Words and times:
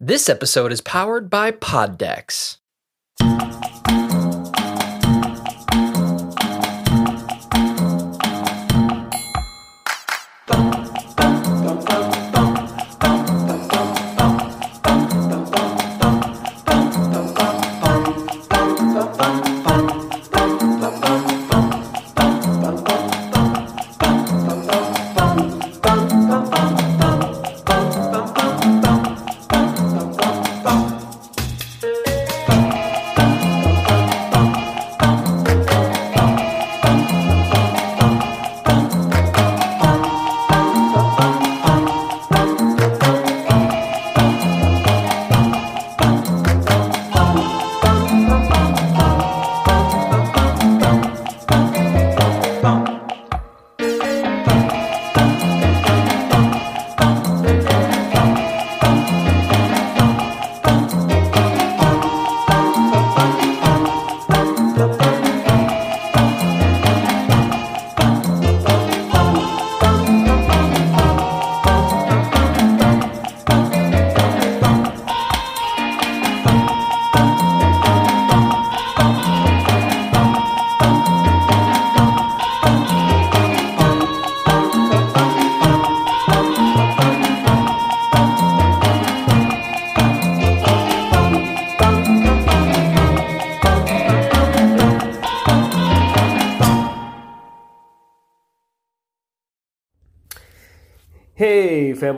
This 0.00 0.28
episode 0.28 0.70
is 0.70 0.80
powered 0.80 1.28
by 1.28 1.50
PodDecks. 1.50 2.58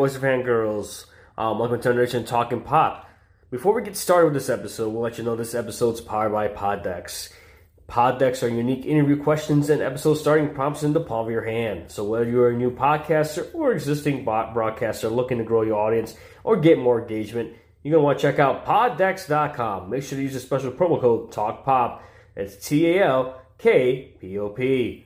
Fanboys 0.00 0.14
and 0.14 0.24
fangirls. 0.24 1.04
Um, 1.36 1.58
welcome 1.58 1.76
to 1.76 1.82
Generation 1.82 2.24
Talking 2.24 2.62
Pop. 2.62 3.06
Before 3.50 3.74
we 3.74 3.82
get 3.82 3.98
started 3.98 4.24
with 4.24 4.32
this 4.34 4.48
episode, 4.48 4.88
we'll 4.88 5.02
let 5.02 5.18
you 5.18 5.24
know 5.24 5.36
this 5.36 5.54
episode's 5.54 6.00
powered 6.00 6.32
by 6.32 6.48
PodDecks. 6.48 7.30
PodDecks 7.86 8.42
are 8.42 8.48
unique 8.48 8.86
interview 8.86 9.22
questions 9.22 9.68
and 9.68 9.82
episode 9.82 10.14
starting 10.14 10.54
prompts 10.54 10.84
in 10.84 10.94
the 10.94 11.00
palm 11.00 11.26
of 11.26 11.30
your 11.30 11.44
hand. 11.44 11.90
So 11.90 12.04
whether 12.04 12.24
you're 12.24 12.48
a 12.48 12.56
new 12.56 12.70
podcaster 12.70 13.54
or 13.54 13.72
existing 13.72 14.24
broadcaster 14.24 15.10
looking 15.10 15.36
to 15.36 15.44
grow 15.44 15.60
your 15.60 15.78
audience 15.78 16.16
or 16.44 16.56
get 16.56 16.78
more 16.78 17.02
engagement, 17.02 17.52
you're 17.82 17.92
going 17.92 18.00
to 18.00 18.04
want 18.06 18.18
to 18.20 18.22
check 18.22 18.38
out 18.38 18.64
poddecks.com. 18.64 19.90
Make 19.90 20.02
sure 20.02 20.16
to 20.16 20.22
use 20.22 20.32
the 20.32 20.40
special 20.40 20.72
promo 20.72 20.98
code 20.98 21.30
TALKPOP. 21.30 22.00
It's 22.36 22.56
T-A-L-K-P-O-P 22.66 23.44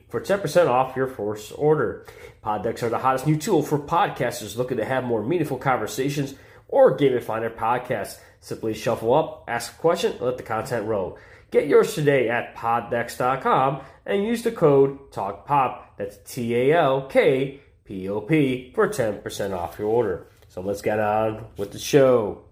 for 0.07 0.21
10% 0.21 0.67
off 0.69 0.95
your 0.95 1.07
first 1.07 1.51
order. 1.57 2.05
PodDecks 2.45 2.83
are 2.83 2.89
the 2.89 2.99
hottest 2.99 3.25
new 3.25 3.37
tool 3.37 3.63
for 3.63 3.79
podcasters 3.79 4.55
looking 4.55 4.77
to 4.77 4.85
have 4.85 5.03
more 5.03 5.23
meaningful 5.23 5.57
conversations 5.57 6.35
or 6.67 6.95
find 7.19 7.43
their 7.43 7.49
podcast. 7.49 8.19
Simply 8.39 8.75
shuffle 8.75 9.15
up, 9.15 9.45
ask 9.47 9.73
a 9.73 9.77
question, 9.77 10.11
and 10.11 10.21
let 10.21 10.37
the 10.37 10.43
content 10.43 10.85
roll. 10.85 11.17
Get 11.49 11.67
yours 11.67 11.95
today 11.95 12.29
at 12.29 12.55
poddecks.com 12.55 13.81
and 14.05 14.23
use 14.23 14.43
the 14.43 14.51
code 14.51 15.11
TALKPOP. 15.11 15.81
That's 15.97 16.17
T 16.17 16.53
A 16.55 16.77
L 16.77 17.07
K 17.07 17.61
P 17.83 18.07
O 18.09 18.21
P 18.21 18.71
for 18.75 18.89
10% 18.89 19.57
off 19.57 19.79
your 19.79 19.87
order. 19.87 20.27
So 20.49 20.61
let's 20.61 20.83
get 20.83 20.99
on 20.99 21.47
with 21.57 21.71
the 21.71 21.79
show. 21.79 22.43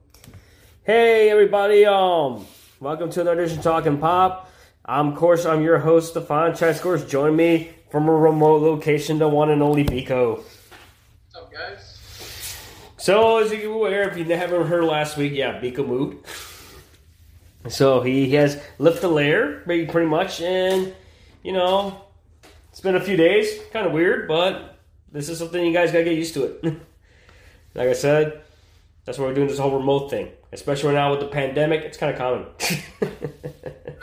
Hey 0.84 1.30
everybody, 1.30 1.86
um, 1.86 2.48
welcome 2.80 3.12
to 3.12 3.22
another 3.22 3.44
edition 3.44 3.60
of 3.60 3.64
Talking 3.64 4.00
Pop. 4.00 4.50
I'm 4.86 5.14
of 5.14 5.16
course 5.16 5.46
I'm 5.46 5.62
your 5.62 5.80
host, 5.80 6.12
Stefan 6.12 6.56
Chai 6.56 6.74
Scores. 6.74 7.06
Join 7.06 7.38
me 7.38 7.70
from 7.90 8.10
a 8.10 8.12
remote 8.12 8.62
location, 8.62 9.18
the 9.18 9.30
one 9.30 9.50
and 9.50 9.64
only 9.64 9.86
Biko. 9.86 10.38
What's 10.40 11.36
up, 11.36 11.54
guys? 11.54 12.00
So, 12.98 13.38
as 13.38 13.52
you 13.52 13.74
aware, 13.74 14.10
if 14.10 14.18
you 14.18 14.26
haven't 14.26 14.68
heard 14.68 14.84
last 14.84 15.16
week, 15.16 15.34
yeah, 15.34 15.62
Biko 15.62 15.88
moved. 15.88 16.28
So 17.70 18.02
he 18.02 18.32
has 18.32 18.62
lifted 18.78 19.04
the 19.04 19.08
layer, 19.08 19.62
pretty 19.62 19.86
pretty 19.86 20.10
much, 20.10 20.42
and 20.42 20.94
you 21.44 21.54
know, 21.54 22.02
it's 22.70 22.82
been 22.82 22.96
a 22.96 23.02
few 23.02 23.16
days, 23.16 23.48
kind 23.72 23.88
of 23.88 23.94
weird, 23.94 24.28
but 24.28 24.80
this 25.14 25.30
is 25.30 25.40
something 25.40 25.66
you 25.66 25.72
guys 25.72 25.94
gotta 25.94 26.04
get 26.04 26.18
used 26.18 26.34
to 26.34 26.44
it. 26.44 26.64
like 27.74 27.88
I 27.88 27.94
said, 27.94 28.42
that's 29.06 29.18
why 29.18 29.28
we're 29.28 29.34
doing 29.34 29.48
this 29.48 29.60
whole 29.60 29.78
remote 29.78 30.10
thing, 30.10 30.30
especially 30.52 30.90
right 30.90 30.96
now 30.96 31.12
with 31.12 31.22
the 31.22 31.28
pandemic. 31.28 31.84
It's 31.84 31.98
kind 31.98 32.12
of 32.12 32.18
common. 32.18 32.48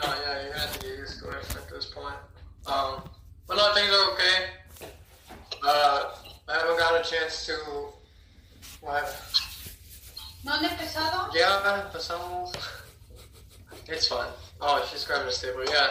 No, 0.03 0.15
yeah, 0.15 0.45
you 0.47 0.51
have 0.53 0.73
to 0.73 0.79
get 0.79 0.97
used 0.97 1.19
to 1.19 1.29
it 1.29 1.55
at 1.55 1.69
this 1.69 1.85
point. 1.85 2.15
Um, 2.67 3.01
but 3.47 3.57
no, 3.57 3.73
things 3.73 3.89
are 3.89 4.11
okay. 4.13 4.87
Uh, 5.63 6.11
I 6.47 6.53
haven't 6.53 6.77
got 6.77 7.05
a 7.05 7.09
chance 7.09 7.45
to. 7.47 7.53
What? 8.81 9.03
¿No 10.43 10.53
han 10.53 10.65
empezado? 10.65 11.29
Yeah, 11.33 11.89
empezamos. 11.91 12.55
It's 13.87 14.07
fun. 14.07 14.27
Oh, 14.59 14.87
she's 14.89 15.03
grabbing 15.05 15.27
a 15.27 15.31
staple. 15.31 15.63
Yeah. 15.65 15.87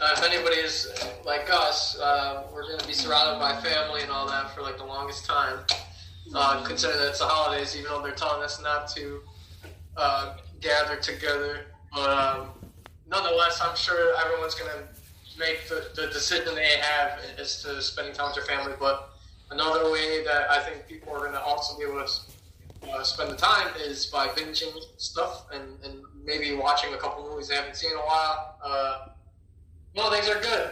Uh, 0.00 0.14
if 0.16 0.24
anybody 0.24 0.56
is 0.56 0.88
like 1.24 1.48
us, 1.50 1.98
uh, 2.00 2.44
we're 2.52 2.66
going 2.66 2.78
to 2.78 2.86
be 2.86 2.92
surrounded 2.92 3.38
by 3.38 3.60
family 3.60 4.02
and 4.02 4.10
all 4.10 4.26
that 4.26 4.54
for 4.54 4.62
like 4.62 4.76
the 4.76 4.84
longest 4.84 5.24
time. 5.24 5.58
Uh, 6.34 6.64
considering 6.64 6.98
that 6.98 7.08
it's 7.10 7.18
the 7.18 7.26
holidays, 7.26 7.76
even 7.76 7.90
though 7.90 8.02
they're 8.02 8.12
telling 8.12 8.42
us 8.42 8.60
not 8.62 8.88
to 8.88 9.20
uh, 9.96 10.36
gather 10.60 10.96
together. 10.96 11.66
But 11.92 12.10
um, 12.10 12.48
nonetheless, 13.08 13.60
I'm 13.62 13.76
sure 13.76 14.14
everyone's 14.24 14.54
going 14.54 14.70
to 14.70 15.03
make 15.38 15.68
the, 15.68 15.88
the 15.94 16.08
decision 16.08 16.54
they 16.54 16.76
have 16.80 17.18
as 17.38 17.62
to 17.62 17.80
spending 17.82 18.14
time 18.14 18.26
with 18.26 18.36
their 18.36 18.56
family. 18.56 18.74
But 18.78 19.10
another 19.50 19.90
way 19.90 20.24
that 20.24 20.50
I 20.50 20.60
think 20.60 20.86
people 20.86 21.12
are 21.12 21.20
going 21.20 21.32
to 21.32 21.40
also 21.40 21.78
be 21.78 21.84
able 21.84 22.04
to 22.04 22.90
uh, 22.92 23.02
spend 23.02 23.30
the 23.30 23.36
time 23.36 23.68
is 23.80 24.06
by 24.06 24.28
binging 24.28 24.72
stuff 24.96 25.46
and, 25.52 25.62
and 25.84 26.02
maybe 26.24 26.54
watching 26.54 26.92
a 26.94 26.96
couple 26.96 27.28
movies 27.28 27.48
they 27.48 27.54
haven't 27.54 27.76
seen 27.76 27.90
in 27.90 27.96
a 27.96 28.00
while. 28.00 28.58
Uh, 28.64 29.08
no, 29.96 30.10
things 30.10 30.28
are 30.28 30.40
good. 30.40 30.70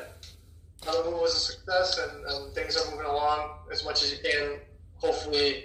Another 0.82 1.10
movie 1.10 1.22
was 1.22 1.34
a 1.34 1.38
success, 1.38 1.98
and, 1.98 2.24
and 2.26 2.54
things 2.54 2.76
are 2.76 2.90
moving 2.90 3.06
along 3.06 3.50
as 3.70 3.84
much 3.84 4.02
as 4.02 4.10
you 4.12 4.18
can, 4.18 4.58
hopefully, 4.96 5.64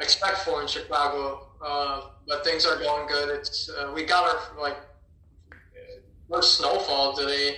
expect 0.00 0.38
for 0.38 0.62
in 0.62 0.68
Chicago. 0.68 1.48
Uh, 1.64 2.08
but 2.26 2.44
things 2.44 2.64
are 2.64 2.78
going 2.78 3.06
good. 3.06 3.28
It's 3.28 3.68
uh, 3.68 3.92
we 3.94 4.04
got 4.04 4.24
our 4.24 4.60
like 4.60 4.76
first 6.30 6.58
snowfall 6.58 7.14
today, 7.14 7.56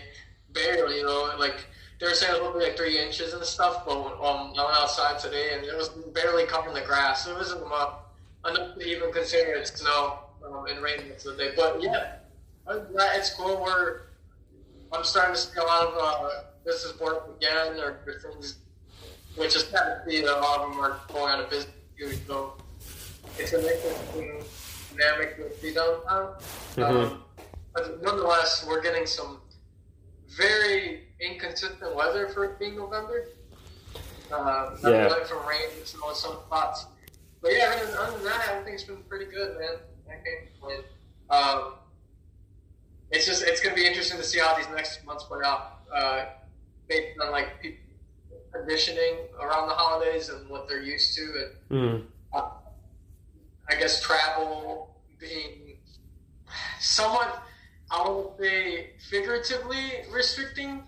barely. 0.56 0.96
You 0.96 1.04
know, 1.04 1.30
like 1.38 1.66
they 2.00 2.06
were 2.06 2.14
saying 2.14 2.34
it 2.34 2.42
was 2.42 2.54
be 2.54 2.68
like 2.68 2.76
three 2.76 2.98
inches 2.98 3.32
and 3.32 3.44
stuff, 3.44 3.84
but 3.86 3.94
um, 3.94 4.52
I 4.58 4.64
went 4.64 4.76
outside 4.80 5.18
today 5.18 5.54
and 5.54 5.64
it 5.64 5.76
was 5.76 5.90
barely 6.14 6.44
covering 6.44 6.74
the 6.74 6.80
grass. 6.80 7.26
It 7.26 7.34
wasn't 7.34 7.64
enough, 7.66 8.00
enough 8.48 8.76
to 8.76 8.84
even 8.84 9.12
consider 9.12 9.52
it 9.54 9.68
snow 9.68 10.18
um, 10.44 10.66
and 10.66 10.82
rain 10.82 11.08
most 11.08 11.26
of 11.26 11.36
the 11.36 11.44
day. 11.44 11.50
But 11.54 11.82
yeah, 11.82 12.16
other 12.66 12.84
than 12.84 12.94
that, 12.94 13.16
it's 13.16 13.32
cool. 13.34 13.62
We're 13.62 14.06
I'm 14.92 15.04
starting 15.04 15.34
to 15.34 15.40
see 15.40 15.58
a 15.58 15.62
lot 15.62 15.86
of 15.86 15.94
uh, 15.98 16.30
business 16.64 16.92
board 16.92 17.16
up 17.16 17.36
again, 17.36 17.78
or, 17.78 17.98
or 18.06 18.20
things, 18.22 18.58
which 19.36 19.56
is 19.56 19.64
kind 19.64 19.92
of 19.92 19.98
see 20.08 20.20
that 20.22 20.38
a 20.38 20.40
lot 20.40 20.60
of 20.60 20.70
them 20.70 20.80
are 20.80 21.00
going 21.12 21.32
out 21.32 21.40
of 21.40 21.50
business. 21.50 21.74
too. 21.98 22.12
So 22.26 22.54
it's 23.38 23.52
an 23.52 23.60
interesting 23.60 24.42
dynamic 24.96 25.36
to 25.36 25.58
see 25.60 25.74
downtown. 25.74 26.34
Um, 26.78 27.22
but 27.74 28.02
nonetheless, 28.02 28.64
we're 28.66 28.82
getting 28.82 29.06
some 29.06 29.40
very 30.36 31.04
inconsistent 31.20 31.94
weather 31.94 32.28
for 32.28 32.44
it 32.44 32.58
being 32.58 32.76
November. 32.76 33.28
Uh, 34.30 34.76
Yeah. 34.82 34.88
really 35.04 35.24
from 35.24 35.46
rain 35.46 35.68
and 35.76 35.86
snow 35.86 36.12
some 36.12 36.36
spots. 36.46 36.86
But 37.40 37.52
yeah, 37.52 37.72
other 37.76 37.86
than, 37.86 37.96
other 37.96 38.12
than 38.16 38.24
that, 38.24 38.48
everything's 38.50 38.84
been 38.84 39.02
pretty 39.04 39.26
good, 39.26 39.58
man. 39.58 39.76
I 40.08 40.14
can't 40.14 40.50
complain. 40.52 40.84
Um, 41.30 41.74
it's 43.10 43.24
just 43.24 43.44
it's 43.44 43.60
gonna 43.60 43.74
be 43.76 43.86
interesting 43.86 44.16
to 44.18 44.24
see 44.24 44.40
how 44.40 44.56
these 44.56 44.68
next 44.70 45.04
months 45.04 45.24
play 45.24 45.40
out, 45.44 45.80
uh, 45.94 46.24
based 46.88 47.18
on 47.20 47.30
like 47.30 47.60
people 47.62 47.78
conditioning 48.52 49.28
around 49.40 49.68
the 49.68 49.74
holidays 49.74 50.28
and 50.28 50.48
what 50.48 50.66
they're 50.68 50.82
used 50.82 51.14
to, 51.16 51.22
and 51.70 52.02
Mm. 52.02 52.06
uh, 52.32 52.50
I 53.68 53.74
guess 53.76 54.00
travel 54.00 54.96
being 55.18 55.78
somewhat, 56.80 57.42
I 57.90 58.08
would 58.08 58.26
say, 58.40 58.90
figuratively 59.10 59.92
restricting 60.12 60.82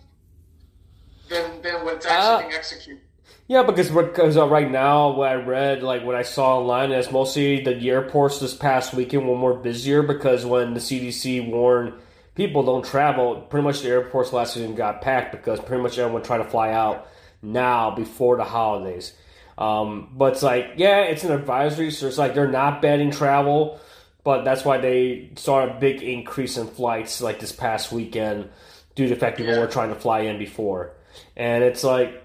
than 1.28 1.62
than 1.62 1.84
what's 1.84 2.06
actually 2.06 2.34
Ah. 2.34 2.38
being 2.40 2.52
executed. 2.52 3.02
Yeah, 3.46 3.62
because 3.62 3.90
because 3.90 4.36
uh, 4.36 4.46
right 4.46 4.70
now 4.70 5.10
what 5.14 5.30
I 5.30 5.34
read, 5.34 5.82
like 5.82 6.04
what 6.04 6.14
I 6.14 6.22
saw 6.22 6.58
online, 6.58 6.92
is 6.92 7.10
mostly 7.10 7.62
the 7.62 7.74
airports 7.90 8.40
this 8.40 8.54
past 8.54 8.92
weekend 8.94 9.26
were 9.28 9.36
more 9.36 9.54
busier 9.54 10.02
because 10.02 10.44
when 10.44 10.74
the 10.74 10.80
CDC 10.80 11.50
warned 11.50 11.94
people 12.34 12.62
don't 12.62 12.84
travel, 12.84 13.36
pretty 13.48 13.64
much 13.64 13.80
the 13.82 13.88
airports 13.88 14.32
last 14.32 14.56
weekend 14.56 14.76
got 14.76 15.00
packed 15.00 15.32
because 15.32 15.60
pretty 15.60 15.82
much 15.82 15.98
everyone 15.98 16.22
tried 16.22 16.38
to 16.38 16.44
fly 16.44 16.72
out 16.72 17.08
now 17.42 17.90
before 17.90 18.36
the 18.36 18.44
holidays. 18.44 19.12
Um, 19.56 20.10
but 20.14 20.34
it's 20.34 20.42
like, 20.42 20.72
yeah, 20.76 21.00
it's 21.00 21.24
an 21.24 21.32
advisory, 21.32 21.90
so 21.90 22.06
it's 22.06 22.18
like 22.18 22.34
they're 22.34 22.46
not 22.50 22.80
banning 22.82 23.10
travel, 23.10 23.80
but 24.25 24.44
that's 24.44 24.65
why 24.65 24.79
they 24.79 25.31
saw 25.37 25.65
a 25.69 25.75
big 25.75 26.03
increase 26.03 26.56
in 26.56 26.67
flights 26.67 27.20
like 27.20 27.41
this 27.41 27.53
past 27.53 27.93
weekend 27.93 28.50
due 28.94 29.09
to 29.09 29.15
the 29.15 29.20
fact 29.20 29.37
people 29.37 29.53
Yeah. 29.55 29.61
were 29.61 29.67
trying 29.67 29.91
to 29.91 29.94
fly 30.00 30.20
in 30.20 30.38
before, 30.38 30.93
and 31.37 31.65
it's 31.65 31.85
like. 31.85 32.25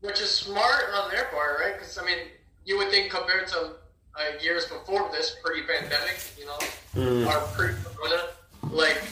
Which 0.00 0.20
is 0.20 0.30
smart 0.30 0.84
on 0.94 1.10
their 1.10 1.24
part, 1.26 1.60
right? 1.60 1.74
Because 1.74 1.96
I 1.98 2.04
mean, 2.04 2.18
you 2.64 2.76
would 2.78 2.90
think 2.90 3.10
compared 3.10 3.48
to 3.48 3.56
uh, 4.16 4.38
years 4.40 4.66
before 4.66 5.08
this, 5.12 5.36
pre-pandemic, 5.42 6.16
you 6.38 6.46
know, 6.46 6.58
mm, 6.94 7.26
or 7.26 7.40
pre-corona, 7.56 8.22
like 8.70 9.02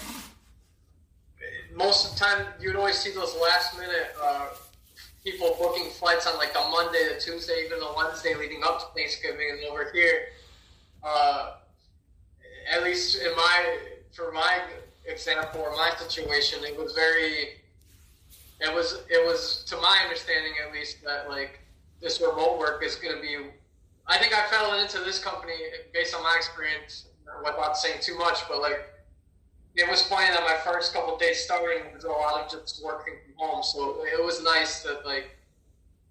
most 1.75 2.07
of 2.13 2.19
the 2.19 2.25
time, 2.25 2.47
you'd 2.61 2.77
always 2.77 2.97
see 2.99 3.11
those 3.13 3.35
last-minute 3.43 4.15
uh, 4.23 4.49
people 5.25 5.57
booking 5.59 5.91
flights 5.91 6.27
on 6.27 6.37
like 6.37 6.53
the 6.53 6.61
Monday, 6.71 7.09
the 7.15 7.21
Tuesday, 7.21 7.65
even 7.67 7.81
the 7.81 7.93
Wednesday 7.97 8.35
leading 8.35 8.63
up 8.63 8.79
to 8.81 8.87
Thanksgiving. 8.95 9.51
And 9.51 9.65
over 9.71 9.91
here, 9.93 10.27
uh, 11.03 11.55
at 12.71 12.83
least 12.83 13.21
in 13.21 13.35
my 13.37 13.79
for 14.13 14.33
my 14.33 14.61
example 15.07 15.61
or 15.61 15.73
my 15.73 15.91
situation, 15.99 16.65
it 16.65 16.77
was 16.77 16.93
very 16.93 17.61
it 18.61 18.73
was 18.73 19.03
it 19.09 19.25
was 19.27 19.65
to 19.67 19.77
my 19.77 19.99
understanding 20.05 20.53
at 20.65 20.73
least 20.73 21.03
that 21.05 21.29
like 21.29 21.61
this 22.01 22.21
remote 22.21 22.59
work 22.59 22.83
is 22.85 22.95
going 22.95 23.15
to 23.15 23.21
be 23.21 23.37
i 24.07 24.17
think 24.19 24.33
i 24.33 24.47
fell 24.47 24.79
into 24.79 24.99
this 25.01 25.19
company 25.19 25.55
based 25.93 26.15
on 26.15 26.23
my 26.23 26.35
experience 26.37 27.07
without 27.45 27.77
saying 27.77 27.99
too 28.01 28.17
much 28.17 28.39
but 28.49 28.61
like 28.61 28.89
it 29.75 29.89
was 29.91 30.07
funny 30.07 30.29
that 30.29 30.43
my 30.43 30.57
first 30.65 30.93
couple 30.93 31.17
days 31.17 31.43
starting 31.45 31.93
was 31.93 32.05
a 32.05 32.09
lot 32.09 32.41
of 32.41 32.51
just 32.51 32.85
working 32.85 33.15
from 33.25 33.49
home 33.49 33.63
so 33.65 34.05
it 34.05 34.23
was 34.23 34.43
nice 34.45 34.83
that 34.83 35.05
like 35.05 35.37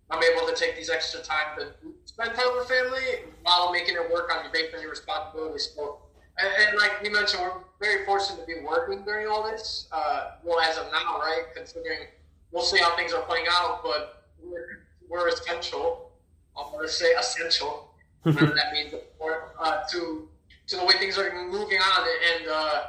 i'm 0.09 0.21
able 0.21 0.45
to 0.45 0.53
take 0.53 0.75
these 0.75 0.89
extra 0.89 1.21
time 1.21 1.57
to 1.57 1.67
spend 2.05 2.35
time 2.35 2.53
with 2.57 2.67
family 2.67 3.31
while 3.43 3.71
making 3.71 3.95
it 3.95 4.11
work 4.11 4.29
on 4.33 4.43
your 4.43 4.75
on 4.75 4.81
your 4.81 4.89
responsibilities. 4.89 5.71
So 5.75 5.99
and, 6.37 6.49
and 6.67 6.77
like 6.77 6.93
you 7.03 7.11
mentioned 7.11 7.41
we're 7.43 7.61
very 7.79 8.05
fortunate 8.05 8.39
to 8.41 8.45
be 8.45 8.61
working 8.65 9.03
during 9.03 9.27
all 9.27 9.43
this 9.43 9.87
uh, 9.91 10.31
well 10.43 10.59
as 10.59 10.77
of 10.77 10.85
now 10.91 11.19
right 11.19 11.45
considering 11.55 12.07
we'll 12.51 12.63
see 12.63 12.77
how 12.77 12.95
things 12.95 13.13
are 13.13 13.21
playing 13.23 13.45
out, 13.49 13.81
but 13.83 14.25
we're, 14.43 14.83
we're 15.09 15.27
essential. 15.29 16.11
I'm 16.57 16.71
going 16.71 16.85
to 16.85 16.91
say 16.91 17.11
essential, 17.13 17.93
whatever 18.23 18.53
that 18.53 18.73
means, 18.73 18.93
uh, 18.93 19.83
to 19.91 20.27
to 20.67 20.75
the 20.77 20.85
way 20.85 20.93
things 20.99 21.17
are 21.17 21.31
moving 21.45 21.79
on. 21.79 22.07
And 22.33 22.49
uh, 22.49 22.83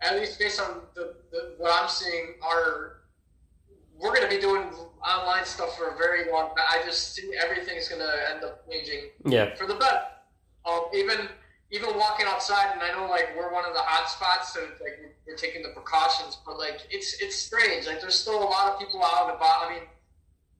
at 0.00 0.16
least 0.16 0.38
based 0.38 0.60
on 0.60 0.80
the, 0.94 1.14
the, 1.30 1.54
what 1.58 1.72
I'm 1.80 1.88
seeing, 1.88 2.34
are 2.42 2.98
we're 3.98 4.10
going 4.10 4.22
to 4.22 4.28
be 4.28 4.40
doing 4.40 4.64
online 5.06 5.44
stuff 5.44 5.76
for 5.78 5.88
a 5.94 5.96
very 5.96 6.30
long 6.30 6.48
time. 6.48 6.66
I 6.68 6.82
just 6.84 7.14
see 7.14 7.32
everything's 7.42 7.88
going 7.88 8.02
to 8.02 8.12
end 8.34 8.44
up 8.44 8.68
changing 8.70 9.10
Yeah. 9.24 9.54
for 9.54 9.66
the 9.66 9.74
better. 9.74 10.02
Um, 10.66 10.82
even 10.94 11.28
even 11.70 11.96
walking 11.98 12.26
outside, 12.26 12.72
and 12.72 12.82
I 12.82 12.92
know 12.92 13.10
like 13.10 13.34
we're 13.36 13.52
one 13.52 13.64
of 13.66 13.74
the 13.74 13.80
hot 13.80 14.08
spots, 14.08 14.52
so 14.54 14.60
like 14.80 14.98
we're, 15.26 15.36
taking 15.36 15.62
the 15.62 15.68
precautions, 15.70 16.38
but 16.46 16.56
like 16.56 16.86
it's 16.90 17.20
it's 17.20 17.36
strange. 17.36 17.86
Like 17.86 18.00
there's 18.00 18.18
still 18.18 18.42
a 18.42 18.48
lot 18.48 18.72
of 18.72 18.78
people 18.78 19.02
out 19.04 19.28
and 19.28 19.36
about. 19.36 19.66
I 19.66 19.74
mean, 19.74 19.82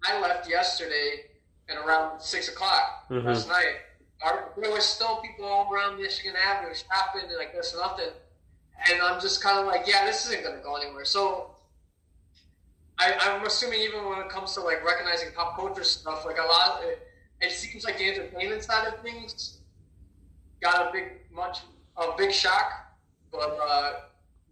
I 0.04 0.20
left 0.20 0.50
yesterday 0.50 1.30
at 1.70 1.78
around 1.78 2.20
six 2.20 2.48
o'clock 2.48 3.08
Mhm. 3.08 3.24
last 3.24 3.48
night. 3.48 3.76
Our, 4.22 4.52
there 4.58 4.70
was 4.70 4.84
still 4.84 5.16
people 5.22 5.46
all 5.46 5.72
around 5.72 5.98
Michigan 5.98 6.34
Avenue 6.36 6.74
shopping 6.74 7.22
and 7.28 7.38
like 7.38 7.54
this 7.54 7.72
and 7.72 7.80
nothing, 7.80 8.12
and 8.90 9.00
I'm 9.00 9.18
just 9.20 9.42
kind 9.42 9.58
of 9.60 9.66
like, 9.66 9.86
yeah, 9.86 10.04
this 10.04 10.26
isn't 10.26 10.42
gonna 10.44 10.62
go 10.62 10.76
anywhere. 10.76 11.04
So. 11.04 11.52
I, 12.98 13.12
I'm 13.20 13.44
assuming 13.44 13.80
even 13.80 14.06
when 14.08 14.20
it 14.20 14.30
comes 14.30 14.54
to 14.54 14.62
like 14.62 14.82
recognizing 14.82 15.28
pop 15.34 15.54
culture 15.54 15.84
stuff, 15.84 16.24
like 16.24 16.38
a 16.38 16.46
lot, 16.46 16.80
it, 16.82 17.06
it 17.42 17.52
seems 17.52 17.84
like 17.84 17.98
the 17.98 18.08
entertainment 18.08 18.62
side 18.64 18.88
of 18.88 19.02
things 19.02 19.55
got 20.60 20.88
a 20.88 20.92
big 20.92 21.04
much 21.32 21.60
a 21.96 22.16
big 22.16 22.32
shock, 22.32 22.94
but 23.30 23.58
uh, 23.62 23.92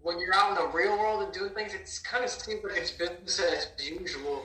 when 0.03 0.19
you're 0.19 0.35
out 0.35 0.51
in 0.51 0.55
the 0.57 0.77
real 0.77 0.99
world 0.99 1.23
and 1.23 1.33
doing 1.33 1.51
things, 1.55 1.75
it's 1.75 1.99
kind 1.99 2.25
of 2.25 2.31
seems 2.31 2.63
like 2.63 2.77
it's 2.77 2.91
business 2.91 3.41
as 3.41 3.69
usual. 3.85 4.45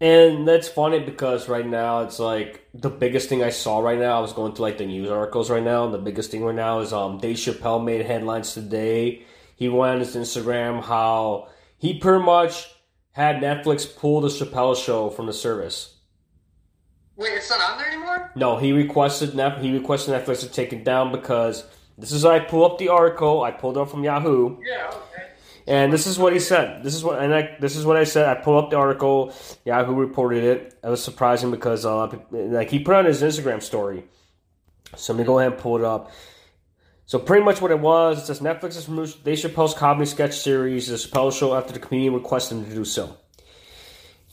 And 0.00 0.46
that's 0.46 0.68
funny 0.68 1.00
because 1.00 1.48
right 1.48 1.66
now 1.66 2.00
it's 2.00 2.20
like 2.20 2.68
the 2.72 2.90
biggest 2.90 3.28
thing 3.28 3.42
I 3.42 3.50
saw 3.50 3.80
right 3.80 3.98
now. 3.98 4.18
I 4.18 4.20
was 4.20 4.32
going 4.32 4.54
through 4.54 4.66
like 4.66 4.78
the 4.78 4.86
news 4.86 5.10
articles 5.10 5.50
right 5.50 5.62
now, 5.62 5.84
and 5.84 5.94
the 5.94 5.98
biggest 5.98 6.30
thing 6.30 6.44
right 6.44 6.54
now 6.54 6.80
is 6.80 6.92
um 6.92 7.18
Dave 7.18 7.36
Chappelle 7.36 7.84
made 7.84 8.06
headlines 8.06 8.54
today. 8.54 9.24
He 9.56 9.68
went 9.68 9.94
on 9.94 9.98
his 9.98 10.14
Instagram 10.14 10.84
how 10.84 11.48
he 11.78 11.98
pretty 11.98 12.24
much 12.24 12.72
had 13.12 13.36
Netflix 13.36 13.96
pull 13.96 14.20
the 14.20 14.28
Chappelle 14.28 14.76
show 14.76 15.10
from 15.10 15.26
the 15.26 15.32
service. 15.32 15.97
Wait, 17.18 17.32
it's 17.32 17.50
not 17.50 17.60
on 17.60 17.78
there 17.78 17.88
anymore? 17.88 18.30
No, 18.36 18.56
he 18.56 18.72
requested 18.72 19.34
Net 19.34 19.58
he 19.58 19.72
requested 19.72 20.14
Netflix 20.14 20.40
to 20.40 20.48
take 20.48 20.72
it 20.72 20.84
down 20.84 21.10
because 21.10 21.64
this 21.98 22.12
is 22.12 22.24
I 22.24 22.38
pull 22.38 22.64
up 22.64 22.78
the 22.78 22.88
article. 22.88 23.42
I 23.42 23.50
pulled 23.50 23.76
it 23.76 23.80
up 23.80 23.90
from 23.90 24.04
Yahoo. 24.04 24.56
Yeah, 24.64 24.86
okay. 24.86 25.26
And 25.66 25.92
this 25.92 26.06
is 26.06 26.16
what 26.16 26.32
he 26.32 26.38
said. 26.38 26.84
This 26.84 26.94
is 26.94 27.02
what 27.02 27.20
and 27.20 27.34
I, 27.34 27.56
this 27.60 27.74
is 27.74 27.84
what 27.84 27.96
I 27.96 28.04
said. 28.04 28.28
I 28.28 28.40
pulled 28.40 28.64
up 28.64 28.70
the 28.70 28.76
article. 28.76 29.34
Yahoo 29.64 29.94
reported 29.94 30.44
it. 30.44 30.78
It 30.82 30.88
was 30.88 31.02
surprising 31.02 31.50
because 31.50 31.84
uh, 31.84 32.06
like 32.30 32.70
he 32.70 32.78
put 32.78 32.94
on 32.94 33.04
his 33.04 33.20
Instagram 33.20 33.62
story. 33.62 34.04
So 34.96 35.12
let 35.12 35.18
me 35.18 35.24
go 35.24 35.40
ahead 35.40 35.52
and 35.52 35.60
pull 35.60 35.76
it 35.76 35.84
up. 35.84 36.12
So 37.06 37.18
pretty 37.18 37.44
much 37.44 37.60
what 37.60 37.70
it 37.70 37.80
was, 37.80 38.20
it 38.22 38.26
says 38.26 38.40
Netflix 38.40 38.74
has 38.74 38.88
removed 38.88 39.24
Dave 39.24 39.38
Chappelle's 39.38 39.74
comedy 39.74 40.06
sketch 40.06 40.38
series, 40.38 40.88
The 40.88 40.96
Chappelle 40.96 41.32
Show, 41.32 41.54
after 41.54 41.72
the 41.72 41.78
comedian 41.78 42.12
requested 42.12 42.58
him 42.58 42.64
to 42.66 42.74
do 42.74 42.84
so. 42.84 43.16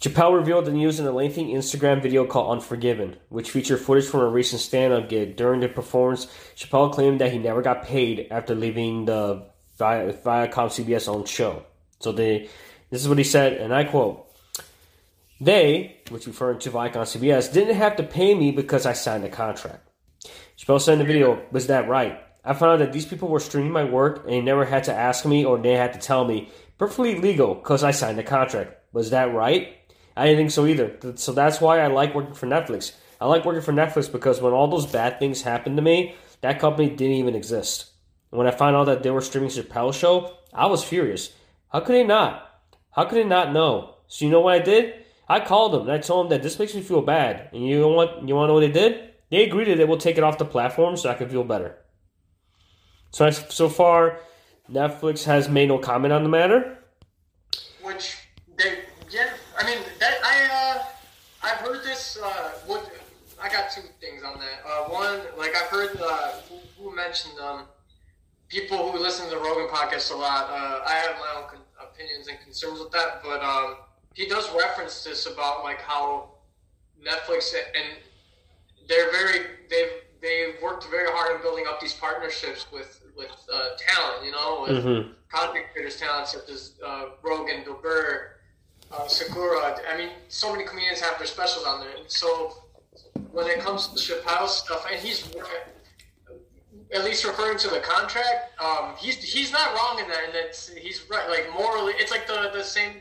Chappelle 0.05 0.35
revealed 0.35 0.65
the 0.65 0.71
news 0.71 0.99
in 0.99 1.07
a 1.07 1.11
lengthy 1.11 1.45
Instagram 1.45 1.99
video 1.99 2.27
called 2.27 2.51
Unforgiven, 2.51 3.15
which 3.29 3.49
featured 3.49 3.79
footage 3.79 4.05
from 4.05 4.19
a 4.19 4.27
recent 4.27 4.61
stand-up 4.61 5.09
gig. 5.09 5.35
During 5.35 5.61
the 5.61 5.67
performance, 5.67 6.27
Chappelle 6.55 6.93
claimed 6.93 7.21
that 7.21 7.31
he 7.31 7.39
never 7.39 7.63
got 7.63 7.85
paid 7.85 8.27
after 8.29 8.53
leaving 8.53 9.05
the 9.05 9.47
Vi- 9.79 10.11
Viacom 10.23 10.69
CBS 10.69 11.07
owned 11.07 11.27
show. 11.27 11.65
So 12.01 12.11
they, 12.11 12.49
this 12.91 13.01
is 13.01 13.09
what 13.09 13.17
he 13.17 13.23
said, 13.23 13.53
and 13.53 13.73
I 13.73 13.83
quote: 13.83 14.27
"They, 15.41 15.97
which 16.09 16.27
referring 16.27 16.59
to 16.59 16.69
Viacom 16.69 17.01
CBS, 17.01 17.51
didn't 17.51 17.73
have 17.73 17.95
to 17.95 18.03
pay 18.03 18.35
me 18.35 18.51
because 18.51 18.85
I 18.85 18.93
signed 18.93 19.23
a 19.23 19.29
contract." 19.29 19.89
Chappelle 20.55 20.79
said 20.79 20.93
in 20.93 20.99
the 20.99 21.05
video, 21.05 21.41
"Was 21.51 21.65
that 21.65 21.89
right? 21.89 22.21
I 22.43 22.53
found 22.53 22.73
out 22.73 22.85
that 22.85 22.93
these 22.93 23.07
people 23.07 23.29
were 23.29 23.39
streaming 23.39 23.71
my 23.71 23.85
work 23.85 24.19
and 24.25 24.33
they 24.33 24.41
never 24.41 24.65
had 24.65 24.83
to 24.83 24.93
ask 24.93 25.25
me 25.25 25.43
or 25.45 25.57
they 25.57 25.73
had 25.73 25.93
to 25.93 25.99
tell 25.99 26.25
me. 26.25 26.51
Perfectly 26.77 27.19
legal 27.19 27.55
because 27.55 27.83
I 27.83 27.89
signed 27.89 28.19
a 28.19 28.23
contract. 28.23 28.75
Was 28.93 29.09
that 29.09 29.33
right? 29.33 29.75
I 30.15 30.25
didn't 30.25 30.37
think 30.37 30.51
so 30.51 30.65
either. 30.65 31.15
So 31.15 31.31
that's 31.31 31.59
why 31.59 31.79
I 31.79 31.87
like 31.87 32.15
working 32.15 32.33
for 32.33 32.47
Netflix. 32.47 32.93
I 33.19 33.27
like 33.27 33.45
working 33.45 33.61
for 33.61 33.73
Netflix 33.73 34.11
because 34.11 34.41
when 34.41 34.53
all 34.53 34.67
those 34.67 34.85
bad 34.85 35.19
things 35.19 35.41
happened 35.41 35.77
to 35.77 35.81
me, 35.81 36.15
that 36.41 36.59
company 36.59 36.89
didn't 36.89 37.15
even 37.15 37.35
exist. 37.35 37.91
And 38.31 38.37
when 38.37 38.47
I 38.47 38.51
found 38.51 38.75
out 38.75 38.85
that 38.85 39.03
they 39.03 39.11
were 39.11 39.21
streaming 39.21 39.49
Chappelle's 39.49 39.95
show, 39.95 40.37
I 40.53 40.67
was 40.67 40.83
furious. 40.83 41.33
How 41.69 41.79
could 41.81 41.95
they 41.95 42.03
not? 42.03 42.61
How 42.91 43.05
could 43.05 43.17
they 43.17 43.23
not 43.23 43.53
know? 43.53 43.95
So 44.07 44.25
you 44.25 44.31
know 44.31 44.41
what 44.41 44.55
I 44.55 44.59
did? 44.59 45.05
I 45.27 45.39
called 45.39 45.73
them 45.73 45.81
and 45.81 45.91
I 45.91 45.97
told 45.97 46.25
them 46.25 46.29
that 46.37 46.43
this 46.43 46.59
makes 46.59 46.75
me 46.75 46.81
feel 46.81 47.01
bad. 47.01 47.49
And 47.51 47.65
you 47.65 47.79
know 47.79 47.89
what? 47.89 48.27
You 48.27 48.35
want 48.35 48.45
to 48.45 48.47
know 48.47 48.53
what 48.53 48.59
they 48.61 48.71
did? 48.71 49.11
They 49.29 49.43
agreed 49.43 49.67
that 49.69 49.77
they 49.77 49.85
will 49.85 49.97
take 49.97 50.17
it 50.17 50.23
off 50.23 50.37
the 50.37 50.45
platform 50.45 50.95
so 50.97 51.09
I 51.09 51.15
can 51.15 51.29
feel 51.29 51.43
better. 51.43 51.77
So 53.11 53.25
I, 53.25 53.31
so 53.31 53.69
far, 53.69 54.19
Netflix 54.71 55.23
has 55.23 55.49
made 55.49 55.69
no 55.69 55.77
comment 55.77 56.13
on 56.13 56.23
the 56.23 56.29
matter. 56.29 56.77
Which 57.81 58.17
they, 58.57 58.79
I 59.57 59.65
mean, 59.65 59.79
that 59.99 60.17
I, 60.23 60.75
uh, 60.79 60.83
I've 61.43 61.57
heard 61.59 61.83
this. 61.83 62.17
Uh, 62.21 62.51
what 62.65 62.89
I 63.41 63.49
got 63.49 63.71
two 63.71 63.81
things 64.01 64.23
on 64.23 64.39
that. 64.39 64.65
Uh, 64.67 64.83
one, 64.89 65.19
like 65.37 65.55
I've 65.55 65.67
heard 65.69 65.99
uh, 66.01 66.31
who, 66.49 66.55
who 66.89 66.95
mentioned 66.95 67.39
um, 67.39 67.63
people 68.49 68.91
who 68.91 68.97
listen 68.99 69.25
to 69.29 69.35
the 69.35 69.41
Rogan 69.41 69.67
podcast 69.67 70.11
a 70.13 70.15
lot. 70.15 70.49
Uh, 70.49 70.81
I 70.85 70.93
have 70.93 71.15
my 71.19 71.41
own 71.41 71.49
con- 71.49 71.59
opinions 71.81 72.27
and 72.27 72.39
concerns 72.41 72.79
with 72.79 72.91
that, 72.91 73.21
but 73.23 73.41
um, 73.43 73.77
he 74.13 74.27
does 74.27 74.49
reference 74.57 75.03
this 75.03 75.25
about 75.25 75.63
like 75.63 75.81
how 75.81 76.29
Netflix 77.05 77.53
and 77.53 77.97
they're 78.87 79.11
very 79.11 79.45
they've 79.69 79.91
they've 80.21 80.55
worked 80.61 80.85
very 80.89 81.09
hard 81.11 81.35
on 81.35 81.41
building 81.41 81.65
up 81.67 81.79
these 81.79 81.93
partnerships 81.93 82.65
with 82.71 83.01
with 83.15 83.31
uh, 83.53 83.69
talent. 83.77 84.25
You 84.25 84.31
know, 84.31 84.65
with 84.67 84.83
Mm-hmm. 84.83 85.11
content 85.29 85.65
creators 85.73 85.97
talent 85.99 86.27
such 86.27 86.49
as 86.49 86.73
uh, 86.85 87.07
Rogan, 87.21 87.63
Bill 87.65 87.79
Burr, 87.81 88.34
uh, 88.97 89.07
Sakura. 89.07 89.77
I 89.91 89.97
mean, 89.97 90.09
so 90.29 90.51
many 90.51 90.65
comedians 90.65 90.99
have 91.01 91.17
their 91.17 91.27
specials 91.27 91.65
on 91.65 91.81
there. 91.81 91.95
And 91.97 92.09
so 92.09 92.63
when 93.31 93.47
it 93.47 93.59
comes 93.59 93.87
to 93.87 93.95
the 93.95 93.99
Chappelle 93.99 94.47
stuff, 94.47 94.85
and 94.91 94.99
he's 94.99 95.31
at 96.93 97.03
least 97.03 97.25
referring 97.25 97.57
to 97.59 97.69
the 97.69 97.79
contract, 97.79 98.59
um, 98.61 98.95
he's 98.97 99.17
he's 99.17 99.51
not 99.51 99.73
wrong 99.73 99.99
in 99.99 100.07
that, 100.09 100.23
and 100.25 100.33
that's 100.33 100.69
he's 100.69 101.03
right. 101.09 101.29
Like 101.29 101.49
morally, 101.53 101.93
it's 101.97 102.11
like 102.11 102.27
the 102.27 102.51
the 102.53 102.63
same 102.63 102.93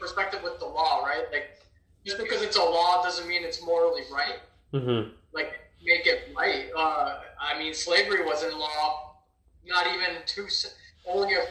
perspective 0.00 0.40
with 0.42 0.58
the 0.58 0.66
law, 0.66 1.04
right? 1.04 1.24
Like 1.32 1.60
just 2.04 2.18
because 2.18 2.42
it's 2.42 2.56
a 2.56 2.62
law 2.62 3.02
doesn't 3.02 3.28
mean 3.28 3.44
it's 3.44 3.64
morally 3.64 4.02
right. 4.12 4.38
Mm-hmm. 4.72 5.10
Like 5.32 5.60
make 5.84 6.06
it 6.06 6.32
right. 6.36 6.66
Uh, 6.76 7.20
I 7.40 7.58
mean, 7.58 7.74
slavery 7.74 8.24
was 8.24 8.42
in 8.42 8.58
law 8.58 9.14
not 9.66 9.86
even 9.86 10.16
two 10.26 10.46
only 11.06 11.34
a, 11.34 11.42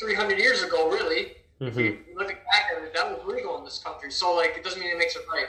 300 0.00 0.38
years 0.38 0.62
ago, 0.62 0.90
really. 0.90 1.32
If 1.60 1.76
you 1.76 1.92
Mm-hmm. 1.92 2.18
look 2.18 2.28
back 2.28 2.66
at 2.76 2.82
it, 2.82 2.94
that 2.94 3.10
was 3.10 3.24
legal 3.26 3.56
in 3.58 3.64
this 3.64 3.78
country. 3.78 4.10
So 4.10 4.34
like, 4.34 4.56
it 4.56 4.64
doesn't 4.64 4.80
mean 4.80 4.90
it 4.90 4.98
makes 4.98 5.16
it 5.16 5.22
right. 5.30 5.46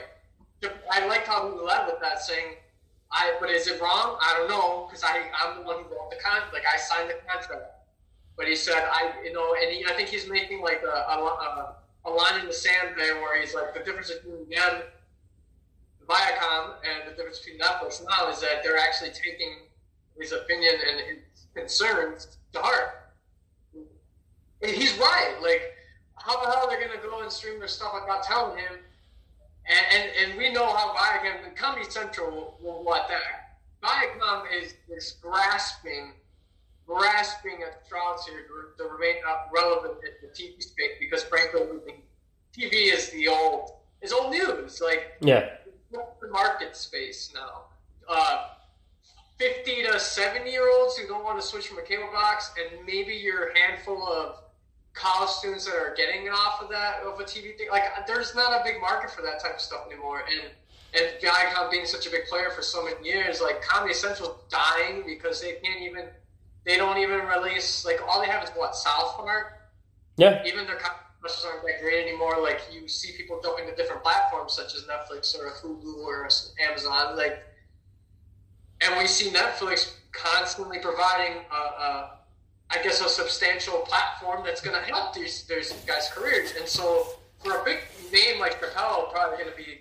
I 0.90 1.06
like 1.06 1.26
how 1.26 1.50
he 1.50 1.58
led 1.58 1.86
with 1.86 2.00
that, 2.00 2.20
saying, 2.22 2.54
"I." 3.12 3.36
But 3.40 3.50
is 3.50 3.66
it 3.66 3.80
wrong? 3.80 4.16
I 4.22 4.34
don't 4.38 4.48
know 4.48 4.86
because 4.88 5.04
I 5.04 5.30
I'm 5.38 5.58
the 5.58 5.62
one 5.62 5.76
who 5.76 5.90
wrote 5.94 6.10
the 6.10 6.16
contract. 6.24 6.52
Like 6.54 6.64
I 6.72 6.76
signed 6.78 7.10
the 7.10 7.16
contract. 7.28 7.64
But 8.36 8.48
he 8.48 8.56
said, 8.56 8.82
"I 8.90 9.12
you 9.24 9.32
know," 9.32 9.54
and 9.60 9.70
he, 9.70 9.84
I 9.84 9.92
think 9.92 10.08
he's 10.08 10.28
making 10.28 10.62
like 10.62 10.82
a, 10.82 10.88
a, 10.88 11.16
a, 11.22 11.76
a 12.06 12.10
line 12.10 12.40
in 12.40 12.46
the 12.46 12.52
sand 12.52 12.94
there, 12.96 13.16
where 13.20 13.38
he's 13.40 13.54
like, 13.54 13.74
the 13.74 13.80
difference 13.80 14.10
between 14.10 14.48
them, 14.48 14.82
Viacom, 16.08 16.74
and 16.84 17.10
the 17.10 17.16
difference 17.16 17.40
between 17.40 17.60
Netflix 17.60 18.02
now 18.08 18.30
is 18.30 18.40
that 18.40 18.62
they're 18.62 18.78
actually 18.78 19.10
taking 19.10 19.66
his 20.18 20.32
opinion 20.32 20.74
and 20.88 21.00
his 21.00 21.46
concerns 21.54 22.38
to 22.52 22.60
heart. 22.60 23.10
And 23.74 24.70
he's 24.70 24.96
right. 24.98 25.36
Like, 25.42 25.74
how 26.26 26.40
the 26.44 26.50
hell 26.50 26.66
are 26.66 26.70
they 26.70 26.84
going 26.84 26.98
to 27.00 27.08
go 27.08 27.22
and 27.22 27.30
stream 27.30 27.60
their 27.60 27.68
stuff 27.68 27.92
without 27.94 28.24
telling 28.24 28.58
him? 28.58 28.72
And, 29.68 30.02
and, 30.02 30.30
and 30.30 30.38
we 30.38 30.52
know 30.52 30.66
how 30.66 30.92
Viacom, 30.94 31.54
Comedy 31.54 31.88
Central 31.88 32.30
will, 32.30 32.58
will 32.60 32.84
what 32.84 33.08
that. 33.08 33.58
Viacom 33.82 34.44
is, 34.52 34.74
is 34.88 35.16
grasping, 35.22 36.12
grasping 36.86 37.62
at 37.62 37.86
straws 37.86 38.26
here 38.26 38.42
to, 38.42 38.82
to 38.82 38.90
remain 38.90 39.16
up 39.28 39.50
relevant 39.54 39.94
in 40.04 40.28
the 40.28 40.34
TV 40.34 40.60
space 40.60 40.92
because 40.98 41.22
frankly, 41.22 41.62
we 41.72 41.78
think 41.80 42.02
TV 42.56 42.92
is 42.92 43.10
the 43.10 43.28
old, 43.28 43.70
is 44.02 44.12
old 44.12 44.32
news. 44.32 44.80
Like, 44.80 45.12
Yeah. 45.20 45.48
what's 45.90 46.20
the 46.20 46.28
market 46.28 46.76
space 46.76 47.32
now? 47.34 47.62
Uh, 48.08 48.48
50 49.38 49.84
to 49.84 50.00
70 50.00 50.50
year 50.50 50.68
olds 50.76 50.96
who 50.96 51.06
don't 51.06 51.22
want 51.24 51.40
to 51.40 51.46
switch 51.46 51.68
from 51.68 51.78
a 51.78 51.82
cable 51.82 52.08
box, 52.12 52.50
and 52.58 52.84
maybe 52.84 53.14
your 53.14 53.52
handful 53.54 54.06
of 54.08 54.36
college 54.96 55.30
students 55.30 55.66
that 55.66 55.76
are 55.76 55.94
getting 55.94 56.28
off 56.28 56.62
of 56.62 56.70
that 56.70 57.00
of 57.06 57.20
a 57.20 57.24
TV 57.24 57.56
thing. 57.56 57.68
Like, 57.70 57.84
there's 58.06 58.34
not 58.34 58.58
a 58.58 58.64
big 58.64 58.80
market 58.80 59.10
for 59.10 59.22
that 59.22 59.40
type 59.40 59.54
of 59.54 59.60
stuff 59.60 59.86
anymore. 59.86 60.22
And 60.28 60.50
and 60.94 61.06
Viacom 61.20 61.70
being 61.70 61.84
such 61.84 62.06
a 62.06 62.10
big 62.10 62.24
player 62.26 62.50
for 62.50 62.62
so 62.62 62.84
many 62.84 63.06
years, 63.06 63.40
like 63.40 63.60
Comedy 63.60 63.92
Central's 63.92 64.42
dying 64.48 65.02
because 65.06 65.40
they 65.40 65.54
can't 65.62 65.82
even, 65.82 66.06
they 66.64 66.76
don't 66.76 66.98
even 66.98 67.20
release 67.26 67.84
like 67.84 68.00
all 68.08 68.20
they 68.20 68.28
have 68.28 68.42
is 68.42 68.50
what 68.50 68.74
South 68.74 69.16
Park. 69.16 69.52
Yeah. 70.16 70.42
Even 70.46 70.66
their 70.66 70.76
commercials 70.76 71.44
aren't 71.44 71.66
that 71.66 71.82
great 71.82 72.06
anymore. 72.06 72.40
Like 72.40 72.60
you 72.72 72.88
see 72.88 73.12
people 73.16 73.40
jumping 73.42 73.66
to 73.66 73.74
different 73.74 74.02
platforms 74.02 74.54
such 74.54 74.74
as 74.74 74.84
Netflix 74.84 75.38
or 75.38 75.50
Hulu 75.50 75.98
or 75.98 76.28
Amazon. 76.66 77.16
Like, 77.16 77.42
and 78.80 78.98
we 78.98 79.06
see 79.06 79.30
Netflix 79.30 79.92
constantly 80.12 80.78
providing, 80.78 81.42
a, 81.52 81.56
a, 81.56 82.15
I 82.70 82.82
guess, 82.82 83.00
a 83.00 83.08
substantial 83.08 83.78
platform 83.78 84.42
that's 84.44 84.60
going 84.60 84.76
to 84.76 84.82
help 84.82 85.14
these 85.14 85.44
these 85.44 85.72
guys' 85.86 86.10
careers. 86.12 86.54
And 86.58 86.66
so, 86.66 87.06
for 87.42 87.60
a 87.60 87.64
big 87.64 87.78
name 88.12 88.40
like 88.40 88.60
Chappelle, 88.60 89.12
probably 89.12 89.38
going 89.38 89.50
to 89.50 89.56
be 89.56 89.78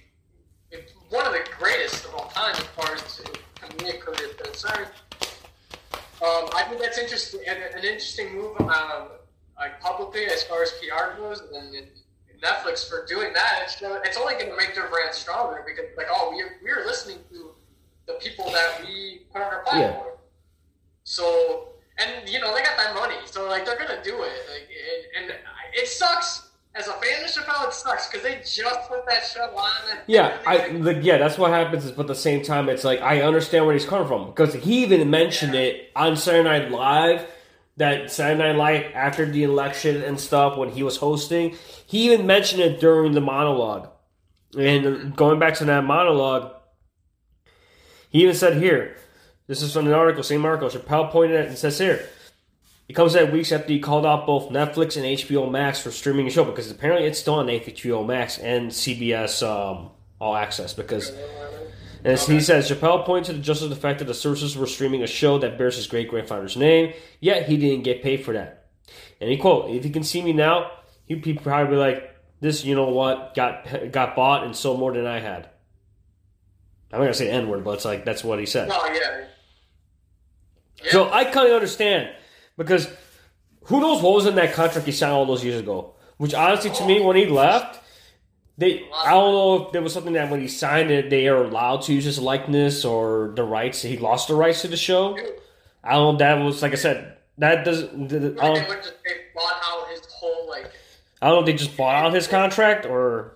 one 1.10 1.26
of 1.26 1.34
the 1.34 1.48
greatest 1.58 2.06
of 2.06 2.16
all 2.16 2.28
time 2.30 2.52
as 2.52 2.60
far 2.60 2.94
as 2.94 3.22
comedic 3.56 4.00
career 4.02 4.30
is 4.30 4.36
concerned. 4.36 4.90
Um, 6.22 6.50
I 6.56 6.66
think 6.68 6.82
that's 6.82 6.98
interesting, 6.98 7.42
an, 7.48 7.58
an 7.76 7.84
interesting 7.84 8.36
move 8.36 8.60
um, 8.62 9.10
like 9.58 9.80
publicly 9.80 10.26
as 10.26 10.44
far 10.44 10.64
as 10.64 10.72
PR 10.74 11.18
goes, 11.18 11.42
and, 11.54 11.76
and 11.76 11.88
Netflix 12.42 12.88
for 12.88 13.06
doing 13.06 13.34
that. 13.34 13.62
It's, 13.64 13.82
it's 13.82 14.18
only 14.18 14.34
going 14.34 14.50
to 14.50 14.58
make 14.58 14.76
their 14.76 14.90
brand 14.90 15.14
stronger 15.14 15.64
because, 15.66 15.86
like, 15.98 16.08
oh, 16.10 16.34
we're 16.36 16.58
we're 16.64 16.86
listening 16.86 17.18
to 17.32 17.52
the 18.08 18.14
people 18.14 18.46
that 18.52 18.82
we 18.86 19.22
put 19.32 19.42
on 19.42 19.54
our 19.54 19.64
platform. 19.64 20.14
So, 21.04 21.70
and 21.98 22.28
you 22.30 22.40
know, 22.40 22.54
they 22.54 22.62
got 22.62 22.78
that 22.78 22.94
money, 22.94 23.16
so 23.26 23.48
like 23.48 23.66
they're 23.66 23.78
gonna 23.78 24.04
do 24.04 24.24
it. 24.24 24.34
Like, 24.52 24.68
and, 25.18 25.32
and 25.32 25.40
it 25.74 25.88
sucks 25.88 26.50
as 26.76 26.88
a 26.88 26.94
fan 26.94 27.24
of 27.24 27.30
Chappelle. 27.30 27.68
It 27.68 27.74
sucks 27.74 28.08
because 28.08 28.24
they 28.24 28.36
just 28.46 28.90
put 28.90 29.06
that 29.06 29.24
show 29.26 29.44
on. 29.56 29.98
Yeah, 30.08 30.38
I 30.46 30.68
like, 30.68 30.98
yeah, 31.02 31.18
that's 31.18 31.38
what 31.38 31.52
happens. 31.52 31.86
Is 31.86 31.92
but 31.92 32.04
at 32.04 32.08
the 32.08 32.16
same 32.16 32.44
time, 32.44 32.70
it's 32.70 32.84
like 32.84 33.02
I 33.02 33.22
understand 33.22 33.66
where 33.66 33.74
he's 33.74 33.86
coming 33.86 34.08
from 34.08 34.28
because 34.28 34.54
he 34.54 34.84
even 34.84 35.10
mentioned 35.10 35.56
it 35.56 35.92
on 35.96 36.18
Saturday 36.18 36.48
Night 36.48 36.72
Live. 36.72 37.28
That 37.78 38.10
Saturday 38.10 38.40
Night 38.40 38.56
Live 38.56 38.92
after 38.96 39.26
the 39.26 39.44
election 39.44 40.02
and 40.02 40.18
stuff 40.18 40.58
when 40.58 40.70
he 40.70 40.82
was 40.82 40.96
hosting, 40.96 41.58
he 41.86 42.14
even 42.14 42.26
mentioned 42.26 42.62
it 42.62 42.80
during 42.80 43.12
the 43.12 43.20
monologue. 43.20 43.90
And 44.58 45.14
going 45.14 45.40
back 45.40 45.56
to 45.56 45.66
that 45.66 45.84
monologue, 45.84 46.54
he 48.10 48.24
even 48.24 48.34
said 48.34 48.56
here, 48.62 48.96
this 49.48 49.62
is 49.62 49.74
from 49.74 49.88
an 49.88 49.94
article, 49.94 50.24
same 50.24 50.46
article. 50.46 50.70
Chappelle 50.70 51.12
pointed 51.12 51.38
at 51.38 51.48
and 51.48 51.58
says 51.58 51.78
here, 51.78 52.08
it 52.88 52.94
comes 52.94 53.16
at 53.16 53.32
weeks 53.32 53.52
after 53.52 53.72
he 53.72 53.80
called 53.80 54.06
out 54.06 54.26
both 54.26 54.50
Netflix 54.50 54.96
and 54.96 55.06
HBO 55.06 55.50
Max 55.50 55.80
for 55.80 55.92
streaming 55.92 56.28
a 56.28 56.30
show 56.30 56.44
because 56.44 56.70
apparently 56.70 57.08
it's 57.08 57.20
still 57.20 57.36
on 57.36 57.48
HBO 57.48 58.06
Max 58.06 58.38
and 58.38 58.70
CBS 58.70 59.46
um, 59.46 59.92
All 60.20 60.36
Access 60.36 60.74
because. 60.74 61.12
As 62.04 62.28
he 62.28 62.40
says, 62.40 62.70
Chappelle 62.70 63.04
pointed 63.04 63.36
to 63.36 63.42
just 63.42 63.68
the 63.68 63.76
fact 63.76 63.98
that 63.98 64.06
the 64.06 64.14
services 64.14 64.56
were 64.56 64.68
streaming 64.68 65.02
a 65.02 65.08
show 65.08 65.40
that 65.40 65.58
bears 65.58 65.76
his 65.76 65.88
great 65.88 66.08
grandfather's 66.08 66.56
name, 66.56 66.94
yet 67.20 67.50
he 67.50 67.58
didn't 67.58 67.84
get 67.84 68.04
paid 68.04 68.24
for 68.24 68.32
that. 68.34 68.68
And 69.20 69.28
he 69.28 69.38
quote, 69.38 69.72
"If 69.72 69.84
he 69.84 69.90
can 69.90 70.04
see 70.04 70.22
me 70.22 70.32
now, 70.32 70.70
he'd 71.08 71.24
be 71.24 71.34
probably 71.34 71.78
like, 71.78 72.16
this, 72.42 72.64
you 72.64 72.76
know 72.76 72.90
what, 72.90 73.34
got 73.34 73.92
got 73.92 74.16
bought 74.16 74.44
and 74.44 74.56
sold 74.56 74.80
more 74.80 74.94
than 74.94 75.08
I 75.08 75.20
had." 75.20 75.50
I'm 76.92 77.00
not 77.00 77.06
gonna 77.06 77.14
say 77.16 77.32
N 77.32 77.50
word, 77.50 77.64
but 77.64 77.72
it's 77.72 77.86
like 77.86 78.06
that's 78.06 78.24
what 78.24 78.38
he 78.38 78.46
said. 78.46 78.70
Oh 78.72 78.94
yeah. 78.94 79.26
Yeah. 80.84 80.92
So 80.92 81.12
I 81.12 81.26
kind 81.26 81.48
of 81.48 81.54
understand 81.54 82.10
because 82.58 82.88
who 83.64 83.80
knows 83.80 84.02
what 84.02 84.14
was 84.14 84.26
in 84.26 84.36
that 84.36 84.54
contract 84.54 84.86
he 84.86 84.92
signed 84.92 85.14
all 85.14 85.26
those 85.26 85.44
years 85.44 85.60
ago? 85.60 85.96
Which 86.18 86.34
honestly, 86.34 86.70
to 86.72 86.86
me, 86.86 87.00
oh, 87.00 87.08
when 87.08 87.16
he 87.16 87.26
left, 87.26 87.82
they 88.58 88.88
I 88.94 89.12
don't 89.12 89.34
know 89.34 89.66
if 89.66 89.74
there 89.74 89.82
was 89.82 89.94
something 89.94 90.14
that 90.14 90.30
when 90.30 90.42
he 90.42 90.48
signed 90.48 90.92
it, 90.92 91.10
they 91.10 91.28
are 91.28 91.44
allowed 91.44 91.82
to 91.84 91.94
use 91.94 92.06
his 92.06 92.20
likeness 92.20 92.86
or 92.86 93.34
the 93.36 93.44
rights. 93.44 93.82
He 93.82 93.98
lost 93.98 94.28
the 94.28 94.36
rights 94.36 94.62
to 94.62 94.68
the 94.68 94.78
show. 94.78 95.18
I 95.84 95.94
don't 95.94 96.14
know. 96.14 96.18
That 96.20 96.36
was 96.36 96.62
like 96.62 96.72
I 96.72 96.76
said. 96.76 97.18
That 97.38 97.66
doesn't. 97.66 97.92
I 97.92 98.08
they 98.08 98.20
don't, 98.20 98.70
would 98.70 98.78
just 98.78 99.04
they 99.04 99.12
bought 99.36 99.62
out 99.66 99.90
his 99.90 100.06
whole 100.06 100.48
like 100.48 100.72
I 101.22 101.28
don't 101.28 101.36
know 101.36 101.40
if 101.42 101.46
they 101.48 101.54
just 101.54 101.76
bought 101.76 101.96
out 101.96 102.14
his 102.14 102.28
contract 102.28 102.86
or 102.86 103.36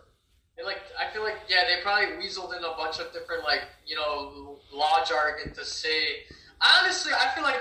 like, 0.70 0.82
I 1.00 1.12
feel 1.12 1.24
like, 1.24 1.38
yeah, 1.48 1.64
they 1.66 1.82
probably 1.82 2.24
weaseled 2.24 2.56
in 2.56 2.64
a 2.64 2.76
bunch 2.78 3.00
of 3.00 3.12
different, 3.14 3.44
like, 3.44 3.62
you 3.86 3.96
know, 3.96 4.58
law 4.72 5.04
jargon 5.06 5.54
to 5.54 5.66
say. 5.66 6.26
Honestly, 6.62 7.12
I 7.14 7.34
feel 7.36 7.44
like 7.44 7.60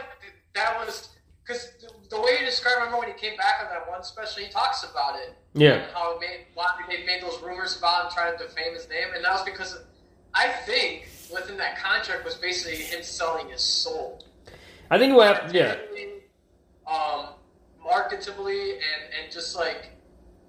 that 0.54 0.76
was 0.78 1.10
because 1.42 1.70
the 2.10 2.20
way 2.20 2.38
you 2.40 2.46
describe. 2.46 2.76
Remember 2.78 2.98
when 2.98 3.08
he 3.08 3.14
came 3.14 3.36
back 3.36 3.60
on 3.62 3.70
that 3.70 3.88
one 3.88 4.02
special, 4.02 4.42
he 4.42 4.50
talks 4.50 4.84
about 4.84 5.16
it. 5.16 5.36
Yeah. 5.54 5.74
And 5.74 5.92
how 5.92 6.14
it 6.14 6.20
made 6.20 6.46
why 6.54 6.70
they 6.88 7.04
made 7.04 7.22
those 7.22 7.40
rumors 7.42 7.78
about 7.78 8.06
him 8.06 8.10
trying 8.12 8.36
to 8.36 8.44
defame 8.44 8.74
his 8.74 8.88
name, 8.88 9.08
and 9.14 9.24
that 9.24 9.32
was 9.32 9.42
because 9.42 9.78
I 10.34 10.48
think 10.66 11.08
within 11.32 11.56
that 11.58 11.78
contract 11.78 12.24
was 12.24 12.34
basically 12.34 12.76
him 12.76 13.02
selling 13.02 13.48
his 13.48 13.60
soul. 13.60 14.24
I 14.90 14.98
think 14.98 15.14
what 15.14 15.34
happened. 15.34 15.54
Yeah. 15.54 15.76
Um, 16.86 17.28
marketably 17.84 18.72
and, 18.72 19.22
and 19.22 19.32
just 19.32 19.56
like 19.56 19.90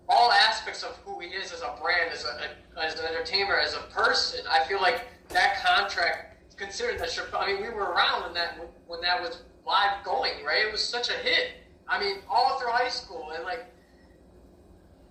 all 0.07 0.31
aspects 0.31 0.83
of 0.83 0.95
who 1.05 1.19
he 1.19 1.27
is 1.27 1.51
as 1.51 1.61
a 1.61 1.75
brand, 1.81 2.11
as 2.11 2.25
a 2.25 2.81
as 2.81 2.99
an 2.99 3.05
entertainer, 3.05 3.57
as 3.57 3.75
a 3.75 3.81
person. 3.93 4.41
I 4.49 4.63
feel 4.65 4.81
like 4.81 5.05
that 5.29 5.63
contract, 5.63 6.28
considering 6.59 6.97
that 6.99 7.17
I 7.33 7.47
mean, 7.47 7.61
we 7.61 7.69
were 7.69 7.91
around 7.91 8.23
when 8.23 8.33
that 8.33 8.59
when 8.85 9.01
that 9.01 9.21
was 9.21 9.41
live 9.65 10.03
going, 10.03 10.43
right? 10.45 10.65
It 10.65 10.71
was 10.71 10.83
such 10.83 11.09
a 11.09 11.13
hit. 11.13 11.51
I 11.87 11.99
mean, 11.99 12.17
all 12.29 12.59
through 12.59 12.69
high 12.69 12.89
school, 12.89 13.31
and 13.35 13.43
like, 13.43 13.65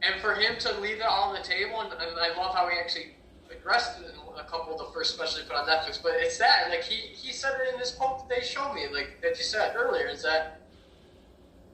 and 0.03 0.21
for 0.21 0.35
him 0.35 0.59
to 0.61 0.81
leave 0.81 0.97
it 0.97 1.03
all 1.03 1.31
on 1.31 1.35
the 1.35 1.47
table, 1.47 1.81
and, 1.81 1.93
and 1.93 2.19
I 2.19 2.37
love 2.37 2.55
how 2.55 2.69
he 2.69 2.79
actually 2.79 3.17
addressed 3.51 4.01
it 4.01 4.07
in 4.07 4.39
a 4.39 4.45
couple 4.45 4.73
of 4.73 4.79
the 4.79 4.93
first 4.93 5.15
specials 5.15 5.43
put 5.49 5.57
on 5.57 5.67
Netflix. 5.67 6.01
But 6.01 6.13
it's 6.17 6.39
that, 6.39 6.69
like, 6.69 6.85
he 6.85 6.95
he 6.95 7.33
said 7.33 7.53
it 7.61 7.73
in 7.73 7.81
this 7.81 7.93
quote 7.93 8.29
that 8.29 8.37
they 8.37 8.45
showed 8.45 8.75
me, 8.75 8.87
like 8.93 9.21
that 9.23 9.39
you 9.39 9.45
said 9.45 9.75
earlier, 9.75 10.07
is 10.07 10.23
that 10.23 10.61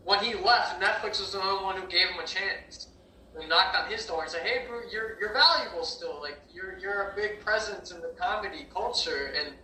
when 0.04 0.21
he 0.21 0.35
left, 0.35 0.81
Netflix 0.81 1.21
was 1.21 1.33
the 1.33 1.43
only 1.43 1.64
one 1.64 1.76
who 1.76 1.87
gave 1.88 2.09
him 2.09 2.21
a 2.23 2.26
chance. 2.26 2.88
And 3.37 3.49
knocked 3.49 3.75
on 3.75 3.90
his 3.90 4.07
door 4.07 4.23
and 4.23 4.31
said, 4.31 4.43
"Hey, 4.43 4.64
bro, 4.64 4.83
you're 4.93 5.19
you're 5.19 5.33
valuable 5.33 5.85
still. 5.85 6.21
Like 6.23 6.38
you're 6.52 6.78
you're 6.78 7.11
a 7.11 7.16
big 7.16 7.40
presence 7.40 7.90
in 7.90 8.00
the 8.00 8.14
comedy 8.16 8.69
culture, 8.73 9.35
and 9.37 9.57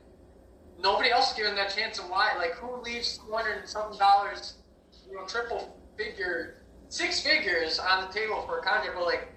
nobody 0.81 1.11
else 1.11 1.31
is 1.31 1.37
given 1.37 1.55
that 1.57 1.75
chance. 1.75 1.99
And 1.99 2.11
why? 2.11 2.35
Like, 2.37 2.53
who 2.55 2.81
leaves 2.83 3.19
two 3.19 3.33
hundred 3.33 3.59
and 3.59 3.69
something 3.69 3.99
dollars, 3.99 4.55
you 5.09 5.17
know, 5.17 5.27
triple 5.27 5.77
figure, 5.97 6.63
six 6.89 7.21
figures 7.21 7.79
on 7.79 8.07
the 8.07 8.13
table 8.13 8.43
for 8.47 8.59
a 8.59 8.63
contract? 8.63 8.97
But 8.97 9.05
like, 9.05 9.29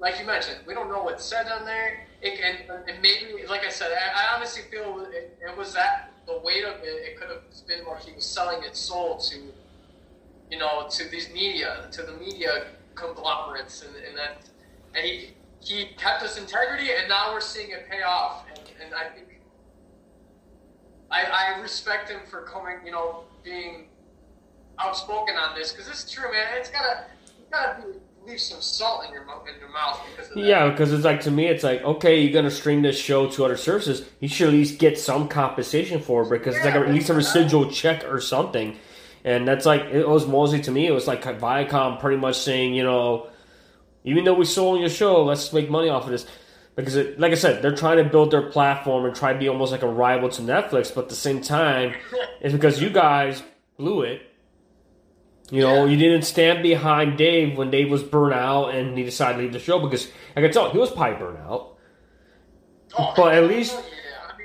like 0.00 0.18
you 0.18 0.26
mentioned, 0.26 0.58
we 0.66 0.74
don't 0.74 0.88
know 0.88 1.02
what's 1.02 1.24
said 1.24 1.46
on 1.48 1.64
there. 1.64 2.06
It, 2.22 2.40
and, 2.40 2.88
and 2.88 3.02
maybe, 3.02 3.46
like 3.46 3.64
I 3.64 3.70
said, 3.70 3.92
I, 3.92 4.22
I 4.22 4.36
honestly 4.36 4.62
feel 4.70 5.06
it, 5.12 5.38
it 5.40 5.56
was 5.56 5.74
that 5.74 6.12
the 6.26 6.40
weight 6.42 6.64
of 6.64 6.80
it, 6.82 6.86
it 6.86 7.20
could 7.20 7.28
have 7.28 7.42
been 7.68 7.84
where 7.84 7.98
he 7.98 8.12
was 8.12 8.24
selling 8.24 8.64
its 8.64 8.78
soul 8.78 9.18
to, 9.18 9.36
you 10.50 10.58
know, 10.58 10.88
to 10.88 11.08
these 11.10 11.28
media, 11.34 11.88
to 11.92 12.02
the 12.02 12.12
media 12.12 12.68
conglomerates, 12.94 13.82
and, 13.82 13.94
and 13.96 14.16
that, 14.16 14.48
and 14.94 15.04
he 15.04 15.34
he 15.60 15.86
kept 15.96 16.22
his 16.22 16.36
integrity, 16.38 16.90
and 16.98 17.08
now 17.08 17.32
we're 17.32 17.40
seeing 17.40 17.70
it 17.70 17.88
pay 17.90 18.02
off, 18.02 18.46
and, 18.48 18.60
and 18.82 18.94
I 18.94 19.14
think. 19.14 19.33
I, 21.14 21.54
I 21.56 21.60
respect 21.60 22.10
him 22.10 22.20
for 22.28 22.42
coming, 22.42 22.78
you 22.84 22.90
know, 22.90 23.24
being 23.44 23.86
outspoken 24.80 25.36
on 25.36 25.56
this 25.56 25.72
because 25.72 25.88
it's 25.88 26.10
true, 26.10 26.30
man. 26.32 26.46
It's 26.56 26.70
gotta, 26.70 27.04
you 27.38 27.44
gotta 27.52 27.82
be, 27.82 27.98
leave 28.26 28.40
some 28.40 28.60
salt 28.60 29.04
in 29.06 29.12
your 29.12 29.24
mouth, 29.24 29.46
in 29.46 29.60
your 29.60 29.70
mouth 29.70 30.00
because. 30.10 30.34
Yeah, 30.34 30.70
because 30.70 30.92
it's 30.92 31.04
like 31.04 31.20
to 31.22 31.30
me, 31.30 31.46
it's 31.46 31.62
like 31.62 31.82
okay, 31.82 32.20
you're 32.20 32.32
gonna 32.32 32.50
stream 32.50 32.82
this 32.82 32.98
show 32.98 33.28
to 33.30 33.44
other 33.44 33.56
services. 33.56 34.04
You 34.18 34.28
should 34.28 34.48
at 34.48 34.54
least 34.54 34.80
get 34.80 34.98
some 34.98 35.28
compensation 35.28 36.00
for 36.00 36.22
it 36.22 36.30
because 36.30 36.56
it's 36.56 36.64
like 36.64 36.74
a, 36.74 36.80
at 36.80 36.90
least 36.90 37.10
a 37.10 37.14
residual 37.14 37.70
check 37.70 38.04
or 38.04 38.20
something. 38.20 38.76
And 39.24 39.46
that's 39.46 39.64
like 39.64 39.82
it 39.82 40.08
was 40.08 40.26
mostly 40.26 40.60
to 40.62 40.70
me. 40.70 40.86
It 40.86 40.92
was 40.92 41.06
like 41.06 41.22
Viacom 41.22 42.00
pretty 42.00 42.18
much 42.18 42.38
saying, 42.38 42.74
you 42.74 42.82
know, 42.82 43.28
even 44.02 44.24
though 44.24 44.34
we 44.34 44.44
sold 44.44 44.80
your 44.80 44.90
show, 44.90 45.24
let's 45.24 45.52
make 45.52 45.70
money 45.70 45.88
off 45.88 46.04
of 46.04 46.10
this. 46.10 46.26
Because, 46.76 46.96
it, 46.96 47.20
like 47.20 47.30
I 47.30 47.36
said, 47.36 47.62
they're 47.62 47.74
trying 47.76 47.98
to 47.98 48.04
build 48.04 48.32
their 48.32 48.50
platform 48.50 49.04
and 49.04 49.14
try 49.14 49.32
to 49.32 49.38
be 49.38 49.48
almost 49.48 49.70
like 49.70 49.82
a 49.82 49.88
rival 49.88 50.28
to 50.30 50.42
Netflix, 50.42 50.92
but 50.92 51.04
at 51.04 51.08
the 51.08 51.14
same 51.14 51.40
time, 51.40 51.94
it's 52.40 52.52
because 52.52 52.82
you 52.82 52.90
guys 52.90 53.42
blew 53.78 54.02
it. 54.02 54.22
You 55.50 55.60
know, 55.60 55.84
Yeah. 55.84 55.90
you 55.90 55.96
didn't 55.96 56.22
stand 56.22 56.62
behind 56.62 57.16
Dave 57.16 57.56
when 57.56 57.70
Dave 57.70 57.90
was 57.90 58.02
burnt 58.02 58.34
out 58.34 58.74
and 58.74 58.96
he 58.98 59.04
decided 59.04 59.36
to 59.36 59.42
leave 59.44 59.52
the 59.52 59.58
show 59.60 59.78
because 59.78 60.08
I 60.36 60.40
can 60.40 60.50
tell 60.50 60.70
he 60.70 60.78
was 60.78 60.90
probably 60.90 61.16
burnt 61.16 61.38
out. 61.40 61.76
Oh, 62.98 63.12
But 63.16 63.34
at 63.34 63.44
least- 63.44 63.76
oh, 63.78 63.84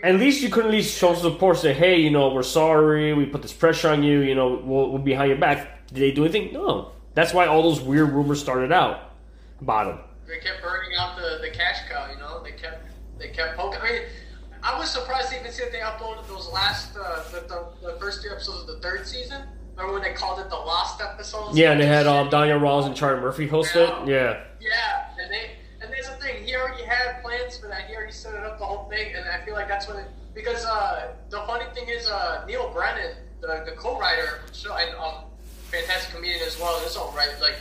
yeah, 0.03 0.09
At 0.09 0.15
least 0.15 0.41
you 0.41 0.49
could 0.49 0.65
at 0.65 0.71
least 0.71 0.97
show 0.97 1.13
support. 1.15 1.57
Say, 1.57 1.73
hey, 1.73 1.99
you 1.99 2.09
know, 2.11 2.29
we're 2.33 2.43
sorry. 2.43 3.13
We 3.13 3.25
put 3.25 3.41
this 3.41 3.53
pressure 3.53 3.89
on 3.89 4.01
you. 4.03 4.19
You 4.21 4.35
know, 4.35 4.61
we'll, 4.63 4.89
we'll 4.91 4.97
be 5.01 5.11
behind 5.11 5.29
your 5.29 5.37
back. 5.39 5.87
Did 5.87 5.97
they 5.99 6.11
do 6.11 6.23
anything? 6.25 6.53
No. 6.53 6.91
That's 7.15 7.33
why 7.33 7.47
all 7.47 7.63
those 7.63 7.81
weird 7.81 8.11
rumors 8.11 8.39
started 8.39 8.71
out 8.71 9.11
about 9.61 9.87
him. 9.87 9.99
they 10.27 10.37
kept 10.39 10.61
burning 10.61 10.91
out 10.97 11.17
the, 11.17 11.39
the 11.41 11.49
cash 11.49 11.79
cow. 11.89 12.07
You 12.13 12.17
know, 12.19 12.41
they 12.43 12.51
kept 12.51 12.85
they 13.19 13.29
kept 13.29 13.57
poking. 13.57 13.79
I 13.81 13.91
mean, 13.91 14.01
I 14.63 14.77
was 14.77 14.89
surprised 14.89 15.29
to 15.29 15.39
even 15.39 15.51
see 15.51 15.63
that 15.63 15.71
they 15.71 15.79
uploaded 15.79 16.27
those 16.27 16.49
last 16.49 16.95
uh, 16.97 17.23
the, 17.31 17.41
the, 17.41 17.91
the 17.91 17.99
first 17.99 18.23
two 18.23 18.29
episodes 18.29 18.61
of 18.61 18.67
the 18.67 18.79
third 18.79 19.07
season. 19.07 19.43
Remember 19.75 19.93
when 19.93 20.01
they 20.01 20.13
called 20.13 20.39
it 20.39 20.49
the 20.49 20.55
lost 20.55 21.01
episodes? 21.01 21.57
Yeah, 21.57 21.71
and 21.71 21.79
they 21.79 21.85
had 21.85 22.07
um, 22.07 22.29
Donnell 22.29 22.59
Rawlings 22.59 22.87
and 22.87 22.95
Charlie 22.95 23.21
Murphy 23.21 23.47
host 23.47 23.75
it. 23.75 23.89
Yeah. 24.05 24.43
Yeah, 24.59 25.05
and 25.21 25.31
they 25.31 25.51
and 25.81 25.91
there's 25.91 26.09
the 26.09 26.15
thing. 26.15 26.43
He 26.43 26.55
already 26.55 26.83
had 26.83 27.21
plans 27.21 27.57
for 27.57 27.67
that. 27.67 27.87
He 27.87 27.95
already 27.95 28.11
set 28.11 28.33
it 28.33 28.43
up 28.43 28.59
the 28.59 28.65
whole 28.65 28.89
thing, 28.89 29.13
and 29.15 29.29
I 29.29 29.43
feel 29.45 29.53
like 29.53 29.69
that's 29.69 29.87
what 29.87 29.97
it. 29.97 30.07
Because 30.33 30.65
uh, 30.65 31.13
the 31.29 31.39
funny 31.47 31.65
thing 31.73 31.87
is, 31.87 32.07
uh, 32.09 32.43
Neal 32.45 32.69
Brennan, 32.73 33.15
the, 33.41 33.63
the 33.65 33.71
co-writer, 33.77 34.41
of 34.49 34.77
and 34.77 34.95
um, 34.95 35.23
fantastic 35.71 36.13
comedian 36.13 36.41
as 36.45 36.59
well. 36.59 36.77
This 36.81 36.97
all 36.97 37.13
right, 37.15 37.29
like 37.41 37.55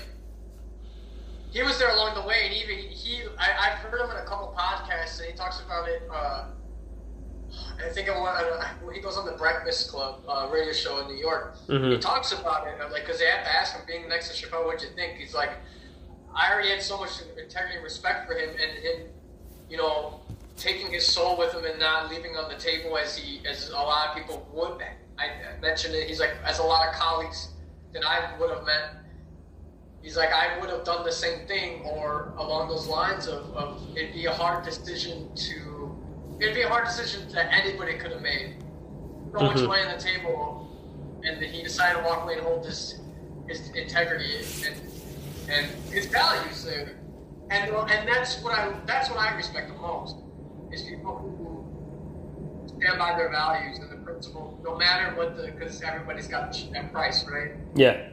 he 1.51 1.63
was 1.63 1.79
there 1.79 1.91
along 1.95 2.15
the 2.15 2.23
way, 2.23 2.43
and 2.45 2.55
even 2.55 2.77
he, 2.91 3.23
I, 3.39 3.71
I've 3.71 3.79
heard 3.79 4.01
him 4.01 4.11
in 4.11 4.17
a 4.17 4.25
couple 4.25 4.55
podcasts, 4.57 5.19
and 5.21 5.31
he 5.31 5.37
talks 5.37 5.61
about 5.61 5.89
it. 5.89 6.03
Uh, 6.13 6.45
I 7.85 7.89
think 7.91 8.09
I 8.11 8.19
want, 8.19 8.95
he 8.95 9.01
goes 9.01 9.17
on 9.17 9.25
the 9.25 9.33
Breakfast 9.33 9.91
Club 9.91 10.21
uh, 10.29 10.49
radio 10.53 10.73
show 10.73 11.01
in 11.01 11.07
New 11.09 11.17
York. 11.17 11.57
Mhm. 11.69 11.93
He 11.93 11.99
talks 11.99 12.33
about 12.33 12.67
it, 12.67 12.79
like, 12.93 13.05
because 13.07 13.19
they 13.19 13.27
have 13.27 13.45
to 13.45 13.51
ask 13.57 13.75
him, 13.75 13.83
being 13.87 14.09
next 14.09 14.29
to 14.29 14.47
Chappelle, 14.47 14.65
what'd 14.67 14.83
you 14.83 14.95
think? 14.95 15.17
He's 15.19 15.35
like, 15.35 15.51
I 16.35 16.53
already 16.53 16.69
had 16.71 16.83
so 16.83 16.99
much 16.99 17.11
integrity 17.43 17.77
and 17.77 17.85
respect 17.85 18.27
for 18.29 18.35
him, 18.35 18.51
and 18.51 18.85
him, 18.85 19.09
you 19.71 19.77
know, 19.79 20.21
taking 20.57 20.91
his 20.93 21.07
soul 21.07 21.39
with 21.39 21.55
him 21.55 21.65
and 21.65 21.79
not 21.79 22.11
leaving 22.11 22.37
on 22.37 22.49
the 22.49 22.57
table 22.57 22.99
as 22.99 23.17
he, 23.17 23.41
as 23.47 23.71
a 23.71 23.75
lot 23.75 24.09
of 24.11 24.17
people 24.17 24.47
would. 24.53 24.83
I 25.19 25.31
mentioned 25.61 25.95
it. 25.95 26.07
He's 26.09 26.21
like, 26.21 26.35
as 26.45 26.59
a 26.59 26.63
lot 26.63 26.89
of 26.89 26.95
colleagues 26.95 27.49
that 27.93 28.05
I 28.05 28.37
would 28.39 28.51
have 28.51 28.65
met. 28.65 28.91
He's 30.09 30.17
like, 30.17 30.33
I 30.33 30.59
would 30.59 30.71
have 30.71 30.85
done 30.85 31.05
the 31.05 31.13
same 31.13 31.47
thing, 31.47 31.83
or 31.85 32.33
along 32.39 32.71
those 32.71 32.87
lines 32.87 33.27
of, 33.27 33.55
of 33.55 33.87
it'd 33.95 34.15
be 34.15 34.25
a 34.25 34.33
hard 34.33 34.65
decision 34.65 35.29
to, 35.35 35.95
it'd 36.41 36.55
be 36.55 36.63
a 36.63 36.69
hard 36.69 36.87
decision 36.87 37.31
that 37.35 37.53
anybody 37.53 37.99
could 37.99 38.13
have 38.13 38.23
made. 38.23 38.57
So 39.39 39.45
much 39.45 39.61
money 39.61 39.83
on 39.83 39.95
the 39.95 40.03
table, 40.03 41.21
and 41.25 41.43
then 41.43 41.51
he 41.51 41.63
decided 41.63 41.99
to 41.99 42.05
walk 42.07 42.23
away 42.23 42.37
and 42.37 42.43
hold 42.43 42.65
his 42.65 43.01
his 43.49 43.69
integrity 43.73 44.33
and 44.67 44.81
and 45.51 45.67
his 45.93 46.07
values 46.07 46.65
there. 46.65 46.97
And 47.51 47.71
and 47.71 48.09
that's 48.09 48.43
what 48.43 48.59
I 48.59 48.73
that's 48.87 49.11
what 49.11 49.19
I 49.19 49.37
respect 49.37 49.69
the 49.69 49.79
most 49.79 50.17
is 50.73 50.85
people 50.85 51.19
who 51.19 52.67
stand 52.81 52.99
by 52.99 53.15
their 53.15 53.29
values 53.29 53.79
and 53.79 53.91
the 53.91 53.97
principle, 53.97 54.59
no 54.65 54.75
matter 54.75 55.15
what 55.17 55.37
the 55.37 55.53
because 55.53 55.83
everybody's 55.83 56.29
got 56.29 56.59
a 56.75 56.85
price, 56.85 57.29
right? 57.29 57.51
Yeah. 57.75 58.09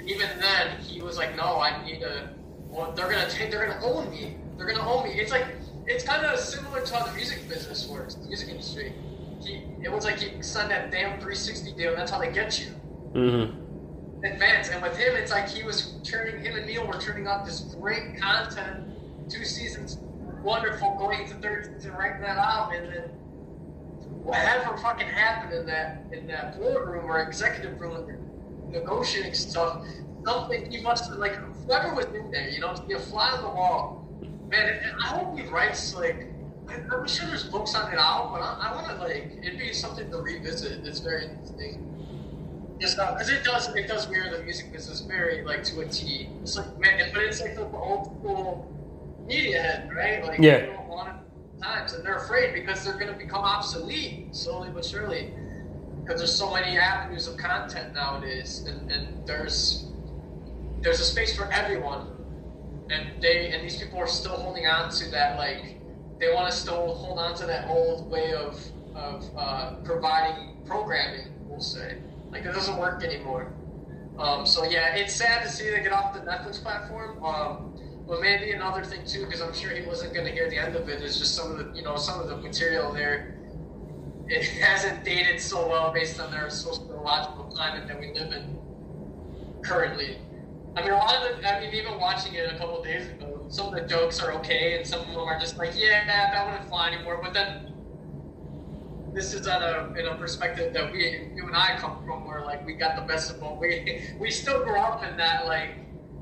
And 0.00 0.08
even 0.08 0.28
then, 0.40 0.78
he 0.80 1.02
was 1.02 1.18
like, 1.18 1.36
"No, 1.36 1.60
I 1.60 1.84
need 1.84 2.00
to. 2.00 2.30
Well, 2.70 2.92
they're 2.92 3.10
gonna 3.10 3.28
take. 3.28 3.50
They're 3.50 3.66
gonna 3.66 3.84
own 3.84 4.10
me. 4.10 4.38
They're 4.56 4.66
gonna 4.66 4.88
own 4.88 5.04
me." 5.04 5.10
It's 5.20 5.30
like 5.30 5.46
it's 5.86 6.04
kind 6.04 6.24
of 6.24 6.38
similar 6.38 6.80
to 6.80 6.94
how 6.96 7.04
the 7.06 7.12
music 7.12 7.46
business 7.48 7.86
works, 7.86 8.14
the 8.14 8.26
music 8.26 8.48
industry. 8.48 8.94
He, 9.42 9.62
it 9.82 9.92
was 9.92 10.04
like 10.04 10.18
he 10.18 10.42
signed 10.42 10.70
that 10.70 10.90
damn 10.90 11.12
360 11.20 11.72
deal, 11.74 11.90
and 11.90 11.98
that's 11.98 12.10
how 12.10 12.18
they 12.18 12.32
get 12.32 12.58
you 12.60 12.74
Mm-hmm. 13.14 14.24
advance. 14.24 14.68
And 14.70 14.82
with 14.82 14.96
him, 14.96 15.16
it's 15.16 15.32
like 15.32 15.48
he 15.48 15.64
was 15.64 15.94
turning 16.04 16.40
him 16.42 16.56
and 16.56 16.66
Neil 16.66 16.86
were 16.86 16.98
turning 16.98 17.26
out 17.26 17.44
this 17.44 17.60
great 17.80 18.20
content, 18.20 18.86
two 19.28 19.44
seasons, 19.44 19.98
wonderful, 20.42 20.96
going 20.98 21.26
to 21.28 21.34
third 21.36 21.66
season, 21.74 21.92
writing 21.94 22.20
that 22.22 22.38
out, 22.38 22.74
and 22.74 22.86
then 22.86 23.02
whatever 24.22 24.76
fucking 24.78 25.06
happened 25.08 25.52
in 25.54 25.66
that 25.66 26.04
in 26.12 26.26
that 26.28 26.58
boardroom 26.58 27.04
or 27.06 27.20
executive 27.20 27.80
room, 27.80 28.06
negotiating 28.72 29.34
stuff, 29.34 29.84
something 30.26 30.70
he 30.70 30.80
must 30.82 31.10
have 31.10 31.18
like 31.18 31.36
whoever 31.66 31.94
was 31.94 32.06
in 32.06 32.30
there, 32.30 32.48
you 32.48 32.60
know, 32.60 32.74
to 32.74 32.82
be 32.86 32.94
a 32.94 32.98
fly 32.98 33.30
on 33.36 33.42
the 33.42 33.48
wall. 33.48 34.06
Man, 34.50 34.80
I 35.04 35.08
hope 35.08 35.38
he 35.38 35.46
writes 35.46 35.94
like. 35.94 36.26
I'm 36.92 37.06
sure 37.08 37.26
there's 37.26 37.48
books 37.48 37.74
on 37.74 37.92
it 37.92 37.98
out, 37.98 38.30
but 38.32 38.42
I, 38.42 38.70
I 38.70 38.74
want 38.74 38.86
to 38.88 38.94
like 38.94 39.32
it'd 39.42 39.58
be 39.58 39.72
something 39.72 40.08
to 40.10 40.18
revisit. 40.18 40.86
It's 40.86 41.00
very 41.00 41.24
interesting. 41.24 41.80
Just 42.80 42.96
because 42.96 43.28
it 43.28 43.44
does, 43.44 43.68
it 43.74 43.86
does 43.88 44.08
mirror 44.08 44.30
the 44.30 44.42
music 44.42 44.72
business 44.72 45.00
very 45.00 45.42
like 45.44 45.62
to 45.64 45.80
a 45.80 45.86
T. 45.86 46.30
It's 46.42 46.56
like 46.56 46.78
man, 46.78 47.10
but 47.12 47.22
it's 47.22 47.40
like 47.40 47.54
the 47.54 47.66
old 47.66 48.06
school 48.06 48.66
media 49.26 49.60
head, 49.60 49.90
right? 49.94 50.24
Like 50.24 50.38
Yeah. 50.40 50.66
times, 51.62 51.92
and 51.92 52.04
they're 52.04 52.16
afraid 52.16 52.52
because 52.54 52.84
they're 52.84 52.98
going 52.98 53.12
to 53.12 53.18
become 53.18 53.44
obsolete 53.44 54.34
slowly 54.34 54.70
but 54.70 54.84
surely. 54.84 55.30
Because 56.10 56.22
there's 56.22 56.34
so 56.36 56.52
many 56.52 56.76
avenues 56.76 57.28
of 57.28 57.36
content 57.36 57.94
nowadays, 57.94 58.66
and, 58.66 58.90
and 58.90 59.24
there's 59.28 59.86
there's 60.80 60.98
a 60.98 61.04
space 61.04 61.36
for 61.36 61.44
everyone, 61.52 62.08
and 62.90 63.22
they 63.22 63.52
and 63.52 63.62
these 63.62 63.76
people 63.76 64.00
are 64.00 64.08
still 64.08 64.34
holding 64.34 64.66
on 64.66 64.90
to 64.90 65.08
that 65.12 65.38
like 65.38 65.78
they 66.18 66.34
want 66.34 66.50
to 66.50 66.56
still 66.56 66.96
hold 66.96 67.20
on 67.20 67.36
to 67.36 67.46
that 67.46 67.68
old 67.68 68.10
way 68.10 68.32
of 68.32 68.60
of 68.96 69.24
uh, 69.36 69.74
providing 69.84 70.56
programming. 70.66 71.28
We'll 71.44 71.60
say 71.60 71.98
like 72.32 72.44
it 72.44 72.54
doesn't 72.54 72.76
work 72.76 73.04
anymore. 73.04 73.52
Um, 74.18 74.44
so 74.44 74.64
yeah, 74.64 74.96
it's 74.96 75.14
sad 75.14 75.44
to 75.44 75.48
see 75.48 75.70
they 75.70 75.80
get 75.80 75.92
off 75.92 76.12
the 76.12 76.22
Netflix 76.22 76.60
platform. 76.60 77.22
Um, 77.22 77.80
but 78.08 78.20
maybe 78.20 78.50
another 78.50 78.82
thing 78.82 79.06
too, 79.06 79.26
because 79.26 79.42
I'm 79.42 79.54
sure 79.54 79.70
he 79.70 79.86
wasn't 79.86 80.12
going 80.12 80.26
to 80.26 80.32
hear 80.32 80.50
the 80.50 80.58
end 80.58 80.74
of 80.74 80.88
it. 80.88 81.02
Is 81.02 81.20
just 81.20 81.36
some 81.36 81.52
of 81.52 81.58
the 81.58 81.72
you 81.72 81.84
know 81.84 81.94
some 81.94 82.18
of 82.18 82.26
the 82.26 82.36
material 82.36 82.92
there. 82.92 83.36
It 84.30 84.44
hasn't 84.44 85.04
dated 85.04 85.40
so 85.40 85.68
well 85.68 85.92
based 85.92 86.20
on 86.20 86.30
their 86.30 86.48
sociological 86.50 87.44
climate 87.46 87.88
that 87.88 87.98
we 87.98 88.12
live 88.12 88.32
in 88.32 88.56
currently. 89.62 90.18
I 90.76 90.82
mean, 90.82 90.92
a 90.92 90.96
lot 90.96 91.16
of 91.16 91.40
the, 91.40 91.52
I 91.52 91.60
mean, 91.60 91.74
even 91.74 91.98
watching 91.98 92.34
it 92.34 92.48
a 92.48 92.56
couple 92.56 92.78
of 92.78 92.84
days 92.84 93.08
ago, 93.08 93.44
some 93.48 93.66
of 93.66 93.74
the 93.74 93.88
jokes 93.88 94.20
are 94.20 94.32
okay, 94.34 94.76
and 94.78 94.86
some 94.86 95.00
of 95.00 95.08
them 95.08 95.18
are 95.18 95.38
just 95.40 95.58
like, 95.58 95.72
yeah, 95.76 96.06
that 96.06 96.46
wouldn't 96.46 96.68
fly 96.68 96.92
anymore. 96.92 97.18
But 97.20 97.32
then, 97.34 97.72
this 99.12 99.34
is 99.34 99.48
on 99.48 99.62
a 99.62 99.92
in 99.98 100.06
a 100.06 100.14
perspective 100.14 100.72
that 100.74 100.92
we, 100.92 101.32
you 101.34 101.44
and 101.48 101.56
I 101.56 101.76
come 101.78 102.04
from, 102.06 102.24
where 102.24 102.44
like 102.44 102.64
we 102.64 102.74
got 102.74 102.94
the 102.94 103.02
best 103.02 103.32
of 103.32 103.40
both. 103.40 103.58
We 103.58 104.14
we 104.20 104.30
still 104.30 104.62
grew 104.62 104.78
up 104.78 105.02
in 105.02 105.16
that 105.16 105.46
like 105.46 105.70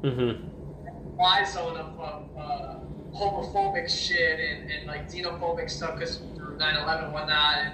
Mm-hmm. 0.05 1.17
fly 1.17 1.45
zone 1.45 1.77
of, 1.77 1.99
of 1.99 2.29
uh, 2.39 2.77
homophobic 3.13 3.89
shit 3.91 4.39
and, 4.39 4.71
and 4.71 4.87
like 4.87 5.11
xenophobic 5.11 5.69
stuff 5.69 5.95
because 5.95 6.19
through 6.37 6.57
9-11 6.57 7.05
and 7.05 7.13
whatnot 7.13 7.57
and, 7.59 7.73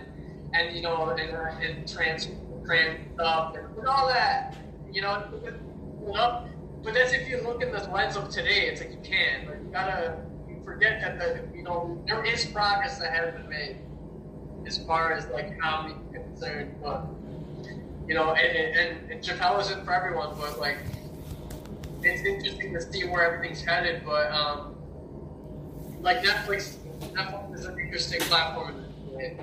and 0.54 0.74
you 0.74 0.82
know 0.82 1.10
and, 1.10 1.30
uh, 1.34 1.50
and 1.60 1.88
trans 1.88 2.28
trans 2.64 2.98
stuff 3.14 3.54
and, 3.56 3.78
and 3.78 3.88
all 3.88 4.08
that 4.08 4.56
you 4.92 5.02
know 5.02 5.22
know, 6.06 6.48
but 6.82 6.94
that's 6.94 7.12
if 7.12 7.28
you 7.28 7.40
look 7.42 7.62
in 7.62 7.72
the 7.72 7.78
lens 7.90 8.16
of 8.16 8.28
today 8.30 8.68
it's 8.68 8.80
like 8.80 8.90
you 8.90 8.98
can't 9.02 9.48
like 9.48 9.58
you 9.58 9.70
gotta 9.70 10.16
you 10.48 10.60
forget 10.64 11.00
that 11.00 11.18
the 11.18 11.56
you 11.56 11.62
know 11.62 12.02
there 12.06 12.24
is 12.24 12.44
progress 12.46 12.98
that 12.98 13.12
has 13.12 13.34
been 13.34 13.48
made 13.48 13.76
as 14.66 14.78
far 14.86 15.12
as 15.12 15.26
like 15.28 15.58
comedy 15.58 15.94
is 16.12 16.22
concerned 16.24 16.74
but 16.82 17.06
you 18.06 18.14
know 18.14 18.32
and, 18.34 18.56
and, 18.56 19.10
and 19.10 19.22
Chappelle 19.22 19.60
isn't 19.60 19.84
for 19.84 19.92
everyone 19.92 20.34
but 20.38 20.58
like 20.60 20.78
it's 22.04 22.22
interesting 22.22 22.74
to 22.74 22.80
see 22.80 23.04
where 23.04 23.24
everything's 23.32 23.62
headed, 23.62 24.02
but 24.04 24.30
um, 24.30 24.74
like 26.00 26.22
Netflix, 26.22 26.76
Netflix 27.12 27.54
is 27.54 27.64
an 27.64 27.78
interesting 27.78 28.20
platform. 28.22 28.84
in. 29.18 29.38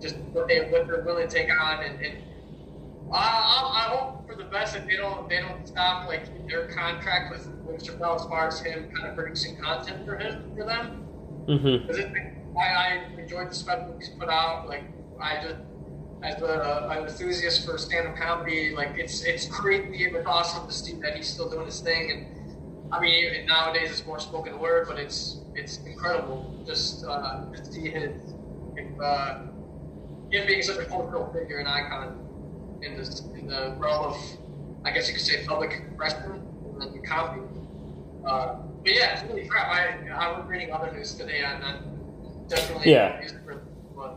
Just 0.00 0.16
what 0.32 0.48
they 0.48 0.68
what 0.70 0.86
they're 0.86 1.02
willing 1.02 1.28
to 1.28 1.34
take 1.34 1.50
on, 1.50 1.82
and, 1.82 2.00
and 2.04 2.18
I, 3.12 3.16
I, 3.16 3.86
I 3.86 3.96
hope 3.96 4.26
for 4.26 4.34
the 4.34 4.44
best 4.44 4.74
that 4.74 4.86
they 4.86 4.96
don't 4.96 5.28
they 5.28 5.40
don't 5.40 5.66
stop 5.66 6.08
like 6.08 6.26
their 6.48 6.68
contract 6.68 7.30
with 7.30 7.46
with 7.64 7.82
Chappelle 7.84 8.16
as 8.16 8.26
far 8.26 8.48
as 8.48 8.60
him 8.60 8.90
kind 8.94 9.08
of 9.08 9.14
producing 9.14 9.56
content 9.56 10.04
for 10.04 10.16
him 10.16 10.52
for 10.56 10.64
them. 10.64 11.06
Mm-hmm. 11.46 11.86
Because 11.86 12.04
I, 12.58 12.62
I 12.62 13.20
enjoyed 13.20 13.50
the 13.50 13.54
special 13.54 13.94
he's 13.98 14.08
put 14.10 14.28
out. 14.28 14.68
Like 14.68 14.84
I 15.20 15.42
just 15.42 15.56
as 16.22 16.40
a, 16.40 16.88
an 16.90 17.06
enthusiast 17.06 17.66
for 17.66 17.76
stand-up 17.76 18.16
comedy, 18.16 18.74
like 18.74 18.92
it's 18.96 19.24
it's 19.24 19.46
and 19.46 19.94
it's 19.94 20.26
awesome 20.26 20.66
to 20.66 20.72
see 20.72 20.94
that 21.02 21.16
he's 21.16 21.28
still 21.28 21.50
doing 21.50 21.66
his 21.66 21.80
thing. 21.80 22.10
And 22.10 22.92
I 22.92 23.00
mean, 23.00 23.46
nowadays 23.46 23.90
it's 23.90 24.06
more 24.06 24.18
spoken 24.18 24.58
word, 24.58 24.88
but 24.88 24.98
it's 24.98 25.40
it's 25.54 25.78
incredible 25.84 26.62
just 26.66 27.04
uh, 27.04 27.44
to 27.52 27.72
see 27.72 27.90
his 27.90 28.34
uh, 29.02 29.42
him 30.34 30.46
being 30.46 30.62
such 30.62 30.78
a 30.78 30.84
cultural 30.84 31.32
figure 31.32 31.58
and 31.58 31.68
icon 31.68 32.18
in 32.82 32.96
this 32.96 33.20
in 33.38 33.46
the 33.46 33.74
realm 33.78 34.06
of, 34.06 34.16
I 34.84 34.90
guess 34.90 35.08
you 35.08 35.14
could 35.14 35.22
say, 35.22 35.44
public 35.46 35.72
expression 35.72 36.42
and 36.80 37.06
comedy. 37.06 37.42
Uh, 38.26 38.56
but 38.82 38.94
yeah, 38.94 39.14
it's 39.14 39.22
really 39.32 39.46
crap. 39.46 39.68
I 39.68 40.08
I 40.10 40.38
was 40.38 40.48
reading 40.48 40.72
other 40.72 40.90
news 40.92 41.14
today, 41.14 41.42
and 41.44 41.62
I 41.64 41.76
definitely 42.48 42.90
Yeah. 42.92 43.20
used 43.22 43.36
it 43.36 43.40
for- 43.44 43.62
but 43.96 44.16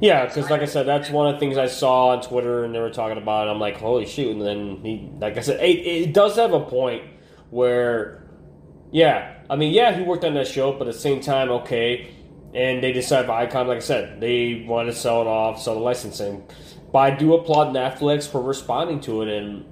Yeah, 0.00 0.26
because 0.26 0.50
like 0.50 0.60
I 0.60 0.66
said, 0.66 0.86
that's 0.86 1.10
one 1.10 1.26
of 1.26 1.34
the 1.34 1.40
things 1.40 1.56
I 1.56 1.66
saw 1.66 2.08
on 2.08 2.20
Twitter, 2.20 2.64
and 2.64 2.74
they 2.74 2.78
were 2.80 2.90
talking 2.90 3.16
about. 3.18 3.46
It. 3.48 3.50
I'm 3.50 3.58
like, 3.58 3.78
holy 3.78 4.06
shoot! 4.06 4.32
And 4.32 4.42
then 4.42 4.76
he, 4.82 5.08
like 5.18 5.36
I 5.36 5.40
said, 5.40 5.60
it, 5.60 5.78
it 5.86 6.12
does 6.12 6.36
have 6.36 6.52
a 6.52 6.60
point 6.60 7.02
where, 7.50 8.22
yeah, 8.92 9.34
I 9.48 9.56
mean, 9.56 9.72
yeah, 9.72 9.92
he 9.92 10.02
worked 10.02 10.24
on 10.24 10.34
that 10.34 10.46
show, 10.46 10.72
but 10.72 10.86
at 10.88 10.94
the 10.94 11.00
same 11.00 11.20
time, 11.20 11.50
okay, 11.50 12.10
and 12.54 12.82
they 12.82 12.92
decided 12.92 13.28
Viacom, 13.28 13.66
like 13.66 13.78
I 13.78 13.80
said, 13.80 14.20
they 14.20 14.64
want 14.66 14.88
to 14.88 14.94
sell 14.94 15.22
it 15.22 15.26
off, 15.26 15.60
sell 15.60 15.74
the 15.74 15.80
licensing. 15.80 16.44
But 16.92 16.98
I 16.98 17.10
do 17.10 17.34
applaud 17.34 17.74
Netflix 17.74 18.28
for 18.30 18.40
responding 18.40 19.00
to 19.02 19.22
it, 19.22 19.28
and 19.28 19.64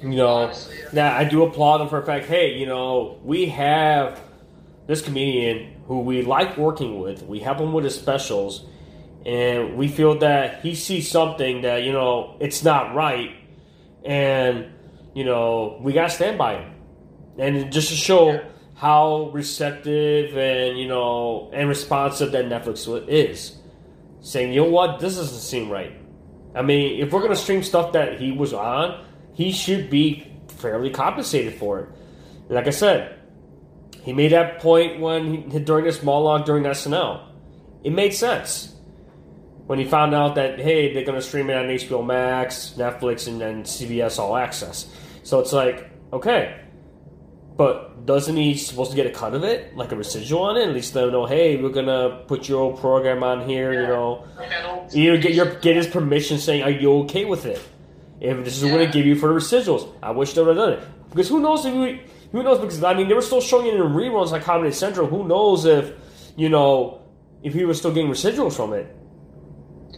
you 0.00 0.16
know, 0.16 0.28
Honestly, 0.28 0.76
yeah. 0.78 0.88
that 0.92 1.16
I 1.16 1.24
do 1.24 1.42
applaud 1.42 1.78
them 1.78 1.88
for 1.88 2.00
the 2.00 2.06
fact, 2.06 2.26
hey, 2.26 2.56
you 2.56 2.66
know, 2.66 3.18
we 3.24 3.46
have 3.46 4.20
this 4.86 5.02
comedian 5.02 5.74
who 5.86 6.00
we 6.00 6.22
like 6.22 6.56
working 6.56 7.00
with. 7.00 7.22
We 7.24 7.40
help 7.40 7.58
him 7.58 7.72
with 7.72 7.84
his 7.84 7.96
specials, 7.96 8.64
and 9.26 9.76
we 9.76 9.88
feel 9.88 10.18
that 10.20 10.60
he 10.62 10.74
sees 10.74 11.10
something 11.10 11.62
that 11.62 11.82
you 11.82 11.92
know 11.92 12.36
it's 12.40 12.62
not 12.62 12.94
right, 12.94 13.32
and 14.04 14.66
you 15.14 15.24
know 15.24 15.78
we 15.82 15.92
gotta 15.92 16.10
stand 16.10 16.38
by 16.38 16.60
him, 16.60 16.72
and 17.38 17.72
just 17.72 17.88
to 17.88 17.94
show 17.94 18.32
Yeah. 18.32 18.42
How 18.80 19.28
receptive 19.34 20.34
and 20.38 20.78
you 20.78 20.88
know 20.88 21.50
and 21.52 21.68
responsive 21.68 22.32
that 22.32 22.46
Netflix 22.46 22.88
is, 23.08 23.58
saying 24.22 24.54
you 24.54 24.62
know 24.62 24.70
what 24.70 25.00
this 25.00 25.16
doesn't 25.16 25.38
seem 25.38 25.68
right. 25.68 25.92
I 26.54 26.62
mean, 26.62 26.98
if 26.98 27.12
we're 27.12 27.20
gonna 27.20 27.36
stream 27.36 27.62
stuff 27.62 27.92
that 27.92 28.18
he 28.18 28.32
was 28.32 28.54
on, 28.54 29.04
he 29.34 29.52
should 29.52 29.90
be 29.90 30.32
fairly 30.48 30.88
compensated 30.88 31.56
for 31.56 31.80
it. 31.80 31.88
Like 32.48 32.68
I 32.68 32.70
said, 32.70 33.18
he 34.02 34.14
made 34.14 34.32
that 34.32 34.60
point 34.60 34.98
when 34.98 35.50
he, 35.50 35.58
during 35.58 35.84
his 35.84 36.02
monologue 36.02 36.46
during 36.46 36.64
SNL. 36.64 37.26
It 37.84 37.92
made 37.92 38.14
sense 38.14 38.74
when 39.66 39.78
he 39.78 39.84
found 39.84 40.14
out 40.14 40.36
that 40.36 40.58
hey, 40.58 40.94
they're 40.94 41.04
gonna 41.04 41.20
stream 41.20 41.50
it 41.50 41.56
on 41.58 41.66
HBO 41.66 42.04
Max, 42.04 42.72
Netflix, 42.78 43.28
and 43.28 43.38
then 43.38 43.62
CBS 43.64 44.18
All 44.18 44.38
Access. 44.38 44.90
So 45.22 45.38
it's 45.38 45.52
like 45.52 45.90
okay, 46.14 46.59
but 47.60 48.06
doesn't 48.06 48.38
he 48.38 48.56
supposed 48.56 48.90
to 48.90 48.96
get 48.96 49.06
a 49.06 49.10
cut 49.10 49.34
of 49.34 49.44
it, 49.44 49.76
like 49.76 49.92
a 49.92 49.96
residual 49.96 50.40
on 50.44 50.56
it? 50.56 50.66
At 50.66 50.72
least 50.72 50.96
him 50.96 51.12
know, 51.12 51.26
hey, 51.26 51.58
we're 51.62 51.68
gonna 51.68 52.22
put 52.26 52.48
your 52.48 52.58
old 52.62 52.80
program 52.80 53.22
on 53.22 53.46
here, 53.46 53.70
you 53.74 53.86
know. 53.86 54.24
Either 54.94 55.18
get 55.18 55.34
your 55.34 55.56
get 55.56 55.76
his 55.76 55.86
permission 55.86 56.38
saying, 56.38 56.62
"Are 56.62 56.70
you 56.70 56.90
okay 57.00 57.26
with 57.26 57.44
it?" 57.44 57.60
If 58.18 58.42
this 58.46 58.56
is 58.56 58.64
what 58.64 58.80
I 58.80 58.86
give 58.86 59.04
you 59.04 59.14
for 59.14 59.28
the 59.28 59.34
residuals, 59.34 59.92
I 60.02 60.10
wish 60.12 60.32
they 60.32 60.40
would 60.40 60.56
have 60.56 60.64
done 60.64 60.72
it. 60.78 60.82
Because 61.10 61.28
who 61.28 61.38
knows 61.38 61.66
if 61.66 61.74
we, 61.74 62.00
who 62.32 62.42
knows? 62.42 62.60
Because 62.60 62.82
I 62.82 62.94
mean, 62.94 63.08
they 63.08 63.14
were 63.20 63.28
still 63.30 63.42
showing 63.42 63.66
it 63.66 63.74
in 63.74 63.82
reruns 63.82 64.30
like 64.30 64.42
Comedy 64.42 64.72
Central. 64.72 65.06
Who 65.06 65.28
knows 65.28 65.66
if 65.66 65.92
you 66.36 66.48
know 66.48 67.02
if 67.42 67.52
he 67.52 67.66
was 67.66 67.76
still 67.76 67.92
getting 67.92 68.10
residuals 68.10 68.54
from 68.56 68.72
it? 68.72 68.86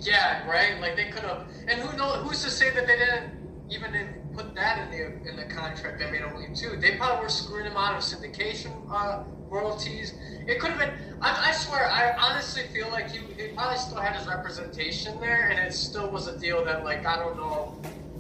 Yeah, 0.01 0.45
right. 0.51 0.81
Like 0.81 0.97
they 0.97 1.11
could 1.13 1.23
have, 1.23 1.47
and 1.69 1.81
who 1.81 1.97
knows? 1.97 2.25
Who's 2.25 2.43
to 2.43 2.51
say 2.51 2.71
that 2.71 2.89
they 2.89 2.97
didn't 2.97 3.31
even 3.71 3.95
in- 3.95 4.22
put 4.35 4.55
that 4.55 4.79
in 4.79 4.91
the 4.91 5.29
in 5.29 5.37
the 5.37 5.45
contract 5.45 5.99
that 5.99 6.11
made 6.11 6.21
him 6.21 6.37
leave 6.37 6.55
too? 6.55 6.77
They 6.77 6.97
probably 6.97 7.23
were 7.23 7.29
screwing 7.29 7.67
him 7.67 7.77
out 7.77 7.95
of 7.95 8.03
syndication 8.03 8.73
uh, 8.91 9.25
royalties. 9.49 10.15
It 10.47 10.61
could 10.61 10.71
have 10.71 10.79
been. 10.79 10.93
I, 11.21 11.51
I 11.51 11.53
swear, 11.53 11.87
I 11.87 12.13
honestly 12.17 12.65
feel 12.73 12.89
like 12.91 13.11
he, 13.11 13.19
he 13.41 13.49
probably 13.49 13.79
still 13.79 13.99
had 13.99 14.17
his 14.17 14.27
representation 14.27 15.19
there, 15.21 15.49
and 15.51 15.59
it 15.59 15.73
still 15.73 16.11
was 16.11 16.27
a 16.27 16.39
deal 16.39 16.65
that 16.65 16.85
like 16.85 17.07
I 17.07 17.17
don't 17.17 17.37
know. 17.37 17.75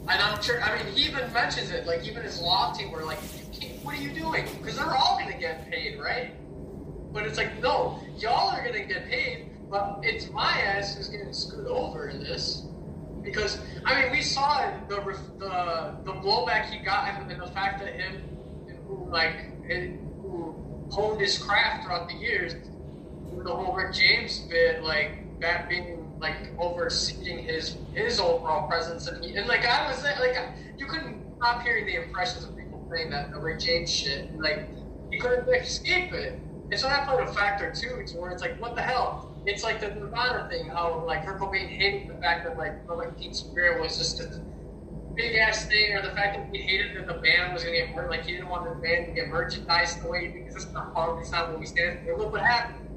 And 0.09 0.20
I'm 0.20 0.42
sure. 0.42 0.61
I 0.62 0.83
mean, 0.83 0.92
he 0.94 1.05
even 1.09 1.33
mentions 1.33 1.70
it. 1.70 1.87
Like 1.87 2.07
even 2.07 2.22
his 2.22 2.40
law 2.40 2.72
team 2.72 2.90
were 2.90 3.05
like, 3.05 3.18
"What 3.83 3.94
are 3.94 4.03
you 4.03 4.12
doing?" 4.12 4.46
Because 4.59 4.77
they're 4.77 4.94
all 4.94 5.18
gonna 5.18 5.38
get 5.38 5.70
paid, 5.70 6.01
right? 6.01 6.35
But 7.12 7.27
it's 7.27 7.37
like, 7.37 7.61
no, 7.61 8.01
y'all 8.18 8.51
are 8.51 8.64
gonna 8.64 8.85
get 8.85 9.07
paid, 9.07 9.51
but 9.70 10.01
it's 10.03 10.31
my 10.31 10.51
ass 10.51 10.96
who's 10.96 11.09
getting 11.09 11.33
screwed 11.33 11.66
over 11.66 12.09
in 12.09 12.20
this. 12.20 12.66
Because 13.22 13.61
I 13.85 14.02
mean, 14.02 14.12
we 14.12 14.22
saw 14.22 14.70
the 14.88 14.96
the 15.38 15.94
the 16.04 16.12
blowback 16.12 16.70
he 16.70 16.78
got, 16.85 17.08
and 17.08 17.40
the 17.40 17.46
fact 17.48 17.80
that 17.80 17.94
him, 17.94 18.22
who 18.87 19.08
like 19.11 19.35
who 20.20 20.54
honed 20.90 21.20
his 21.20 21.38
craft 21.38 21.85
throughout 21.85 22.08
the 22.08 22.16
years, 22.16 22.54
the 23.44 23.54
whole 23.54 23.74
Rick 23.74 23.94
James 23.94 24.40
bit, 24.50 24.82
like 24.82 25.40
that 25.40 25.68
being 25.68 26.04
like 26.20 26.52
overseeing 26.58 27.44
his 27.44 27.76
his 27.94 28.20
overall 28.20 28.68
presence, 28.68 29.06
and 29.06 29.24
he, 29.24 29.35
and 29.37 29.46
like 29.46 29.64
I 29.64 29.88
was 29.88 30.02
like 30.02 30.37
you 30.78 30.87
couldn't 30.87 31.22
stop 31.37 31.62
hearing 31.62 31.87
the 31.87 31.96
impressions 31.96 32.44
of 32.44 32.56
people 32.56 32.87
saying 32.92 33.11
that 33.11 33.32
the 33.32 33.40
Rick 33.40 33.61
James 33.61 33.90
shit, 33.90 34.38
like 34.40 34.68
you 35.11 35.20
couldn't 35.20 35.48
escape 35.54 36.12
it. 36.12 36.40
And 36.70 36.80
so 36.80 36.88
that 36.88 37.06
played 37.06 37.20
a 37.20 37.32
factor 37.32 37.70
too, 37.70 38.02
to 38.06 38.16
where 38.16 38.30
it's 38.30 38.42
like, 38.42 38.61
what 38.61 38.74
the 38.74 38.82
hell? 38.82 39.32
It's 39.44 39.64
like 39.64 39.81
the 39.81 39.88
Nirvana 39.88 40.48
thing, 40.48 40.68
how 40.68 41.05
like 41.07 41.24
Kurt 41.26 41.40
Cobain 41.40 41.68
hated 41.68 42.09
the 42.09 42.20
fact 42.20 42.44
that 42.44 42.57
like 42.57 42.87
Public 42.87 43.18
Teen 43.18 43.35
Spirit 43.35 43.81
was 43.81 43.98
just 43.98 44.20
a 44.20 44.40
big 45.14 45.37
ass 45.37 45.66
thing, 45.66 45.92
or 45.94 46.02
the 46.02 46.11
fact 46.11 46.37
that 46.37 46.48
he 46.52 46.62
hated 46.62 46.96
that 46.96 47.07
the 47.07 47.20
band 47.20 47.52
was 47.52 47.64
gonna 47.64 47.76
get 47.76 47.94
mer- 47.94 48.09
like 48.09 48.24
he 48.24 48.33
didn't 48.33 48.48
want 48.48 48.64
the 48.64 48.81
band 48.81 49.07
to 49.07 49.12
get 49.12 49.28
merchandise 49.28 49.96
the 49.96 50.09
way 50.09 50.28
because 50.28 50.64
it's 50.64 50.72
not 50.72 50.94
punk, 50.94 51.20
it's 51.20 51.33
not 51.33 51.50
what 51.50 51.59
we 51.59 51.66
stand 51.66 52.00
for. 52.05 52.16
Look 52.16 52.33
what 52.33 52.42
happened. 52.42 52.88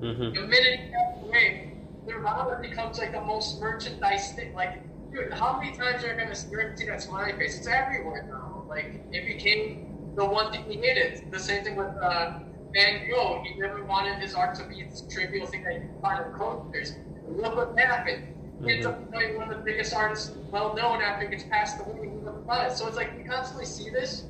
Mm-hmm. 0.00 0.34
The 0.34 0.46
minute 0.46 0.80
he 0.80 0.90
passed 0.90 1.22
away, 1.24 1.72
Nirvana 2.06 2.60
becomes 2.60 2.98
like 2.98 3.12
the 3.12 3.22
most 3.22 3.60
merchandise 3.60 4.32
thing. 4.32 4.52
Like, 4.52 4.82
dude, 5.10 5.32
how 5.32 5.58
many 5.58 5.74
times 5.74 6.04
are 6.04 6.12
you 6.12 6.18
gonna 6.18 6.34
see 6.34 6.86
that 6.86 7.02
smiley 7.02 7.32
face? 7.32 7.58
It's 7.58 7.66
everywhere 7.66 8.26
now. 8.30 8.64
Like, 8.68 9.02
it 9.10 9.26
became 9.26 10.12
the 10.16 10.24
one 10.24 10.52
thing 10.52 10.64
he 10.68 10.76
hated. 10.76 11.30
The 11.30 11.38
same 11.38 11.64
thing 11.64 11.76
with 11.76 11.88
uh, 12.00 12.40
Van 12.74 13.08
Gogh. 13.08 13.42
He 13.44 13.58
never 13.58 13.84
wanted 13.84 14.18
his 14.18 14.34
art 14.34 14.54
to 14.56 14.64
be 14.66 14.82
this 14.82 15.02
trivial 15.10 15.46
thing 15.46 15.62
that 15.64 15.74
you 15.74 15.80
can 15.80 16.00
find 16.02 16.26
in 16.26 16.32
posters. 16.38 16.94
Look 17.28 17.56
what 17.56 17.78
happened. 17.78 18.24
He 18.64 18.72
ends 18.72 18.86
up 18.86 19.10
becoming 19.10 19.36
one 19.36 19.50
of 19.50 19.58
the 19.58 19.64
biggest 19.64 19.94
artists, 19.94 20.36
well 20.50 20.74
known 20.74 21.00
after 21.02 21.24
he 21.26 21.30
gets 21.30 21.44
passed 21.44 21.80
away. 21.80 22.00
He 22.02 22.06
never 22.08 22.40
thought 22.46 22.70
it. 22.70 22.76
So 22.76 22.86
it's 22.86 22.96
like 22.96 23.16
we 23.16 23.24
constantly 23.24 23.66
see 23.66 23.90
this. 23.90 24.24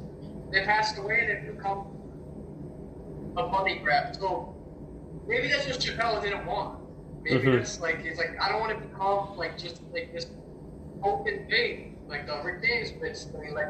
They 0.52 0.64
passed 0.64 0.98
away 0.98 1.20
and 1.20 1.30
it 1.30 1.57
become 1.57 1.87
a 3.37 3.46
money 3.48 3.80
grab. 3.83 4.14
So 4.16 4.54
maybe 5.26 5.48
that's 5.48 5.66
what 5.66 5.76
Chappelle 5.80 6.22
didn't 6.22 6.46
want. 6.46 6.80
Maybe 7.22 7.46
Mhm. 7.48 7.61
it's 7.61 7.80
like 7.80 8.02
he's 8.02 8.18
like, 8.18 8.37
I 8.40 8.50
don't 8.50 8.61
want 8.61 8.78
to 8.78 8.87
become 8.87 9.37
like 9.37 9.57
just 9.59 9.80
like 9.92 10.12
this 10.12 10.26
open 11.02 11.46
thing, 11.48 11.96
like 12.09 12.26
the 12.26 12.40
Rick 12.44 12.62
James 12.62 12.92
bitch 12.92 13.24
thing. 13.33 13.54
Like 13.54 13.68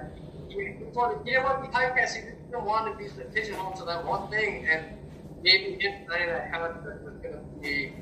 he, 0.48 0.54
he, 0.54 0.60
he 0.64 0.72
didn't 0.72 0.94
want 0.94 1.24
to 1.24 1.70
be 1.70 1.74
typecast. 1.76 2.16
Didn't 2.54 2.66
want 2.66 2.96
to 2.96 3.04
be 3.04 3.10
pigeonholed 3.34 3.74
to 3.76 3.84
that 3.84 4.06
one 4.06 4.30
thing. 4.30 4.68
And 4.68 4.96
maybe 5.42 5.76
if 5.80 6.06
that 6.08 6.52
contract 6.52 7.02
was 7.02 7.14
gonna 7.14 7.42
be, 7.60 7.92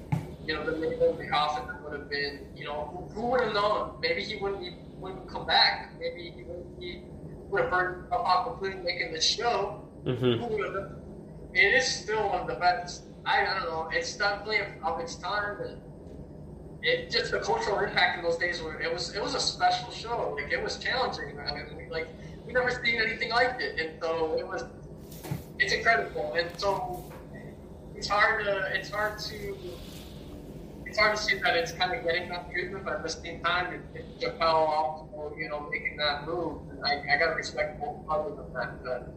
you 0.45 0.55
know, 0.55 0.67
the 0.67 0.77
nail 0.77 1.13
in 1.13 1.17
the 1.17 1.27
coffin 1.27 1.67
that 1.69 1.83
would 1.83 1.99
have 1.99 2.11
been, 2.11 2.49
you 2.55 2.67
know, 2.67 3.09
who, 3.15 3.15
who 3.15 3.27
would 3.29 3.41
have 3.41 3.55
known? 3.55 3.95
Maybe 4.03 4.23
he 4.23 4.37
wouldn't 4.37 4.61
be, 4.61 4.77
wouldn't 4.99 5.27
come 5.27 5.47
back. 5.47 5.93
Maybe 5.99 6.35
he 6.37 6.43
would 6.43 6.79
be 6.79 7.03
would 7.49 7.63
have 7.63 7.71
burned 7.71 8.13
up 8.13 8.45
completely 8.45 8.83
making 8.83 9.15
this 9.15 9.25
show. 9.25 9.89
Mm-hmm. 10.05 10.45
Who 10.45 10.57
would 10.59 10.75
have? 10.75 10.93
It 11.55 11.75
is 11.75 11.87
still 11.87 12.29
one 12.29 12.43
of 12.43 12.47
the 12.47 12.57
best. 12.57 13.05
I, 13.25 13.47
I 13.47 13.59
don't 13.59 13.71
know. 13.71 13.89
It's 13.91 14.15
definitely 14.19 14.59
of 14.85 15.01
its 15.01 15.15
time, 15.15 15.63
and 15.63 15.81
it 16.83 17.11
just 17.11 17.31
the 17.31 17.41
cultural 17.41 17.79
impact 17.79 18.19
in 18.19 18.25
those 18.25 18.37
days 18.37 18.61
were 18.61 18.79
it 18.79 18.93
was 18.93 19.15
it 19.15 19.23
was 19.23 19.35
a 19.35 19.41
special 19.41 19.91
show. 19.93 20.37
Like 20.37 20.53
it 20.53 20.63
was 20.63 20.77
challenging. 20.77 21.41
I 21.41 21.55
mean, 21.75 21.89
like 21.91 22.09
we 22.53 22.61
never 22.61 22.85
seen 22.85 23.01
anything 23.01 23.31
like 23.31 23.61
it, 23.61 23.81
and 23.81 24.03
so 24.03 24.37
it 24.39 24.47
was. 24.47 24.65
It's 25.59 25.73
incredible, 25.73 26.35
and 26.35 26.49
so 26.59 27.11
it's 27.95 28.09
hard 28.09 28.45
to 28.45 28.75
it's 28.75 28.91
hard 28.91 29.19
to 29.21 29.57
it's 30.87 30.99
hard 30.99 31.17
to 31.17 31.23
see 31.23 31.39
that 31.39 31.57
it's 31.57 31.73
kind 31.73 31.95
of 31.95 32.05
getting 32.05 32.29
that 32.29 32.51
treatment, 32.51 32.85
but 32.85 32.95
at 32.95 33.03
the 33.03 33.09
same 33.09 33.43
time, 33.43 33.73
it, 33.75 34.01
it 34.01 34.21
Chappelle 34.21 34.69
also 34.69 35.35
you 35.37 35.49
know 35.49 35.69
making 35.71 35.97
that 35.99 36.27
move. 36.27 36.59
And 36.71 36.85
I, 36.85 37.15
I 37.15 37.19
gotta 37.19 37.35
respect 37.35 37.81
both 37.81 38.07
parties 38.07 38.39
of 38.39 38.53
that. 38.55 38.85
But 38.85 39.15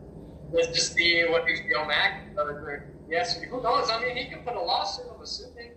let's 0.51 0.67
just 0.67 0.93
see 0.93 1.23
what 1.23 1.45
HBO 1.45 1.87
Max 1.87 2.23
does. 2.35 2.55
Yes, 3.09 3.41
who 3.41 3.61
knows? 3.61 3.89
I 3.91 4.01
mean, 4.01 4.15
he 4.17 4.29
could 4.29 4.45
put 4.45 4.55
a 4.55 4.61
lawsuit. 4.61 5.05
I'm 5.13 5.21
assuming. 5.21 5.71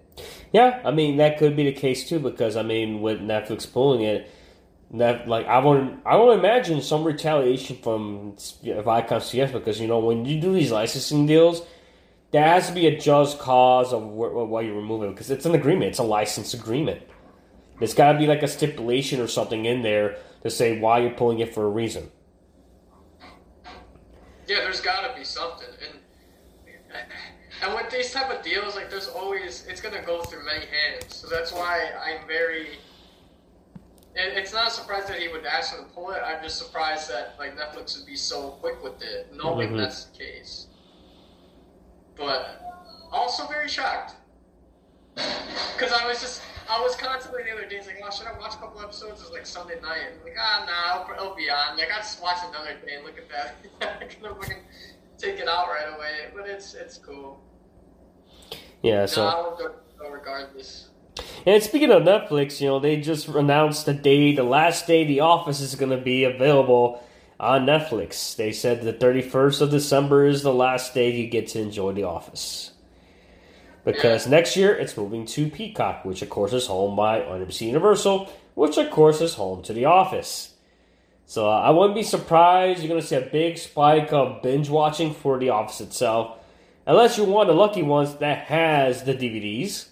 Yeah, 0.53 0.81
I 0.85 0.91
mean 0.91 1.17
that 1.17 1.39
could 1.39 1.57
be 1.57 1.65
the 1.65 1.73
case 1.73 2.09
too 2.09 2.19
because 2.19 2.57
I 2.57 2.63
mean 2.63 3.01
with 3.01 3.21
Netflix 3.21 3.71
pulling 3.71 4.03
it, 4.03 4.31
that 4.93 5.29
like 5.29 5.47
I 5.47 5.59
would 5.59 5.99
I 6.07 6.17
would 6.17 6.39
imagine 6.39 6.81
some 6.81 7.05
retaliation 7.05 7.77
from 7.77 8.33
Viacom 8.33 9.21
CBS 9.21 9.53
because 9.53 9.81
you 9.81 9.87
know 9.87 9.99
when 9.99 10.25
you 10.25 10.41
do 10.41 10.53
these 10.53 10.73
licensing 10.73 11.27
deals, 11.27 11.63
there 12.31 12.45
has 12.45 12.69
to 12.69 12.75
be 12.75 12.87
a 12.87 12.99
just 12.99 13.39
cause 13.39 13.93
of 13.93 14.03
wh- 14.03 14.49
why 14.49 14.63
you're 14.63 14.75
removing 14.77 15.11
because 15.11 15.31
it's 15.31 15.47
an 15.47 15.55
agreement, 15.55 15.91
it's 15.91 15.99
a 15.99 16.05
license 16.05 16.55
agreement. 16.55 17.03
There's 17.79 17.95
got 17.95 18.13
to 18.13 18.19
be 18.19 18.27
like 18.27 18.43
a 18.43 18.49
stipulation 18.49 19.21
or 19.21 19.29
something 19.29 19.65
in 19.65 19.83
there 19.83 20.17
to 20.43 20.51
say 20.51 20.81
why 20.81 20.99
you're 21.01 21.13
pulling 21.13 21.39
it 21.41 21.55
for 21.55 21.65
a 21.65 21.69
reason. 21.69 22.11
Yeah, 24.49 24.61
there's 24.61 24.81
got 24.81 25.07
to 25.07 25.17
be 25.17 25.25
something, 25.25 25.69
and 25.87 26.01
and 27.63 27.75
with 27.75 27.91
these 27.91 28.13
type 28.13 28.31
of 28.31 28.43
deals, 28.43 28.75
like 28.77 28.89
there's 28.89 29.09
always 29.09 29.67
it's 29.69 29.81
gonna 29.81 30.03
go 30.03 30.23
through 30.23 30.45
many 30.45 30.65
hands. 30.67 31.15
So 31.15 31.29
that's 31.29 31.53
why 31.53 31.91
I'm 32.03 32.27
very. 32.27 32.79
It, 34.19 34.37
it's 34.37 34.53
not 34.53 34.67
a 34.69 34.71
surprise 34.71 35.07
that 35.07 35.21
he 35.21 35.29
would 35.29 35.47
ask 35.47 35.75
him 35.75 35.85
to 35.85 35.91
pull 35.91 36.11
it. 36.11 36.21
I'm 36.25 36.43
just 36.43 36.59
surprised 36.59 37.09
that 37.09 37.37
like 37.39 37.57
Netflix 37.57 37.97
would 37.97 38.07
be 38.07 38.17
so 38.17 38.51
quick 38.61 38.83
with 38.83 39.01
it, 39.01 39.33
knowing 39.33 39.71
Mhm. 39.71 39.79
that's 39.79 40.05
the 40.05 40.19
case. 40.19 40.67
But 42.17 42.61
also 43.13 43.47
very 43.47 43.69
shocked 43.69 44.15
because 45.15 45.93
I 45.93 46.07
was 46.07 46.21
just 46.21 46.43
I 46.69 46.81
was 46.83 46.97
constantly 46.97 47.45
the 47.45 47.53
other 47.53 47.67
day 47.67 47.81
like, 47.81 48.01
oh, 48.05 48.11
should 48.11 48.27
I 48.27 48.37
watch 48.39 48.55
a 48.55 48.59
couple 48.59 48.83
episodes? 48.83 49.23
It's 49.23 49.31
like 49.31 49.47
Sunday 49.47 49.81
night. 49.81 50.01
I'm 50.13 50.23
like, 50.23 50.37
ah, 50.39 50.67
nah, 51.09 51.15
it'll, 51.15 51.35
be 51.35 51.49
on. 51.49 51.79
Like 51.79 51.89
I 51.91 51.99
just 51.99 52.21
watch 52.23 52.39
another 52.47 52.75
day 52.85 52.97
and 52.97 53.05
look 53.05 53.17
at 53.17 53.29
that. 53.31 53.55
I'm 54.03 54.23
gonna 54.23 54.35
fucking 54.35 54.65
take 55.17 55.39
it 55.39 55.49
out 55.49 55.69
right 55.69 55.95
away. 55.97 56.31
But 56.35 56.49
it's 56.49 56.75
it's 56.75 56.99
cool. 56.99 57.41
Yeah, 58.83 59.07
so 59.07 59.27
I 59.27 59.73
go 59.99 60.11
regardless. 60.11 60.88
And 61.47 61.63
speaking 61.63 61.91
of 61.91 62.03
Netflix, 62.03 62.61
you 62.61 62.69
know 62.69 62.79
they 62.79 63.01
just 63.01 63.29
announced 63.29 63.87
the 63.87 63.95
day, 63.95 64.35
the 64.35 64.43
last 64.43 64.87
day 64.87 65.05
The 65.05 65.21
Office 65.21 65.61
is 65.61 65.75
going 65.75 65.91
to 65.91 66.03
be 66.03 66.25
available 66.25 67.03
on 67.41 67.67
Netflix. 67.67 68.37
They 68.37 68.53
said 68.53 68.83
the 68.83 68.93
31st 68.93 69.61
of 69.61 69.71
December 69.71 70.27
is 70.27 70.43
the 70.43 70.53
last 70.53 70.95
day 70.95 71.11
you 71.11 71.29
get 71.29 71.49
to 71.49 71.61
enjoy 71.61 71.93
The 71.93 72.05
Office. 72.05 72.73
Because 73.85 74.27
next 74.27 74.57
year 74.57 74.75
it's 74.75 74.97
moving 74.97 75.25
to 75.27 75.49
Peacock, 75.49 76.05
which 76.05 76.23
of 76.23 76.29
course 76.29 76.53
is 76.53 76.67
home 76.67 76.97
by 76.97 77.21
NBC 77.21 77.69
Universal, 77.69 78.31
which 78.55 78.77
of 78.77 78.91
course 78.91 79.21
is 79.21 79.35
home 79.35 79.63
to 79.63 79.73
The 79.73 79.87
Office. 79.87 80.55
So 81.27 81.49
uh, 81.49 81.61
I 81.61 81.71
wouldn't 81.71 81.95
be 81.95 82.03
surprised 82.03 82.81
you're 82.81 82.89
going 82.89 83.01
to 83.01 83.07
see 83.07 83.15
a 83.15 83.21
big 83.21 83.59
spike 83.59 84.13
of 84.13 84.43
binge 84.43 84.69
watching 84.69 85.15
for 85.15 85.39
The 85.39 85.51
Office 85.51 85.81
itself, 85.81 86.39
unless 86.87 87.17
you're 87.17 87.27
one 87.27 87.49
of 87.49 87.55
the 87.55 87.61
lucky 87.61 87.83
ones 87.83 88.15
that 88.17 88.47
has 88.47 89.05
the 89.05 89.15
DVDs 89.15 89.89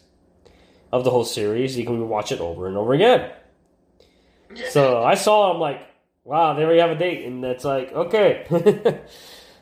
of 0.97 1.05
the 1.05 1.11
whole 1.11 1.25
series. 1.25 1.77
You 1.77 1.85
can 1.85 2.09
watch 2.09 2.33
it 2.33 2.41
over 2.41 2.67
and 2.67 2.77
over 2.77 2.93
again. 2.93 3.31
So 4.71 5.03
I 5.03 5.15
saw, 5.15 5.53
I'm 5.53 5.61
like, 5.61 5.83
wow, 6.25 6.55
there 6.55 6.69
we 6.69 6.79
have 6.79 6.91
a 6.91 6.95
date, 6.97 7.25
and 7.27 7.43
that's 7.43 7.65
like, 7.65 7.93
okay. 7.93 8.47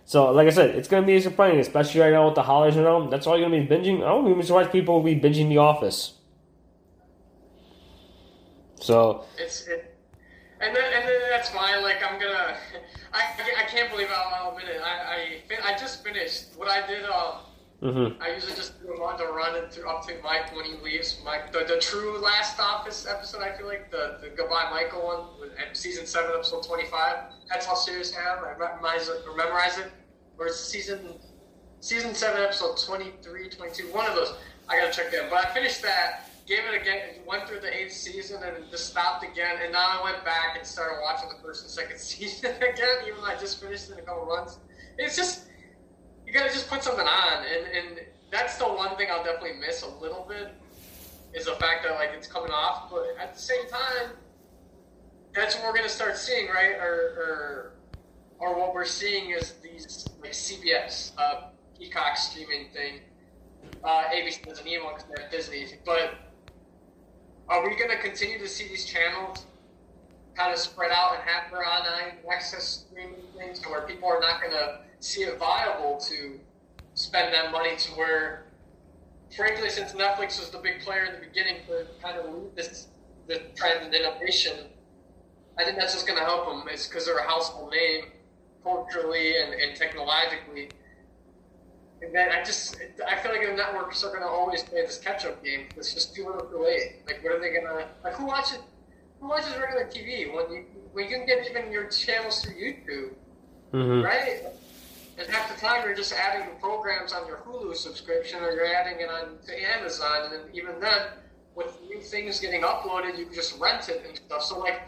so, 0.04 0.30
like 0.32 0.46
I 0.46 0.50
said, 0.50 0.70
it's 0.74 0.88
gonna 0.88 1.06
be 1.06 1.20
surprising, 1.20 1.58
especially 1.60 2.00
right 2.00 2.12
now 2.12 2.26
with 2.26 2.34
the 2.34 2.42
holidays 2.42 2.76
and 2.76 2.86
all. 2.86 3.08
That's 3.08 3.26
all 3.26 3.38
you're 3.38 3.48
gonna 3.48 3.62
be 3.62 3.66
binging. 3.66 3.98
I 3.98 4.08
don't 4.08 4.26
even 4.26 4.38
be 4.38 4.46
surprised 4.46 4.72
people 4.72 4.96
will 4.96 5.02
be 5.02 5.18
binging 5.18 5.48
The 5.48 5.58
Office. 5.58 6.14
So, 8.80 9.24
It's 9.38 9.66
it, 9.66 9.96
and 10.60 10.76
then 10.76 10.92
and 10.92 11.08
then 11.08 11.20
that's 11.30 11.48
fine. 11.50 11.82
Like 11.82 12.02
I'm 12.02 12.20
gonna, 12.20 12.56
I, 13.12 13.22
I 13.58 13.64
can't 13.64 13.90
believe 13.90 14.08
I'll 14.14 14.50
admit 14.50 14.76
it. 14.76 14.82
I 14.82 15.40
I, 15.64 15.72
I 15.72 15.78
just 15.78 16.04
finished 16.04 16.48
what 16.56 16.68
I 16.68 16.86
did. 16.86 17.04
Um, 17.04 17.38
mhm. 17.84 18.20
I 18.20 18.34
usually 18.34 18.54
just 18.54 18.80
do 18.80 18.88
one 18.98 19.18
to 19.18 19.26
run 19.26 19.54
it 19.56 19.72
through 19.72 19.88
up 19.88 20.06
to 20.06 20.14
Mike 20.22 20.54
when 20.56 20.64
he 20.64 20.74
leaves. 20.82 21.20
Mike, 21.24 21.52
the, 21.52 21.64
the 21.64 21.78
true 21.78 22.18
last 22.18 22.58
office 22.58 23.06
episode. 23.06 23.42
I 23.42 23.56
feel 23.56 23.66
like 23.66 23.90
the, 23.90 24.18
the 24.22 24.30
goodbye 24.30 24.68
Michael 24.70 25.04
one, 25.04 25.50
at 25.58 25.76
season 25.76 26.06
seven, 26.06 26.32
episode 26.34 26.64
twenty 26.66 26.86
five. 26.86 27.32
That's 27.48 27.66
how 27.66 27.74
serious 27.74 28.16
I 28.16 28.32
am. 28.32 28.44
I 28.44 28.58
memorize 28.58 29.08
it. 29.08 29.22
Or 29.28 29.36
memorize 29.36 29.78
it. 29.78 29.92
Or 30.38 30.48
season 30.48 31.20
season 31.80 32.14
seven, 32.14 32.42
episode 32.42 32.78
23, 32.78 33.50
22, 33.50 33.92
One 33.92 34.06
of 34.06 34.14
those. 34.14 34.34
I 34.68 34.78
gotta 34.78 34.90
check 34.90 35.12
that. 35.12 35.28
But 35.28 35.46
I 35.46 35.52
finished 35.52 35.82
that. 35.82 36.30
Gave 36.46 36.60
it 36.64 36.80
again. 36.80 37.20
Went 37.26 37.46
through 37.46 37.60
the 37.60 37.74
eighth 37.74 37.92
season 37.92 38.42
and 38.42 38.70
just 38.70 38.86
stopped 38.88 39.22
again. 39.22 39.56
And 39.62 39.72
now 39.72 40.00
I 40.00 40.04
went 40.04 40.24
back 40.24 40.56
and 40.56 40.66
started 40.66 41.00
watching 41.02 41.28
the 41.28 41.42
first 41.42 41.62
and 41.64 41.70
second 41.70 41.98
season 42.00 42.52
again. 42.56 42.96
Even 43.06 43.20
though 43.20 43.26
I 43.26 43.36
just 43.36 43.62
finished 43.62 43.90
in 43.90 43.98
a 43.98 44.02
couple 44.02 44.24
runs. 44.24 44.58
It's 44.96 45.16
just 45.16 45.48
you 46.34 46.40
gotta 46.40 46.52
just 46.52 46.68
put 46.68 46.82
something 46.82 47.06
on, 47.06 47.44
and 47.44 47.66
and 47.76 48.00
that's 48.30 48.56
the 48.56 48.64
one 48.64 48.96
thing 48.96 49.06
I'll 49.10 49.22
definitely 49.22 49.60
miss 49.60 49.82
a 49.82 49.88
little 49.88 50.26
bit 50.28 50.52
is 51.32 51.46
the 51.46 51.52
fact 51.52 51.84
that 51.84 51.92
like 51.94 52.10
it's 52.12 52.26
coming 52.26 52.50
off, 52.50 52.90
but 52.90 53.06
at 53.20 53.34
the 53.34 53.40
same 53.40 53.68
time, 53.68 54.10
that's 55.32 55.54
what 55.54 55.64
we're 55.64 55.76
gonna 55.76 55.88
start 55.88 56.16
seeing, 56.16 56.48
right? 56.48 56.72
Or 56.72 56.92
or 57.16 57.72
or 58.40 58.58
what 58.58 58.74
we're 58.74 58.84
seeing 58.84 59.30
is 59.30 59.54
these 59.62 60.08
like 60.20 60.32
CBS, 60.32 61.12
uh, 61.18 61.50
Peacock 61.78 62.16
streaming 62.16 62.68
thing. 62.74 63.00
Uh, 63.84 64.04
ABC 64.12 64.44
doesn't 64.44 64.64
need 64.64 64.82
one 64.82 64.94
because 64.94 65.08
they're 65.08 65.30
Disney, 65.30 65.66
but 65.86 66.14
are 67.48 67.62
we 67.62 67.76
gonna 67.76 67.96
continue 67.96 68.40
to 68.40 68.48
see 68.48 68.66
these 68.66 68.86
channels 68.86 69.46
kind 70.34 70.52
of 70.52 70.58
spread 70.58 70.90
out 70.90 71.14
and 71.14 71.22
have 71.22 71.48
their 71.52 71.64
online 71.64 72.18
access 72.28 72.86
streaming 72.88 73.22
things 73.38 73.60
to 73.60 73.68
where 73.68 73.82
people 73.82 74.08
are 74.08 74.18
not 74.18 74.42
gonna 74.42 74.80
see 75.04 75.22
it 75.22 75.38
viable 75.38 75.98
to 75.98 76.40
spend 76.94 77.34
that 77.34 77.52
money 77.52 77.76
to 77.76 77.90
where, 77.92 78.46
frankly, 79.36 79.68
since 79.68 79.92
Netflix 79.92 80.40
was 80.40 80.48
the 80.50 80.58
big 80.58 80.80
player 80.80 81.04
in 81.04 81.12
the 81.20 81.26
beginning 81.26 81.56
to 81.66 81.86
kind 82.02 82.18
of 82.18 82.32
lead 82.34 82.56
this 82.56 82.88
the 83.26 83.40
trend 83.54 83.84
and 83.84 83.94
innovation, 83.94 84.56
I 85.58 85.64
think 85.64 85.78
that's 85.78 85.92
just 85.92 86.06
going 86.06 86.18
to 86.18 86.24
help 86.24 86.46
them. 86.46 86.64
It's 86.70 86.86
because 86.86 87.06
they're 87.06 87.18
a 87.18 87.28
household 87.28 87.72
name 87.72 88.04
culturally 88.62 89.36
and, 89.40 89.52
and 89.54 89.76
technologically. 89.76 90.70
And 92.02 92.14
then 92.14 92.30
I 92.30 92.42
just, 92.42 92.76
I 93.06 93.16
feel 93.16 93.32
like 93.32 93.46
the 93.46 93.54
networks 93.54 94.04
are 94.04 94.10
going 94.10 94.22
to 94.22 94.28
always 94.28 94.62
play 94.62 94.82
this 94.82 94.98
catch-up 94.98 95.42
game. 95.44 95.68
It's 95.76 95.94
just 95.94 96.14
too 96.14 96.26
little, 96.26 96.46
too 96.46 96.64
late. 96.64 97.02
Like, 97.06 97.22
what 97.22 97.34
are 97.34 97.40
they 97.40 97.50
going 97.50 97.64
to 97.66 97.86
like? 98.02 98.14
Who 98.14 98.26
watches? 98.26 98.58
Who 99.20 99.28
watches 99.28 99.54
regular 99.56 99.86
TV 99.86 100.34
when 100.34 100.52
you 100.52 100.64
when 100.92 101.08
you 101.08 101.16
can 101.16 101.26
get 101.26 101.48
even 101.48 101.72
your 101.72 101.88
channels 101.88 102.42
through 102.42 102.54
YouTube? 102.54 103.14
Mhm. 103.72 104.04
right? 104.04 104.42
And 105.16 105.28
half 105.28 105.54
the 105.54 105.60
time 105.60 105.84
you're 105.84 105.94
just 105.94 106.12
adding 106.12 106.48
the 106.48 106.60
programs 106.60 107.12
on 107.12 107.26
your 107.26 107.38
Hulu 107.38 107.74
subscription 107.76 108.42
or 108.42 108.50
you're 108.50 108.66
adding 108.74 109.00
it 109.00 109.08
on 109.08 109.38
to 109.46 109.62
Amazon, 109.78 110.32
and 110.32 110.54
even 110.54 110.80
then, 110.80 111.02
with 111.54 111.78
new 111.88 112.00
things 112.00 112.40
getting 112.40 112.62
uploaded, 112.62 113.16
you 113.16 113.26
can 113.26 113.34
just 113.34 113.58
rent 113.60 113.88
it 113.88 114.04
and 114.06 114.16
stuff. 114.16 114.42
So 114.42 114.58
like, 114.58 114.82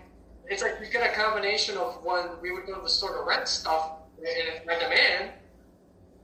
it's 0.48 0.62
like 0.62 0.74
you 0.80 0.90
get 0.90 1.08
a 1.08 1.14
combination 1.14 1.76
of 1.76 2.00
when 2.02 2.26
we 2.42 2.50
would 2.50 2.66
go 2.66 2.74
to 2.74 2.80
the 2.82 2.88
store 2.88 3.16
to 3.18 3.22
rent 3.22 3.46
stuff 3.46 3.90
on 4.18 4.78
demand, 4.80 5.30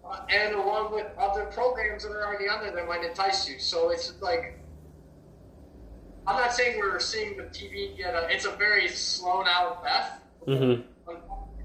uh, 0.05 0.21
and 0.29 0.55
along 0.57 0.93
with 0.93 1.07
other 1.17 1.45
programs 1.47 2.03
that 2.03 2.11
are 2.11 2.27
already 2.27 2.49
on 2.49 2.63
there 2.63 2.75
that 2.75 2.89
might 2.89 3.05
entice 3.05 3.49
you. 3.49 3.59
So 3.59 3.91
it's 3.91 4.15
like. 4.21 4.59
I'm 6.25 6.37
not 6.37 6.53
saying 6.53 6.79
we're 6.79 7.01
seeing 7.01 7.37
the 7.37 7.45
TV 7.45 7.97
get 7.97 8.15
a. 8.15 8.29
It's 8.31 8.45
a 8.45 8.53
very 8.53 8.87
slow 8.89 9.43
out 9.45 9.83
death 9.83 10.21
Mhm. 10.47 10.85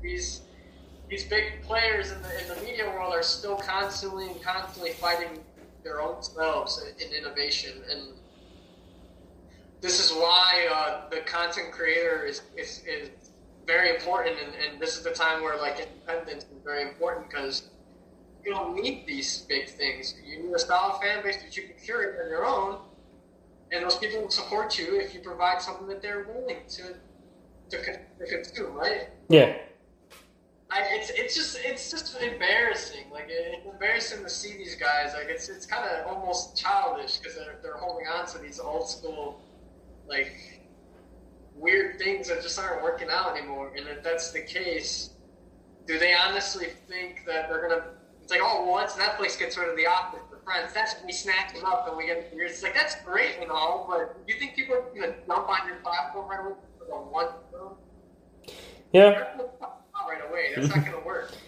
these 0.02 0.42
these 1.10 1.26
big 1.26 1.62
players 1.64 2.12
in 2.12 2.22
the 2.22 2.42
in 2.42 2.48
the 2.48 2.62
media 2.64 2.86
world 2.86 3.14
are 3.14 3.24
still 3.24 3.56
constantly 3.56 4.28
and 4.28 4.42
constantly 4.42 4.92
fighting 4.92 5.40
their 5.84 6.02
own 6.02 6.22
selves 6.22 6.84
in, 6.84 7.08
in 7.08 7.14
innovation. 7.14 7.72
And 7.90 8.02
this 9.80 10.04
is 10.04 10.12
why 10.12 10.68
uh, 10.72 11.10
the 11.10 11.22
content 11.22 11.72
creator 11.72 12.26
is, 12.26 12.42
is, 12.58 12.84
is 12.86 13.10
very 13.66 13.96
important. 13.96 14.38
And, 14.44 14.54
and 14.56 14.82
this 14.82 14.98
is 14.98 15.04
the 15.04 15.12
time 15.12 15.44
where 15.44 15.58
like 15.58 15.80
independence 15.80 16.44
is 16.44 16.64
very 16.66 16.82
important 16.82 17.30
because 17.30 17.70
you 18.44 18.52
don't 18.52 18.76
need 18.76 19.06
these 19.08 19.46
big 19.48 19.70
things. 19.70 20.16
You 20.26 20.44
need 20.44 20.54
a 20.54 20.60
solid 20.60 21.00
fan 21.02 21.24
base 21.24 21.42
that 21.42 21.56
you 21.56 21.64
can 21.64 21.76
curate 21.84 22.20
on 22.22 22.30
your 22.30 22.46
own 22.46 22.80
and 23.72 23.84
those 23.84 23.98
people 23.98 24.22
will 24.22 24.30
support 24.30 24.78
you 24.80 25.00
if 25.00 25.14
you 25.14 25.20
provide 25.20 25.62
something 25.62 25.88
that 25.88 26.02
they're 26.02 26.26
willing 26.28 26.58
to 26.70 26.96
to, 27.70 27.78
to 27.78 28.26
consume 28.30 28.74
right? 28.76 29.10
Yeah. 29.30 29.58
I, 30.70 30.82
it's 30.92 31.10
it's 31.12 31.36
just 31.36 31.58
it's 31.64 31.90
just 31.90 32.22
embarrassing. 32.22 33.06
Like 33.12 33.30
it, 33.30 33.56
it's 33.60 33.66
embarrassing 33.66 34.24
to 34.24 34.30
see 34.30 34.58
these 34.58 34.76
guys. 34.76 35.14
Like 35.14 35.28
it's 35.30 35.48
it's 35.48 35.66
kind 35.66 35.88
of 35.90 36.08
almost 36.08 36.58
childish 36.58 37.18
because 37.18 37.36
they're 37.36 37.60
they're 37.64 37.78
holding 37.78 38.08
on 38.08 38.26
to 38.28 38.40
these 38.40 38.60
old 38.60 38.90
school 38.90 39.42
like 40.08 40.62
weird 41.56 41.98
things 41.98 42.28
that 42.28 42.42
just 42.42 42.60
aren't 42.60 42.84
working 42.84 43.08
out 43.10 43.38
anymore. 43.38 43.74
And 43.78 43.88
if 43.88 44.04
that's 44.04 44.32
the 44.32 44.42
case, 44.42 45.12
do 45.86 45.98
they 45.98 46.14
honestly 46.14 46.68
think 46.88 47.24
that 47.26 47.50
they're 47.50 47.68
gonna? 47.70 47.84
It's 48.22 48.32
like 48.32 48.42
oh 48.44 48.64
well, 48.64 48.74
once 48.74 48.94
Netflix 48.94 49.40
gets 49.40 49.58
rid 49.58 49.70
of 49.70 49.78
the 49.78 49.88
Office 49.88 50.20
for 50.30 50.40
Friends, 50.44 50.74
that's 50.74 50.96
when 50.96 51.06
we 51.06 51.14
snatch 51.14 51.54
them 51.54 51.64
up 51.64 51.88
and 51.88 51.96
we 51.96 52.08
get. 52.08 52.30
It's 52.34 52.62
like 52.62 52.74
that's 52.74 52.96
great 53.06 53.38
and 53.42 53.50
all, 53.50 53.88
but 53.90 54.18
you 54.28 54.38
think 54.38 54.56
people 54.56 54.76
are 54.76 54.82
gonna 54.94 55.16
jump 55.26 55.48
on 55.48 55.66
your 55.66 55.78
platform 55.78 56.30
right 56.30 56.40
away 56.42 56.56
for 56.78 56.86
the 56.86 56.92
one 56.92 57.28
film? 57.52 57.76
Yeah. 58.92 59.38
Right 60.08 60.22
away. 60.30 60.48
That's 60.56 60.70
not 60.76 60.86
going 60.86 61.00
to 61.00 61.06
work. 61.06 61.32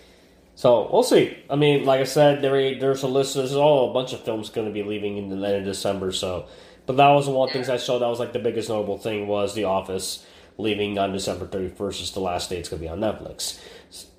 So 0.56 0.90
we'll 0.92 1.04
see. 1.04 1.38
I 1.50 1.56
mean, 1.56 1.86
like 1.86 2.02
I 2.02 2.04
said, 2.04 2.42
there 2.42 2.78
there's 2.78 3.04
a 3.04 3.08
list. 3.08 3.36
There's 3.36 3.56
all 3.56 3.92
a 3.92 3.94
bunch 3.94 4.12
of 4.12 4.20
films 4.26 4.50
going 4.50 4.68
to 4.68 4.74
be 4.74 4.84
leaving 4.84 5.16
in 5.16 5.30
the 5.30 5.36
end 5.48 5.56
of 5.56 5.64
December. 5.64 6.12
So, 6.12 6.48
but 6.86 6.98
that 6.98 7.08
was 7.12 7.30
one 7.30 7.48
of 7.48 7.54
the 7.54 7.58
things 7.58 7.70
I 7.70 7.78
saw. 7.78 7.98
That 7.98 8.08
was 8.10 8.20
like 8.20 8.34
the 8.34 8.40
biggest 8.40 8.68
notable 8.68 8.98
thing 8.98 9.26
was 9.28 9.54
The 9.56 9.64
Office 9.64 10.26
leaving 10.58 11.00
on 11.00 11.14
December 11.14 11.46
31st. 11.48 12.02
Is 12.02 12.12
the 12.12 12.20
last 12.20 12.50
day 12.50 12.58
it's 12.60 12.68
going 12.68 12.82
to 12.82 12.86
be 12.86 12.90
on 12.92 13.00
Netflix. 13.00 13.58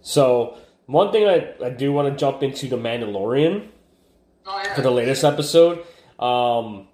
So 0.00 0.57
one 0.87 1.12
thing 1.12 1.29
I, 1.29 1.53
I 1.62 1.68
do 1.68 1.92
want 1.92 2.09
to 2.11 2.18
jump 2.18 2.42
into 2.42 2.68
the 2.68 2.76
Mandalorian 2.79 3.68
Oh, 4.46 4.62
yeah. 4.64 4.74
for 4.74 4.81
the 4.81 4.90
latest 4.90 5.24
episode. 5.24 5.85
Um, 6.18 6.88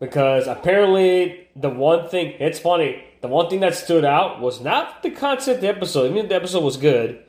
because 0.00 0.48
apparently 0.48 1.48
the 1.54 1.70
one 1.70 2.08
thing 2.08 2.34
it's 2.40 2.58
funny, 2.58 3.04
the 3.20 3.28
one 3.28 3.50
thing 3.50 3.60
that 3.60 3.74
stood 3.74 4.04
out 4.04 4.40
was 4.40 4.60
not 4.60 5.02
the 5.02 5.10
concept 5.10 5.56
of 5.56 5.60
the 5.62 5.68
episode. 5.68 6.06
Even 6.06 6.18
if 6.18 6.28
the 6.28 6.34
episode 6.34 6.64
was 6.64 6.76
good, 6.76 7.22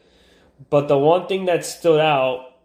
but 0.69 0.87
the 0.87 0.97
one 0.97 1.27
thing 1.27 1.45
that 1.45 1.65
stood 1.65 1.99
out 1.99 2.55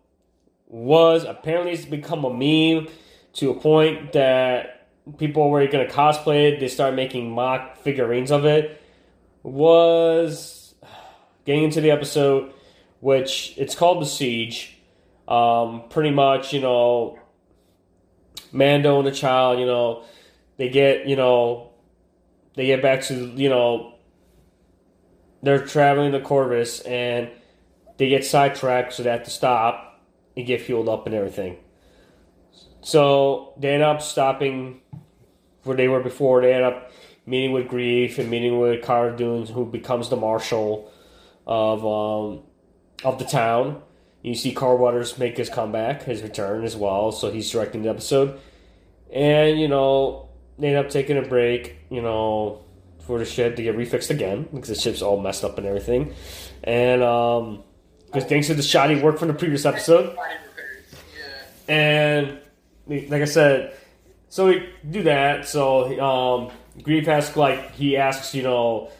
was 0.68 1.24
apparently 1.24 1.72
it's 1.72 1.84
become 1.84 2.24
a 2.24 2.30
meme 2.30 2.88
to 3.34 3.50
a 3.50 3.54
point 3.54 4.12
that 4.12 4.88
people 5.18 5.50
were 5.50 5.66
gonna 5.66 5.86
cosplay 5.86 6.52
it, 6.52 6.60
they 6.60 6.68
started 6.68 6.96
making 6.96 7.30
mock 7.30 7.78
figurines 7.78 8.30
of 8.30 8.44
it. 8.44 8.80
Was 9.42 10.74
getting 11.44 11.64
into 11.64 11.80
the 11.80 11.90
episode, 11.90 12.52
which 13.00 13.54
it's 13.56 13.74
called 13.74 14.02
the 14.02 14.06
Siege. 14.06 14.78
Um, 15.28 15.84
pretty 15.88 16.10
much, 16.10 16.52
you 16.52 16.60
know, 16.60 17.18
Mando 18.52 18.98
and 18.98 19.06
the 19.06 19.12
child, 19.12 19.58
you 19.58 19.66
know, 19.66 20.04
they 20.56 20.68
get, 20.68 21.06
you 21.06 21.16
know, 21.16 21.65
they 22.56 22.66
get 22.66 22.82
back 22.82 23.02
to, 23.02 23.14
you 23.14 23.48
know, 23.48 23.94
they're 25.42 25.64
traveling 25.64 26.12
the 26.12 26.20
Corvus 26.20 26.80
and 26.80 27.28
they 27.98 28.08
get 28.08 28.24
sidetracked, 28.24 28.94
so 28.94 29.02
they 29.02 29.10
have 29.10 29.24
to 29.24 29.30
stop 29.30 30.02
and 30.36 30.46
get 30.46 30.60
fueled 30.60 30.88
up 30.88 31.06
and 31.06 31.14
everything. 31.14 31.56
So 32.82 33.54
they 33.58 33.74
end 33.74 33.82
up 33.82 34.02
stopping 34.02 34.80
where 35.62 35.76
they 35.76 35.88
were 35.88 36.00
before. 36.00 36.42
They 36.42 36.52
end 36.52 36.64
up 36.64 36.92
meeting 37.26 37.52
with 37.52 37.68
Greef 37.68 38.18
and 38.18 38.30
meeting 38.30 38.58
with 38.58 38.84
Cara 38.84 39.16
Dune, 39.16 39.46
who 39.46 39.66
becomes 39.66 40.08
the 40.08 40.16
marshal 40.16 40.92
of 41.46 41.84
um, 41.84 42.42
of 43.04 43.18
the 43.18 43.24
town. 43.24 43.82
You 44.22 44.34
see 44.34 44.52
Carl 44.52 44.78
Weathers 44.78 45.18
make 45.18 45.36
his 45.36 45.48
comeback, 45.48 46.02
his 46.04 46.22
return 46.22 46.64
as 46.64 46.76
well. 46.76 47.12
So 47.12 47.30
he's 47.30 47.50
directing 47.50 47.82
the 47.82 47.90
episode, 47.90 48.38
and 49.12 49.60
you 49.60 49.68
know 49.68 50.25
they 50.58 50.68
end 50.68 50.78
up 50.78 50.90
taking 50.90 51.16
a 51.16 51.22
break. 51.22 51.76
You 51.90 52.02
know 52.02 52.62
for 53.06 53.20
the 53.20 53.24
ship 53.24 53.54
to 53.54 53.62
get 53.62 53.76
refixed 53.76 54.10
again 54.10 54.48
because 54.52 54.68
the 54.68 54.74
ship's 54.74 55.00
all 55.00 55.20
messed 55.20 55.44
up 55.44 55.58
and 55.58 55.66
everything, 55.66 56.14
and 56.64 57.02
um, 57.02 57.62
because 58.06 58.24
thanks 58.24 58.48
to 58.48 58.54
the 58.54 58.62
shoddy 58.62 59.00
work 59.00 59.18
from 59.18 59.28
the 59.28 59.34
previous 59.34 59.64
episode, 59.64 60.16
and 61.68 62.38
like 62.88 63.22
I 63.22 63.26
said, 63.26 63.76
so 64.28 64.48
we 64.48 64.68
do 64.88 65.04
that. 65.04 65.46
So 65.46 65.84
um, 66.00 66.50
Greef 66.80 67.06
asks, 67.08 67.36
like 67.36 67.72
he 67.72 67.96
asks, 67.96 68.34
you 68.34 68.42
know, 68.42 68.90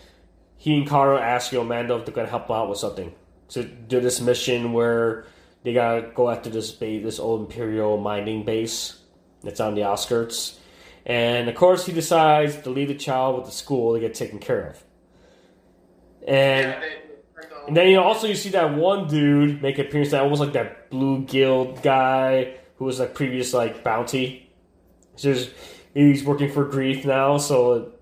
he 0.57 0.77
and 0.77 0.89
Cara 0.89 1.21
ask 1.21 1.53
you 1.53 1.59
know 1.59 1.65
Mando 1.65 1.99
if 1.99 2.07
they're 2.07 2.15
gonna 2.15 2.29
help 2.29 2.51
out 2.51 2.69
with 2.69 2.79
something 2.79 3.13
to 3.49 3.65
do 3.65 4.01
this 4.01 4.21
mission 4.21 4.73
where 4.73 5.27
they 5.63 5.73
gotta 5.73 6.11
go 6.15 6.31
after 6.31 6.51
this 6.51 6.71
base, 6.71 7.03
this 7.03 7.19
old 7.19 7.41
Imperial 7.43 7.97
mining 7.97 8.45
base 8.45 8.99
that's 9.43 9.61
on 9.61 9.75
the 9.75 9.85
outskirts. 9.85 10.59
And 11.07 11.49
of 11.49 11.55
course, 11.55 11.87
he 11.87 11.93
decides 11.93 12.57
to 12.63 12.71
leave 12.71 12.89
the 12.89 12.95
child 12.95 13.37
with 13.37 13.47
the 13.47 13.53
school 13.53 13.95
to 13.95 14.01
get 14.01 14.15
taken 14.15 14.41
care 14.41 14.71
of. 14.71 14.85
And 16.27 16.71
Yeah, 16.71 16.81
they, 16.81 16.97
and 17.69 17.77
then 17.77 17.89
you 17.89 17.97
know, 17.97 18.03
also 18.03 18.27
you 18.27 18.35
see 18.35 18.51
that 18.51 18.75
one 18.75 19.09
dude 19.09 19.63
make 19.63 19.79
an 19.79 19.87
appearance 19.87 20.11
that 20.11 20.23
almost 20.23 20.41
like 20.41 20.53
that 20.53 20.91
blue 20.91 21.23
guild 21.23 21.83
guy 21.83 22.55
who 22.77 22.85
was 22.85 23.01
like 23.01 23.15
previous 23.15 23.53
like 23.55 23.83
bounty. 23.83 24.51
So 25.17 25.35
he's 25.95 26.25
working 26.25 26.53
for 26.53 26.67
Greef 26.67 27.05
now, 27.05 27.39
so 27.39 27.93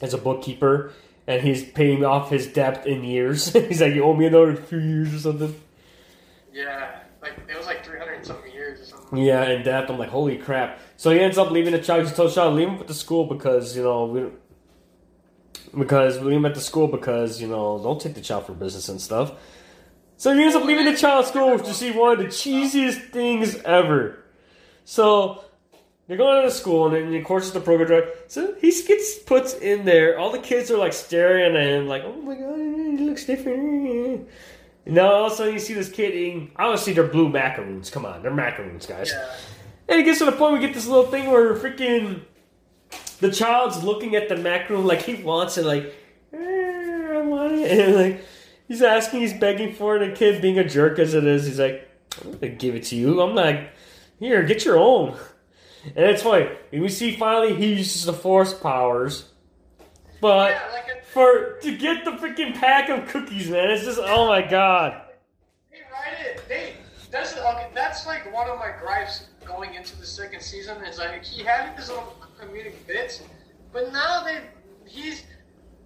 as 0.00 0.14
a 0.14 0.18
bookkeeper, 0.18 0.92
and 1.26 1.42
he's 1.42 1.64
paying 1.64 2.04
off 2.04 2.30
his 2.30 2.46
debt 2.46 2.86
in 2.86 3.04
years. 3.04 3.52
he's 3.52 3.80
like, 3.80 3.94
you 3.94 4.04
owe 4.04 4.14
me 4.14 4.26
another 4.26 4.56
few 4.56 4.78
years 4.78 5.14
or 5.14 5.18
something. 5.18 5.60
yeah, 6.52 7.00
like 7.22 7.34
it 7.48 7.56
was 7.56 7.66
like 7.66 7.84
300 7.84 8.12
and 8.12 8.26
something 8.26 8.52
years 8.52 8.80
or 8.80 8.84
something. 8.84 8.99
Yeah, 9.12 9.44
in 9.48 9.62
debt. 9.62 9.90
I'm 9.90 9.98
like, 9.98 10.10
holy 10.10 10.38
crap. 10.38 10.78
So 10.96 11.10
he 11.10 11.20
ends 11.20 11.38
up 11.38 11.50
leaving 11.50 11.72
the 11.72 11.80
child. 11.80 12.06
He 12.06 12.14
told 12.14 12.32
child 12.32 12.54
leave 12.54 12.68
him 12.68 12.78
at 12.80 12.86
the 12.86 12.94
school 12.94 13.24
because 13.24 13.76
you 13.76 13.82
know 13.82 14.06
we. 14.06 14.26
Because 15.76 16.20
leave 16.20 16.36
him 16.36 16.46
at 16.46 16.54
the 16.54 16.60
school 16.60 16.88
because 16.88 17.40
you 17.40 17.48
know 17.48 17.80
don't 17.82 18.00
take 18.00 18.14
the 18.14 18.20
child 18.20 18.46
for 18.46 18.52
business 18.52 18.88
and 18.88 19.00
stuff. 19.00 19.32
So 20.16 20.34
he 20.34 20.42
ends 20.42 20.54
up 20.54 20.64
leaving 20.64 20.84
the 20.84 20.96
child 20.96 21.26
school 21.26 21.58
to 21.58 21.74
see 21.74 21.92
one 21.92 22.12
of 22.12 22.18
the 22.18 22.26
cheesiest 22.26 23.10
things 23.10 23.56
ever. 23.62 24.22
So 24.84 25.44
they're 26.06 26.18
going 26.18 26.42
to 26.42 26.50
school 26.50 26.86
and 26.86 26.94
then 26.94 27.14
of 27.14 27.24
course 27.24 27.44
it's 27.44 27.54
the 27.54 27.60
program 27.60 27.88
director. 27.88 28.12
So 28.26 28.54
he 28.60 28.70
gets 28.82 29.18
put 29.20 29.54
in 29.62 29.84
there. 29.84 30.18
All 30.18 30.30
the 30.30 30.38
kids 30.38 30.70
are 30.70 30.76
like 30.76 30.92
staring 30.92 31.56
at 31.56 31.62
him 31.62 31.86
like, 31.86 32.02
oh 32.04 32.20
my 32.20 32.34
god, 32.34 32.58
he 32.58 32.98
looks 32.98 33.24
different. 33.24 34.28
Now 34.86 35.12
all 35.12 35.26
of 35.26 35.32
a 35.32 35.36
sudden 35.36 35.54
you 35.54 35.60
see 35.60 35.74
this 35.74 35.90
kid 35.90 36.14
eating. 36.14 36.52
Obviously 36.56 36.92
they're 36.92 37.06
blue 37.06 37.28
macaroons. 37.28 37.90
Come 37.90 38.04
on, 38.06 38.22
they're 38.22 38.34
macaroons, 38.34 38.86
guys. 38.86 39.12
Yeah. 39.14 39.34
And 39.88 40.00
it 40.00 40.04
gets 40.04 40.18
to 40.20 40.24
the 40.24 40.32
point 40.32 40.54
we 40.54 40.60
get 40.60 40.74
this 40.74 40.86
little 40.86 41.10
thing 41.10 41.30
where 41.30 41.54
freaking 41.54 42.22
the 43.20 43.30
child's 43.30 43.82
looking 43.82 44.16
at 44.16 44.28
the 44.28 44.36
macaroon 44.36 44.86
like 44.86 45.02
he 45.02 45.14
wants 45.14 45.58
it, 45.58 45.64
like 45.64 45.94
"Eh, 46.32 46.38
I 46.38 47.20
want 47.22 47.52
it, 47.54 47.70
and 47.78 47.94
like 47.96 48.24
he's 48.68 48.82
asking, 48.82 49.20
he's 49.20 49.34
begging 49.34 49.74
for 49.74 49.96
it. 49.96 50.08
The 50.10 50.16
kid, 50.16 50.40
being 50.40 50.58
a 50.58 50.68
jerk 50.68 50.98
as 50.98 51.14
it 51.14 51.24
is, 51.24 51.46
he's 51.46 51.58
like, 51.58 51.88
"I'm 52.24 52.32
gonna 52.32 52.48
give 52.48 52.74
it 52.74 52.84
to 52.84 52.96
you." 52.96 53.20
I'm 53.20 53.34
like, 53.34 53.70
"Here, 54.18 54.42
get 54.44 54.64
your 54.64 54.78
own." 54.78 55.16
And 55.84 56.06
it's 56.06 56.22
funny. 56.22 56.48
And 56.72 56.82
we 56.82 56.88
see 56.88 57.16
finally 57.16 57.54
he 57.54 57.74
uses 57.74 58.04
the 58.04 58.12
force 58.12 58.54
powers, 58.54 59.24
but 60.20 60.50
Yeah, 60.52 60.62
like 60.72 60.99
for 61.12 61.58
to 61.62 61.76
get 61.76 62.04
the 62.04 62.12
freaking 62.12 62.54
pack 62.54 62.88
of 62.88 63.08
cookies, 63.08 63.50
man, 63.50 63.70
it's 63.70 63.84
just 63.84 64.00
oh 64.02 64.26
my 64.26 64.42
god. 64.42 65.02
they 65.70 65.78
write 65.92 66.20
it. 66.24 66.42
They 66.48 66.74
that's 67.10 67.36
okay. 67.36 67.68
That's 67.74 68.06
like 68.06 68.32
one 68.32 68.48
of 68.48 68.58
my 68.58 68.72
gripes 68.80 69.26
going 69.44 69.74
into 69.74 69.98
the 69.98 70.06
second 70.06 70.40
season. 70.40 70.82
Is 70.84 70.98
like 70.98 71.24
he 71.24 71.42
had 71.42 71.76
his 71.76 71.90
own 71.90 72.04
comedic 72.40 72.74
bits, 72.86 73.22
but 73.72 73.92
now 73.92 74.22
they 74.22 74.40
he's 74.86 75.24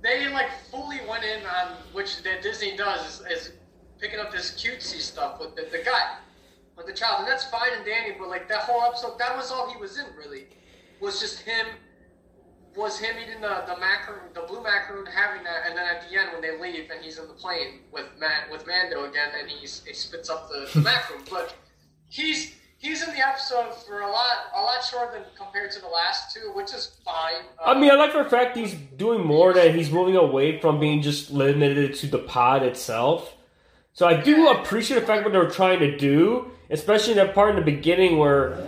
they 0.02 0.28
like 0.30 0.50
fully 0.70 1.00
went 1.08 1.24
in 1.24 1.40
on 1.46 1.72
which 1.92 2.22
that 2.22 2.42
Disney 2.42 2.76
does 2.76 3.20
is, 3.20 3.26
is 3.26 3.52
picking 3.98 4.20
up 4.20 4.30
this 4.30 4.52
cutesy 4.52 5.00
stuff 5.00 5.40
with 5.40 5.56
the, 5.56 5.62
the 5.72 5.82
guy 5.82 6.18
with 6.76 6.86
the 6.86 6.92
child, 6.92 7.20
and 7.20 7.28
that's 7.28 7.44
fine 7.44 7.70
and 7.74 7.84
dandy. 7.84 8.14
But 8.18 8.28
like 8.28 8.48
that 8.48 8.60
whole 8.60 8.82
episode, 8.82 9.18
that 9.18 9.36
was 9.36 9.50
all 9.50 9.72
he 9.72 9.78
was 9.78 9.98
in. 9.98 10.06
Really, 10.16 10.46
was 11.00 11.20
just 11.20 11.40
him. 11.40 11.66
Was 12.76 12.98
him 12.98 13.14
eating 13.22 13.40
the 13.40 13.62
the 13.66 13.76
macaroon, 13.78 14.32
the 14.34 14.42
blue 14.42 14.62
macaroon, 14.62 15.06
having 15.06 15.44
that, 15.44 15.62
and 15.68 15.76
then 15.76 15.86
at 15.86 16.08
the 16.08 16.18
end 16.18 16.30
when 16.32 16.42
they 16.42 16.58
leave 16.60 16.90
and 16.90 17.04
he's 17.04 17.18
in 17.18 17.28
the 17.28 17.34
plane 17.34 17.80
with 17.92 18.06
Matt 18.18 18.50
with 18.50 18.66
Mando 18.66 19.04
again, 19.04 19.30
and 19.38 19.48
he's 19.48 19.82
he 19.86 19.94
spits 19.94 20.28
up 20.28 20.48
the, 20.48 20.68
the 20.74 20.80
macaroon. 20.82 21.22
But 21.30 21.54
he's 22.08 22.54
he's 22.78 23.06
in 23.06 23.14
the 23.14 23.26
episode 23.26 23.74
for 23.86 24.00
a 24.00 24.10
lot 24.10 24.36
a 24.54 24.60
lot 24.60 24.84
shorter 24.84 25.12
than 25.12 25.22
compared 25.36 25.70
to 25.72 25.80
the 25.80 25.88
last 25.88 26.34
two, 26.34 26.52
which 26.54 26.74
is 26.74 26.96
fine. 27.04 27.42
I 27.64 27.78
mean, 27.78 27.90
I 27.90 27.94
um, 27.94 27.98
like 27.98 28.12
the 28.12 28.24
fact 28.28 28.56
he's 28.56 28.74
doing 28.74 29.24
more 29.24 29.52
that 29.52 29.74
he's 29.74 29.90
moving 29.90 30.16
away 30.16 30.60
from 30.60 30.80
being 30.80 31.00
just 31.00 31.30
limited 31.30 31.94
to 31.96 32.06
the 32.06 32.18
pod 32.18 32.62
itself. 32.62 33.34
So 33.94 34.06
I 34.08 34.20
do 34.20 34.48
appreciate 34.48 35.00
the 35.00 35.06
fact 35.06 35.24
what 35.24 35.32
they're 35.32 35.48
trying 35.48 35.78
to 35.78 35.96
do, 35.96 36.50
especially 36.68 37.14
that 37.14 37.32
part 37.34 37.50
in 37.50 37.56
the 37.56 37.62
beginning 37.62 38.18
where 38.18 38.58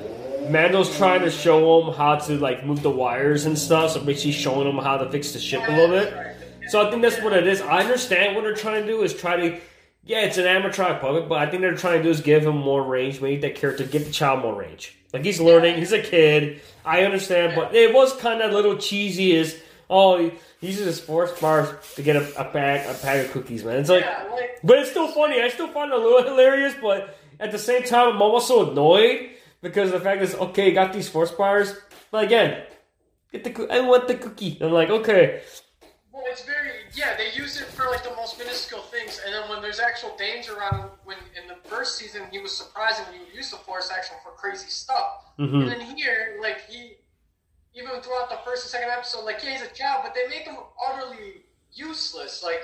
Mando's 0.50 0.94
trying 0.96 1.22
to 1.22 1.30
show 1.30 1.80
him 1.82 1.94
how 1.94 2.16
to 2.16 2.38
like 2.38 2.64
move 2.64 2.82
the 2.82 2.90
wires 2.90 3.46
and 3.46 3.58
stuff. 3.58 3.92
So 3.92 4.00
basically 4.00 4.32
showing 4.32 4.68
him 4.68 4.82
how 4.82 4.96
to 4.96 5.10
fix 5.10 5.32
the 5.32 5.38
ship 5.38 5.62
a 5.66 5.70
little 5.70 5.88
bit. 5.88 6.36
So 6.68 6.86
I 6.86 6.90
think 6.90 7.02
that's 7.02 7.20
what 7.22 7.32
it 7.32 7.46
is. 7.46 7.60
I 7.60 7.82
understand 7.82 8.34
what 8.34 8.42
they're 8.42 8.54
trying 8.54 8.82
to 8.82 8.88
do 8.88 9.02
is 9.02 9.14
try 9.14 9.36
to, 9.36 9.60
yeah, 10.04 10.22
it's 10.22 10.36
an 10.36 10.44
animatronic 10.44 11.00
puppet, 11.00 11.28
but 11.28 11.38
I 11.38 11.48
think 11.48 11.62
they're 11.62 11.76
trying 11.76 11.98
to 11.98 12.02
do 12.02 12.10
is 12.10 12.20
give 12.20 12.44
him 12.44 12.56
more 12.56 12.82
range, 12.82 13.20
make 13.20 13.40
that 13.42 13.54
character, 13.54 13.84
give 13.84 14.04
the 14.04 14.10
child 14.10 14.42
more 14.42 14.54
range. 14.54 14.96
Like 15.12 15.24
he's 15.24 15.40
learning, 15.40 15.76
he's 15.76 15.92
a 15.92 16.02
kid. 16.02 16.60
I 16.84 17.04
understand, 17.04 17.54
but 17.54 17.74
it 17.74 17.94
was 17.94 18.14
kind 18.16 18.42
of 18.42 18.50
a 18.50 18.54
little 18.54 18.76
cheesy. 18.76 19.32
Is 19.32 19.60
oh, 19.88 20.18
he 20.18 20.32
he 20.60 20.68
uses 20.68 20.86
his 20.86 21.00
force 21.00 21.38
bars 21.40 21.68
to 21.94 22.02
get 22.02 22.16
a, 22.16 22.40
a 22.40 22.52
bag, 22.52 22.86
a 22.88 23.00
bag 23.00 23.26
of 23.26 23.32
cookies, 23.32 23.64
man. 23.64 23.78
It's 23.78 23.88
like, 23.88 24.04
like 24.30 24.58
but 24.64 24.78
it's 24.78 24.90
still 24.90 25.08
funny. 25.08 25.40
I 25.40 25.48
still 25.48 25.68
find 25.68 25.92
it 25.92 25.98
a 25.98 26.02
little 26.02 26.22
hilarious, 26.30 26.74
but 26.80 27.16
at 27.38 27.52
the 27.52 27.58
same 27.58 27.84
time, 27.84 28.14
I'm 28.14 28.22
also 28.22 28.70
annoyed 28.70 29.30
because 29.62 29.90
the 29.92 30.00
fact 30.00 30.22
is, 30.22 30.34
okay, 30.34 30.72
got 30.72 30.92
these 30.92 31.08
force 31.08 31.32
powers, 31.32 31.74
but 32.10 32.24
again, 32.24 32.64
get 33.32 33.44
the 33.44 33.66
I 33.70 33.80
want 33.80 34.08
the 34.08 34.14
cookie. 34.14 34.58
I'm 34.60 34.72
like, 34.72 34.90
okay, 34.90 35.42
Well, 36.12 36.24
it's 36.26 36.44
very 36.44 36.70
yeah. 36.94 37.16
They 37.16 37.32
use 37.32 37.60
it 37.60 37.66
for 37.66 37.86
like 37.90 38.02
the 38.04 38.14
most 38.16 38.38
minuscule 38.38 38.82
things, 38.82 39.20
and 39.24 39.34
then 39.34 39.48
when 39.50 39.60
there's 39.62 39.80
actual 39.80 40.16
danger 40.16 40.56
around, 40.56 40.90
when 41.04 41.18
in 41.40 41.48
the 41.48 41.56
first 41.68 41.98
season 41.98 42.22
he 42.30 42.38
was 42.38 42.56
surprising 42.56 43.04
when 43.10 43.20
you 43.20 43.26
use 43.34 43.50
the 43.50 43.58
force 43.58 43.90
action 43.90 44.16
for 44.24 44.32
crazy 44.32 44.68
stuff, 44.68 45.24
Mhm. 45.38 45.62
and 45.62 45.68
then 45.72 45.80
here, 45.96 46.38
like 46.40 46.60
he, 46.68 46.96
even 47.74 48.00
throughout 48.00 48.30
the 48.30 48.38
first 48.44 48.64
and 48.64 48.70
second 48.70 48.90
episode, 48.90 49.24
like 49.24 49.42
yeah, 49.44 49.52
he's 49.52 49.62
a 49.62 49.72
child, 49.74 50.00
but 50.04 50.14
they 50.14 50.26
make 50.28 50.42
him 50.44 50.56
utterly 50.88 51.42
useless. 51.72 52.42
Like, 52.42 52.62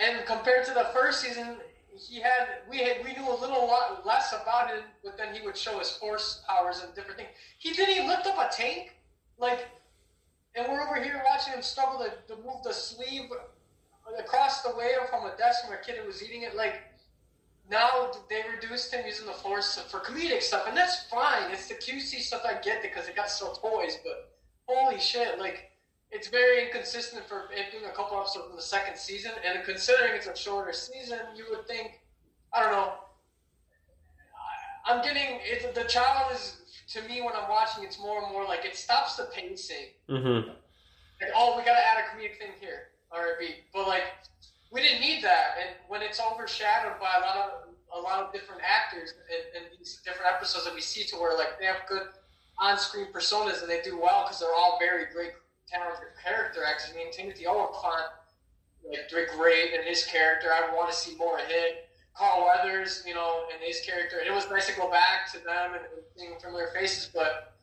and 0.00 0.24
compared 0.26 0.64
to 0.66 0.72
the 0.74 0.84
first 0.94 1.20
season, 1.20 1.56
he 1.98 2.20
had 2.20 2.62
we 2.68 2.78
had 2.78 3.04
we 3.04 3.12
knew 3.14 3.28
a 3.28 3.38
little 3.38 3.66
lot 3.66 4.04
less 4.06 4.32
about 4.32 4.68
him, 4.70 4.80
but 5.02 5.16
then 5.16 5.34
he 5.34 5.44
would 5.44 5.56
show 5.56 5.78
his 5.78 5.90
force 5.90 6.42
powers 6.48 6.82
and 6.84 6.94
different 6.94 7.18
things. 7.18 7.30
He 7.58 7.72
didn't 7.72 7.94
he 7.94 8.06
lift 8.06 8.26
up 8.26 8.38
a 8.38 8.54
tank, 8.54 8.94
like, 9.38 9.66
and 10.54 10.66
we're 10.68 10.82
over 10.82 11.02
here 11.02 11.22
watching 11.24 11.54
him 11.54 11.62
struggle 11.62 11.98
to, 12.04 12.34
to 12.34 12.40
move 12.42 12.62
the 12.64 12.72
sleeve 12.72 13.30
across 14.18 14.62
the 14.62 14.74
way 14.76 14.92
from 15.10 15.26
a 15.26 15.36
desk 15.36 15.64
from 15.64 15.74
a 15.74 15.78
kid 15.78 15.96
who 15.96 16.06
was 16.06 16.22
eating 16.22 16.42
it. 16.42 16.54
Like, 16.54 16.82
now 17.70 18.10
they 18.28 18.42
reduced 18.54 18.92
him 18.92 19.04
using 19.06 19.26
the 19.26 19.32
force 19.32 19.78
for 19.90 20.00
comedic 20.00 20.42
stuff, 20.42 20.64
and 20.68 20.76
that's 20.76 21.04
fine. 21.04 21.50
It's 21.50 21.68
the 21.68 21.74
QC 21.74 22.20
stuff 22.20 22.42
I 22.44 22.60
get 22.62 22.82
because 22.82 23.08
it 23.08 23.16
got 23.16 23.30
so 23.30 23.52
toys, 23.54 23.98
but 24.04 24.32
holy 24.68 25.00
shit, 25.00 25.38
like 25.38 25.70
it's 26.10 26.28
very 26.28 26.64
inconsistent 26.64 27.26
for 27.26 27.48
it 27.52 27.72
being 27.72 27.84
a 27.84 27.94
couple 27.94 28.18
episodes 28.18 28.46
in 28.50 28.56
the 28.56 28.62
second 28.62 28.96
season, 28.96 29.32
and 29.44 29.64
considering 29.64 30.12
it's 30.14 30.26
a 30.26 30.36
shorter 30.36 30.72
season, 30.72 31.18
you 31.36 31.44
would 31.50 31.66
think, 31.66 32.00
I 32.52 32.62
don't 32.62 32.72
know. 32.72 32.92
I'm 34.86 35.02
getting 35.02 35.40
it, 35.42 35.74
the 35.74 35.84
child 35.84 36.32
is 36.32 36.58
to 36.92 37.02
me 37.08 37.20
when 37.20 37.34
I'm 37.34 37.48
watching. 37.48 37.82
It's 37.82 37.98
more 37.98 38.22
and 38.22 38.32
more 38.32 38.44
like 38.44 38.64
it 38.64 38.76
stops 38.76 39.16
the 39.16 39.24
pacing. 39.34 39.90
Mm-hmm. 40.08 40.48
Like, 40.48 41.30
oh, 41.34 41.56
we 41.58 41.64
gotta 41.64 41.80
add 41.80 42.04
a 42.04 42.16
comedic 42.16 42.38
thing 42.38 42.52
here, 42.60 42.94
R&B, 43.10 43.48
but 43.74 43.88
like 43.88 44.04
we 44.70 44.82
didn't 44.82 45.00
need 45.00 45.24
that, 45.24 45.56
and 45.60 45.70
when 45.88 46.02
it's 46.02 46.20
overshadowed 46.20 47.00
by 47.00 47.10
a 47.16 47.20
lot 47.20 47.36
of 47.36 47.50
a 47.96 48.00
lot 48.00 48.22
of 48.22 48.32
different 48.32 48.62
actors 48.62 49.14
and, 49.30 49.64
in 49.64 49.78
these 49.78 50.00
different 50.04 50.30
episodes 50.32 50.64
that 50.64 50.74
we 50.74 50.80
see, 50.80 51.02
to 51.04 51.16
where 51.16 51.36
like 51.36 51.58
they 51.58 51.66
have 51.66 51.82
good 51.88 52.02
on-screen 52.58 53.06
personas 53.12 53.60
and 53.60 53.70
they 53.70 53.82
do 53.82 53.98
well 53.98 54.24
because 54.24 54.40
they're 54.40 54.54
all 54.54 54.78
very 54.80 55.06
great 55.12 55.32
talented 55.68 56.08
character 56.22 56.64
actors. 56.64 56.92
I 56.92 56.96
mean, 56.96 57.12
Timothy 57.12 57.46
Olyphant 57.46 58.10
like 58.88 59.08
did 59.08 59.28
great 59.36 59.74
in 59.74 59.82
his 59.84 60.04
character. 60.04 60.48
I 60.52 60.74
want 60.74 60.90
to 60.90 60.96
see 60.96 61.16
more 61.16 61.38
of 61.38 61.46
him. 61.46 61.74
Carl 62.14 62.46
Weathers, 62.46 63.02
you 63.06 63.14
know, 63.14 63.42
and 63.52 63.62
his 63.62 63.80
character. 63.80 64.18
It 64.20 64.32
was 64.32 64.48
nice 64.48 64.66
to 64.68 64.76
go 64.76 64.90
back 64.90 65.30
to 65.32 65.38
them 65.38 65.74
and, 65.74 65.82
and 65.82 66.02
seeing 66.16 66.38
familiar 66.40 66.68
faces, 66.74 67.10
but 67.12 67.56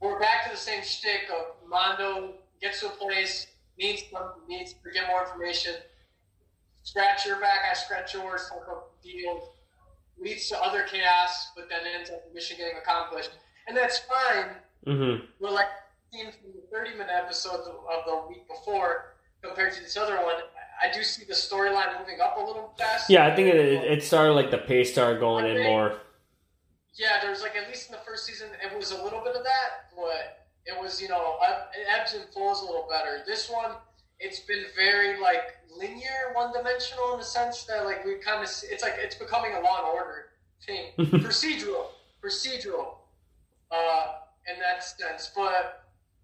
we're 0.00 0.18
back 0.18 0.44
to 0.44 0.50
the 0.50 0.56
same 0.56 0.82
shtick 0.82 1.28
of 1.30 1.68
Mando 1.68 2.34
gets 2.60 2.80
to 2.80 2.86
a 2.86 2.90
place, 2.90 3.46
needs 3.78 4.02
something, 4.10 4.42
needs 4.48 4.72
to 4.72 4.90
get 4.92 5.06
more 5.06 5.22
information. 5.22 5.74
Scratch 6.82 7.26
your 7.26 7.38
back, 7.38 7.60
I 7.70 7.74
scratch 7.74 8.14
yours, 8.14 8.48
type 8.48 8.66
of 8.68 8.84
deal. 9.02 9.52
Leads 10.18 10.48
to 10.48 10.58
other 10.60 10.82
chaos, 10.82 11.50
but 11.54 11.68
then 11.68 11.80
ends 11.94 12.10
up 12.10 12.26
the 12.26 12.34
mission 12.34 12.56
getting 12.58 12.78
accomplished. 12.78 13.30
And 13.68 13.76
that's 13.76 14.00
fine. 14.00 14.56
Mm-hmm. 14.86 15.24
We're 15.38 15.50
like 15.50 15.68
seen 16.12 16.26
from 16.32 16.52
the 16.52 16.62
30 16.72 16.92
minute 16.92 17.10
episode 17.12 17.60
of, 17.60 18.04
the 18.06 18.28
week 18.28 18.46
before 18.48 19.14
compared 19.42 19.72
to 19.74 19.80
this 19.80 19.96
other 19.96 20.16
one. 20.16 20.36
I 20.82 20.92
do 20.92 21.02
see 21.02 21.24
the 21.24 21.34
storyline 21.34 21.98
moving 21.98 22.20
up 22.20 22.36
a 22.36 22.40
little 22.40 22.74
faster. 22.78 23.12
Yeah, 23.12 23.26
I 23.26 23.34
think 23.34 23.48
it, 23.48 23.56
it, 23.56 24.02
started 24.02 24.32
like 24.32 24.50
the 24.50 24.58
pace 24.58 24.92
started 24.92 25.20
going 25.20 25.44
in 25.44 25.62
more. 25.62 25.98
Yeah, 26.94 27.18
there's 27.22 27.42
like 27.42 27.54
at 27.56 27.68
least 27.68 27.90
in 27.90 27.92
the 27.92 28.02
first 28.06 28.26
season, 28.26 28.48
it 28.62 28.76
was 28.76 28.90
a 28.90 29.02
little 29.02 29.20
bit 29.20 29.36
of 29.36 29.44
that, 29.44 29.92
but 29.94 30.46
it 30.64 30.80
was 30.80 31.00
you 31.00 31.08
know 31.08 31.36
it 31.74 31.86
ebbs 31.88 32.14
and 32.14 32.24
flows 32.32 32.62
a 32.62 32.64
little 32.64 32.88
better. 32.90 33.22
This 33.26 33.50
one, 33.50 33.72
it's 34.18 34.40
been 34.40 34.64
very 34.74 35.20
like 35.20 35.56
linear, 35.76 36.32
one 36.32 36.52
dimensional 36.52 37.12
in 37.12 37.18
the 37.18 37.24
sense 37.24 37.64
that 37.64 37.84
like 37.84 38.04
we 38.04 38.16
kind 38.16 38.42
of 38.42 38.50
it's 38.50 38.82
like 38.82 38.94
it's 38.98 39.14
becoming 39.14 39.52
a 39.52 39.60
Law 39.60 39.78
and 39.78 39.86
Order 39.86 40.26
thing, 40.66 40.86
procedural, 41.20 41.88
procedural, 42.22 42.94
uh, 43.70 44.06
in 44.52 44.58
that 44.60 44.82
sense. 44.82 45.30
But 45.36 45.80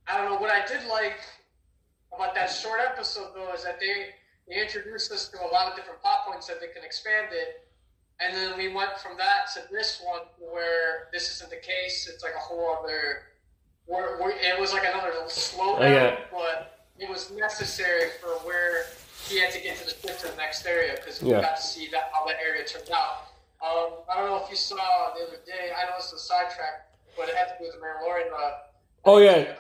I 0.09 0.17
don't 0.17 0.31
know 0.31 0.39
what 0.39 0.51
I 0.51 0.65
did 0.67 0.87
like 0.89 1.19
about 2.15 2.35
that 2.35 2.47
short 2.51 2.81
episode 2.81 3.29
though 3.35 3.53
is 3.53 3.65
that 3.65 3.81
they 3.81 4.07
they 4.49 4.61
introduced 4.63 5.11
us 5.11 5.29
to 5.29 5.39
a 5.43 5.49
lot 5.53 5.69
of 5.71 5.77
different 5.77 6.01
plot 6.01 6.21
points 6.29 6.47
that 6.47 6.61
they 6.61 6.69
can 6.69 6.85
expand 6.85 7.29
it. 7.33 7.67
And 8.21 8.35
then 8.35 8.57
we 8.57 8.73
went 8.73 8.97
from 8.99 9.17
that 9.19 9.51
to 9.55 9.61
this 9.73 10.01
one 10.05 10.23
where 10.39 11.09
this 11.13 11.31
isn't 11.35 11.51
the 11.51 11.57
case. 11.57 12.09
It's 12.13 12.23
like 12.23 12.33
a 12.35 12.39
whole 12.41 12.79
other. 12.83 13.23
Where, 13.87 14.17
where 14.19 14.31
it 14.31 14.59
was 14.59 14.73
like 14.73 14.83
another 14.85 15.13
little 15.13 15.29
slow 15.29 15.77
but 16.33 16.89
it 16.99 17.09
was 17.09 17.31
necessary 17.31 18.11
for 18.21 18.31
where 18.47 18.87
he 19.29 19.39
had 19.41 19.53
to 19.53 19.61
get 19.61 19.77
to 19.79 19.85
the 19.85 19.91
shift 19.91 20.21
to 20.23 20.29
the 20.31 20.37
next 20.37 20.67
area 20.67 20.95
because 20.97 21.23
we 21.23 21.31
Yeah. 21.31 21.41
got 21.41 21.57
to 21.57 21.63
see 21.63 21.89
that 21.93 22.11
how 22.13 22.27
that 22.27 22.37
area 22.45 22.65
turned 22.65 22.91
out. 22.91 23.29
Um, 23.63 24.03
I 24.11 24.17
don't 24.17 24.27
know 24.27 24.43
if 24.43 24.51
you 24.51 24.57
saw 24.57 24.77
the 25.15 25.27
other 25.27 25.39
day. 25.47 25.71
I 25.77 25.85
know 25.85 25.97
it's 25.99 26.13
a 26.13 26.19
sidetrack, 26.19 26.89
but 27.17 27.29
it 27.29 27.37
had 27.37 27.47
to 27.47 27.55
do 27.59 27.65
with 27.67 27.75
the 27.75 27.81
Mandalorian. 27.81 28.33
Uh, 28.33 28.51
Oh, 29.05 29.19
yeah. 29.19 29.55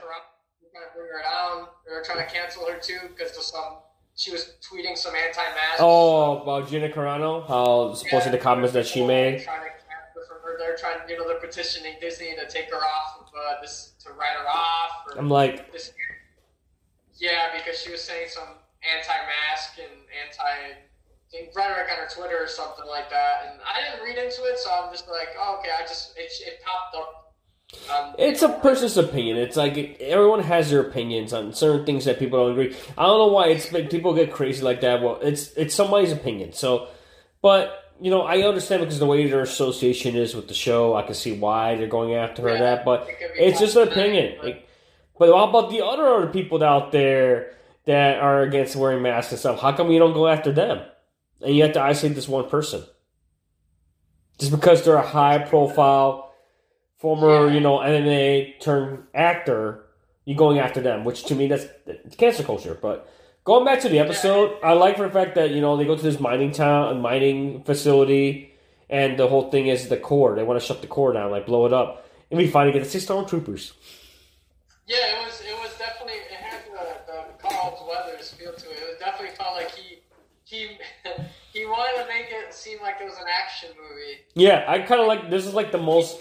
Trying 0.77 0.89
to 0.89 0.95
bring 0.95 1.09
her 1.09 1.23
down. 1.23 1.69
They're 1.87 2.05
trying 2.05 2.27
to 2.27 2.31
cancel 2.31 2.67
her 2.67 2.79
too 2.79 2.99
because 3.09 3.35
of 3.37 3.43
some. 3.43 3.79
She 4.15 4.31
was 4.31 4.57
tweeting 4.61 4.97
some 4.97 5.15
anti-mask. 5.15 5.81
Oh, 5.81 6.43
about 6.43 6.69
Gina 6.69 6.89
Carano, 6.91 7.47
how 7.47 7.95
supposedly 7.95 8.37
the 8.37 8.43
comments 8.43 8.73
that 8.75 8.87
she 8.87 9.05
made. 9.05 9.43
Trying 9.43 9.63
to 9.63 10.21
from 10.29 10.39
her. 10.43 10.59
They're 10.59 10.77
trying, 10.77 11.09
you 11.09 11.17
know, 11.17 11.27
they're 11.27 11.41
petitioning 11.41 11.95
Disney 12.01 12.35
to 12.37 12.47
take 12.49 12.71
her 12.71 12.77
off 12.77 13.21
of 13.21 13.27
uh, 13.29 13.61
this, 13.63 13.95
to 14.05 14.11
write 14.13 14.37
her 14.37 14.49
off. 14.49 15.17
I'm 15.17 15.31
like, 15.31 15.73
this. 15.73 15.93
Yeah, 17.17 17.57
because 17.57 17.81
she 17.81 17.91
was 17.91 18.03
saying 18.03 18.29
some 18.29 18.61
anti-mask 18.85 19.79
and 19.79 20.05
anti 20.25 20.77
think 21.31 21.57
rhetoric 21.57 21.89
on 21.91 21.99
her 21.99 22.09
Twitter 22.09 22.39
or 22.39 22.47
something 22.47 22.87
like 22.87 23.11
that, 23.11 23.49
and 23.51 23.61
I 23.65 23.83
didn't 23.83 24.05
read 24.05 24.17
into 24.17 24.45
it, 24.45 24.59
so 24.59 24.71
I'm 24.71 24.93
just 24.93 25.09
like, 25.09 25.35
oh, 25.39 25.59
okay, 25.59 25.71
I 25.77 25.83
just 25.83 26.17
it, 26.17 26.31
it 26.47 26.61
popped 26.65 26.95
up. 26.97 27.26
It's 28.19 28.43
a 28.43 28.49
person's 28.49 28.97
opinion. 28.97 29.37
It's 29.37 29.57
like 29.57 30.01
everyone 30.01 30.41
has 30.41 30.71
their 30.71 30.81
opinions 30.81 31.33
on 31.33 31.53
certain 31.53 31.85
things 31.85 32.05
that 32.07 32.19
people 32.19 32.39
don't 32.39 32.53
agree. 32.53 32.75
I 32.97 33.03
don't 33.05 33.19
know 33.19 33.33
why 33.33 33.49
it's 33.49 33.73
like 33.73 33.91
people 33.91 34.15
get 34.15 34.33
crazy 34.33 34.63
like 34.63 34.81
that. 34.81 35.03
Well, 35.03 35.19
it's 35.21 35.53
it's 35.53 35.75
somebody's 35.75 36.13
opinion. 36.13 36.53
So, 36.53 36.89
but 37.43 37.93
you 38.01 38.11
know, 38.11 38.23
I 38.23 38.43
understand 38.43 38.83
because 38.83 38.99
the 38.99 39.07
way 39.07 39.27
their 39.29 39.41
association 39.43 40.17
is 40.17 40.35
with 40.35 40.49
the 40.49 40.55
show, 40.55 40.95
I 40.95 41.03
can 41.03 41.15
see 41.15 41.39
why 41.39 41.77
they're 41.77 41.87
going 41.89 42.15
after 42.15 42.43
her. 42.43 42.51
Yeah, 42.51 42.59
that, 42.61 42.85
but 42.85 43.09
it 43.09 43.17
it's 43.37 43.61
just 43.61 43.77
an 43.77 43.89
opinion. 43.89 44.35
but- 44.39 44.45
Like, 44.47 44.69
but 45.19 45.29
how 45.35 45.49
about 45.49 45.71
the 45.71 45.83
other 45.85 46.07
other 46.07 46.27
people 46.29 46.63
out 46.63 46.93
there 46.93 47.55
that 47.87 48.19
are 48.21 48.43
against 48.43 48.77
wearing 48.77 49.03
masks 49.03 49.33
and 49.33 49.39
stuff? 49.39 49.61
How 49.61 49.73
come 49.73 49.91
you 49.91 49.99
don't 49.99 50.13
go 50.15 50.29
after 50.29 50.53
them? 50.53 50.83
And 51.43 51.55
you 51.57 51.63
have 51.65 51.73
to 51.73 51.81
isolate 51.83 52.15
this 52.17 52.29
one 52.29 52.49
person 52.49 52.83
just 54.39 54.51
because 54.53 54.85
they're 54.85 54.97
a 54.97 55.07
high 55.07 55.39
profile 55.39 56.26
former, 56.99 57.47
Yeah. 57.49 57.55
you 57.55 57.61
know, 57.61 57.79
MMA 57.79 58.61
turned 58.61 59.05
actor, 59.15 59.85
you 60.25 60.35
going 60.35 60.59
after 60.59 60.81
them, 60.81 61.05
which 61.05 61.25
to 61.25 61.35
me 61.35 61.47
that's 61.49 61.67
cancer 62.17 62.43
culture. 62.43 62.77
But 62.81 63.09
going 63.45 63.65
back 63.65 63.81
to 63.83 63.89
the 63.89 63.99
episode, 63.99 64.57
I 64.63 64.73
like 64.73 64.97
for 64.97 65.05
the 65.07 65.13
fact 65.13 65.35
that 65.37 65.51
you 65.51 65.61
know 65.61 65.77
they 65.77 65.85
go 65.85 65.97
to 65.97 66.03
this 66.03 66.19
mining 66.21 66.53
town, 66.53 67.01
mining 67.01 67.63
facility, 67.65 68.55
and 68.91 69.19
the 69.19 69.29
whole 69.29 69.51
thing 69.51 69.67
is 69.69 69.89
the 69.89 69.97
core. 69.97 70.35
They 70.35 70.43
want 70.43 70.61
to 70.61 70.67
shut 70.67 70.81
the 70.81 70.87
core 70.89 71.13
down, 71.13 71.31
like 71.31 71.47
blow 71.47 71.67
it 71.67 71.73
up, 71.73 72.07
and 72.31 72.39
we 72.39 72.47
finally 72.49 72.73
get 72.73 72.83
the 72.85 72.91
six 72.91 73.05
stormtroopers. 73.07 73.73
Yeah, 74.87 74.97
it 74.99 75.27
was. 75.27 75.41
It 75.41 75.55
was 75.61 75.77
definitely. 75.79 76.15
It 76.15 76.39
had 76.41 76.63
the, 76.67 77.13
the 77.13 77.49
Carl 77.49 77.87
Weathers 77.89 78.33
feel 78.33 78.53
to 78.53 78.71
it. 78.71 78.77
It 78.79 78.89
was 78.89 78.99
definitely 79.01 79.37
felt 79.37 79.55
like 79.57 79.71
he 79.73 79.99
he 80.45 80.79
he 81.53 81.67
wanted 81.67 82.03
to 82.03 82.09
make 82.09 82.26
it 82.67 82.71
seem 82.71 82.83
like 82.83 82.97
it 83.01 83.05
was 83.05 83.17
an 83.19 83.27
action 83.43 83.71
movie. 83.77 84.19
Yeah, 84.35 84.65
I 84.67 84.81
kind 84.81 85.01
of 85.01 85.07
like 85.07 85.31
this 85.31 85.47
is 85.47 85.55
like 85.55 85.73
the 85.73 85.79
most. 85.79 86.21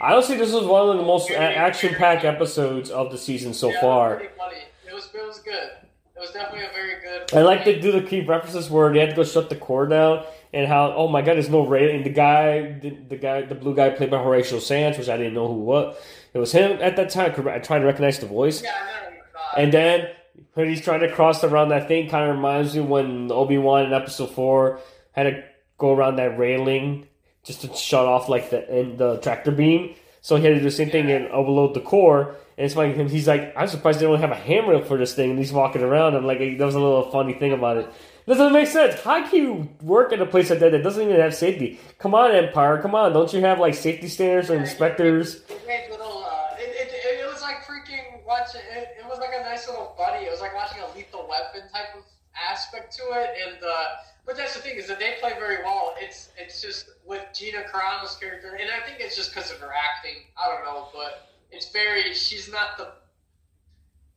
I 0.00 0.12
honestly, 0.12 0.36
this 0.36 0.52
was 0.52 0.64
one 0.66 0.88
of 0.88 0.96
the 0.96 1.02
most 1.02 1.30
action-packed 1.30 2.24
episodes 2.24 2.90
of 2.90 3.10
the 3.10 3.18
season 3.18 3.54
so 3.54 3.70
Yeah, 3.70 3.80
far. 3.80 4.20
It 4.20 4.30
was, 4.30 4.30
funny. 4.38 4.56
it 4.88 4.94
was. 4.94 5.08
It 5.14 5.26
was 5.26 5.38
good. 5.40 5.70
It 6.16 6.20
was 6.20 6.30
definitely 6.30 6.66
a 6.66 6.70
very 6.72 7.00
good. 7.00 7.34
I 7.34 7.42
like 7.42 7.64
to 7.64 7.78
do 7.80 7.92
the 7.92 8.02
key 8.02 8.20
references 8.22 8.70
where 8.70 8.92
they 8.92 9.00
had 9.00 9.10
to 9.10 9.16
go 9.16 9.24
shut 9.24 9.50
the 9.50 9.56
core 9.56 9.86
down, 9.86 10.24
and 10.52 10.66
how 10.66 10.92
oh 10.94 11.08
my 11.08 11.20
god, 11.22 11.34
there's 11.34 11.50
no 11.50 11.66
rating. 11.66 12.04
The 12.04 12.10
guy, 12.10 12.78
the, 12.80 12.90
the 12.90 13.16
guy, 13.16 13.42
the 13.42 13.54
blue 13.54 13.74
guy 13.74 13.90
played 13.90 14.10
by 14.10 14.22
Horatio 14.22 14.58
Sanz, 14.58 14.98
which 14.98 15.08
I 15.08 15.16
didn't 15.16 15.34
know 15.34 15.48
who 15.48 15.54
what. 15.60 16.00
It 16.34 16.38
was 16.38 16.52
him 16.52 16.78
at 16.82 16.96
that 16.96 17.10
time. 17.10 17.32
I 17.48 17.58
tried 17.58 17.78
to 17.80 17.86
recognize 17.86 18.18
the 18.18 18.26
voice, 18.26 18.62
Yeah, 18.62 18.70
I 18.74 19.10
know. 19.10 19.16
And 19.56 19.72
then 19.72 20.08
when 20.54 20.68
he's 20.68 20.82
trying 20.82 21.00
to 21.00 21.10
cross 21.12 21.42
around 21.44 21.70
that 21.70 21.88
thing, 21.88 22.08
kind 22.10 22.28
of 22.28 22.36
reminds 22.36 22.74
me 22.74 22.82
when 22.82 23.30
Obi 23.32 23.56
Wan 23.58 23.84
in 23.86 23.92
Episode 23.94 24.30
Four 24.30 24.80
had 25.12 25.22
to 25.24 25.44
go 25.78 25.92
around 25.92 26.16
that 26.16 26.38
railing 26.38 27.06
just 27.44 27.60
to 27.62 27.74
shut 27.74 28.06
off 28.06 28.28
like 28.28 28.50
the 28.50 28.94
the 28.96 29.18
tractor 29.18 29.52
beam. 29.52 29.94
So 30.20 30.34
he 30.36 30.42
had 30.44 30.54
to 30.54 30.58
do 30.58 30.64
the 30.64 30.70
same 30.72 30.90
thing 30.90 31.08
and 31.10 31.28
overload 31.28 31.74
the 31.74 31.80
core. 31.80 32.34
And 32.58 32.64
it's 32.64 32.74
funny, 32.74 32.92
him. 32.94 33.08
He's 33.08 33.28
like, 33.28 33.52
I'm 33.56 33.68
surprised 33.68 34.00
they 34.00 34.06
don't 34.06 34.18
have 34.18 34.32
a 34.32 34.34
handrail 34.34 34.82
for 34.82 34.98
this 34.98 35.14
thing. 35.14 35.30
And 35.30 35.38
he's 35.38 35.52
walking 35.52 35.82
around, 35.82 36.16
and 36.16 36.26
like 36.26 36.38
that 36.38 36.64
was 36.64 36.74
a 36.74 36.80
little 36.80 37.10
funny 37.10 37.34
thing 37.34 37.52
about 37.52 37.76
it. 37.76 37.88
Doesn't 38.26 38.52
make 38.52 38.66
sense. 38.66 39.00
How 39.02 39.24
can 39.28 39.40
you 39.40 39.68
work 39.82 40.10
in 40.10 40.20
a 40.20 40.26
place 40.26 40.50
like 40.50 40.58
that 40.58 40.72
that 40.72 40.82
doesn't 40.82 41.00
even 41.00 41.20
have 41.20 41.32
safety? 41.32 41.78
Come 42.00 42.12
on, 42.12 42.32
Empire. 42.32 42.82
Come 42.82 42.96
on. 42.96 43.12
Don't 43.12 43.32
you 43.32 43.40
have 43.42 43.60
like 43.60 43.74
safety 43.74 44.08
standards 44.08 44.50
or 44.50 44.56
inspectors? 44.56 45.44
It 45.48 45.62
made 45.68 45.86
little. 45.90 46.24
Uh, 46.24 46.56
it, 46.58 46.74
it, 46.74 46.92
it, 46.92 47.20
it 47.20 47.32
was 47.32 47.40
like 47.42 47.58
freaking 47.58 48.24
watching. 48.26 48.62
It, 48.74 48.88
it 48.98 49.06
was 49.08 49.20
like 49.20 49.30
a 49.38 49.44
nice 49.44 49.68
little 49.68 49.94
buddy. 49.96 50.24
It 50.24 50.32
was 50.32 50.40
like 50.40 50.54
watching 50.56 50.78
a 50.82 50.96
Lethal 50.96 51.28
Weapon 51.28 51.70
type 51.72 51.94
of 51.96 52.02
aspect 52.50 52.96
to 52.96 53.02
it. 53.12 53.30
And 53.46 53.62
uh, 53.62 53.86
but 54.26 54.36
that's 54.36 54.54
the 54.54 54.60
thing 54.60 54.76
is 54.76 54.88
that 54.88 54.98
they 54.98 55.14
play 55.20 55.32
very 55.38 55.62
well. 55.62 55.94
It's 55.98 56.30
it's 56.36 56.60
just 56.60 56.90
with 57.06 57.22
Gina 57.32 57.62
Carano's 57.72 58.16
character, 58.16 58.58
and 58.60 58.68
I 58.70 58.84
think 58.86 59.00
it's 59.00 59.16
just 59.16 59.34
because 59.34 59.50
of 59.52 59.58
her 59.58 59.70
acting. 59.72 60.22
I 60.36 60.48
don't 60.52 60.64
know, 60.64 60.88
but 60.92 61.28
it's 61.50 61.70
very. 61.70 62.12
She's 62.12 62.50
not 62.50 62.76
the. 62.76 62.88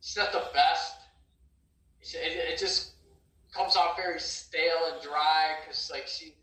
She's 0.02 0.18
not 0.18 0.32
the 0.32 0.44
best. 0.54 0.96
It, 2.02 2.54
it 2.54 2.58
just 2.58 2.94
comes 3.54 3.76
off 3.76 3.98
very 3.98 4.20
stale 4.20 4.92
and 4.94 5.02
dry 5.02 5.58
because 5.62 5.90
like 5.92 6.08
she 6.08 6.34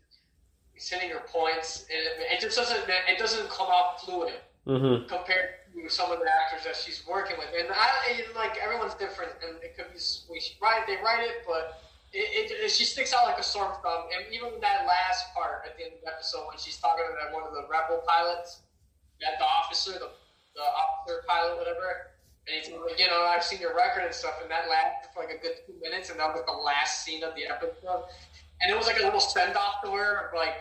he's 0.73 0.87
hitting 0.87 1.09
her 1.09 1.23
points, 1.27 1.85
and 1.91 2.21
it, 2.23 2.37
it 2.37 2.39
just 2.41 2.55
doesn't 2.57 2.79
it 2.87 3.19
doesn't 3.19 3.49
come 3.49 3.67
off 3.67 4.01
fluid 4.03 4.33
Mm-hmm. 4.67 5.07
compared 5.07 5.63
to 5.73 5.87
some 5.87 6.11
of 6.11 6.19
the 6.19 6.25
actors 6.27 6.65
that 6.65 6.75
she's 6.75 7.01
working 7.07 7.37
with. 7.39 7.47
And 7.57 7.69
I 7.71 8.19
like 8.35 8.57
everyone's 8.61 8.95
different, 8.95 9.31
and 9.39 9.55
it 9.63 9.77
could 9.77 9.87
be 9.93 9.99
we 10.29 10.41
should 10.41 10.57
write 10.61 10.85
they 10.85 10.97
write 10.97 11.23
it, 11.23 11.47
but 11.47 11.79
it, 12.13 12.51
it, 12.51 12.71
she 12.71 12.85
sticks 12.85 13.13
out 13.13 13.25
like 13.25 13.37
a 13.37 13.43
sore 13.43 13.77
thumb. 13.83 14.07
And 14.15 14.33
even 14.33 14.59
that 14.61 14.85
last 14.87 15.33
part 15.33 15.63
at 15.65 15.77
the 15.77 15.85
end 15.85 15.93
of 15.95 16.01
the 16.01 16.07
episode 16.07 16.47
when 16.47 16.57
she's 16.57 16.77
talking 16.77 17.05
to 17.05 17.13
that 17.21 17.33
one 17.33 17.43
of 17.43 17.53
the 17.53 17.67
rebel 17.69 18.01
pilots, 18.07 18.61
that 19.21 19.37
the 19.39 19.45
officer, 19.45 19.91
the 19.93 20.09
the 20.55 20.63
officer 20.63 21.23
pilot, 21.27 21.57
whatever. 21.57 22.11
And 22.47 22.55
he's 22.55 22.71
like, 22.71 22.97
you 22.97 23.07
know, 23.07 23.27
I've 23.27 23.43
seen 23.43 23.59
your 23.59 23.75
record 23.75 24.03
and 24.05 24.13
stuff, 24.13 24.39
and 24.41 24.49
that 24.49 24.69
lasted 24.69 25.09
for 25.13 25.23
like 25.23 25.35
a 25.35 25.41
good 25.41 25.59
two 25.67 25.73
minutes, 25.81 26.09
and 26.09 26.19
that 26.19 26.33
was 26.33 26.43
the 26.45 26.53
last 26.53 27.03
scene 27.03 27.23
of 27.23 27.35
the 27.35 27.45
episode. 27.45 28.05
And 28.61 28.71
it 28.71 28.77
was 28.77 28.87
like 28.87 28.99
a 28.99 29.03
little 29.03 29.19
send 29.19 29.55
off 29.55 29.83
to 29.83 29.91
her, 29.91 30.27
of 30.27 30.33
like, 30.33 30.55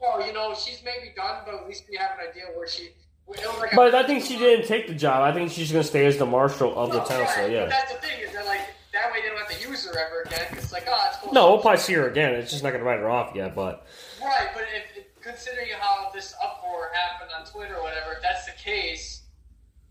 well, 0.00 0.26
you 0.26 0.32
know, 0.32 0.54
she's 0.54 0.82
maybe 0.82 1.12
done, 1.14 1.42
but 1.44 1.54
at 1.54 1.68
least 1.68 1.84
we 1.88 1.96
have 1.96 2.12
an 2.18 2.28
idea 2.28 2.44
where 2.56 2.66
she. 2.66 2.90
Like 3.26 3.74
But 3.74 3.94
I 3.94 4.06
think 4.06 4.22
she 4.24 4.36
didn't 4.36 4.66
take 4.66 4.86
the 4.86 4.94
job. 4.94 5.22
I 5.22 5.32
think 5.32 5.50
she's 5.50 5.72
gonna 5.72 5.84
stay 5.84 6.04
as 6.04 6.18
the 6.18 6.26
marshal 6.26 6.76
of 6.76 6.90
the 6.90 6.98
No, 6.98 7.04
town. 7.04 7.26
So 7.28 7.42
But 7.42 7.50
yeah. 7.50 7.66
that's 7.66 7.92
the 7.92 7.98
thing 8.00 8.20
is 8.20 8.32
that 8.34 8.44
like 8.44 8.60
that 8.94 9.12
way 9.12 9.20
they 9.22 9.28
don't 9.28 9.38
have 9.38 9.50
to 9.50 9.68
use 9.68 9.84
her 9.86 9.98
ever 9.98 10.22
again. 10.22 10.46
'cause 10.48 10.64
it's 10.64 10.72
like, 10.72 10.84
oh, 10.88 11.04
it's 11.08 11.18
cool. 11.18 11.32
No, 11.32 11.50
we'll 11.52 11.60
probably 11.60 11.80
see 11.80 11.92
her 11.94 12.08
again. 12.08 12.34
It's 12.34 12.50
just 12.50 12.62
not 12.62 12.70
gonna 12.72 12.84
write 12.84 13.00
her 13.00 13.10
off 13.10 13.34
yet. 13.34 13.54
But 13.54 13.86
Right, 14.22 14.48
but 14.54 14.64
if, 14.72 15.04
considering 15.20 15.68
how 15.78 16.10
this 16.14 16.34
uproar 16.42 16.90
happened 16.94 17.30
on 17.36 17.44
Twitter 17.44 17.76
or 17.76 17.82
whatever, 17.82 18.12
if 18.14 18.22
that's 18.22 18.46
the 18.46 18.52
case, 18.52 19.22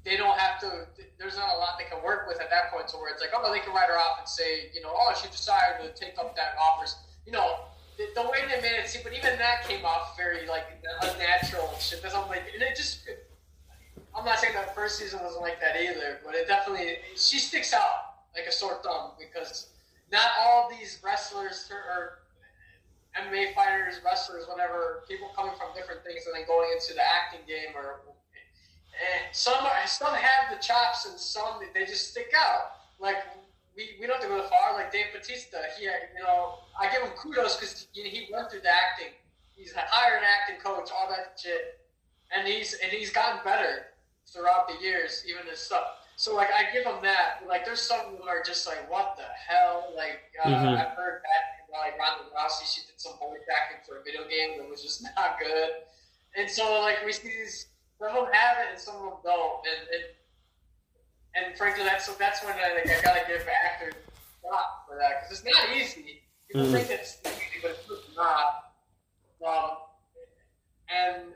they 0.04 0.18
don't 0.18 0.38
have 0.40 0.60
to. 0.62 0.88
There's 1.20 1.38
not 1.38 1.54
a 1.54 1.58
lot 1.58 1.78
they 1.78 1.86
can 1.86 2.04
work 2.04 2.28
with 2.28 2.42
at 2.42 2.50
that 2.50 2.72
point. 2.72 2.88
To 2.90 2.98
where 2.98 3.12
it's 3.12 3.22
like, 3.22 3.32
oh, 3.36 3.52
they 3.54 3.60
can 3.60 3.74
write 3.74 3.88
her 3.90 3.98
off 3.98 4.20
and 4.20 4.28
say, 4.28 4.72
you 4.74 4.82
know, 4.82 4.92
oh, 4.94 5.14
she 5.22 5.30
decided 5.30 5.84
to 5.84 5.94
take 6.00 6.18
up 6.18 6.36
that 6.36 6.56
offers. 6.60 6.96
You 7.26 7.32
know, 7.32 7.60
the, 7.98 8.08
the 8.16 8.24
way 8.24 8.40
they 8.50 8.60
made 8.62 8.80
it 8.80 8.88
seem, 8.90 9.02
but 9.04 9.14
even 9.14 9.38
that 9.38 9.64
came 9.68 9.86
off 9.86 10.18
very 10.18 10.48
like 10.48 10.66
unnatural 11.02 11.70
and 11.72 11.82
shit. 11.82 12.02
That's 12.02 12.16
I'm 12.16 12.28
like, 12.30 12.44
and 12.54 12.64
it 12.64 12.76
just. 12.76 13.08
I'm 14.16 14.26
not 14.26 14.38
saying 14.40 14.54
that 14.54 14.76
first 14.76 15.00
season 15.00 15.20
wasn't 15.24 15.42
like 15.42 15.60
that 15.60 15.76
either, 15.82 16.20
but 16.24 16.36
it 16.36 16.48
definitely 16.48 16.98
she 17.16 17.40
sticks 17.40 17.74
out 17.74 18.13
like 18.36 18.48
a 18.48 18.52
sore 18.52 18.80
thumb 18.84 19.12
because 19.20 19.70
not 20.12 20.28
all 20.40 20.70
these 20.70 21.00
wrestlers 21.04 21.70
or 21.72 22.20
MMA 23.20 23.54
fighters, 23.54 24.02
wrestlers, 24.04 24.46
whatever, 24.48 25.04
people 25.08 25.30
coming 25.36 25.54
from 25.58 25.70
different 25.76 26.04
things 26.04 26.26
and 26.26 26.34
then 26.36 26.48
going 26.48 26.70
into 26.74 26.94
the 26.94 27.02
acting 27.02 27.46
game 27.48 27.76
or 27.76 28.02
and 28.94 29.36
some 29.36 29.58
some 29.88 30.14
have 30.14 30.54
the 30.54 30.62
chops 30.62 31.06
and 31.08 31.20
some 31.20 31.60
they 31.74 31.86
just 31.86 32.12
stick 32.12 32.32
out. 32.38 32.78
Like 33.00 33.18
we, 33.76 33.98
we 34.00 34.06
don't 34.06 34.22
have 34.22 34.24
to 34.24 34.30
go 34.30 34.48
far. 34.48 34.74
Like 34.74 34.92
Dave 34.92 35.10
Batista, 35.14 35.58
he 35.78 35.86
you 35.86 36.24
know 36.24 36.60
I 36.80 36.92
give 36.92 37.02
him 37.02 37.12
kudos 37.18 37.58
because 37.58 37.88
know, 37.96 38.10
he 38.10 38.28
went 38.32 38.52
through 38.52 38.62
the 38.62 38.70
acting. 38.70 39.14
He's 39.56 39.74
hired 39.76 40.20
an 40.20 40.26
acting 40.26 40.62
coach, 40.64 40.90
all 40.94 41.10
that 41.10 41.40
shit, 41.42 41.82
and 42.36 42.48
he's 42.48 42.78
and 42.84 42.92
he's 42.92 43.12
gotten 43.12 43.40
better 43.44 43.94
throughout 44.28 44.68
the 44.68 44.84
years, 44.84 45.24
even 45.28 45.46
his 45.50 45.60
stuff. 45.60 46.03
So 46.24 46.34
like 46.40 46.48
I 46.56 46.72
give 46.72 46.86
them 46.86 47.04
that. 47.04 47.44
Like 47.46 47.66
there's 47.66 47.82
some 47.82 48.16
them 48.16 48.30
are 48.30 48.42
just 48.42 48.66
like 48.66 48.90
what 48.90 49.18
the 49.18 49.28
hell. 49.46 49.92
Like 49.94 50.22
uh, 50.42 50.48
Mhm. 50.48 50.80
I've 50.80 50.96
heard 50.96 51.20
that 51.22 51.68
like 51.70 52.00
Ronda 52.00 52.24
Rousey, 52.34 52.64
she 52.64 52.80
did 52.88 52.96
some 52.96 53.18
voice 53.20 53.44
acting 53.54 53.84
for 53.86 54.00
a 54.00 54.04
video 54.06 54.24
game 54.30 54.58
that 54.58 54.70
was 54.70 54.82
just 54.82 55.04
not 55.18 55.38
good. 55.38 55.70
And 56.38 56.50
so 56.50 56.80
like 56.80 57.04
we 57.06 57.12
see 57.12 57.28
these 57.28 57.68
some 58.00 58.08
of 58.16 58.24
them 58.24 58.34
have 58.34 58.58
it 58.60 58.68
and 58.72 58.80
some 58.80 58.96
of 58.96 59.02
them 59.02 59.14
don't. 59.26 59.68
And 59.68 59.82
and, 59.92 61.46
and 61.48 61.58
frankly, 61.58 61.84
that's 61.84 62.06
so 62.06 62.14
that's 62.18 62.42
when 62.42 62.54
I 62.56 62.72
like 62.74 62.88
I 62.90 63.02
gotta 63.02 63.28
give 63.28 63.46
actors 63.46 63.94
props 64.42 64.88
for 64.88 64.96
that 64.96 65.24
because 65.28 65.44
it's 65.44 65.44
not 65.44 65.76
easy. 65.76 66.22
People 66.48 66.68
Mhm. 66.68 66.72
think 66.72 66.90
it's 67.02 67.18
easy, 67.26 67.60
but 67.62 67.72
it's 67.72 68.16
not. 68.16 68.72
Um, 69.46 69.76
and 70.88 71.34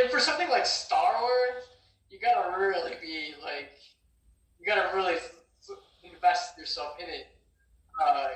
and 0.00 0.10
for 0.10 0.18
something 0.18 0.48
like 0.48 0.64
Star 0.64 1.20
Wars, 1.20 1.64
you 2.08 2.18
gotta 2.18 2.56
really 2.58 2.94
be 3.02 3.34
like, 3.44 3.68
you 4.64 4.72
gotta 4.72 4.96
really 4.96 5.16
invest 6.02 6.56
yourself 6.56 6.96
in 6.98 7.08
it, 7.08 7.26
uh, 8.02 8.28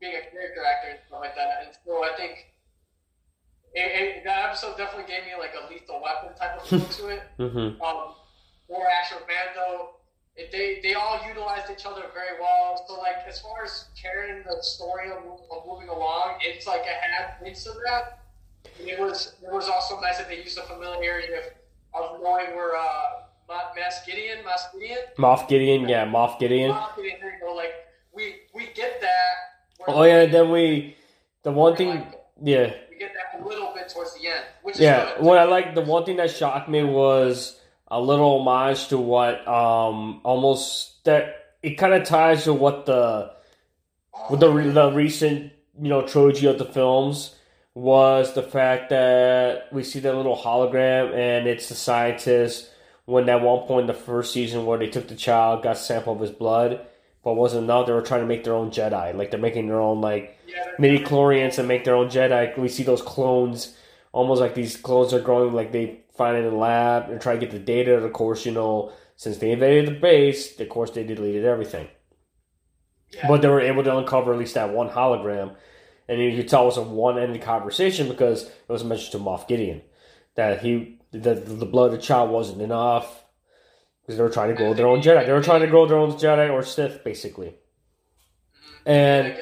being 0.00 0.14
a 0.14 0.30
character 0.30 0.62
actor 0.62 0.90
and 0.90 0.98
stuff 1.08 1.20
like 1.20 1.34
that. 1.34 1.66
And 1.66 1.74
so 1.84 2.04
I 2.04 2.14
think 2.16 2.52
it, 3.74 3.80
it, 3.80 4.24
that 4.24 4.46
episode 4.46 4.76
definitely 4.76 5.12
gave 5.12 5.24
me 5.24 5.32
like 5.38 5.54
a 5.58 5.72
lethal 5.72 6.00
weapon 6.02 6.38
type 6.38 6.60
of 6.60 6.68
feel 6.68 6.80
to 6.80 7.08
it. 7.08 7.22
mm-hmm. 7.38 7.82
Um, 7.82 8.14
more 8.70 8.86
action 8.86 9.18
Mando. 9.26 9.96
It, 10.36 10.50
they 10.52 10.80
they 10.82 10.94
all 10.94 11.20
utilized 11.26 11.70
each 11.70 11.84
other 11.84 12.02
very 12.14 12.38
well. 12.40 12.84
So 12.86 13.00
like 13.00 13.26
as 13.26 13.40
far 13.40 13.64
as 13.64 13.86
carrying 14.00 14.44
the 14.44 14.62
story 14.62 15.10
of, 15.10 15.18
of 15.18 15.66
moving 15.66 15.88
along, 15.88 16.38
it's 16.40 16.66
like 16.66 16.82
it 16.82 16.94
had 16.94 17.44
hints 17.44 17.66
of 17.66 17.74
that. 17.86 18.20
And 18.78 18.88
it 18.88 19.00
was 19.00 19.34
it 19.42 19.50
was 19.52 19.68
also 19.68 20.00
nice 20.00 20.18
that 20.18 20.28
they 20.28 20.38
used 20.38 20.56
the 20.56 20.62
familiarity 20.62 21.34
of, 21.34 21.44
of 21.92 22.22
knowing 22.22 22.54
where 22.54 22.76
uh, 22.76 23.21
Ma- 23.52 23.70
Mas 23.76 24.04
Gideon, 24.06 24.38
Mas 24.44 24.62
Gideon, 24.72 24.98
Moff 25.18 25.48
Gideon, 25.48 25.88
yeah, 25.88 26.06
Moff 26.06 26.38
Gideon. 26.38 26.70
Moff 26.72 26.96
Gideon, 26.96 27.16
there 27.20 27.34
you 27.34 27.40
go. 27.40 27.54
Like 27.54 27.74
we 28.14 28.24
we 28.54 28.66
get 28.74 29.00
that. 29.00 29.34
Oh 29.88 30.04
yeah, 30.04 30.26
then 30.26 30.50
we 30.50 30.96
the 31.42 31.52
one 31.52 31.76
thing, 31.76 31.88
Like, 31.90 32.24
yeah, 32.42 32.72
we 32.90 32.96
get 32.98 33.12
that 33.14 33.40
a 33.40 33.46
little 33.46 33.72
bit 33.74 33.88
towards 33.88 34.14
the 34.14 34.26
end, 34.26 34.44
which 34.62 34.76
is 34.76 34.80
yeah. 34.80 35.20
What 35.20 35.38
I 35.38 35.44
like, 35.44 35.74
the 35.74 35.82
one 35.82 36.04
thing 36.04 36.16
that 36.16 36.30
shocked 36.30 36.68
me 36.68 36.82
was 36.82 37.60
a 37.88 38.00
little 38.00 38.40
homage 38.40 38.88
to 38.88 38.96
what 38.98 39.46
um 39.46 40.20
almost 40.24 41.04
that 41.04 41.34
it 41.62 41.74
kind 41.74 41.92
of 41.92 42.04
ties 42.04 42.44
to 42.44 42.54
what 42.54 42.86
the 42.86 43.32
with 44.30 44.40
the 44.40 44.48
the 44.50 44.90
recent 44.92 45.52
you 45.80 45.88
know 45.88 46.02
trilogy 46.06 46.46
of 46.46 46.58
the 46.58 46.64
films 46.64 47.34
was 47.74 48.34
the 48.34 48.42
fact 48.42 48.90
that 48.90 49.68
we 49.72 49.82
see 49.82 49.98
that 50.00 50.14
little 50.14 50.36
hologram 50.36 51.14
and 51.14 51.46
it's 51.46 51.68
the 51.68 51.74
scientist 51.74 52.68
when 53.04 53.28
at 53.28 53.42
one 53.42 53.66
point 53.66 53.82
in 53.82 53.86
the 53.86 53.94
first 53.94 54.32
season 54.32 54.64
where 54.66 54.78
they 54.78 54.88
took 54.88 55.08
the 55.08 55.14
child 55.14 55.62
got 55.62 55.76
a 55.76 55.78
sample 55.78 56.12
of 56.12 56.20
his 56.20 56.30
blood 56.30 56.86
but 57.24 57.34
wasn't 57.34 57.62
enough 57.62 57.86
they 57.86 57.92
were 57.92 58.02
trying 58.02 58.20
to 58.20 58.26
make 58.26 58.44
their 58.44 58.54
own 58.54 58.70
jedi 58.70 59.14
like 59.14 59.30
they're 59.30 59.40
making 59.40 59.66
their 59.66 59.80
own 59.80 60.00
like 60.00 60.38
Yeah, 60.46 60.64
midi 60.78 61.00
chlorians 61.00 61.58
and 61.58 61.68
make 61.68 61.84
their 61.84 61.96
own 61.96 62.08
jedi 62.08 62.56
we 62.58 62.68
see 62.68 62.82
those 62.82 63.02
clones 63.02 63.76
almost 64.12 64.40
like 64.40 64.54
these 64.54 64.76
clones 64.76 65.12
are 65.12 65.20
growing 65.20 65.52
like 65.52 65.72
they 65.72 66.00
find 66.16 66.36
it 66.36 66.44
in 66.44 66.50
the 66.50 66.56
lab 66.56 67.10
and 67.10 67.20
try 67.20 67.34
to 67.34 67.40
get 67.40 67.50
the 67.50 67.58
data 67.58 67.96
and 67.96 68.04
of 68.04 68.12
course 68.12 68.46
you 68.46 68.52
know 68.52 68.92
since 69.16 69.38
they 69.38 69.52
invaded 69.52 69.86
the 69.86 70.00
base 70.00 70.58
of 70.60 70.68
course 70.68 70.90
they 70.90 71.04
deleted 71.04 71.44
everything 71.44 71.88
yeah. 73.14 73.28
but 73.28 73.42
they 73.42 73.48
were 73.48 73.60
able 73.60 73.84
to 73.84 73.96
uncover 73.96 74.32
at 74.32 74.38
least 74.38 74.54
that 74.54 74.72
one 74.72 74.88
hologram. 74.88 75.54
And 76.08 76.20
you 76.20 76.36
could 76.36 76.48
tell 76.48 76.64
it 76.64 76.66
was 76.66 76.76
a 76.76 76.82
one-ended 76.82 77.42
conversation 77.42 78.08
because 78.08 78.44
it 78.44 78.68
was 78.68 78.84
mentioned 78.84 79.12
to 79.12 79.18
Moff 79.18 79.46
Gideon 79.48 79.82
that 80.34 80.60
he 80.60 80.98
that 81.12 81.58
the 81.58 81.66
blood 81.66 81.86
of 81.86 81.92
the 81.92 81.98
child 81.98 82.30
wasn't 82.30 82.62
enough 82.62 83.24
because 84.02 84.16
they 84.16 84.22
were 84.22 84.30
trying 84.30 84.48
to 84.48 84.54
grow 84.54 84.74
their 84.74 84.86
own 84.86 85.00
Jedi. 85.00 85.26
They 85.26 85.32
were 85.32 85.42
trying 85.42 85.60
to 85.60 85.66
grow 85.66 85.86
their 85.86 85.98
own 85.98 86.12
Jedi 86.12 86.50
or 86.50 86.62
Sith, 86.62 87.04
basically. 87.04 87.54
Mm-hmm. 88.86 88.90
And 88.90 89.36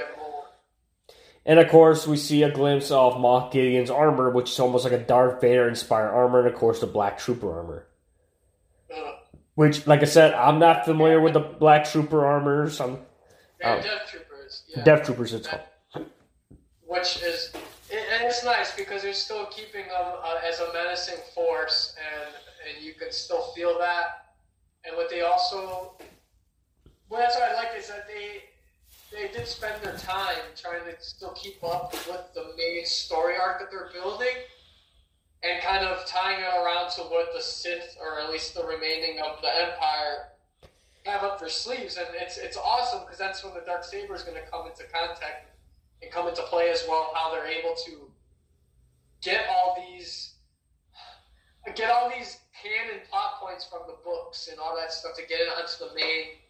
and 1.47 1.59
of 1.59 1.69
course, 1.69 2.07
we 2.07 2.17
see 2.17 2.43
a 2.43 2.51
glimpse 2.51 2.91
of 2.91 3.15
Moff 3.15 3.51
Gideon's 3.51 3.91
armor, 3.91 4.31
which 4.31 4.51
is 4.51 4.61
almost 4.61 4.85
like 4.85 4.93
a 4.93 4.99
Darth 4.99 5.41
Vader-inspired 5.41 6.11
armor, 6.11 6.41
and 6.41 6.49
of 6.49 6.55
course, 6.55 6.81
the 6.81 6.87
Black 6.87 7.19
Trooper 7.19 7.51
armor. 7.59 7.87
Uh-huh. 8.93 9.13
Which, 9.55 9.87
like 9.87 10.03
I 10.03 10.05
said, 10.05 10.35
I'm 10.35 10.59
not 10.59 10.85
familiar 10.85 11.21
with 11.21 11.33
the 11.33 11.41
Black 11.41 11.87
Trooper 11.87 12.25
armor. 12.25 12.69
Some 12.71 12.99
They're 13.61 13.79
Oh. 13.79 13.83
Death 13.83 14.07
Troopers. 14.09 14.63
Yeah. 14.69 14.85
Death 14.85 15.05
Troopers, 15.05 15.35
it's 15.35 15.47
called. 15.47 15.63
which 16.87 17.23
is 17.23 17.53
and 17.93 18.25
it's 18.25 18.45
nice 18.45 18.75
because 18.75 19.03
they're 19.03 19.13
still 19.13 19.47
keeping 19.47 19.87
them 19.89 20.07
uh, 20.23 20.39
as 20.47 20.61
a 20.61 20.73
menacing 20.73 21.19
force, 21.35 21.95
and 21.99 22.35
and 22.67 22.85
you 22.85 22.95
can 22.95 23.11
still 23.11 23.43
feel 23.55 23.79
that. 23.79 24.35
And 24.85 24.97
what 24.97 25.11
they 25.11 25.23
also, 25.23 25.93
well, 27.09 27.21
that's 27.21 27.35
what 27.35 27.51
I 27.51 27.55
like 27.55 27.79
is 27.79 27.89
that 27.89 28.07
they 28.07 28.45
they 29.11 29.33
did 29.33 29.47
spend 29.47 29.83
their 29.83 29.97
time 29.97 30.39
trying 30.57 30.85
to 30.85 31.03
still 31.03 31.31
keep 31.31 31.63
up 31.65 31.93
with 31.93 32.33
the 32.35 32.53
main 32.57 32.87
story 32.87 33.35
arc 33.41 33.59
that 33.59 33.71
they're 33.71 33.91
building, 33.93 34.37
and 35.43 35.63
kind 35.63 35.85
of 35.85 36.07
tying 36.07 36.41
it 36.41 36.65
around 36.65 36.91
to 36.93 37.03
what 37.03 37.33
the 37.35 37.43
Sith 37.43 37.97
or 38.01 38.21
at 38.21 38.31
least 38.31 38.55
the 38.55 38.65
remaining 38.65 39.21
of 39.21 39.41
the 39.43 39.49
Empire 39.49 40.29
have 41.07 41.25
up 41.25 41.41
their 41.41 41.49
sleeves, 41.49 41.97
and 41.97 42.07
it's 42.15 42.39
it's 42.39 42.57
awesome 42.57 43.01
because 43.01 43.19
that's 43.19 43.43
when 43.43 43.55
the 43.55 43.61
dark 43.67 43.83
saber 43.85 44.15
is 44.15 44.23
going 44.23 44.37
to 44.37 44.51
come 44.51 44.67
into 44.67 44.85
contact 44.93 45.51
and 46.03 46.11
come 46.11 46.29
into 46.29 46.43
play 46.43 46.71
as 46.71 46.85
well. 46.89 47.11
How 47.15 47.33
they're 47.33 47.47
able 47.47 47.75
to 47.87 48.11
get 49.23 49.47
all 49.49 49.77
these 49.89 50.35
get 51.77 51.91
all 51.91 52.11
these 52.11 52.39
canon 52.61 53.01
plot 53.11 53.41
points 53.41 53.67
from 53.67 53.81
the 53.87 53.97
books 54.05 54.49
and 54.51 54.59
all 54.59 54.75
that 54.77 54.93
stuff 54.93 55.15
to 55.15 55.23
get 55.23 55.41
it 55.41 55.49
onto 55.49 55.89
the 55.89 55.95
main 55.95 56.41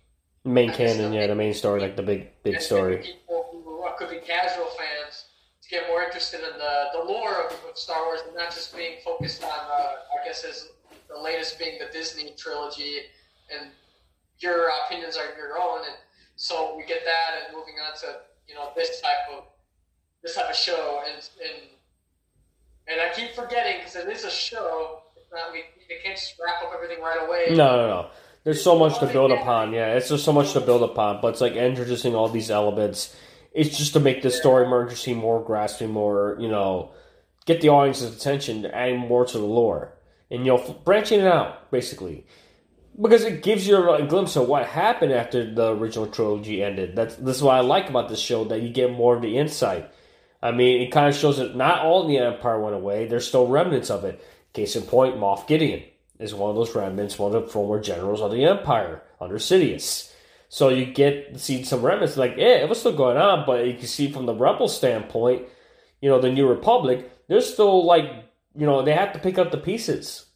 Main 0.45 0.73
canon, 0.73 1.13
yeah, 1.13 1.27
the 1.27 1.35
main 1.35 1.53
story, 1.53 1.83
like 1.83 1.97
the 1.97 2.03
big, 2.03 2.31
big 2.43 2.63
story. 2.63 2.97
People 2.97 3.51
who 3.53 3.85
could 3.99 4.09
be 4.09 4.27
casual 4.27 4.65
fans 4.69 5.27
to 5.61 5.69
get 5.69 5.87
more 5.87 6.03
interested 6.03 6.41
in 6.41 6.59
the, 6.59 6.85
the 6.95 7.05
lore 7.05 7.45
of, 7.45 7.53
of 7.69 7.77
Star 7.77 8.07
Wars 8.07 8.21
and 8.27 8.35
not 8.35 8.49
just 8.49 8.75
being 8.75 8.97
focused 9.05 9.45
on, 9.45 9.51
uh, 9.51 9.93
I 10.19 10.25
guess, 10.25 10.43
as 10.45 10.71
the 11.11 11.21
latest 11.21 11.59
being 11.59 11.79
the 11.79 11.93
Disney 11.93 12.33
trilogy, 12.39 13.01
and 13.55 13.69
your 14.39 14.71
opinions 14.87 15.19
are 15.19 15.37
your 15.37 15.61
own. 15.61 15.81
And 15.81 15.97
so 16.37 16.75
we 16.75 16.87
get 16.87 17.05
that, 17.05 17.45
and 17.45 17.55
moving 17.55 17.75
on 17.87 17.95
to 18.01 18.21
you 18.51 18.57
know 18.57 18.71
this 18.75 19.01
type 19.01 19.39
of 19.39 19.45
this 20.23 20.35
type 20.35 20.51
of 20.51 20.57
show, 20.57 21.03
and 21.07 21.17
and 21.17 21.69
and 22.89 23.01
I 23.01 23.15
keep 23.15 23.35
forgetting 23.35 23.79
because 23.79 23.97
it 23.97 24.09
is 24.09 24.25
a 24.25 24.31
show. 24.31 25.03
It's 25.17 25.31
not 25.33 25.53
we 25.53 25.63
they 25.89 26.03
can't 26.03 26.19
just 26.19 26.35
wrap 26.45 26.63
up 26.65 26.73
everything 26.75 27.03
right 27.03 27.27
away. 27.27 27.57
No, 27.57 27.77
no, 27.77 27.89
no. 27.89 28.11
There's 28.43 28.63
so 28.63 28.79
much 28.79 28.99
to 29.01 29.07
build 29.07 29.33
upon. 29.33 29.73
Yeah, 29.73 29.95
it's 29.95 30.09
just 30.09 30.25
so 30.25 30.33
much 30.33 30.53
to 30.55 30.61
build 30.61 30.83
upon. 30.83 31.21
But 31.21 31.29
it's 31.29 31.41
like 31.41 31.53
introducing 31.53 32.15
all 32.15 32.29
these 32.29 32.51
elements. 32.51 33.15
It's 33.53 33.77
just 33.77 33.93
to 33.93 34.01
make 34.01 34.23
the 34.23 34.31
story 34.31 34.67
more 34.67 34.83
interesting, 34.83 35.17
more 35.17 35.43
grasping, 35.45 35.91
more 35.91 36.37
you 36.41 36.49
know, 36.49 36.93
get 37.47 37.61
the 37.61 37.69
audience's 37.69 38.17
attention, 38.17 38.67
adding 38.67 38.99
more 38.99 39.25
to 39.27 39.39
the 39.39 39.45
lore, 39.45 39.97
and 40.31 40.45
you 40.45 40.53
know, 40.53 40.81
branching 40.85 41.21
it 41.21 41.27
out 41.27 41.71
basically. 41.71 42.27
Because 43.01 43.25
it 43.25 43.43
gives 43.43 43.67
you 43.67 43.91
a 43.91 44.07
glimpse 44.07 44.37
of 44.37 44.49
what 44.49 44.67
happened 44.67 45.13
after 45.13 45.53
the 45.53 45.75
original 45.75 46.07
trilogy 46.07 46.63
ended. 46.63 46.97
That's 46.97 47.17
this 47.17 47.37
is 47.37 47.43
what 47.43 47.55
I 47.55 47.61
like 47.61 47.89
about 47.89 48.09
this 48.09 48.21
show 48.21 48.45
that 48.45 48.61
you 48.61 48.69
get 48.69 48.93
more 48.93 49.17
of 49.17 49.23
the 49.23 49.39
insight. 49.39 49.91
I 50.43 50.53
mean, 50.53 50.83
it 50.83 50.91
kind 50.91 51.09
of 51.09 51.15
shows 51.15 51.39
that 51.39 51.57
not 51.57 51.81
all 51.81 52.07
the 52.07 52.19
Empire 52.19 52.61
went 52.61 52.75
away. 52.75 53.07
There's 53.07 53.27
still 53.27 53.47
remnants 53.47 53.91
of 53.91 54.05
it. 54.05 54.25
Case 54.53 54.77
in 54.77 54.83
point, 54.83 55.17
Moff 55.17 55.47
Gideon 55.47 55.83
is 56.19 56.35
one 56.35 56.51
of 56.51 56.57
those 56.57 56.75
remnants, 56.75 57.19
one 57.19 57.35
of 57.35 57.43
the 57.43 57.49
former 57.49 57.81
generals 57.81 58.21
of 58.21 58.33
the 58.33 58.45
Empire 58.45 59.03
under 59.21 59.37
Sidious. 59.37 60.13
So 60.49 60.69
you 60.69 60.87
get 60.87 61.39
see 61.39 61.63
some 61.63 61.83
remnants, 61.83 62.17
like, 62.17 62.35
yeah, 62.37 62.57
it 62.57 62.69
was 62.69 62.81
still 62.81 62.97
going 62.97 63.17
on, 63.17 63.47
but 63.47 63.67
you 63.67 63.75
can 63.75 63.87
see 63.87 64.11
from 64.11 64.27
the 64.27 64.35
rebel 64.35 64.67
standpoint, 64.67 65.47
you 66.01 66.11
know, 66.11 66.21
the 66.21 66.33
New 66.33 66.49
Republic, 66.49 67.11
they're 67.29 67.41
still 67.41 67.85
like, 67.85 68.11
you 68.57 68.67
know, 68.67 68.83
they 68.83 68.93
have 68.93 69.13
to 69.13 69.21
pick 69.21 69.39
up 69.39 69.53
the 69.53 69.59
pieces. 69.59 70.27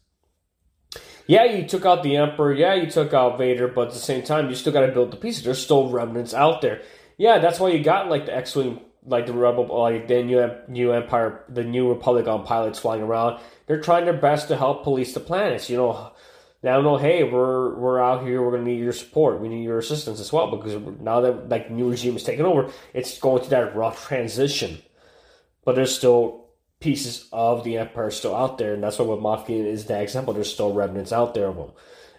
Yeah, 1.27 1.45
you 1.45 1.67
took 1.67 1.87
out 1.87 2.03
the 2.03 2.17
Emperor, 2.17 2.53
yeah, 2.53 2.75
you 2.75 2.91
took 2.91 3.15
out 3.15 3.39
Vader, 3.39 3.69
but 3.69 3.89
at 3.89 3.95
the 3.95 4.01
same 4.01 4.23
time, 4.23 4.51
you 4.51 4.55
still 4.55 4.73
got 4.73 4.87
to 4.87 4.93
build 4.93 5.11
the 5.11 5.17
pieces. 5.17 5.43
There's 5.43 5.63
still 5.63 5.89
remnants 5.89 6.35
out 6.35 6.61
there. 6.61 6.83
Yeah, 7.17 7.39
that's 7.39 7.59
why 7.59 7.71
you 7.71 7.83
got 7.83 8.11
like 8.11 8.27
the 8.27 8.37
X-wing, 8.37 8.81
like 9.07 9.27
the 9.27 9.33
rebel, 9.33 9.67
like 9.67 10.09
the 10.09 10.23
new 10.23 10.51
new 10.69 10.93
Empire, 10.93 11.45
the 11.49 11.65
New 11.65 11.89
Republic 11.89 12.27
on 12.27 12.45
pilots 12.45 12.79
flying 12.79 13.03
around. 13.03 13.41
They're 13.67 13.81
trying 13.81 14.05
their 14.05 14.13
best 14.13 14.49
to 14.49 14.57
help 14.57 14.85
police 14.85 15.15
the 15.15 15.21
planets. 15.21 15.71
You 15.71 15.77
know, 15.79 16.13
now 16.63 16.81
know, 16.81 16.97
hey, 16.97 17.25
we're 17.25 17.75
we're 17.75 18.01
out 18.01 18.27
here. 18.27 18.43
We're 18.43 18.53
gonna 18.53 18.65
need 18.65 18.81
your 18.81 18.93
support. 18.93 19.41
We 19.41 19.49
need 19.49 19.65
your 19.65 19.79
assistance 19.79 20.19
as 20.19 20.33
well 20.33 20.57
because 20.57 20.75
now 21.01 21.21
that 21.21 21.49
like 21.49 21.71
new 21.71 21.91
regime 21.91 22.17
is 22.17 22.25
taking 22.25 22.45
over, 22.45 22.71
it's 22.93 23.19
going 23.19 23.41
through 23.41 23.51
that 23.51 23.77
rough 23.77 24.07
transition. 24.07 24.83
But 25.65 25.77
there's 25.77 25.95
still 25.95 26.44
pieces 26.81 27.29
of 27.33 27.65
the 27.65 27.79
empire 27.79 28.11
still 28.11 28.35
out 28.35 28.59
there, 28.59 28.75
and 28.75 28.83
that's 28.83 28.99
why 28.99 29.07
Moff 29.07 29.47
Gideon 29.47 29.67
is 29.67 29.87
the 29.87 30.01
example. 30.01 30.35
There's 30.35 30.53
still 30.53 30.73
remnants 30.73 31.13
out 31.13 31.35
there 31.35 31.49
of 31.49 31.57
them. 31.57 31.71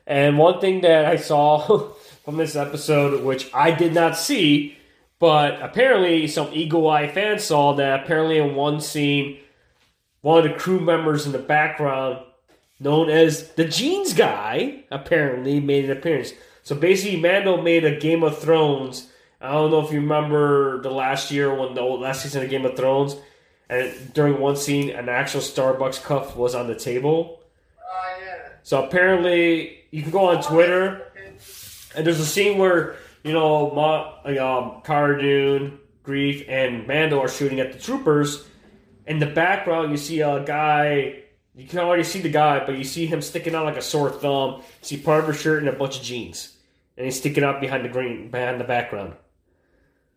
And 0.07 0.37
one 0.37 0.59
thing 0.59 0.81
that 0.81 1.05
I 1.05 1.15
saw 1.17 1.89
from 2.25 2.37
this 2.37 2.55
episode, 2.55 3.23
which 3.23 3.49
I 3.53 3.71
did 3.71 3.93
not 3.93 4.17
see, 4.17 4.77
but 5.19 5.61
apparently 5.61 6.27
some 6.27 6.49
eagle 6.51 6.89
eye 6.89 7.07
fans 7.07 7.43
saw 7.43 7.73
that 7.73 8.03
apparently 8.03 8.37
in 8.37 8.55
one 8.55 8.81
scene, 8.81 9.39
one 10.21 10.43
of 10.43 10.51
the 10.51 10.57
crew 10.57 10.79
members 10.79 11.25
in 11.25 11.31
the 11.31 11.39
background, 11.39 12.19
known 12.79 13.09
as 13.09 13.49
the 13.53 13.65
Jeans 13.65 14.13
guy, 14.13 14.83
apparently 14.91 15.59
made 15.59 15.85
an 15.85 15.91
appearance. 15.91 16.33
So 16.63 16.75
basically, 16.75 17.19
Mando 17.19 17.61
made 17.61 17.85
a 17.85 17.99
Game 17.99 18.23
of 18.23 18.39
Thrones. 18.39 19.09
I 19.39 19.51
don't 19.51 19.69
know 19.69 19.85
if 19.85 19.91
you 19.91 20.01
remember 20.01 20.81
the 20.81 20.89
last 20.89 21.29
year 21.31 21.53
when 21.53 21.75
the 21.75 21.83
last 21.83 22.23
season 22.23 22.43
of 22.43 22.49
Game 22.49 22.65
of 22.65 22.75
Thrones, 22.75 23.15
and 23.69 24.13
during 24.13 24.39
one 24.39 24.55
scene, 24.55 24.89
an 24.89 25.09
actual 25.09 25.41
Starbucks 25.41 26.03
cup 26.03 26.35
was 26.35 26.55
on 26.55 26.67
the 26.67 26.75
table. 26.75 27.41
Oh 27.79 28.17
yeah. 28.21 28.49
So 28.63 28.83
apparently, 28.83 29.85
you 29.91 30.01
can 30.01 30.11
go 30.11 30.29
on 30.29 30.43
Twitter, 30.43 31.11
and 31.95 32.05
there's 32.05 32.19
a 32.19 32.25
scene 32.25 32.57
where 32.57 32.97
you 33.25 33.33
know, 33.33 33.71
Ma, 33.71 34.19
um, 34.23 34.81
Cara 34.83 35.19
Dune, 35.19 35.79
Greef, 36.03 36.47
and 36.47 36.87
Mando 36.87 37.19
are 37.19 37.27
shooting 37.27 37.59
at 37.59 37.73
the 37.73 37.79
troopers. 37.79 38.45
In 39.07 39.17
the 39.17 39.25
background, 39.25 39.89
you 39.89 39.97
see 39.97 40.21
a 40.21 40.43
guy. 40.45 41.23
You 41.55 41.65
can 41.67 41.79
already 41.79 42.03
see 42.03 42.19
the 42.19 42.29
guy, 42.29 42.63
but 42.63 42.77
you 42.77 42.83
see 42.83 43.07
him 43.07 43.23
sticking 43.23 43.55
out 43.55 43.65
like 43.65 43.77
a 43.77 43.81
sore 43.81 44.11
thumb. 44.11 44.57
You 44.57 44.63
see 44.83 44.97
part 44.97 45.23
of 45.23 45.27
his 45.29 45.41
shirt 45.41 45.59
and 45.59 45.69
a 45.69 45.71
bunch 45.71 45.97
of 45.97 46.03
jeans, 46.03 46.55
and 46.97 47.05
he's 47.05 47.17
sticking 47.17 47.43
out 47.43 47.61
behind 47.61 47.83
the 47.83 47.89
green, 47.89 48.29
behind 48.29 48.59
the 48.59 48.63
background. 48.63 49.13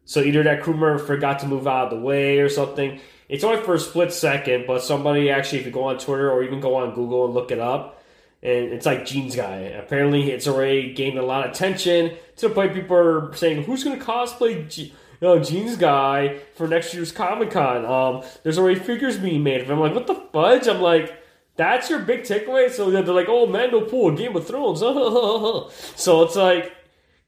So 0.04 0.20
either 0.20 0.42
that 0.42 0.62
crew 0.62 0.74
member 0.74 0.98
forgot 0.98 1.38
to 1.38 1.46
move 1.46 1.66
out 1.66 1.90
of 1.90 1.98
the 1.98 2.04
way 2.04 2.40
or 2.40 2.50
something. 2.50 3.00
It's 3.28 3.44
only 3.44 3.62
for 3.62 3.74
a 3.74 3.80
split 3.80 4.12
second, 4.12 4.64
but 4.66 4.82
somebody 4.82 5.30
actually, 5.30 5.58
if 5.60 5.66
you 5.66 5.72
go 5.72 5.84
on 5.84 5.98
Twitter 5.98 6.30
or 6.30 6.42
even 6.42 6.60
go 6.60 6.76
on 6.76 6.94
Google 6.94 7.26
and 7.26 7.34
look 7.34 7.50
it 7.50 7.58
up, 7.58 8.02
and 8.42 8.72
it's 8.72 8.86
like 8.86 9.04
Jeans 9.04 9.34
Guy. 9.36 9.56
Apparently, 9.56 10.30
it's 10.30 10.46
already 10.46 10.94
gained 10.94 11.18
a 11.18 11.22
lot 11.22 11.44
of 11.44 11.52
attention 11.52 12.12
to 12.36 12.48
the 12.48 12.54
point 12.54 12.72
people 12.72 12.96
are 12.96 13.34
saying, 13.34 13.64
"Who's 13.64 13.84
going 13.84 13.98
to 13.98 14.04
cosplay 14.04 14.68
G- 14.68 14.94
you 15.20 15.28
know, 15.28 15.40
Jeans 15.40 15.76
Guy 15.76 16.38
for 16.54 16.68
next 16.68 16.94
year's 16.94 17.12
Comic 17.12 17.50
Con?" 17.50 17.84
Um, 17.84 18.22
there's 18.44 18.58
already 18.58 18.78
figures 18.80 19.18
being 19.18 19.42
made 19.42 19.60
of 19.60 19.68
him. 19.68 19.78
I'm 19.78 19.80
like, 19.80 19.94
"What 19.94 20.06
the 20.06 20.14
fudge?" 20.14 20.68
I'm 20.68 20.80
like, 20.80 21.12
"That's 21.56 21.90
your 21.90 21.98
big 21.98 22.22
takeaway." 22.22 22.70
So 22.70 22.90
they're 22.90 23.02
like, 23.02 23.28
"Oh, 23.28 23.46
Mando 23.46 23.80
Pool, 23.82 24.12
Game 24.12 24.36
of 24.36 24.46
Thrones." 24.46 24.80
so 25.96 26.22
it's 26.22 26.36
like, 26.36 26.72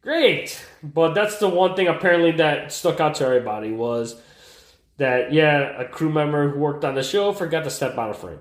great, 0.02 0.64
but 0.82 1.14
that's 1.14 1.38
the 1.38 1.48
one 1.48 1.74
thing 1.74 1.88
apparently 1.88 2.32
that 2.32 2.72
stuck 2.72 3.00
out 3.00 3.16
to 3.16 3.24
everybody 3.24 3.72
was 3.72 4.20
that 5.00 5.32
yeah, 5.32 5.80
a 5.80 5.88
crew 5.88 6.10
member 6.10 6.48
who 6.50 6.58
worked 6.58 6.84
on 6.84 6.94
the 6.94 7.02
show 7.02 7.32
forgot 7.32 7.64
to 7.64 7.70
step 7.70 7.98
out 7.98 8.10
of 8.10 8.18
frame. 8.18 8.38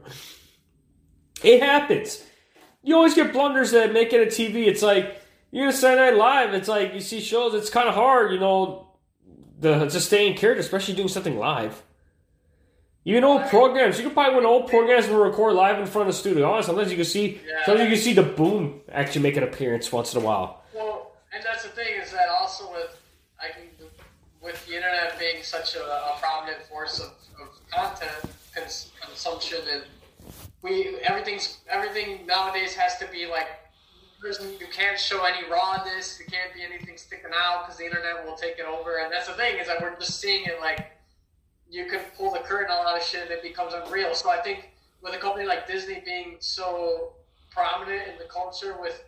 It 1.43 1.61
happens 1.61 2.23
you 2.81 2.95
always 2.95 3.13
get 3.13 3.33
blunders 3.33 3.71
that 3.71 3.93
make 3.93 4.13
it 4.13 4.21
a 4.21 4.25
TV. 4.31 4.67
It's 4.67 4.81
like 4.81 5.21
you're 5.51 5.65
gonna 5.65 5.75
Saturday 5.75 6.11
Night 6.11 6.17
Live. 6.17 6.53
It's 6.53 6.67
like 6.67 6.93
you 6.93 6.99
see 6.99 7.19
shows. 7.19 7.53
It's 7.53 7.69
kind 7.69 7.89
of 7.89 7.95
hard, 7.95 8.31
you 8.31 8.39
know, 8.39 8.93
the 9.59 9.85
to 9.85 9.99
stay 9.99 10.27
in 10.27 10.37
character, 10.37 10.61
especially 10.61 10.95
doing 10.95 11.07
something 11.07 11.37
live. 11.37 11.81
Even 13.05 13.23
old 13.23 13.47
programs, 13.47 13.97
you 13.97 14.03
can 14.05 14.13
probably 14.13 14.35
when 14.35 14.45
old 14.45 14.67
programs 14.69 15.07
will 15.07 15.17
record 15.17 15.53
live 15.55 15.79
in 15.79 15.85
front 15.85 16.07
of 16.07 16.13
the 16.13 16.19
studio. 16.19 16.55
Oh, 16.55 16.61
sometimes 16.61 16.91
you 16.91 16.97
can 16.97 17.05
see, 17.05 17.39
Yeah. 17.47 17.65
sometimes 17.65 17.89
you 17.89 17.95
can 17.95 18.03
see 18.03 18.13
the 18.13 18.23
boom 18.23 18.81
actually 18.91 19.21
make 19.21 19.37
an 19.37 19.43
appearance 19.43 19.91
once 19.91 20.13
in 20.13 20.21
a 20.21 20.25
while. 20.25 20.63
Well, 20.73 21.13
and 21.33 21.43
that's 21.43 21.63
the 21.63 21.69
thing 21.69 21.95
is 22.01 22.11
that 22.11 22.27
also 22.29 22.71
with 22.71 22.98
with 24.49 24.65
the 24.65 24.75
internet 24.75 25.19
being 25.19 25.43
such 25.43 25.75
a, 25.75 25.83
a 25.83 26.17
prominent 26.19 26.61
force 26.63 26.99
of, 26.99 27.11
of 27.39 27.49
content 27.69 28.11
cons- 28.55 28.91
consumption 28.99 29.59
and 29.71 29.83
we 30.61 30.97
everything's 31.03 31.59
everything 31.69 32.25
nowadays 32.25 32.73
has 32.73 32.97
to 32.97 33.07
be 33.11 33.25
like 33.27 33.47
you 34.59 34.67
can't 34.73 34.99
show 34.99 35.23
any 35.23 35.49
rawness 35.49 36.17
there 36.17 36.27
can't 36.27 36.53
be 36.53 36.61
anything 36.61 36.97
sticking 36.97 37.31
out 37.33 37.63
because 37.63 37.77
the 37.77 37.85
internet 37.85 38.25
will 38.25 38.35
take 38.35 38.59
it 38.59 38.65
over. 38.65 38.97
And 38.97 39.11
that's 39.11 39.27
the 39.27 39.33
thing 39.33 39.57
is 39.57 39.67
that 39.67 39.81
we're 39.81 39.97
just 39.97 40.19
seeing 40.19 40.45
it 40.45 40.59
like 40.59 40.91
you 41.69 41.85
can 41.85 42.01
pull 42.17 42.31
the 42.31 42.39
curtain 42.39 42.71
on 42.71 42.81
a 42.81 42.83
lot 42.83 42.97
of 42.97 43.03
shit 43.03 43.23
and 43.23 43.31
it 43.31 43.41
becomes 43.41 43.73
unreal. 43.73 44.13
So 44.13 44.29
I 44.29 44.41
think 44.41 44.71
with 45.01 45.13
a 45.13 45.17
company 45.17 45.45
like 45.45 45.67
Disney 45.67 46.01
being 46.05 46.37
so 46.39 47.13
prominent 47.51 48.07
in 48.09 48.17
the 48.17 48.25
culture 48.25 48.75
with 48.79 49.03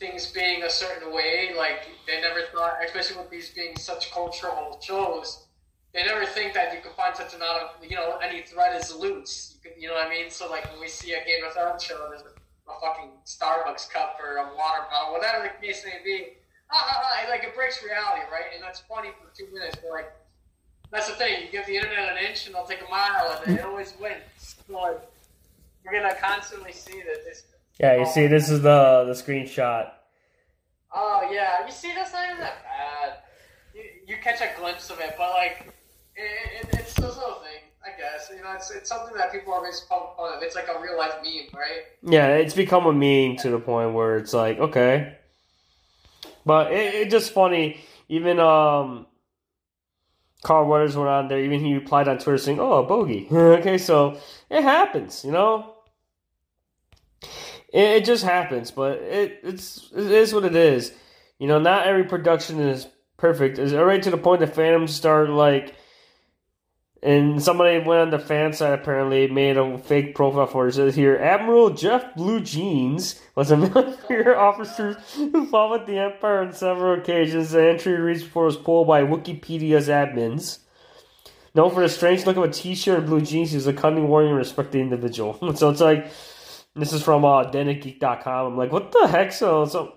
things 0.00 0.26
being 0.32 0.64
a 0.64 0.70
certain 0.70 1.12
way. 1.12 1.52
Like 1.56 1.86
they 2.06 2.20
never 2.20 2.40
thought, 2.52 2.78
especially 2.84 3.18
with 3.18 3.30
these 3.30 3.50
being 3.50 3.76
such 3.76 4.10
cultural 4.10 4.80
shows, 4.82 5.46
they 5.94 6.02
never 6.04 6.26
think 6.26 6.54
that 6.54 6.74
you 6.74 6.80
can 6.80 6.92
find 6.96 7.14
such 7.14 7.34
an 7.34 7.42
out 7.42 7.60
of 7.60 7.84
you 7.84 7.94
know 7.94 8.18
any 8.22 8.42
thread 8.42 8.80
is 8.80 8.92
loose. 8.94 9.58
You, 9.64 9.70
you 9.78 9.88
know 9.88 9.94
what 9.94 10.06
I 10.06 10.10
mean? 10.10 10.30
So 10.30 10.50
like 10.50 10.68
when 10.72 10.80
we 10.80 10.88
see 10.88 11.12
a 11.12 11.24
Game 11.24 11.44
of 11.46 11.52
Thrones 11.52 11.84
show, 11.84 12.08
there's 12.08 12.22
a, 12.22 12.70
a 12.70 12.80
fucking 12.80 13.10
Starbucks 13.26 13.90
cup 13.90 14.18
or 14.20 14.38
a 14.38 14.44
water 14.56 14.82
bottle, 14.90 15.12
whatever 15.12 15.44
the 15.44 15.66
case 15.66 15.84
may 15.84 16.00
be. 16.04 16.28
Ah, 16.72 17.26
like 17.28 17.42
it 17.42 17.54
breaks 17.54 17.82
reality, 17.82 18.22
right? 18.30 18.54
And 18.54 18.62
that's 18.62 18.80
funny 18.80 19.10
for 19.20 19.36
two 19.36 19.52
minutes, 19.52 19.76
but 19.82 19.90
like 19.90 20.12
that's 20.90 21.08
the 21.08 21.14
thing. 21.14 21.42
You 21.42 21.52
give 21.52 21.66
the 21.66 21.76
internet 21.76 22.10
an 22.10 22.24
inch, 22.24 22.46
and 22.46 22.54
they'll 22.54 22.64
take 22.64 22.80
a 22.86 22.90
mile, 22.90 23.40
and 23.46 23.58
it 23.58 23.64
always 23.64 23.94
wins. 24.00 24.22
So 24.38 24.72
like, 24.72 25.00
we're 25.84 25.92
gonna 25.92 26.14
constantly 26.16 26.72
see 26.72 27.00
that 27.02 27.24
this. 27.24 27.44
Yeah, 27.80 27.96
you 27.96 28.04
see, 28.04 28.26
this 28.26 28.50
is 28.50 28.60
the 28.60 29.04
the 29.06 29.12
screenshot. 29.12 29.90
Oh 30.94 31.26
yeah, 31.32 31.64
you 31.64 31.72
see, 31.72 31.94
that's 31.94 32.12
not 32.12 32.26
even 32.26 32.40
that 32.40 32.62
bad. 32.62 33.18
You, 33.74 33.82
you 34.06 34.16
catch 34.22 34.42
a 34.42 34.50
glimpse 34.60 34.90
of 34.90 35.00
it, 35.00 35.14
but 35.16 35.30
like, 35.30 35.72
it, 36.14 36.60
it, 36.60 36.78
it's 36.78 36.92
this 36.92 37.16
little 37.16 37.36
thing. 37.36 37.62
I 37.82 37.98
guess 37.98 38.30
you 38.36 38.42
know, 38.42 38.52
it's, 38.54 38.70
it's 38.70 38.90
something 38.90 39.16
that 39.16 39.32
people 39.32 39.54
are 39.54 39.60
always 39.60 39.80
poking 39.88 40.14
fun 40.14 40.36
of. 40.36 40.42
It's 40.42 40.54
like 40.54 40.68
a 40.68 40.78
real 40.78 40.98
life 40.98 41.14
meme, 41.22 41.48
right? 41.54 41.84
Yeah, 42.02 42.36
it's 42.36 42.52
become 42.52 42.84
a 42.84 42.92
meme 42.92 43.38
to 43.38 43.50
the 43.50 43.58
point 43.58 43.94
where 43.94 44.18
it's 44.18 44.34
like, 44.34 44.58
okay. 44.58 45.16
But 46.44 46.72
it, 46.72 46.94
it's 46.96 47.10
just 47.10 47.32
funny. 47.32 47.80
Even 48.10 48.38
um 48.40 49.06
Carl 50.42 50.66
Weathers 50.66 50.96
went 50.96 51.08
on 51.08 51.28
there, 51.28 51.40
even 51.40 51.60
he 51.60 51.72
replied 51.72 52.08
on 52.08 52.18
Twitter 52.18 52.36
saying, 52.36 52.60
Oh, 52.60 52.72
a 52.74 52.82
bogey. 52.82 53.26
okay, 53.32 53.78
so 53.78 54.18
it 54.50 54.62
happens, 54.62 55.24
you 55.24 55.32
know? 55.32 55.76
It, 57.72 58.04
just 58.04 58.24
happens, 58.24 58.70
but 58.70 58.98
it 58.98 59.40
it's 59.44 59.90
it 59.94 60.10
is 60.10 60.34
what 60.34 60.44
it 60.44 60.56
is. 60.56 60.92
You 61.38 61.46
know, 61.46 61.60
not 61.60 61.86
every 61.86 62.04
production 62.04 62.60
is 62.60 62.88
perfect. 63.16 63.58
It's 63.58 63.72
already 63.72 64.02
to 64.02 64.10
the 64.10 64.18
point 64.18 64.40
that 64.40 64.54
fans 64.54 64.94
start 64.94 65.30
like 65.30 65.74
and 67.02 67.42
somebody 67.42 67.78
went 67.78 68.02
on 68.02 68.10
the 68.10 68.18
fan 68.18 68.52
side 68.52 68.78
apparently 68.78 69.26
made 69.26 69.56
a 69.56 69.78
fake 69.78 70.14
profile 70.14 70.46
for 70.46 70.66
it. 70.66 70.70
It 70.70 70.72
says 70.74 70.94
here 70.94 71.16
Admiral 71.16 71.70
Jeff 71.70 72.14
Blue 72.14 72.40
Jeans 72.40 73.20
was 73.34 73.50
a 73.50 73.56
military 73.56 74.34
officer 74.34 74.94
who 75.14 75.46
fought 75.46 75.70
with 75.70 75.86
the 75.86 75.98
Empire 75.98 76.40
on 76.40 76.52
several 76.52 77.00
occasions. 77.00 77.50
The 77.50 77.68
entry 77.68 77.94
reads 77.94 78.22
before 78.22 78.44
was 78.44 78.56
pulled 78.56 78.86
by 78.86 79.02
Wookieepedia's 79.02 79.88
admins. 79.88 80.58
Known 81.54 81.72
for 81.72 81.80
the 81.80 81.88
strange 81.88 82.26
look 82.26 82.36
of 82.36 82.44
a 82.44 82.50
t-shirt 82.50 82.98
and 82.98 83.06
blue 83.06 83.22
jeans, 83.22 83.50
he's 83.50 83.66
a 83.66 83.72
cunning 83.72 84.06
warrior 84.06 84.28
and 84.28 84.36
respected 84.36 84.80
individual. 84.80 85.34
so 85.56 85.70
it's 85.70 85.80
like, 85.80 86.06
this 86.74 86.92
is 86.92 87.02
from 87.02 87.24
uh, 87.24 87.50
DenofGeek.com. 87.50 88.52
I'm 88.52 88.56
like, 88.56 88.72
what 88.72 88.92
the 88.92 89.08
heck? 89.08 89.32
So, 89.32 89.64
so 89.64 89.94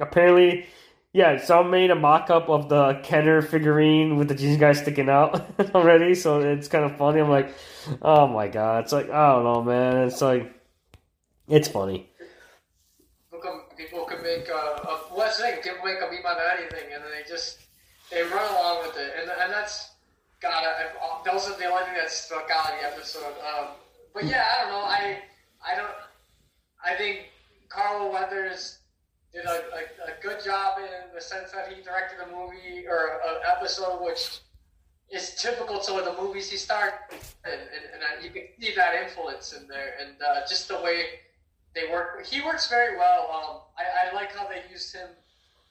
apparently, 0.00 0.66
yeah, 1.12 1.42
someone 1.42 1.70
made 1.70 1.90
a 1.90 1.94
mock-up 1.94 2.48
of 2.48 2.68
the 2.68 3.00
Kenner 3.02 3.42
figurine 3.42 4.16
with 4.16 4.28
the 4.28 4.34
jeans 4.34 4.58
guy 4.58 4.72
sticking 4.72 5.08
out 5.08 5.46
already. 5.74 6.14
So 6.14 6.40
it's 6.40 6.68
kind 6.68 6.84
of 6.84 6.96
funny. 6.96 7.20
I'm 7.20 7.30
like, 7.30 7.54
oh 8.00 8.26
my 8.26 8.48
god. 8.48 8.84
It's 8.84 8.92
like, 8.92 9.10
I 9.10 9.32
don't 9.32 9.44
know, 9.44 9.62
man. 9.62 10.08
It's 10.08 10.20
like, 10.20 10.54
it's 11.48 11.68
funny. 11.68 12.08
People 13.30 13.40
can, 13.40 13.60
people 13.76 14.04
can 14.04 14.22
make 14.22 14.48
uh, 14.48 14.88
a, 14.88 15.00
the 15.14 15.30
thing? 15.30 15.62
People 15.62 15.84
make 15.84 15.98
a 15.98 16.10
meme 16.10 16.26
out 16.26 16.36
of 16.36 16.58
anything, 16.58 16.92
and 16.94 17.02
they 17.04 17.28
just 17.28 17.58
they 18.10 18.22
run 18.22 18.54
along 18.54 18.86
with 18.86 18.96
it, 18.96 19.12
and 19.20 19.30
and 19.30 19.52
that's 19.52 19.90
God. 20.40 20.52
I, 20.52 20.84
I, 20.84 21.22
that 21.24 21.34
was 21.34 21.46
the 21.46 21.64
only 21.64 21.84
thing 21.84 21.94
that 21.94 22.10
stuck 22.10 22.48
out 22.52 22.70
in 22.72 22.78
the 22.78 22.86
episode. 22.86 23.34
Um, 23.42 23.68
but 24.14 24.24
yeah, 24.24 24.46
I 24.46 24.62
don't 24.62 24.72
know. 24.72 24.84
I 24.84 25.22
I 25.66 25.76
don't. 25.76 25.90
I 26.84 26.94
think 26.96 27.30
Carl 27.68 28.10
Weathers 28.12 28.78
did 29.32 29.44
a, 29.44 29.50
a, 29.50 30.12
a 30.12 30.22
good 30.22 30.42
job 30.44 30.78
in 30.78 31.14
the 31.14 31.20
sense 31.20 31.52
that 31.52 31.72
he 31.72 31.82
directed 31.82 32.18
a 32.20 32.26
movie 32.26 32.86
or 32.86 33.20
an 33.26 33.40
episode 33.56 34.02
which 34.04 34.40
is 35.10 35.34
typical 35.36 35.78
to 35.78 35.92
the 35.92 36.14
movies 36.20 36.50
he 36.50 36.56
started, 36.56 36.98
and, 37.44 37.54
and, 37.54 38.24
you 38.24 38.30
can 38.30 38.42
see 38.60 38.74
that 38.74 38.94
influence 38.94 39.52
in 39.52 39.66
there, 39.68 39.94
and 40.00 40.10
uh, 40.22 40.40
just 40.48 40.68
the 40.68 40.80
way 40.80 41.04
they 41.74 41.90
work. 41.90 42.24
He 42.24 42.40
works 42.40 42.68
very 42.68 42.96
well. 42.96 43.28
Um, 43.30 43.60
I, 43.78 44.10
I 44.10 44.14
like 44.14 44.34
how 44.34 44.46
they 44.46 44.62
used 44.70 44.94
him 44.94 45.08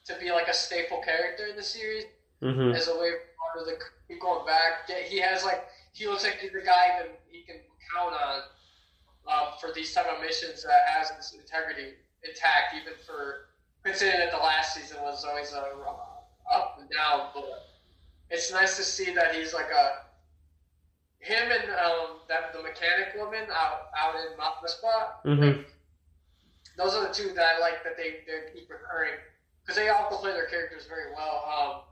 to 0.06 0.16
be 0.20 0.30
like 0.30 0.48
a 0.48 0.54
staple 0.54 1.00
character 1.02 1.46
in 1.46 1.56
the 1.56 1.62
series 1.62 2.04
Mm-hmm. 2.42 2.74
as 2.74 2.88
a 2.88 2.98
way 2.98 3.10
of 3.56 3.66
the 3.66 3.78
keep 4.08 4.20
going 4.20 4.44
back. 4.44 4.90
He 5.06 5.18
has 5.20 5.44
like 5.44 5.64
he 5.92 6.08
looks 6.08 6.24
like 6.24 6.38
he's 6.40 6.50
the 6.50 6.58
guy 6.58 6.98
that 6.98 7.20
he 7.30 7.42
can 7.42 7.56
count 7.94 8.14
on 8.14 8.40
um, 9.26 9.54
for 9.60 9.72
these 9.72 9.92
type 9.92 10.06
of 10.06 10.20
missions 10.20 10.62
that 10.64 10.82
has 10.86 11.10
his 11.10 11.34
integrity 11.38 11.94
intact, 12.24 12.74
even 12.80 12.94
for 13.06 13.46
considering 13.84 14.18
that 14.20 14.30
the 14.30 14.38
last 14.38 14.74
season 14.74 14.98
was 15.02 15.24
always 15.24 15.52
a 15.52 15.72
up 16.52 16.78
and 16.80 16.88
down. 16.90 17.28
But 17.34 17.68
it's 18.30 18.52
nice 18.52 18.76
to 18.76 18.82
see 18.82 19.12
that 19.14 19.34
he's 19.34 19.54
like 19.54 19.70
a 19.70 20.02
him 21.20 21.50
and 21.52 21.70
um, 21.70 22.18
that 22.28 22.52
the 22.52 22.62
mechanic 22.62 23.14
woman 23.16 23.44
out 23.54 23.88
out 23.96 24.14
in 24.16 24.36
Mount 24.36 24.68
Spot. 24.68 25.24
Mhm. 25.24 25.64
Those 26.76 26.94
are 26.94 27.06
the 27.06 27.14
two 27.14 27.32
that 27.34 27.56
I 27.56 27.58
like 27.60 27.84
that 27.84 27.96
they, 27.96 28.20
they 28.26 28.50
keep 28.52 28.70
recurring 28.70 29.12
because 29.62 29.76
they 29.76 29.88
all 29.90 30.06
play 30.18 30.32
their 30.32 30.46
characters 30.46 30.86
very 30.86 31.12
well. 31.14 31.44
Um, 31.46 31.82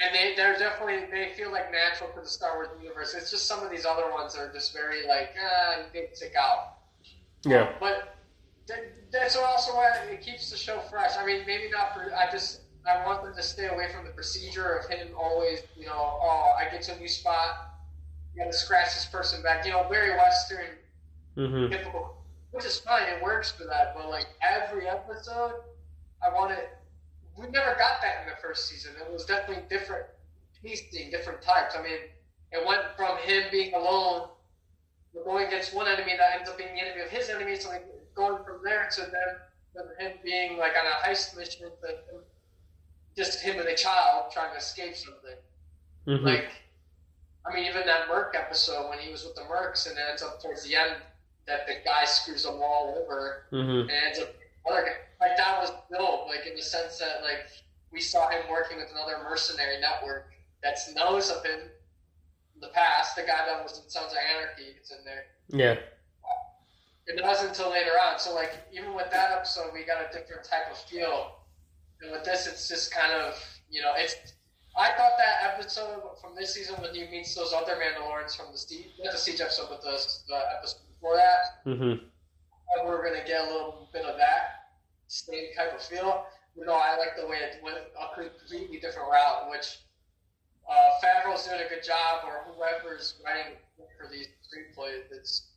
and 0.00 0.14
they 0.14 0.34
they're 0.36 0.58
definitely 0.58 1.06
they 1.10 1.32
feel 1.36 1.50
like 1.50 1.70
natural 1.72 2.10
for 2.14 2.20
the 2.22 2.28
Star 2.28 2.54
Wars 2.56 2.68
universe. 2.80 3.14
It's 3.14 3.30
just 3.30 3.46
some 3.46 3.64
of 3.64 3.70
these 3.70 3.84
other 3.84 4.10
ones 4.12 4.36
are 4.36 4.52
just 4.52 4.72
very 4.72 5.06
like 5.06 5.34
ah, 5.42 5.82
they 5.92 6.08
stick 6.12 6.34
out. 6.38 6.74
Yeah. 7.44 7.72
But 7.80 8.16
th- 8.66 8.80
that's 9.12 9.36
also 9.36 9.74
why 9.74 9.90
it 10.10 10.20
keeps 10.22 10.50
the 10.50 10.56
show 10.56 10.80
fresh. 10.90 11.12
I 11.18 11.24
mean, 11.24 11.42
maybe 11.46 11.70
not 11.70 11.94
for. 11.94 12.12
I 12.14 12.30
just 12.30 12.62
I 12.86 13.04
want 13.04 13.22
them 13.22 13.34
to 13.34 13.42
stay 13.42 13.66
away 13.66 13.88
from 13.94 14.04
the 14.06 14.12
procedure 14.12 14.74
of 14.76 14.88
him 14.90 15.08
always, 15.18 15.60
you 15.76 15.86
know, 15.86 15.92
oh, 16.22 16.54
I 16.58 16.70
get 16.70 16.82
to 16.84 16.94
a 16.94 16.98
new 16.98 17.08
spot, 17.08 17.70
you 18.34 18.42
got 18.42 18.50
to 18.50 18.56
scratch 18.56 18.94
this 18.94 19.04
person 19.06 19.42
back. 19.42 19.64
You 19.66 19.72
know, 19.72 19.86
very 19.88 20.10
Western, 20.16 20.66
Mm-hmm. 21.36 21.70
typical, 21.70 22.16
which 22.50 22.64
is 22.64 22.80
fine. 22.80 23.02
It 23.04 23.22
works 23.22 23.52
for 23.52 23.64
that. 23.64 23.94
But 23.94 24.08
like 24.10 24.26
every 24.42 24.88
episode, 24.88 25.52
I 26.20 26.34
want 26.34 26.50
it. 26.52 26.70
We 27.38 27.46
never 27.50 27.74
got 27.78 28.02
that 28.02 28.22
in 28.22 28.28
the 28.28 28.36
first 28.42 28.68
season. 28.68 28.92
It 29.00 29.12
was 29.12 29.24
definitely 29.24 29.64
different 29.68 30.06
tasting, 30.62 31.10
different 31.10 31.40
types. 31.42 31.76
I 31.78 31.82
mean, 31.82 31.98
it 32.50 32.66
went 32.66 32.82
from 32.96 33.16
him 33.18 33.44
being 33.50 33.74
alone, 33.74 34.28
going 35.24 35.46
against 35.46 35.74
one 35.74 35.86
enemy 35.86 36.12
that 36.16 36.38
ends 36.38 36.50
up 36.50 36.58
being 36.58 36.74
the 36.74 36.80
enemy 36.80 37.02
of 37.02 37.10
his 37.10 37.28
enemy. 37.28 37.56
So 37.56 37.68
like 37.68 37.86
going 38.14 38.42
from 38.44 38.60
there 38.64 38.88
to 38.92 39.00
then 39.02 39.36
then 39.74 39.84
him 39.98 40.18
being 40.24 40.56
like 40.56 40.72
on 40.72 40.86
a 40.86 41.06
heist 41.06 41.36
mission, 41.36 41.70
to 41.82 41.94
just 43.16 43.40
him 43.40 43.58
and 43.58 43.68
a 43.68 43.74
child 43.74 44.32
trying 44.32 44.52
to 44.52 44.58
escape 44.58 44.96
something. 44.96 45.38
Mm-hmm. 46.06 46.26
Like, 46.26 46.48
I 47.46 47.54
mean, 47.54 47.66
even 47.66 47.86
that 47.86 48.08
Merc 48.08 48.34
episode 48.36 48.88
when 48.88 48.98
he 48.98 49.10
was 49.10 49.24
with 49.24 49.34
the 49.34 49.42
Mercs 49.42 49.88
and 49.88 49.98
it 49.98 50.02
ends 50.08 50.22
up 50.22 50.42
towards 50.42 50.64
the 50.64 50.74
end 50.74 50.96
that 51.46 51.66
the 51.66 51.74
guy 51.84 52.04
screws 52.04 52.44
them 52.44 52.60
all 52.62 52.94
over 52.98 53.46
mm-hmm. 53.52 53.88
and 53.88 53.90
ends 53.90 54.18
up 54.18 54.34
Like 54.70 55.36
that 55.36 55.60
was 55.60 55.72
dope. 55.90 56.28
Like 56.28 56.46
in 56.46 56.54
the 56.56 56.62
sense 56.62 56.98
that 56.98 57.22
like 57.22 57.46
we 57.92 58.00
saw 58.00 58.28
him 58.28 58.42
working 58.50 58.76
with 58.78 58.90
another 58.92 59.18
mercenary 59.24 59.80
network 59.80 60.32
that 60.62 60.78
knows 60.94 61.30
of 61.30 61.44
him 61.44 61.60
in 62.54 62.60
the 62.60 62.68
past. 62.68 63.16
The 63.16 63.22
guy 63.22 63.46
that 63.46 63.62
was 63.62 63.82
in 63.82 63.88
Sons 63.90 64.12
of 64.12 64.18
Anarchy 64.18 64.76
is 64.80 64.90
in 64.90 65.04
there. 65.04 65.24
Yeah. 65.48 65.78
It 67.06 67.22
wasn't 67.24 67.50
until 67.50 67.70
later 67.70 67.92
on. 68.06 68.18
So 68.18 68.34
like 68.34 68.52
even 68.72 68.94
with 68.94 69.10
that 69.10 69.32
episode, 69.32 69.70
we 69.72 69.84
got 69.84 70.02
a 70.02 70.12
different 70.12 70.44
type 70.44 70.70
of 70.70 70.76
feel. 70.78 71.36
And 72.02 72.12
with 72.12 72.24
this, 72.24 72.46
it's 72.46 72.68
just 72.68 72.92
kind 72.92 73.12
of 73.12 73.34
you 73.70 73.82
know 73.82 73.92
it's. 73.96 74.14
I 74.76 74.90
thought 74.96 75.12
that 75.18 75.54
episode 75.54 76.02
from 76.20 76.36
this 76.36 76.54
season 76.54 76.76
when 76.80 76.94
he 76.94 77.08
meets 77.10 77.34
those 77.34 77.52
other 77.52 77.72
Mandalorians 77.74 78.36
from 78.36 78.52
the 78.52 78.58
Siege, 78.58 78.86
not 79.02 79.10
the 79.12 79.18
Siege 79.18 79.40
episode, 79.40 79.66
but 79.70 79.82
the, 79.82 79.98
the 80.28 80.40
episode 80.56 80.80
before 80.94 81.16
that, 81.16 81.66
Mm-hmm. 81.66 82.86
we're 82.86 83.02
gonna 83.02 83.26
get 83.26 83.40
a 83.40 83.50
little 83.50 83.88
bit 83.92 84.04
of 84.04 84.16
that 84.18 84.57
same 85.08 85.52
type 85.56 85.74
of 85.74 85.82
feel. 85.82 86.26
You 86.56 86.64
know, 86.66 86.74
I 86.74 86.96
like 86.96 87.16
the 87.20 87.26
way 87.26 87.36
it 87.38 87.62
went 87.62 87.76
a 87.78 88.14
completely 88.14 88.78
different 88.78 89.08
route, 89.10 89.50
which 89.50 89.78
uh, 90.68 90.90
Favreau's 91.02 91.46
doing 91.46 91.60
a 91.64 91.68
good 91.68 91.82
job, 91.84 92.24
or 92.26 92.44
whoever's 92.52 93.14
writing 93.24 93.54
for 93.76 94.08
these 94.10 94.26
screenplays. 94.44 95.02
It's 95.10 95.48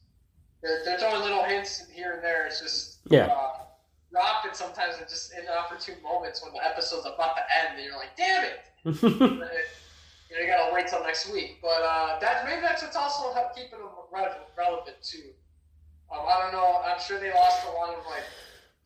they're, 0.62 0.82
they're 0.86 1.00
throwing 1.00 1.22
little 1.22 1.44
hints 1.44 1.84
here 1.92 2.14
and 2.14 2.24
there. 2.24 2.46
It's 2.46 2.62
just 2.62 3.00
Yeah. 3.10 3.26
uh, 3.26 3.66
dropped 4.12 4.46
it 4.46 4.56
sometimes 4.56 4.96
in 5.00 5.04
just 5.10 5.34
inopportune 5.34 6.02
moments 6.04 6.44
when 6.44 6.54
the 6.54 6.64
episode's 6.64 7.06
about 7.08 7.36
to 7.36 7.44
end, 7.60 7.78
and 7.78 7.84
you're 7.86 7.98
like, 7.98 8.16
damn 8.16 8.44
it. 8.46 8.60
And 8.86 8.96
you 9.02 9.40
know, 9.40 9.48
you 10.40 10.48
gotta 10.48 10.74
wait 10.74 10.88
till 10.88 11.04
next 11.04 11.32
week. 11.32 11.58
But 11.62 11.82
uh, 11.84 12.20
that 12.20 12.46
maybe 12.46 12.62
that's 12.62 12.84
what's 12.84 12.96
also 12.96 13.34
keeping 13.56 13.80
them 13.80 13.90
relevant, 14.14 14.44
relevant 14.58 14.98
too. 15.02 15.32
Um, 16.14 16.26
I 16.28 16.40
don't 16.44 16.52
know. 16.54 16.82
I'm 16.86 17.00
sure 17.02 17.20
they 17.20 17.34
lost 17.34 17.66
a 17.68 17.72
lot 17.72 17.90
of 17.90 18.06
like 18.06 18.24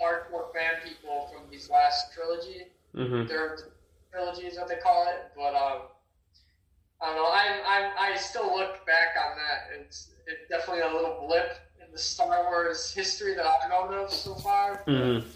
hardcore 0.02 0.54
fan 0.54 0.82
people 0.84 1.30
from 1.34 1.50
these 1.50 1.70
last 1.70 2.14
trilogy. 2.14 2.68
mm-hmm. 2.96 3.28
Their 3.28 3.58
trilogy 4.12 4.48
is 4.48 4.58
what 4.58 4.68
they 4.68 4.78
call 4.78 5.08
it. 5.08 5.32
But 5.36 5.56
um, 5.56 5.82
I 7.02 7.06
don't 7.08 7.16
know. 7.16 7.26
I 7.26 7.62
I 7.66 8.12
I 8.12 8.16
still 8.18 8.56
look 8.56 8.86
back 8.86 9.16
on 9.24 9.38
that. 9.38 9.80
It's 9.80 10.12
it's 10.28 10.50
definitely 10.50 10.82
a 10.82 10.93
little 10.93 11.26
blip 11.28 11.60
in 11.84 11.91
the 11.91 11.98
Star 11.98 12.43
Wars 12.43 12.91
history 12.91 13.36
that 13.36 13.46
I've 13.46 13.70
known 13.70 13.93
of 13.93 14.12
so 14.12 14.36
far. 14.36 14.84
Mm-hmm. 14.88 15.28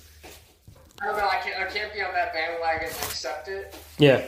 I 1.01 1.05
don't 1.05 1.17
know. 1.17 1.27
I 1.27 1.37
can't 1.37 1.59
I 1.59 1.71
can't 1.71 1.93
be 1.93 2.01
on 2.01 2.13
that 2.13 2.33
bandwagon 2.33 2.87
and 2.87 2.97
accept 3.03 3.47
it. 3.47 3.75
Yeah. 3.97 4.23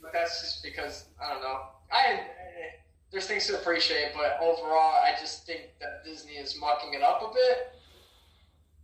But 0.00 0.12
that's 0.12 0.40
just 0.40 0.62
because 0.62 1.06
I 1.22 1.32
don't 1.32 1.42
know. 1.42 1.60
I 1.92 2.20
there's 3.10 3.26
things 3.26 3.46
to 3.46 3.58
appreciate, 3.58 4.12
but 4.14 4.38
overall, 4.42 4.94
I 5.02 5.14
just 5.18 5.46
think 5.46 5.62
that 5.80 6.04
Disney 6.04 6.32
is 6.32 6.58
mucking 6.60 6.92
it 6.94 7.02
up 7.02 7.22
a 7.22 7.32
bit, 7.32 7.72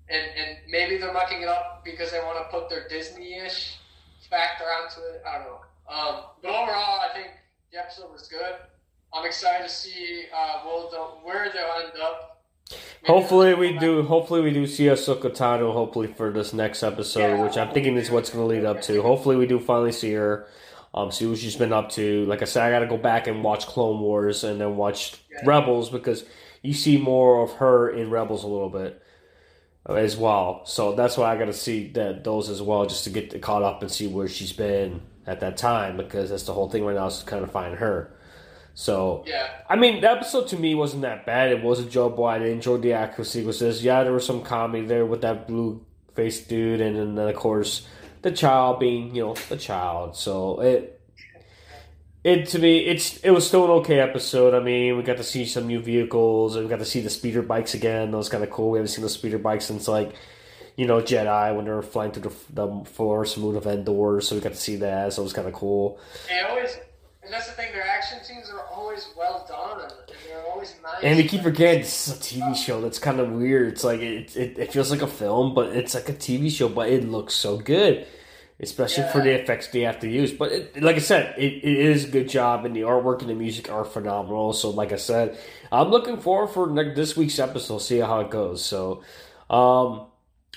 and 0.09 0.23
and 0.37 0.59
maybe 0.69 0.97
they're 0.99 1.13
mucking 1.13 1.43
it 1.43 1.49
up 1.49 1.83
because 1.85 2.11
they 2.11 2.19
want 2.21 2.39
to 2.39 2.57
put 2.57 2.69
their 2.69 2.87
Disney-ish 2.89 3.79
factor 4.31 4.65
onto 4.65 5.01
it. 5.01 5.23
I 5.27 5.39
don't 5.39 5.47
know. 5.47 5.61
Um, 5.89 6.25
but 6.43 6.49
overall, 6.51 7.01
I 7.01 7.09
think 7.15 7.29
the 7.73 7.79
episode 7.79 8.11
was 8.13 8.27
good. 8.29 8.55
I'm 9.13 9.25
excited 9.27 9.65
to 9.69 9.73
see 9.73 10.25
uh, 10.35 10.61
where 11.23 11.51
they'll 11.53 11.85
end 11.85 11.93
up. 12.03 12.43
Maybe 12.71 12.81
Hopefully 13.13 13.55
we 13.55 13.79
do. 13.79 14.03
Hopefully 14.03 14.41
we 14.41 14.51
do 14.51 14.67
see 14.67 14.85
Ahsoka 14.85 15.31
Tano. 15.31 15.73
Hopefully 15.73 16.07
for 16.09 16.31
this 16.33 16.53
next 16.53 16.83
episode, 16.83 17.21
Yeah. 17.37 17.43
which 17.45 17.57
I'm 17.57 17.73
thinking 17.73 17.97
is 17.97 18.11
what's 18.11 18.31
going 18.31 18.43
to 18.49 18.55
lead 18.55 18.65
up 18.65 18.81
to. 18.83 19.03
Hopefully 19.03 19.37
we 19.37 19.47
do 19.47 19.61
finally 19.61 19.93
see 19.93 20.13
her. 20.15 20.47
Um, 20.95 21.11
see 21.11 21.27
what 21.27 21.39
she's 21.39 21.57
been 21.57 21.73
up 21.73 21.91
to. 21.91 22.25
Like 22.27 22.41
I 22.41 22.45
said, 22.47 22.63
I 22.63 22.71
got 22.71 22.79
to 22.79 22.87
go 22.87 22.97
back 22.97 23.27
and 23.27 23.43
watch 23.45 23.67
Clone 23.67 24.01
Wars 24.01 24.45
and 24.45 24.61
then 24.61 24.77
watch 24.77 25.17
Yeah. 25.31 25.41
Rebels 25.45 25.91
because 25.91 26.25
you 26.63 26.73
see 26.73 26.97
more 26.99 27.43
of 27.43 27.53
her 27.55 27.91
in 27.91 28.11
Rebels 28.11 28.45
a 28.45 28.47
little 28.47 28.71
bit 28.71 29.03
as 29.87 30.17
well. 30.17 30.63
So 30.65 30.95
that's 30.95 31.17
why 31.17 31.33
I 31.33 31.39
got 31.39 31.47
to 31.47 31.53
see 31.53 31.89
that 31.93 32.25
those 32.25 32.49
as 32.49 32.63
well, 32.63 32.87
just 32.87 33.05
to 33.05 33.11
get 33.11 33.41
caught 33.43 33.63
up 33.63 33.83
and 33.83 33.91
see 33.91 34.07
where 34.07 34.29
she's 34.29 34.53
been 34.53 35.03
at 35.27 35.41
that 35.41 35.57
time 35.57 35.97
because 35.97 36.31
that's 36.31 36.45
the 36.45 36.53
whole 36.53 36.69
thing 36.69 36.85
right 36.85 36.95
now 36.97 37.07
is 37.07 37.19
to 37.19 37.27
kind 37.27 37.45
of 37.45 37.51
find 37.51 37.77
her. 37.77 38.11
So 38.75 39.25
Yeah. 39.27 39.49
I 39.69 39.77
mean, 39.77 40.01
the 40.01 40.11
episode 40.11 40.49
to 40.49 40.57
me 40.57 40.75
wasn't 40.75 41.03
that 41.03 41.27
bad. 41.27 41.53
It 41.53 41.63
was 41.63 41.81
enjoyable. 41.81 42.25
I 42.25 42.39
enjoyed 42.39 42.83
the 42.83 42.95
action 42.95 43.25
sequences. 43.25 43.85
Yeah, 43.85 44.03
there 44.03 44.13
was 44.13 44.27
some 44.27 44.43
comedy 44.43 44.85
there 44.87 45.07
with 45.07 45.23
that 45.23 45.47
blue 45.47 45.85
faced 46.15 46.49
dude, 46.49 46.81
and 46.81 47.17
then 47.17 47.29
of 47.29 47.37
course 47.37 47.87
the 48.23 48.33
child 48.33 48.81
being, 48.81 49.15
you 49.15 49.23
know, 49.23 49.35
the 49.49 49.57
child. 49.57 50.17
So 50.17 50.61
it, 50.61 50.94
it 52.25 52.49
to 52.49 52.59
me, 52.59 52.79
it's 52.79 53.19
it 53.19 53.31
was 53.31 53.47
still 53.47 53.65
an 53.65 53.71
okay 53.83 54.01
episode. 54.01 54.55
I 54.55 54.61
mean, 54.61 54.97
we 54.97 55.03
got 55.03 55.19
to 55.19 55.25
see 55.25 55.45
some 55.45 55.67
new 55.67 55.79
vehicles, 55.81 56.57
and 56.57 56.65
we 56.65 56.71
got 56.71 56.79
to 56.79 56.85
see 56.85 57.01
the 57.01 57.11
speeder 57.11 57.43
bikes 57.43 57.75
again. 57.75 58.11
That 58.11 58.17
was 58.17 58.31
kind 58.31 58.43
of 58.43 58.51
cool. 58.51 58.71
We 58.71 58.79
haven't 58.79 58.89
seen 58.89 59.03
those 59.03 59.13
speeder 59.15 59.39
bikes 59.39 59.67
since 59.67 59.87
like. 59.87 60.15
You 60.77 60.87
know, 60.89 61.01
Jedi 61.01 61.55
when 61.55 61.67
they 61.67 61.71
were 61.71 61.83
flying 61.83 62.11
through 62.11 62.31
the, 62.31 62.35
the 62.53 62.85
Forest 62.85 63.39
Moon 63.39 63.55
of 63.55 63.65
Endor, 63.65 64.21
so 64.21 64.35
we 64.35 64.41
got 64.41 64.55
to 64.55 64.59
see 64.59 64.75
that. 64.75 65.13
So 65.13 65.23
it 65.23 65.25
was 65.25 65.33
kind 65.33 65.47
of 65.47 65.55
cool. 65.55 66.01
It 66.29 66.45
always 66.51 66.77
And 67.23 67.33
that's 67.33 67.47
the 67.47 67.53
thing, 67.53 67.71
their 67.73 67.87
action 67.87 68.19
scenes 68.25 68.51
are 68.51 68.67
always 68.75 69.07
well 69.17 69.47
done, 69.49 69.83
and 69.83 69.93
they're 70.27 70.45
always 70.51 70.75
nice. 70.83 71.01
And 71.05 71.17
we 71.17 71.29
keep 71.29 71.43
forgetting 71.43 71.83
this 71.83 72.09
is 72.09 72.15
a 72.17 72.21
TV 72.21 72.57
show. 72.57 72.81
That's 72.81 72.99
kind 72.99 73.21
of 73.21 73.31
weird. 73.31 73.69
It's 73.75 73.85
like 73.85 74.01
it, 74.01 74.37
it, 74.37 74.59
it 74.59 74.73
feels 74.73 74.91
like 74.91 75.01
a 75.03 75.07
film, 75.07 75.55
but 75.55 75.77
it's 75.77 75.95
like 75.95 76.09
a 76.09 76.13
TV 76.13 76.51
show. 76.51 76.69
But 76.69 76.89
it 76.89 77.09
looks 77.09 77.35
so 77.35 77.57
good, 77.57 78.05
especially 78.61 79.05
for 79.11 79.21
the 79.21 79.31
effects 79.31 79.69
they 79.69 79.81
have 79.81 80.01
to 80.01 80.09
use. 80.09 80.33
But 80.33 80.53
it, 80.53 80.83
like 80.83 80.97
I 80.97 81.01
said, 81.01 81.35
it, 81.39 81.65
it 81.65 81.65
is 81.65 82.05
a 82.05 82.09
good 82.09 82.29
job, 82.29 82.65
and 82.65 82.75
the 82.75 82.83
artwork 82.83 83.21
and 83.21 83.31
the 83.31 83.35
music 83.35 83.71
are 83.71 83.85
phenomenal. 83.85 84.53
So, 84.53 84.71
like 84.71 84.93
I 84.93 84.97
said, 84.97 85.39
I'm 85.73 85.89
looking 85.89 86.19
forward 86.19 86.49
for 86.49 86.67
like, 86.69 86.95
this 86.95 87.17
week's 87.17 87.39
episode. 87.39 87.79
See 87.79 87.99
how 87.99 88.21
it 88.21 88.31
goes. 88.31 88.65
So, 88.65 89.03
um, 89.51 90.07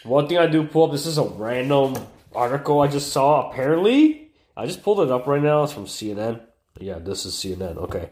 one 0.03 0.27
thing 0.27 0.37
I 0.37 0.47
do 0.47 0.63
pull 0.63 0.85
up. 0.85 0.91
This 0.91 1.05
is 1.05 1.17
a 1.17 1.23
random 1.23 1.95
article 2.33 2.81
I 2.81 2.87
just 2.87 3.11
saw. 3.11 3.49
Apparently, 3.49 4.31
I 4.55 4.65
just 4.65 4.83
pulled 4.83 4.99
it 4.99 5.11
up 5.11 5.27
right 5.27 5.41
now. 5.41 5.63
It's 5.63 5.73
from 5.73 5.85
CNN. 5.85 6.41
Yeah, 6.79 6.99
this 6.99 7.25
is 7.25 7.33
CNN. 7.33 7.77
Okay, 7.77 8.11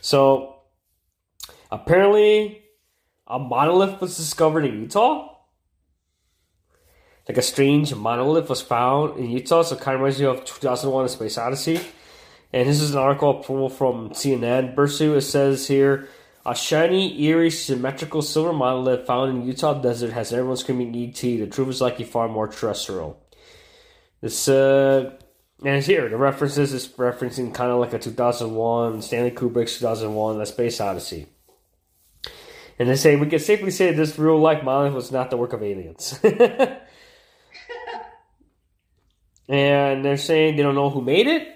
so 0.00 0.56
apparently 1.70 2.62
a 3.26 3.38
monolith 3.38 4.00
was 4.00 4.16
discovered 4.16 4.64
in 4.64 4.80
Utah. 4.80 5.35
Like 7.28 7.38
a 7.38 7.42
strange 7.42 7.94
monolith 7.94 8.48
was 8.48 8.62
found 8.62 9.18
in 9.18 9.30
Utah, 9.30 9.62
so 9.62 9.76
it 9.76 9.80
kind 9.80 9.96
of 9.96 10.00
reminds 10.00 10.20
you 10.20 10.28
of 10.28 10.44
2001: 10.44 11.04
A 11.04 11.08
Space 11.08 11.38
Odyssey. 11.38 11.80
And 12.52 12.68
this 12.68 12.80
is 12.80 12.92
an 12.92 12.98
article 12.98 13.42
from 13.42 14.10
CNN. 14.10 14.74
Bursu, 14.74 15.16
it 15.16 15.22
says 15.22 15.66
here, 15.66 16.08
a 16.46 16.54
shiny, 16.54 17.20
eerie, 17.24 17.50
symmetrical 17.50 18.22
silver 18.22 18.52
monolith 18.52 19.04
found 19.04 19.36
in 19.36 19.46
Utah 19.46 19.74
desert 19.74 20.12
has 20.12 20.32
everyone 20.32 20.56
screaming 20.56 20.94
ET. 20.94 21.20
The 21.20 21.48
truth 21.48 21.68
is 21.68 21.80
likely 21.80 22.04
far 22.04 22.28
more 22.28 22.46
terrestrial. 22.46 23.20
This 24.20 24.48
uh, 24.48 25.16
and 25.64 25.84
here 25.84 26.08
the 26.08 26.16
references 26.16 26.72
is 26.72 26.86
referencing 26.88 27.52
kind 27.52 27.72
of 27.72 27.80
like 27.80 27.92
a 27.92 27.98
2001 27.98 29.02
Stanley 29.02 29.32
Kubrick's 29.32 29.78
2001: 29.78 30.40
A 30.40 30.46
Space 30.46 30.80
Odyssey. 30.80 31.26
And 32.78 32.88
they 32.88 32.96
say 32.96 33.16
we 33.16 33.26
can 33.26 33.40
safely 33.40 33.72
say 33.72 33.92
this 33.92 34.16
real 34.16 34.38
life 34.38 34.62
monolith 34.62 34.94
was 34.94 35.10
not 35.10 35.30
the 35.30 35.36
work 35.36 35.52
of 35.52 35.64
aliens. 35.64 36.20
and 39.48 40.04
they're 40.04 40.16
saying 40.16 40.56
they 40.56 40.62
don't 40.62 40.74
know 40.74 40.90
who 40.90 41.02
made 41.02 41.26
it. 41.26 41.48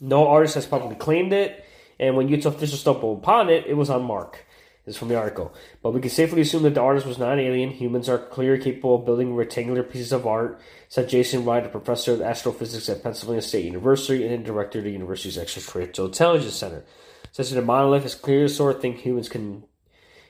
No 0.00 0.28
artist 0.28 0.54
has 0.54 0.66
publicly 0.66 0.96
claimed 0.96 1.32
it. 1.32 1.64
And 1.98 2.16
when 2.16 2.28
Utah 2.28 2.48
officials 2.48 2.80
stumbled 2.80 3.18
upon 3.18 3.50
it, 3.50 3.66
it 3.66 3.74
was 3.74 3.90
unmarked. 3.90 4.42
This 4.86 4.94
is 4.94 4.98
from 4.98 5.08
the 5.08 5.18
article. 5.18 5.54
But 5.82 5.92
we 5.92 6.00
can 6.00 6.10
safely 6.10 6.40
assume 6.40 6.62
that 6.62 6.74
the 6.74 6.80
artist 6.80 7.06
was 7.06 7.18
not 7.18 7.38
alien. 7.38 7.70
Humans 7.70 8.08
are 8.08 8.18
clearly 8.18 8.62
capable 8.62 8.96
of 8.96 9.04
building 9.04 9.34
rectangular 9.34 9.82
pieces 9.82 10.10
of 10.10 10.26
art, 10.26 10.58
said 10.88 11.10
Jason 11.10 11.44
Wright, 11.44 11.64
a 11.64 11.68
professor 11.68 12.14
of 12.14 12.22
astrophysics 12.22 12.88
at 12.88 13.02
Pennsylvania 13.02 13.42
State 13.42 13.66
University 13.66 14.26
and 14.26 14.44
director 14.44 14.78
of 14.78 14.84
the 14.84 14.90
university's 14.90 15.36
Extraterrestrial 15.36 16.08
Intelligence 16.08 16.54
Center. 16.54 16.84
Says 17.32 17.50
that 17.50 17.58
a 17.58 17.62
monolith 17.62 18.06
is 18.06 18.14
clearly 18.14 18.44
the 18.44 18.48
sort 18.48 18.76
of 18.76 18.82
thing 18.82 18.94
humans 18.94 19.28
can 19.28 19.64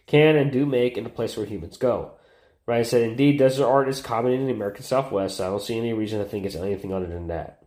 can 0.06 0.34
and 0.34 0.50
do 0.50 0.66
make 0.66 0.98
in 0.98 1.04
the 1.04 1.10
place 1.10 1.36
where 1.36 1.46
humans 1.46 1.76
go. 1.76 2.12
Wright 2.66 2.86
said, 2.86 3.02
Indeed, 3.02 3.38
desert 3.38 3.66
art 3.66 3.88
is 3.88 4.00
common 4.00 4.32
in 4.32 4.46
the 4.46 4.52
American 4.52 4.84
Southwest. 4.84 5.40
I 5.40 5.46
don't 5.46 5.62
see 5.62 5.78
any 5.78 5.92
reason 5.92 6.18
to 6.18 6.24
think 6.24 6.44
it's 6.44 6.54
anything 6.54 6.92
other 6.92 7.06
than 7.06 7.28
that. 7.28 7.62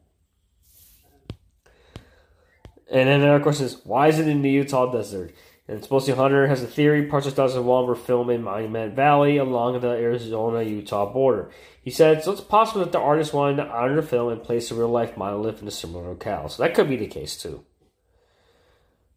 And 2.90 3.10
then 3.10 3.22
another 3.22 3.44
question 3.44 3.66
is, 3.66 3.82
why 3.84 4.08
is 4.08 4.20
it 4.20 4.28
in 4.28 4.42
the 4.44 4.50
Utah 4.50 4.92
desert? 4.92 5.34
And 5.68 5.82
Sposey 5.82 6.14
Hunter 6.14 6.48
has 6.48 6.62
a 6.62 6.68
theory 6.68 7.08
parts 7.08 7.26
of 7.26 7.34
2001 7.34 7.88
were 7.88 7.96
filmed 7.96 8.30
in 8.32 8.44
Monument 8.44 8.96
Valley 8.96 9.38
along 9.38 9.80
the 9.80 9.88
Arizona 9.88 10.62
Utah 10.62 11.12
border. 11.12 11.50
He 11.82 11.90
said, 11.90 12.24
so 12.24 12.34
it's 12.34 12.42
possible 12.42 12.82
that 12.82 12.92
the 12.92 13.00
artist 13.00 13.34
wanted 13.34 13.58
to 13.58 13.70
honor 13.70 13.96
the 13.96 14.08
film 14.08 14.32
and 14.32 14.44
place 14.44 14.72
a 14.72 14.76
real 14.76 14.90
life 14.90 15.16
monolith 15.16 15.62
in 15.62 15.68
a 15.68 15.72
similar 15.72 16.10
locale. 16.10 16.50
So 16.50 16.64
that 16.64 16.76
could 16.76 16.90
be 16.90 16.98
the 16.98 17.08
case 17.08 17.38
too. 17.38 17.64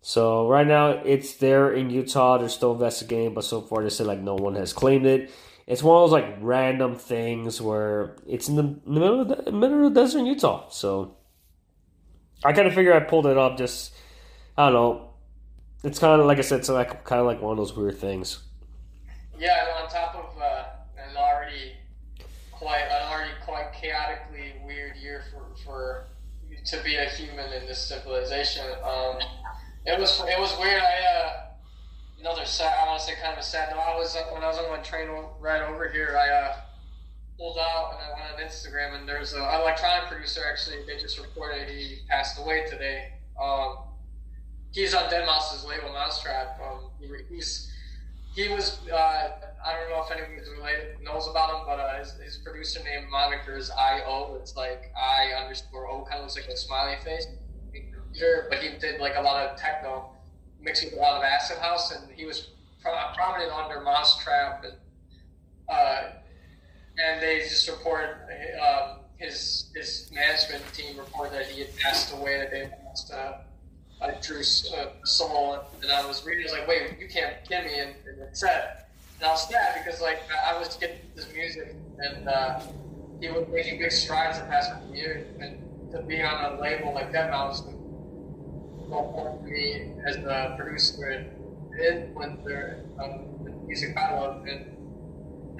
So 0.00 0.48
right 0.48 0.66
now 0.66 0.90
it's 1.04 1.34
there 1.34 1.72
in 1.72 1.90
Utah. 1.90 2.38
They're 2.38 2.48
still 2.48 2.72
investigating, 2.72 3.34
but 3.34 3.44
so 3.44 3.60
far 3.60 3.82
they 3.82 3.90
said 3.90 4.06
like 4.06 4.20
no 4.20 4.36
one 4.36 4.54
has 4.54 4.72
claimed 4.72 5.04
it. 5.04 5.32
It's 5.66 5.82
one 5.82 5.96
of 5.96 6.10
those 6.10 6.12
like 6.12 6.36
random 6.40 6.96
things 6.96 7.60
where 7.60 8.16
it's 8.26 8.48
in 8.48 8.56
the, 8.56 8.62
in 8.62 8.94
the 8.94 9.00
middle 9.00 9.20
of 9.20 9.28
the 9.28 9.52
middle 9.52 9.86
of 9.86 9.94
the 9.94 10.00
desert 10.00 10.20
in 10.20 10.26
Utah. 10.26 10.68
So 10.68 11.16
I 12.44 12.52
kind 12.52 12.68
of 12.68 12.74
figure 12.74 12.94
I 12.94 13.00
pulled 13.00 13.26
it 13.26 13.36
up 13.36 13.58
just 13.58 13.92
I 14.56 14.66
don't 14.66 14.74
know. 14.74 15.10
It's 15.82 15.98
kind 15.98 16.20
of 16.20 16.26
like 16.26 16.38
I 16.38 16.42
said, 16.42 16.60
it's 16.60 16.68
like 16.68 17.04
kind 17.04 17.20
of 17.20 17.26
like 17.26 17.42
one 17.42 17.52
of 17.52 17.58
those 17.58 17.76
weird 17.76 17.98
things. 17.98 18.42
Yeah, 19.38 19.60
and 19.60 19.84
on 19.84 19.90
top 19.90 20.14
of 20.14 20.40
uh, 20.40 20.64
an 20.96 21.16
already 21.16 21.72
quite 22.52 22.82
an 22.82 23.12
already 23.12 23.32
quite 23.44 23.72
chaotically 23.72 24.54
weird 24.64 24.96
year 24.96 25.24
for 25.30 25.46
for 25.64 26.06
to 26.66 26.82
be 26.82 26.96
a 26.96 27.04
human 27.06 27.52
in 27.52 27.66
this 27.66 27.80
civilization. 27.86 28.64
Um, 28.82 29.18
it 29.84 29.98
was 29.98 30.20
it 30.20 30.38
was 30.38 30.56
weird. 30.58 30.82
I 30.82 31.04
uh, 31.04 31.46
another 32.26 32.44
sad. 32.44 32.74
I 32.82 32.88
want 32.88 33.00
to 33.00 33.06
say 33.06 33.14
kind 33.22 33.32
of 33.32 33.38
a 33.38 33.42
sad 33.42 33.70
note. 33.70 33.78
I 33.78 33.94
was 33.94 34.16
uh, 34.16 34.22
when 34.32 34.42
I 34.42 34.48
was 34.48 34.58
on 34.58 34.68
my 34.68 34.78
train 34.78 35.08
ride 35.38 35.62
over 35.62 35.88
here. 35.88 36.18
I 36.18 36.28
uh, 36.28 36.56
pulled 37.38 37.56
out 37.58 37.92
and 37.92 38.00
I 38.02 38.18
went 38.18 38.34
on 38.34 38.40
Instagram 38.40 38.98
and 38.98 39.08
there's 39.08 39.32
an 39.32 39.42
electronic 39.42 40.08
producer 40.10 40.40
actually. 40.50 40.78
They 40.86 41.00
just 41.00 41.18
reported 41.20 41.68
he 41.68 41.98
passed 42.08 42.40
away 42.40 42.66
today. 42.68 43.12
Um, 43.40 43.78
he's 44.72 44.92
on 44.92 45.04
deadmau5's 45.04 45.64
label 45.66 45.90
mau5trap. 45.90 46.60
Um, 46.60 46.90
he, 46.98 47.08
he's 47.32 47.72
he 48.34 48.48
was 48.48 48.80
uh, 48.92 49.30
I 49.64 49.74
don't 49.74 49.90
know 49.90 50.02
if 50.02 50.10
anyone 50.10 50.42
related 50.58 51.00
knows 51.02 51.28
about 51.28 51.50
him, 51.50 51.60
but 51.64 51.78
uh, 51.78 51.98
his, 51.98 52.12
his 52.14 52.36
producer 52.38 52.82
name 52.82 53.08
moniker 53.08 53.56
is 53.56 53.70
I 53.70 54.00
O. 54.04 54.36
It's 54.40 54.56
like 54.56 54.92
I 54.96 55.40
underscore 55.40 55.88
O, 55.88 56.02
kind 56.02 56.16
of 56.16 56.22
looks 56.22 56.36
like 56.36 56.46
a 56.46 56.56
smiley 56.56 56.96
face. 57.04 57.28
But 58.50 58.58
he 58.58 58.78
did 58.78 58.98
like 58.98 59.14
a 59.16 59.20
lot 59.20 59.46
of 59.46 59.58
techno, 59.58 60.15
mixed 60.60 60.84
with 60.84 60.94
a 60.94 60.96
lot 60.96 61.16
of 61.18 61.22
acid 61.22 61.58
house, 61.58 61.92
and 61.92 62.10
he 62.12 62.24
was 62.24 62.48
prominent 62.82 63.52
under 63.52 63.80
mau5trap, 63.80 64.64
and 64.64 64.74
uh, 65.68 66.02
and 66.98 67.22
they 67.22 67.40
just 67.40 67.68
reported 67.68 68.14
um, 68.60 69.00
his 69.16 69.70
his 69.74 70.10
management 70.12 70.62
team 70.72 70.96
reported 70.96 71.32
that 71.32 71.46
he 71.46 71.60
had 71.60 71.76
passed 71.76 72.12
away. 72.12 72.38
That 72.38 72.50
they 72.50 72.70
lost 72.84 73.12
uh, 73.12 73.38
uh, 74.00 74.10
Drew's 74.22 74.72
uh, 74.76 75.04
soul, 75.04 75.64
and 75.82 75.90
I 75.90 76.06
was 76.06 76.24
reading. 76.24 76.42
I 76.42 76.52
was 76.52 76.52
like, 76.52 76.68
"Wait, 76.68 76.98
you 77.00 77.08
can't 77.08 77.36
kill 77.48 77.62
me!" 77.62 77.78
And, 77.78 77.94
and 78.06 78.20
it 78.20 78.36
said, 78.36 78.84
and 79.18 79.26
I 79.26 79.30
was 79.30 79.48
sad 79.48 79.82
because 79.82 80.00
like 80.00 80.20
I 80.46 80.58
was 80.58 80.76
getting 80.76 80.98
this 81.14 81.26
music, 81.32 81.74
and 81.98 82.28
uh, 82.28 82.60
he 83.20 83.28
was 83.30 83.46
making 83.50 83.78
big 83.78 83.92
strides 83.92 84.38
the 84.38 84.44
past 84.44 84.70
few 84.86 84.96
years, 84.96 85.26
and 85.40 85.90
to 85.92 86.02
be 86.02 86.22
on 86.22 86.52
a 86.54 86.60
label 86.60 86.92
like 86.94 87.12
deadmau5 87.12 87.75
important 88.86 89.46
to 89.46 89.50
me 89.50 89.92
as 90.06 90.16
a 90.16 90.54
producer 90.58 91.08
and 91.08 91.26
influencer 91.78 92.80
of 92.98 93.44
the 93.44 93.50
music 93.66 93.94
love. 93.96 94.44
And 94.46 94.76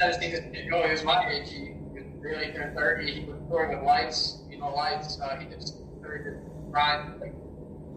I 0.01 0.09
just 0.09 0.21
think 0.21 0.35
that, 0.35 0.53
oh, 0.73 0.85
he 0.85 0.91
was 0.91 1.05
my 1.05 1.29
age. 1.29 1.51
He 1.51 1.75
was 1.93 2.05
really 2.21 2.53
turned 2.53 2.77
30. 2.77 3.13
He 3.13 3.21
was 3.25 3.39
touring 3.49 3.77
with 3.77 3.87
Lights, 3.87 4.39
you 4.51 4.59
know, 4.59 4.75
Lights. 4.75 5.21
Uh, 5.21 5.37
he 5.37 5.47
did 5.47 5.63
very 6.01 6.25
good. 6.25 6.41
Like, 6.73 7.35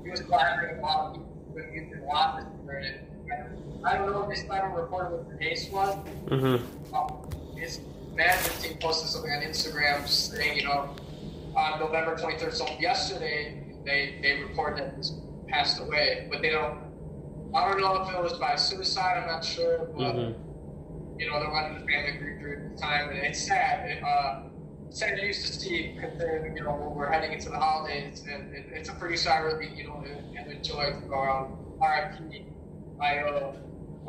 he 0.04 0.10
was 0.10 0.22
collaborating 0.22 0.80
a 0.80 0.82
lot 0.82 1.08
of 1.08 1.14
people 1.14 1.44
with 1.54 1.66
music 1.72 2.00
a 2.02 2.06
lot. 2.06 2.44
And 2.70 3.86
I 3.86 3.98
don't 3.98 4.12
know 4.12 4.24
if 4.24 4.30
this 4.30 4.48
time 4.48 4.74
reported 4.74 5.12
what 5.12 5.30
the 5.30 5.38
case 5.38 5.70
was. 5.70 5.96
Mm-hmm. 6.28 6.96
Um, 6.96 7.30
his 7.58 7.82
management 8.16 8.62
team 8.62 8.78
posted 8.80 9.10
something 9.10 9.32
on 9.32 9.42
Instagram 9.42 10.08
saying, 10.08 10.58
you 10.58 10.64
know, 10.64 10.96
on 11.56 11.80
November 11.80 12.16
23rd, 12.16 12.54
so 12.54 12.68
yesterday, 12.80 13.69
they 13.86 14.20
they 14.22 14.42
report 14.44 14.78
that 14.78 14.94
he's 14.96 15.14
passed 15.48 15.80
away, 15.82 16.28
but 16.32 16.42
they 16.42 16.50
don't. 16.50 16.80
I 17.56 17.68
don't 17.68 17.82
know 17.82 18.04
if 18.04 18.14
it 18.14 18.22
was 18.22 18.34
by 18.34 18.56
suicide. 18.56 19.22
I'm 19.22 19.28
not 19.28 19.44
sure, 19.44 19.90
but 19.98 20.16
Mm-hmm. 20.16 21.20
you 21.20 21.30
know 21.30 21.40
they're 21.40 21.52
letting 21.52 21.80
the 21.80 21.86
family 21.92 22.18
grieve 22.20 22.40
through 22.40 22.70
the 22.74 22.80
time, 22.82 23.10
and 23.10 23.18
it's 23.20 23.46
sad. 23.46 23.90
It, 23.90 24.04
uh, 24.04 24.44
sad 24.92 25.16
news 25.18 25.44
to 25.50 25.54
see 25.60 25.96
considering 26.00 26.56
you 26.56 26.64
know 26.64 26.94
we're 26.96 27.12
heading 27.12 27.34
into 27.34 27.50
the 27.50 27.58
holidays, 27.58 28.24
and 28.32 28.54
it, 28.54 28.66
it's 28.72 28.90
a 28.90 28.94
pretty 28.94 29.18
really 29.28 29.70
you 29.76 29.88
know 29.88 30.04
and 30.06 30.38
have 30.38 30.48
enjoyed 30.48 31.02
to 31.02 31.08
go 31.08 31.16
around. 31.16 31.56
R.I.P. 31.82 32.46
I.O. 33.02 33.56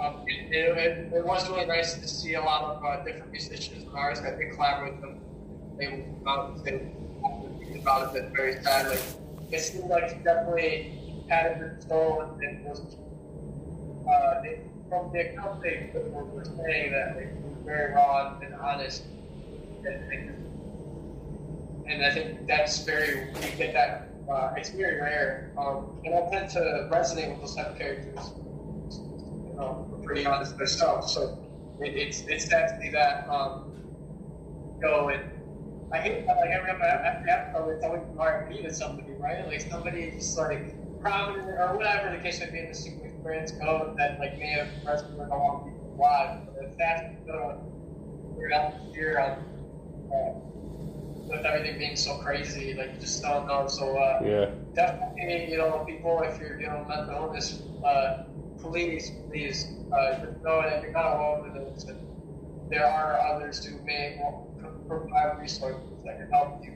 Um, 0.00 0.24
it, 0.26 0.52
it, 0.52 0.78
it, 0.78 1.12
it 1.12 1.24
was 1.24 1.48
really 1.48 1.66
nice 1.66 1.94
to 1.94 2.08
see 2.08 2.34
a 2.34 2.40
lot 2.42 2.62
of 2.62 2.84
uh, 2.84 3.04
different 3.04 3.30
musicians 3.30 3.84
and 3.84 3.92
artists 3.94 4.24
that 4.24 4.38
they 4.38 4.46
collaborate 4.46 4.94
with 4.94 5.02
them. 5.02 5.20
They 5.78 5.86
were 5.88 6.04
about 6.22 6.64
they 6.64 6.90
about 7.78 8.16
it 8.16 8.32
very 8.34 8.60
sadly 8.62 8.98
it 9.52 9.60
seemed 9.60 9.88
like 9.90 10.16
he 10.16 10.22
definitely 10.22 10.92
had 11.28 11.52
a 11.52 11.58
good 11.58 11.88
soul 11.88 12.38
and, 12.42 12.64
was 12.64 12.80
uh, 14.08 14.42
they, 14.42 14.60
from 14.88 15.12
the 15.12 15.32
account 15.32 15.62
they 15.62 15.90
were, 15.94 16.24
were 16.24 16.44
saying 16.44 16.92
that 16.92 17.16
he 17.18 17.26
was 17.26 17.56
very 17.64 17.92
raw 17.92 18.38
and 18.42 18.54
honest 18.54 19.04
and, 19.84 20.12
and, 21.86 22.04
I 22.04 22.12
think 22.12 22.46
that's 22.46 22.78
very 22.84 23.30
we 23.34 23.50
get 23.56 23.72
that 23.74 24.08
uh, 24.30 24.54
it's 24.56 24.70
very 24.70 25.00
rare 25.00 25.52
um, 25.58 26.00
and 26.04 26.14
I 26.14 26.30
tend 26.30 26.50
to 26.50 26.88
resonate 26.90 27.30
with 27.30 27.40
those 27.40 27.56
type 27.56 27.72
of 27.72 27.78
characters 27.78 28.30
you 28.90 29.54
know 29.56 29.86
we're 29.90 30.04
pretty 30.04 30.26
honest 30.26 30.52
with 30.52 30.58
themselves 30.58 31.12
so 31.12 31.38
it, 31.80 31.94
it's 31.96 32.22
it's 32.28 32.44
see 32.44 32.90
that 32.90 33.28
um, 33.28 33.72
go 34.80 35.08
and 35.08 35.39
I 35.92 35.98
hate 35.98 36.26
that 36.26 36.36
like 36.36 36.50
every 36.50 36.70
time 36.70 36.80
I 36.82 36.86
have 36.86 37.24
to 37.54 37.68
it's 37.70 37.84
always 37.84 38.02
RIP 38.14 38.62
to 38.62 38.72
somebody, 38.72 39.12
right? 39.18 39.46
Like 39.46 39.60
somebody 39.62 40.12
just 40.12 40.38
like 40.38 41.00
prominent 41.00 41.48
or 41.48 41.76
whatever 41.76 42.14
the 42.16 42.22
case 42.22 42.40
may 42.40 42.50
be 42.50 42.58
in 42.60 42.68
the 42.68 42.74
sequence 42.74 43.14
brands 43.22 43.52
code 43.52 43.96
that 43.98 44.18
like 44.20 44.38
may 44.38 44.50
have 44.50 44.68
with 44.84 45.26
a 45.26 45.36
lot 45.36 45.60
of 45.60 45.64
people 45.64 45.96
live. 45.98 46.46
But 46.46 46.64
if 46.64 46.76
that's 46.78 47.02
the 47.26 47.58
out 48.54 48.74
here 48.94 49.18
on 49.20 49.30
uh, 50.12 50.32
with 51.28 51.44
everything 51.44 51.78
being 51.78 51.96
so 51.96 52.18
crazy, 52.18 52.74
like 52.74 52.94
you 52.94 53.00
just 53.00 53.22
don't 53.22 53.46
know. 53.46 53.66
So 53.68 53.96
uh, 53.96 54.20
Yeah. 54.24 54.50
definitely, 54.74 55.50
you 55.52 55.58
know, 55.58 55.84
people, 55.86 56.20
if 56.22 56.38
you're 56.40 56.56
dealing 56.56 56.80
with 56.80 56.88
mental 56.88 57.14
illness, 57.26 57.62
uh, 57.84 58.24
please, 58.60 59.12
please, 59.28 59.66
uh, 59.92 60.18
just 60.24 60.42
know 60.42 60.62
that 60.62 60.82
you're 60.82 60.92
not 60.92 61.16
alone 61.16 61.48
in 61.48 61.54
this. 61.74 61.84
And 61.84 61.98
there 62.70 62.86
are 62.86 63.20
others 63.20 63.64
who 63.64 63.80
may 63.84 64.18
want- 64.20 64.49
provide 64.90 65.38
resources 65.40 65.78
that 66.04 66.18
can 66.18 66.28
help 66.32 66.48
you. 66.64 66.72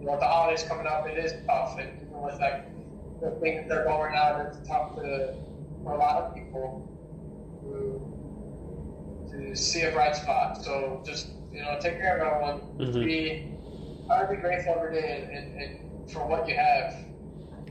You 0.00 0.06
know, 0.06 0.18
the 0.18 0.26
holidays 0.26 0.64
coming 0.64 0.86
up, 0.86 1.06
it 1.06 1.16
is 1.18 1.32
tough, 1.48 1.76
and 1.78 1.88
even 2.02 2.20
with 2.22 2.34
like 2.40 2.58
the 3.20 3.30
things 3.42 3.64
that 3.68 3.78
are 3.78 3.84
going 3.84 4.14
on, 4.14 4.40
it's 4.46 4.58
tough 4.68 4.94
to 4.96 5.34
for 5.82 5.94
a 5.94 5.98
lot 5.98 6.16
of 6.16 6.34
people 6.34 6.82
to 7.62 8.00
to 9.32 9.56
see 9.56 9.82
a 9.82 9.90
bright 9.92 10.16
spot. 10.16 10.62
So 10.62 11.02
just 11.06 11.28
you 11.52 11.62
know, 11.62 11.76
take 11.80 11.98
care 11.98 12.16
of 12.16 12.26
everyone. 12.26 12.60
Mhm. 12.80 13.04
Be 13.04 13.42
try 14.06 14.22
to 14.22 14.28
be 14.28 14.36
grateful 14.36 14.74
every 14.76 15.00
day 15.00 15.10
and, 15.16 15.24
and, 15.36 15.46
and 15.62 16.10
for 16.10 16.26
what 16.26 16.48
you 16.48 16.56
have. 16.56 16.92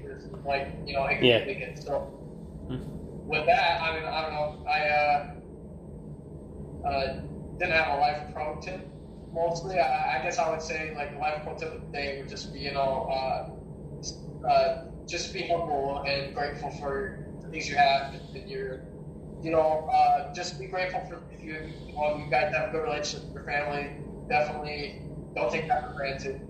It's 0.06 0.26
Like 0.46 0.68
you 0.86 0.94
know, 0.96 1.08
Yeah. 1.22 1.38
again. 1.38 1.76
So 1.76 2.04
Mhm. 2.70 2.80
with 3.26 3.46
that, 3.46 3.82
I 3.82 3.94
mean, 3.96 4.06
I 4.06 4.22
don't 4.22 4.34
know. 4.34 4.50
I 4.68 4.88
uh, 4.88 5.24
uh, 6.88 7.08
didn't 7.60 7.74
have 7.74 7.98
a 7.98 8.02
life 8.02 8.34
pro 8.34 8.60
tip 8.60 8.88
mostly. 9.34 9.80
I, 9.80 10.20
I 10.20 10.24
guess 10.24 10.38
I 10.38 10.50
would 10.50 10.62
say 10.62 10.94
like 10.96 11.18
life 11.20 11.44
pro 11.44 11.56
tip 11.56 11.74
of 11.74 11.82
the 11.82 11.88
day 11.92 12.20
would 12.20 12.30
just 12.30 12.54
be 12.54 12.60
you 12.60 12.74
know 12.74 13.10
uh, 13.12 14.48
uh, 14.48 14.86
just 15.08 15.34
be 15.34 15.48
humble 15.48 16.04
and 16.08 16.34
grateful 16.34 16.72
for 16.72 17.26
the 17.42 17.50
things 17.50 17.70
you 17.70 17.76
have 17.76 18.14
and 18.14 18.50
your 18.50 18.82
you 19.42 19.52
know 19.52 19.90
uh, 19.92 20.34
just 20.34 20.60
be 20.60 20.68
grateful 20.68 21.02
for 21.02 21.22
if 21.32 21.44
you 21.44 21.74
well, 21.96 22.20
you 22.20 22.30
guys 22.30 22.54
have 22.54 22.70
a 22.70 22.72
good 22.72 22.84
relationship 22.84 23.26
with 23.28 23.36
your 23.36 23.44
family. 23.44 23.92
Definitely 24.30 25.02
don't 25.36 25.52
take 25.52 25.68
that 25.68 25.88
for 25.88 25.94
granted. 25.94 26.42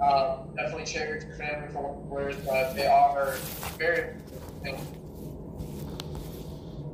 Um, 0.00 0.54
definitely 0.56 0.84
cherish 0.84 1.24
your 1.24 1.36
family 1.36 1.68
for 1.72 2.32
what 2.44 2.74
they 2.74 2.86
are 2.86 3.36
very 3.78 4.14
know, 4.64 4.78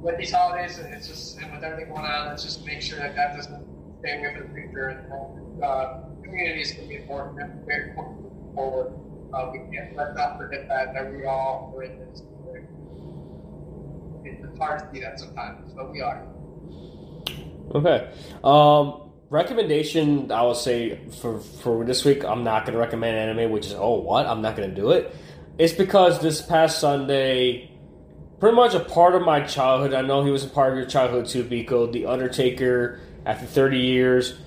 with 0.01 0.19
these 0.19 0.33
holidays, 0.33 0.79
it's 0.79 1.09
just 1.09 1.39
and 1.39 1.53
with 1.53 1.63
everything 1.63 1.93
going 1.93 2.05
on, 2.05 2.29
let's 2.29 2.45
just 2.45 2.65
make 2.65 2.83
sure 2.83 2.99
that 2.99 3.17
that 3.17 3.37
doesn't 3.37 3.67
stay 4.01 4.19
away 4.19 4.35
from 4.35 4.49
the 4.49 4.55
future. 4.55 4.89
And 4.89 5.63
uh, 5.63 6.01
going 6.23 6.65
to 6.65 6.89
be 6.89 6.97
important, 6.97 7.41
and 7.41 7.67
very 7.67 7.91
important 7.91 8.29
forward. 8.55 8.93
Uh, 9.33 9.51
we 9.53 9.59
can't 9.75 9.95
let's 9.97 10.17
not 10.17 10.39
forget 10.39 10.69
that 10.69 10.95
that 10.95 11.13
we 11.13 11.25
all 11.25 11.73
are 11.77 11.83
in 11.83 11.99
this. 11.99 12.23
It's 14.25 14.59
hard 14.59 14.81
to 14.81 14.89
see 14.93 15.01
that 15.01 15.19
sometimes, 15.19 15.73
but 15.75 15.91
we 15.93 16.01
are. 16.01 16.27
Okay. 17.75 18.11
Um, 18.45 19.11
recommendation 19.31 20.33
I 20.33 20.43
would 20.43 20.57
say 20.57 20.99
for 21.21 21.41
for 21.41 21.85
this 21.85 22.05
week, 22.05 22.25
I'm 22.25 22.45
not 22.45 22.65
going 22.65 22.75
to 22.75 22.79
recommend 22.79 23.17
anime, 23.17 23.51
which 23.51 23.67
is 23.67 23.75
oh 23.75 24.01
what 24.01 24.27
I'm 24.27 24.43
not 24.43 24.57
going 24.57 24.71
to 24.71 24.75
do 24.75 24.91
it. 24.91 25.15
It's 25.59 25.73
because 25.73 26.21
this 26.21 26.41
past 26.41 26.79
Sunday, 26.79 27.71
pretty 28.41 28.57
much 28.57 28.75
a 28.75 28.81
part 28.81 29.15
of 29.15 29.23
my 29.23 29.41
childhood. 29.41 29.95
I 29.95 30.03
know 30.03 30.25
he 30.25 30.31
was 30.31 30.45
a 30.45 30.49
part 30.49 30.73
of 30.73 30.79
your 30.79 30.87
childhood 30.87 31.27
too, 31.27 31.45
Biko. 31.45 31.91
The 31.91 32.07
Undertaker, 32.07 33.01
after 33.27 33.47
30 33.47 33.79
years, 33.79 34.39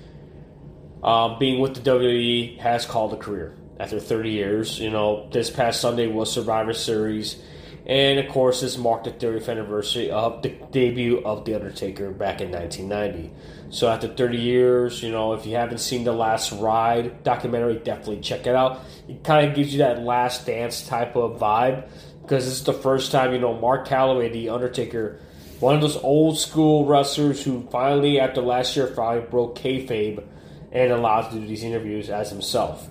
um, 1.02 1.38
being 1.38 1.60
with 1.60 1.74
the 1.74 1.80
WWE, 1.80 2.58
has 2.58 2.86
called 2.86 3.12
a 3.12 3.16
career. 3.16 3.56
After 3.78 3.98
30 3.98 4.30
years, 4.30 4.78
you 4.78 4.90
know, 4.90 5.28
this 5.30 5.50
past 5.50 5.80
Sunday 5.80 6.06
was 6.06 6.30
Survivor 6.32 6.72
Series. 6.72 7.42
And 7.84 8.20
of 8.20 8.28
course, 8.28 8.60
this 8.60 8.78
marked 8.78 9.04
the 9.04 9.10
30th 9.10 9.48
anniversary 9.48 10.08
of 10.08 10.42
the 10.42 10.50
debut 10.70 11.20
of 11.24 11.44
The 11.44 11.56
Undertaker 11.56 12.12
back 12.12 12.40
in 12.40 12.52
1990. 12.52 13.32
So, 13.70 13.88
after 13.88 14.06
30 14.06 14.38
years, 14.38 15.02
you 15.02 15.10
know, 15.10 15.32
if 15.32 15.46
you 15.46 15.56
haven't 15.56 15.78
seen 15.78 16.04
The 16.04 16.12
Last 16.12 16.52
Ride 16.52 17.24
documentary, 17.24 17.76
definitely 17.76 18.20
check 18.20 18.46
it 18.46 18.54
out. 18.54 18.82
It 19.08 19.24
kind 19.24 19.48
of 19.48 19.56
gives 19.56 19.72
you 19.72 19.78
that 19.78 20.02
last 20.02 20.46
dance 20.46 20.86
type 20.86 21.16
of 21.16 21.40
vibe 21.40 21.88
because 22.32 22.48
it's 22.48 22.62
the 22.62 22.72
first 22.72 23.12
time, 23.12 23.34
you 23.34 23.38
know, 23.38 23.52
Mark 23.52 23.86
Calaway, 23.86 24.32
The 24.32 24.48
Undertaker, 24.48 25.20
one 25.60 25.74
of 25.74 25.82
those 25.82 25.98
old 25.98 26.38
school 26.38 26.86
wrestlers 26.86 27.44
who 27.44 27.68
finally, 27.70 28.18
after 28.18 28.40
last 28.40 28.74
year, 28.74 28.86
finally 28.86 29.26
broke 29.26 29.58
kayfabe 29.58 30.24
and 30.72 30.92
allowed 30.92 31.28
to 31.28 31.38
do 31.38 31.46
these 31.46 31.62
interviews 31.62 32.08
as 32.08 32.30
himself. 32.30 32.90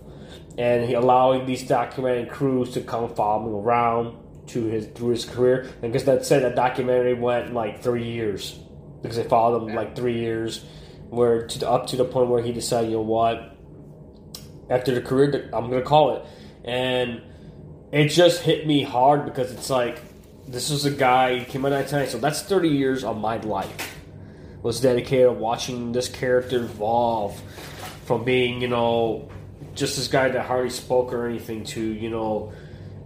And 0.60 0.88
he 0.88 0.94
allowing 0.94 1.48
these 1.48 1.64
documentary 1.64 2.30
crews 2.30 2.74
to 2.74 2.82
come 2.82 3.16
follow 3.16 3.48
him 3.48 3.56
around 3.56 4.16
to 4.50 4.66
his 4.66 4.86
through 4.86 5.10
his 5.10 5.26
career. 5.26 5.62
And 5.82 5.92
because 5.92 6.04
that 6.04 6.24
said, 6.24 6.44
that 6.44 6.56
documentary 6.56 7.16
went 7.16 7.52
like 7.52 7.82
three 7.82 8.12
years 8.12 8.60
because 9.02 9.18
they 9.18 9.24
followed 9.24 9.68
him 9.68 9.76
like 9.76 9.96
three 9.96 10.20
years, 10.20 10.64
where 11.10 11.48
to 11.48 11.58
the, 11.58 11.68
up 11.68 11.88
to 11.88 11.96
the 11.96 12.06
point 12.06 12.30
where 12.30 12.44
he 12.44 12.52
decided, 12.52 12.92
you 12.92 12.98
know 12.98 13.02
what, 13.02 13.58
after 14.70 14.94
the 14.94 15.02
career, 15.02 15.50
I'm 15.52 15.68
gonna 15.68 15.82
call 15.82 16.18
it, 16.18 16.26
and 16.64 17.24
it 17.92 18.08
just 18.08 18.42
hit 18.42 18.66
me 18.66 18.84
hard 18.84 19.26
because 19.26 19.52
it's 19.52 19.70
like 19.70 20.02
this 20.48 20.70
was 20.70 20.86
a 20.86 20.92
guy 20.92 21.40
he 21.40 21.46
came 21.46 21.66
out 21.66 21.72
in 21.72 21.80
1990, 21.80 22.12
so 22.12 22.18
that's 22.18 22.42
30 22.42 22.70
years 22.70 23.04
of 23.04 23.20
my 23.20 23.38
life 23.38 23.98
was 24.64 24.80
dedicated 24.80 25.28
to 25.28 25.32
watching 25.32 25.92
this 25.92 26.08
character 26.08 26.58
evolve 26.58 27.40
from 28.06 28.24
being, 28.24 28.62
you 28.62 28.68
know, 28.68 29.30
just 29.74 29.96
this 29.96 30.08
guy 30.08 30.30
that 30.30 30.46
hardly 30.46 30.70
spoke 30.70 31.14
or 31.14 31.28
anything 31.28 31.64
to, 31.64 31.82
you 31.82 32.10
know, 32.10 32.52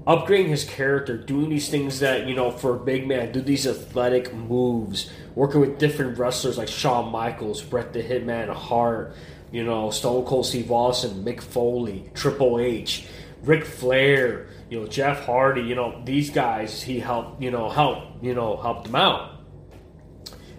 upgrading 0.05 0.47
his 0.47 0.65
character, 0.65 1.17
doing 1.17 1.49
these 1.49 1.69
things 1.69 1.99
that, 1.99 2.27
you 2.27 2.36
know, 2.36 2.51
for 2.51 2.75
a 2.75 2.79
big 2.79 3.07
man, 3.07 3.31
do 3.31 3.41
these 3.41 3.65
athletic 3.65 4.33
moves, 4.33 5.09
working 5.33 5.61
with 5.61 5.77
different 5.77 6.17
wrestlers 6.17 6.57
like 6.57 6.67
Shawn 6.67 7.11
Michaels, 7.11 7.61
Bret 7.61 7.93
the 7.93 8.03
Hitman 8.03 8.53
Hart, 8.53 9.15
you 9.51 9.63
know, 9.63 9.89
Stone 9.89 10.25
Cold 10.25 10.45
Steve 10.45 10.71
Austin, 10.71 11.23
Mick 11.23 11.41
Foley, 11.41 12.09
Triple 12.13 12.59
H, 12.59 13.07
Ric 13.43 13.63
Flair, 13.63 14.47
you 14.70 14.80
know, 14.80 14.88
Jeff 14.88 15.26
Hardy, 15.26 15.61
you 15.61 15.76
know, 15.76 16.01
these 16.05 16.30
guys 16.30 16.82
he 16.82 16.99
helped, 16.99 17.41
you 17.41 17.51
know, 17.51 17.70
help, 17.70 18.03
you 18.22 18.34
know, 18.34 18.57
helped 18.57 18.86
them 18.86 18.95
out. 18.95 19.32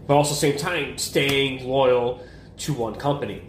But 0.07 0.15
also 0.15 0.35
same 0.35 0.57
time 0.57 0.99
staying 0.99 1.67
loyal 1.69 2.25
to 2.59 2.73
one 2.73 2.95
company. 2.95 3.43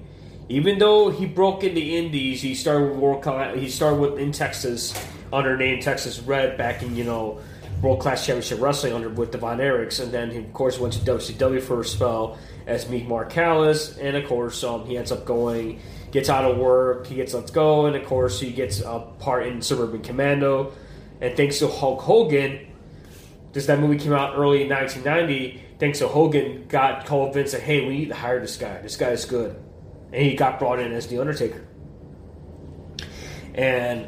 Even 0.50 0.80
though 0.80 1.10
he 1.10 1.26
broke 1.26 1.64
in 1.64 1.76
the 1.76 1.98
Indies, 1.98 2.42
he 2.42 2.56
started 2.56 2.92
with 2.92 3.00
World 3.00 3.22
Class, 3.22 3.58
he 3.58 3.70
started 3.70 4.00
with 4.00 4.18
in 4.18 4.32
Texas 4.32 4.94
under 5.32 5.58
name 5.58 5.82
Texas 5.82 6.20
Red 6.20 6.58
back 6.58 6.82
in 6.82 6.96
you 6.96 7.04
know 7.04 7.40
World 7.82 8.00
Class 8.00 8.26
Championship 8.26 8.60
Wrestling 8.62 8.94
under 8.94 9.10
with 9.10 9.32
the 9.32 9.38
Von 9.38 9.60
Erichs, 9.60 10.02
and 10.02 10.12
then 10.12 10.32
he 10.32 10.38
of 10.38 10.54
course 10.54 10.80
went 10.80 10.94
to 10.94 11.00
WCW 11.00 11.62
for 11.62 11.82
a 11.82 11.86
spell 11.86 12.38
as 12.66 12.90
Mean 12.90 13.08
Mark 13.08 13.30
Callous, 13.30 13.98
and 13.98 14.18
of 14.18 14.26
course 14.28 14.64
um, 14.64 14.86
he 14.86 14.98
ends 14.98 15.12
up 15.12 15.26
going, 15.26 15.80
gets 16.18 16.30
out 16.30 16.50
of 16.50 16.58
work, 16.58 17.06
he 17.06 17.14
gets 17.14 17.36
Let's 17.36 17.52
go, 17.52 17.86
and 17.86 17.96
of 17.96 18.04
course 18.06 18.40
he 18.40 18.52
gets 18.52 18.82
a 18.82 19.06
part 19.20 19.46
in 19.46 19.62
Suburban 19.62 20.02
Commando, 20.02 20.74
and 21.22 21.38
thanks 21.38 21.60
to 21.60 21.68
Hulk 21.68 22.02
Hogan, 22.02 22.74
because 23.48 23.68
that 23.68 23.80
movie 23.80 24.00
came 24.00 24.14
out 24.14 24.36
early 24.36 24.64
in 24.64 24.70
1990. 24.70 25.64
Thanks 25.78 26.00
to 26.00 26.08
Hogan, 26.08 26.66
got 26.70 27.06
called 27.06 27.36
Vince 27.36 27.52
that 27.52 27.62
hey, 27.62 27.86
we 27.88 28.00
need 28.00 28.08
to 28.08 28.16
hire 28.16 28.40
this 28.40 28.58
guy. 28.58 28.82
This 28.82 28.98
guy 28.98 29.12
is 29.12 29.26
good, 29.26 29.56
and 30.12 30.24
he 30.24 30.36
got 30.36 30.58
brought 30.58 30.80
in 30.80 30.92
as 30.92 31.06
the 31.08 31.20
Undertaker. 31.20 31.68
And 33.54 34.08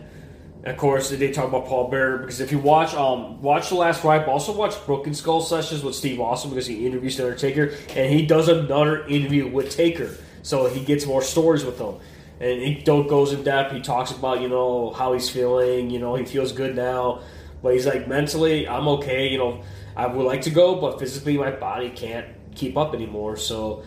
of 0.63 0.77
course, 0.77 1.11
they 1.11 1.31
talk 1.31 1.47
about 1.47 1.67
Paul 1.67 1.91
Bearer 1.91 2.17
because 2.17 2.41
if 2.41 2.51
you 2.51 2.57
watch 2.57 2.95
um 2.95 3.39
watch 3.39 3.69
the 3.69 3.75
Last 3.75 4.03
Ride, 4.03 4.27
also 4.27 4.51
watch 4.51 4.83
Broken 4.87 5.13
Skull 5.13 5.41
sessions 5.41 5.83
with 5.83 5.93
Steve 5.93 6.19
Austin 6.19 6.49
because 6.49 6.65
he 6.65 6.87
interviews 6.87 7.17
the 7.17 7.25
Undertaker, 7.25 7.75
and 7.95 8.11
he 8.11 8.25
does 8.25 8.47
another 8.47 9.05
interview 9.05 9.47
with 9.47 9.69
Taker, 9.69 10.15
so 10.41 10.67
he 10.67 10.83
gets 10.83 11.05
more 11.05 11.21
stories 11.21 11.65
with 11.65 11.79
him. 11.79 11.95
And 12.39 12.61
he 12.61 12.75
don't 12.75 13.07
goes 13.07 13.33
in 13.33 13.43
depth. 13.43 13.73
He 13.73 13.81
talks 13.81 14.11
about 14.11 14.41
you 14.41 14.47
know 14.47 14.91
how 14.91 15.13
he's 15.13 15.29
feeling. 15.29 15.89
You 15.89 15.99
know 15.99 16.15
he 16.15 16.25
feels 16.25 16.51
good 16.51 16.75
now, 16.75 17.21
but 17.61 17.73
he's 17.73 17.85
like 17.85 18.07
mentally 18.07 18.67
I'm 18.67 18.87
okay. 18.87 19.27
You 19.27 19.37
know 19.37 19.63
I 19.95 20.07
would 20.07 20.25
like 20.25 20.41
to 20.43 20.49
go, 20.49 20.75
but 20.79 20.99
physically 20.99 21.37
my 21.37 21.51
body 21.51 21.89
can't 21.89 22.27
keep 22.55 22.77
up 22.77 22.93
anymore. 22.93 23.35
So 23.35 23.83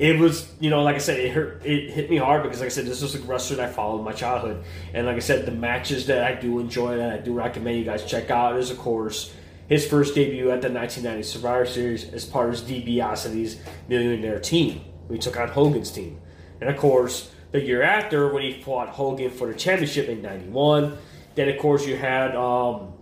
it 0.00 0.18
was, 0.18 0.50
you 0.60 0.70
know, 0.70 0.82
like 0.82 0.94
I 0.94 0.98
said, 0.98 1.20
it 1.20 1.30
hurt. 1.32 1.64
It 1.64 1.90
hit 1.90 2.08
me 2.08 2.16
hard 2.16 2.42
because, 2.42 2.60
like 2.60 2.66
I 2.66 2.70
said, 2.70 2.86
this 2.86 3.02
was 3.02 3.14
a 3.14 3.18
wrestler 3.20 3.56
that 3.56 3.68
I 3.68 3.72
followed 3.72 3.98
in 3.98 4.04
my 4.04 4.12
childhood, 4.12 4.64
and 4.94 5.06
like 5.06 5.16
I 5.16 5.20
said, 5.20 5.44
the 5.44 5.52
matches 5.52 6.06
that 6.06 6.24
I 6.24 6.40
do 6.40 6.58
enjoy 6.58 6.96
that 6.96 7.12
I 7.12 7.18
do 7.18 7.34
recommend 7.34 7.78
you 7.78 7.84
guys 7.84 8.06
check 8.06 8.30
out 8.30 8.56
is, 8.56 8.70
of 8.70 8.78
course, 8.78 9.34
his 9.68 9.86
first 9.86 10.14
debut 10.14 10.50
at 10.50 10.62
the 10.62 10.70
1990 10.70 11.22
Survivor 11.22 11.66
Series 11.66 12.10
as 12.14 12.24
part 12.24 12.48
of 12.48 12.60
DiBiase's 12.60 13.58
Millionaire 13.88 14.40
team. 14.40 14.80
We 15.10 15.18
took 15.18 15.36
on 15.36 15.48
Hogan's 15.48 15.90
team, 15.90 16.20
and 16.60 16.70
of 16.70 16.76
course, 16.76 17.30
the 17.50 17.60
year 17.60 17.82
after 17.82 18.32
when 18.32 18.42
he 18.42 18.62
fought 18.62 18.88
Hogan 18.88 19.30
for 19.30 19.48
the 19.48 19.54
championship 19.54 20.08
in 20.08 20.22
'91. 20.22 20.96
Then, 21.34 21.48
of 21.48 21.58
course, 21.58 21.86
you 21.86 21.96
had. 21.96 22.34
Um, 22.34 22.94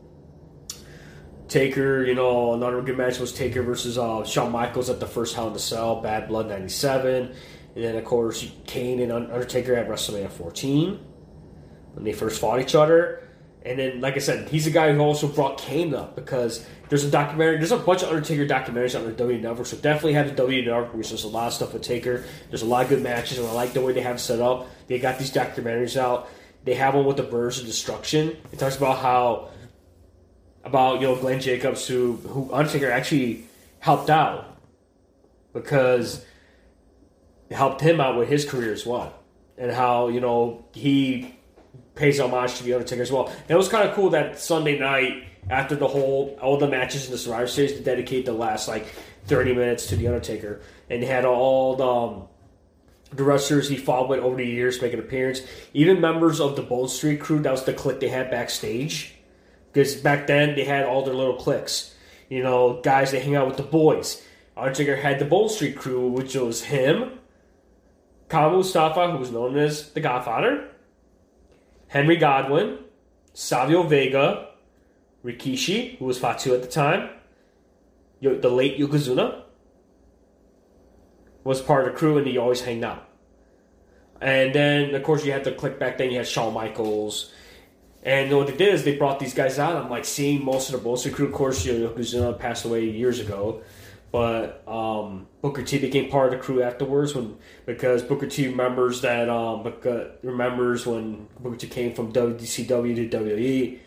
Taker, 1.49 2.05
you 2.05 2.15
know, 2.15 2.53
another 2.53 2.83
good 2.83 2.99
match 2.99 3.19
was 3.19 3.33
Taker 3.33 3.63
versus 3.63 3.97
uh, 3.97 4.23
Shawn 4.23 4.53
Michaels 4.53 4.91
at 4.91 5.01
the 5.01 5.07
first 5.07 5.35
Hell 5.35 5.47
in 5.47 5.55
the 5.55 5.59
Cell, 5.59 6.03
Bad 6.03 6.29
Blood 6.29 6.47
'97, 6.47 7.33
and 7.75 7.85
then 7.85 7.97
of 7.97 8.05
course 8.05 8.47
Kane 8.67 9.01
and 9.01 9.11
Undertaker 9.11 9.75
at 9.75 9.89
WrestleMania 9.89 10.31
14 10.31 11.01
when 11.99 12.05
they 12.05 12.13
first 12.13 12.41
fought 12.41 12.61
each 12.61 12.77
other, 12.77 13.23
And 13.65 13.79
then, 13.79 14.01
like 14.01 14.15
I 14.15 14.21
said, 14.21 14.49
he's 14.49 14.69
a 14.69 14.71
guy 14.71 14.93
who 14.93 15.01
also 15.01 15.27
brought 15.27 15.59
Kane 15.59 15.93
up 15.95 16.15
because 16.15 16.65
there's 16.89 17.05
a 17.05 17.11
documentary. 17.11 17.59
There's 17.59 17.73
a 17.73 17.77
bunch 17.77 18.03
of 18.03 18.09
Undertaker 18.09 18.47
documentaries 18.47 18.99
on 18.99 19.05
the 19.05 19.13
W 19.13 19.41
Network, 19.41 19.67
so 19.67 19.77
definitely 19.77 20.15
have 20.15 20.29
the 20.29 20.35
W 20.35 20.65
Network 20.65 20.93
because 20.93 21.11
there's 21.11 21.25
a 21.25 21.29
lot 21.29 21.49
of 21.49 21.53
stuff 21.53 21.73
with 21.73 21.83
Taker. 21.83 22.25
There's 22.49 22.63
a 22.63 22.67
lot 22.67 22.85
of 22.85 22.89
good 22.89 23.03
matches, 23.03 23.39
and 23.39 23.47
I 23.47 23.53
like 23.53 23.73
the 23.73 23.83
way 23.83 23.93
they 23.93 24.01
have 24.01 24.21
set 24.21 24.41
up. 24.41 24.69
They 24.87 24.99
got 24.99 25.19
these 25.19 25.33
documentaries 25.33 25.97
out. 25.97 26.29
They 26.65 26.75
have 26.75 26.95
one 26.95 27.05
with 27.05 27.17
the 27.17 27.23
Brothers 27.23 27.61
of 27.61 27.67
Destruction. 27.67 28.37
It 28.53 28.59
talks 28.59 28.77
about 28.77 28.99
how 28.99 29.51
about 30.65 31.01
you 31.01 31.09
know 31.09 31.17
Glenn 31.17 31.41
Jacobs, 31.41 31.87
who 31.87 32.17
who 32.17 32.53
Undertaker 32.53 32.91
actually 32.91 33.45
helped 33.81 34.11
out 34.11 34.59
because 35.53 36.25
it 37.51 37.55
helped 37.55 37.81
him 37.81 38.01
out 38.01 38.19
with 38.19 38.29
his 38.29 38.45
career 38.45 38.73
as 38.73 38.87
well, 38.87 39.13
and 39.59 39.71
how 39.71 40.09
you 40.09 40.21
know 40.21 40.65
he 40.73 41.35
pays 41.95 42.19
homage 42.19 42.57
to 42.57 42.63
the 42.65 42.73
Undertaker 42.73 43.03
as 43.03 43.13
well. 43.13 43.27
And 43.27 43.51
it 43.51 43.57
was 43.57 43.69
kind 43.69 43.89
of 43.89 43.95
cool 43.95 44.11
that 44.11 44.39
Sunday 44.39 44.79
night 44.79 45.28
after 45.51 45.77
the 45.77 45.89
whole 45.89 46.39
all 46.41 46.59
the 46.59 46.69
matches 46.69 47.07
in 47.07 47.13
the 47.13 47.19
Survivor 47.19 47.47
Series 47.47 47.73
to 47.73 47.81
dedicate 47.81 48.27
the 48.27 48.33
last 48.33 48.69
like 48.69 48.87
thirty 49.27 49.55
minutes 49.55 49.87
to 49.89 49.97
the 49.97 50.07
Undertaker, 50.07 50.61
and 50.91 51.03
had 51.03 51.25
all 51.25 51.77
the. 51.77 51.87
Um, 51.87 52.29
the 53.11 53.25
wrestlers 53.25 53.71
he 53.71 53.77
fought 53.79 54.09
with 54.09 54.21
over 54.21 54.37
the 54.37 54.45
years 54.45 54.83
make 54.83 54.93
an 54.93 55.01
appearance. 55.01 55.41
Even 55.73 55.99
members 55.99 56.41
of 56.41 56.57
the 56.57 56.63
Bone 56.63 56.89
Street 56.89 57.21
crew, 57.21 57.41
that 57.41 57.51
was 57.51 57.65
the 57.65 57.73
clique 57.73 58.01
they 58.01 58.09
had 58.09 58.31
backstage. 58.31 59.15
Because 59.73 59.97
back 59.97 60.27
then 60.27 60.55
they 60.55 60.65
had 60.65 60.85
all 60.85 61.05
their 61.05 61.15
little 61.15 61.37
cliques. 61.37 61.95
You 62.29 62.43
know, 62.43 62.81
guys 62.83 63.13
that 63.13 63.23
hang 63.23 63.35
out 63.35 63.47
with 63.47 63.57
the 63.57 63.63
boys. 63.63 64.23
Undertaker 64.57 64.97
had 64.97 65.19
the 65.19 65.25
Bone 65.25 65.49
Street 65.49 65.77
crew, 65.77 66.09
which 66.09 66.35
was 66.35 66.65
him, 66.65 67.19
Kama 68.29 68.57
Mustafa, 68.57 69.11
who 69.11 69.19
was 69.19 69.31
known 69.31 69.57
as 69.57 69.91
the 69.93 70.01
Godfather, 70.01 70.69
Henry 71.87 72.17
Godwinn, 72.17 72.79
Savio 73.33 73.85
Vega, 73.85 74.48
Rikishi, 75.25 75.99
who 75.99 76.05
was 76.05 76.19
Fatu 76.19 76.55
at 76.55 76.63
the 76.63 76.69
time, 76.69 77.11
the 78.21 78.51
late 78.51 78.79
Yokozuna, 78.79 79.43
was 81.45 81.61
part 81.63 81.87
of 81.87 81.93
the 81.93 81.99
crew, 81.99 82.19
and 82.19 82.27
he 82.27 82.39
always 82.39 82.61
hanged 82.61 82.85
out. 82.85 83.09
And 84.21 84.55
then, 84.55 84.95
of 84.95 85.03
course, 85.03 85.25
you 85.25 85.33
had 85.33 85.45
to 85.45 85.53
Kliq 85.53 85.79
back 85.79 85.99
then. 85.99 86.11
You 86.11 86.19
had 86.19 86.27
Shawn 86.27 86.53
Michaels, 86.53 87.33
and 88.03 88.35
what 88.37 88.47
they 88.47 88.57
did 88.57 88.75
is 88.75 88.85
they 88.85 88.97
brought 88.97 89.19
these 89.19 89.35
guys 89.35 89.59
out. 89.59 89.77
I'm 89.77 89.91
like 89.91 90.05
seeing 90.05 90.45
most 90.45 90.71
of 90.71 90.79
the 90.79 90.85
Bone 90.85 90.97
Street 90.97 91.15
crew. 91.15 91.27
Of 91.27 91.33
course, 91.33 91.65
you 91.65 91.79
know, 91.79 91.89
Yokozuna 91.89 92.39
passed 92.39 92.65
away 92.65 92.85
years 92.85 93.21
ago, 93.21 93.63
but 94.13 94.67
um, 94.69 95.27
Booker 95.43 95.63
T 95.63 95.79
became 95.79 96.11
part 96.11 96.33
of 96.33 96.39
the 96.39 96.45
crew 96.45 96.63
afterwards 96.63 97.15
when 97.15 97.37
because 97.67 98.03
Booker 98.03 98.27
T 98.27 98.47
remembers 98.49 99.01
that 99.03 99.29
um, 99.29 99.73
remembers 100.23 100.87
when 100.87 101.29
Booker 101.41 101.57
T 101.57 101.67
came 101.67 101.95
from 101.95 102.13
WCW 102.13 103.11
to 103.11 103.19
WWE. 103.19 103.79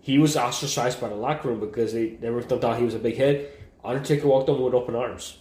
He 0.00 0.18
was 0.18 0.36
ostracized 0.36 1.00
by 1.00 1.08
the 1.08 1.14
locker 1.14 1.48
room 1.48 1.60
because 1.60 1.92
they 1.92 2.16
never 2.20 2.40
thought 2.40 2.78
he 2.78 2.84
was 2.84 2.94
a 2.94 2.98
big 2.98 3.16
hit. 3.16 3.60
Undertaker 3.84 4.26
walked 4.26 4.48
on 4.48 4.60
with 4.60 4.74
open 4.74 4.94
arms. 4.94 5.38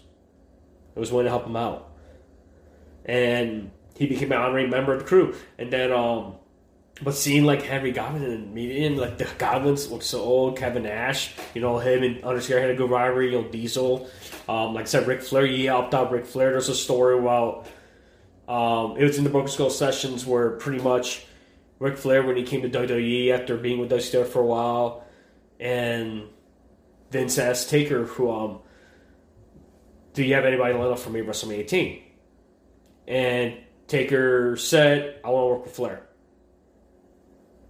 It 0.96 1.00
was 1.00 1.12
willing 1.12 1.26
to 1.26 1.30
help 1.30 1.46
him 1.46 1.56
out, 1.56 1.92
and 3.06 3.72
he 3.96 4.08
became 4.08 4.32
an 4.32 4.38
honorary 4.40 4.68
member 4.68 4.94
of 4.94 5.00
the 5.00 5.06
crew. 5.06 5.36
And 5.58 5.72
then 5.72 5.92
um, 5.92 6.36
but 7.04 7.14
seeing 7.14 7.46
like 7.46 7.62
Henry 7.62 7.92
Godwinn 7.92 8.24
and 8.24 8.54
meeting 8.54 8.98
like 8.98 9.18
the 9.18 9.26
Godwinns 9.26 9.92
look 9.92 10.02
so 10.02 10.22
old, 10.22 10.58
Kevin 10.58 10.84
Nash, 10.84 11.36
you 11.54 11.62
know 11.62 11.78
him 11.78 12.04
and 12.04 12.24
Undertaker 12.24 12.60
had 12.60 12.72
a 12.72 12.76
good 12.76 12.90
rivalry. 12.90 13.32
You 13.32 13.42
know 13.42 13.48
Diesel, 13.48 14.10
um, 14.50 14.74
like 14.74 14.86
I 14.86 14.88
said, 14.88 15.08
Ric 15.08 15.22
Flair, 15.22 15.46
he 15.46 15.66
helped 15.66 15.94
out 15.94 16.12
Ric 16.12 16.26
Flair. 16.26 16.52
There's 16.52 16.70
a 16.70 16.76
story 16.76 17.20
about 17.20 17.68
um, 18.48 18.98
it 18.98 19.04
was 19.04 19.18
in 19.18 19.24
the 19.24 19.30
Broken 19.30 19.52
Skull 19.52 19.70
sessions 19.70 20.26
where 20.26 20.52
pretty 20.52 20.82
much 20.82 21.26
Ric 21.80 21.98
Flair 21.98 22.24
when 22.24 22.36
he 22.38 22.44
came 22.44 22.62
to 22.64 22.70
WWE 22.70 23.32
after 23.32 23.58
being 23.58 23.80
with 23.80 23.92
WCW 23.92 24.26
for 24.26 24.40
a 24.42 24.46
while, 24.46 25.06
and 25.60 26.24
Vince 27.12 27.38
asked 27.38 27.70
Taker, 27.70 28.06
who 28.06 28.32
um, 28.32 28.60
do 30.14 30.24
you 30.24 30.34
have 30.34 30.46
anybody 30.46 30.74
lined 30.74 30.92
up 30.92 31.00
for 31.00 31.10
me 31.10 31.22
WrestleMania 31.22 31.60
18? 31.60 32.04
And 33.08 33.58
Taker 33.88 34.58
said, 34.58 35.22
I 35.24 35.30
want 35.30 35.44
to 35.44 35.48
work 35.48 35.66
with 35.66 35.76
Flair 35.76 36.08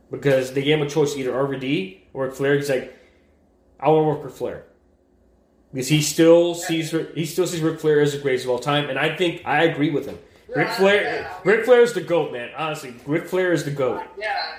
because 0.09 0.53
they 0.53 0.63
gave 0.63 0.79
him 0.79 0.87
a 0.87 0.89
choice 0.89 1.15
either 1.15 1.31
RVD 1.31 1.99
or 2.13 2.31
Flair. 2.31 2.55
He's 2.55 2.69
like, 2.69 2.97
I 3.79 3.89
want 3.89 4.03
to 4.03 4.07
work 4.07 4.23
with 4.23 4.37
Flair 4.37 4.63
because 5.71 5.87
he 5.87 6.01
still 6.01 6.55
sees 6.55 6.91
he 7.13 7.25
still 7.25 7.45
sees 7.45 7.61
Ric 7.61 7.79
Flair 7.79 7.99
as 7.99 8.13
the 8.13 8.19
greatest 8.19 8.45
of 8.45 8.51
all 8.51 8.59
time, 8.59 8.89
and 8.89 8.97
I 8.97 9.15
think 9.15 9.43
I 9.45 9.63
agree 9.63 9.91
with 9.91 10.05
him. 10.07 10.17
Ric 10.55 10.69
Flair, 10.69 11.03
yeah, 11.03 11.33
Ric 11.43 11.65
Flair 11.65 11.81
is 11.81 11.93
the 11.93 12.01
goat, 12.01 12.31
man. 12.31 12.49
Honestly, 12.55 12.93
Ric 13.05 13.27
Flair 13.27 13.53
is 13.53 13.65
the 13.65 13.71
goat. 13.71 14.03
Yeah, 14.17 14.57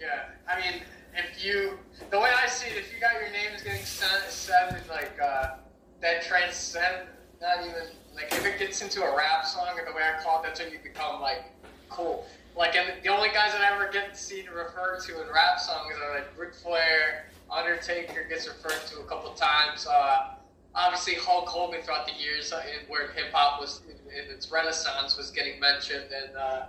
yeah. 0.00 0.28
I 0.48 0.60
mean, 0.60 0.82
if 1.14 1.44
you 1.44 1.78
the 2.10 2.18
way 2.18 2.30
I 2.42 2.46
see 2.48 2.70
it, 2.70 2.76
if 2.78 2.92
you 2.92 3.00
got 3.00 3.14
your 3.14 3.30
name 3.30 3.54
is 3.54 3.62
getting 3.62 3.84
said, 3.84 4.82
like 4.88 5.18
uh, 5.22 5.56
that 6.00 6.22
transcend, 6.22 7.08
not 7.40 7.60
even 7.60 7.82
like 8.14 8.32
if 8.32 8.44
it 8.46 8.58
gets 8.58 8.80
into 8.82 9.02
a 9.02 9.16
rap 9.16 9.44
song 9.44 9.78
or 9.78 9.84
the 9.84 9.94
way 9.94 10.02
I 10.02 10.22
call 10.22 10.40
it, 10.40 10.46
that's 10.46 10.60
when 10.60 10.72
you 10.72 10.78
become 10.82 11.20
like 11.20 11.44
cool. 11.88 12.26
Like, 12.56 12.72
the 12.72 13.08
only 13.10 13.28
guys 13.28 13.52
that 13.52 13.60
I 13.60 13.74
ever 13.74 13.92
get 13.92 14.16
seen 14.16 14.46
referred 14.46 15.00
to 15.00 15.20
in 15.20 15.28
rap 15.28 15.60
songs 15.60 15.92
are 16.02 16.14
like 16.14 16.38
Ric 16.38 16.54
Flair, 16.54 17.26
Undertaker 17.50 18.26
gets 18.28 18.48
referred 18.48 18.86
to 18.88 19.00
a 19.00 19.04
couple 19.04 19.30
times. 19.34 19.86
Uh, 19.86 20.35
obviously, 20.76 21.14
Hulk 21.14 21.48
Hogan 21.48 21.82
throughout 21.82 22.06
the 22.06 22.12
years 22.12 22.52
uh, 22.52 22.62
where 22.88 23.10
hip 23.12 23.32
hop 23.32 23.60
was 23.60 23.82
in, 23.88 23.96
in, 24.12 24.30
its 24.30 24.50
renaissance 24.50 25.16
was 25.16 25.30
getting 25.30 25.58
mentioned, 25.58 26.12
and 26.12 26.36
uh, 26.36 26.66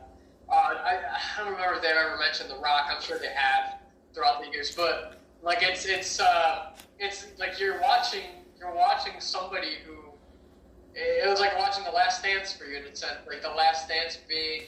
uh, 0.50 0.54
I, 0.54 1.00
I, 1.12 1.44
don't 1.44 1.52
remember 1.52 1.76
if 1.76 1.82
they 1.82 1.90
ever 1.90 2.18
mentioned 2.18 2.50
The 2.50 2.56
Rock. 2.56 2.88
I'm 2.90 3.02
sure 3.02 3.20
they 3.20 3.28
have 3.28 3.80
throughout 4.14 4.44
the 4.44 4.50
years, 4.50 4.74
but 4.76 5.22
like 5.44 5.60
it's 5.62 5.86
it's 5.86 6.20
uh, 6.20 6.72
it's 7.00 7.28
like 7.38 7.60
you're 7.60 7.82
watching 7.82 8.24
you're 8.58 8.74
watching 8.74 9.14
somebody 9.20 9.76
who 9.86 9.94
it 10.96 11.30
was 11.30 11.40
like 11.40 11.56
watching 11.60 11.84
The 11.84 11.92
Last 11.92 12.24
Dance 12.24 12.54
for 12.54 12.66
you 12.66 12.78
in 12.78 12.84
a 12.84 12.96
sense, 12.96 13.18
like 13.28 13.42
The 13.42 13.50
Last 13.50 13.88
Dance 13.88 14.18
being 14.28 14.64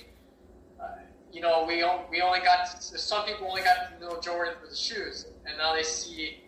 you 1.31 1.41
know, 1.41 1.63
we 1.67 1.83
we 2.09 2.21
only 2.21 2.39
got 2.39 2.67
some 2.81 3.25
people 3.25 3.47
only 3.47 3.61
got 3.61 3.99
to 3.99 4.05
know 4.05 4.19
Jordan 4.19 4.55
for 4.59 4.67
the 4.67 4.75
shoes, 4.75 5.27
and 5.45 5.57
now 5.57 5.75
they 5.75 5.83
see 5.83 6.39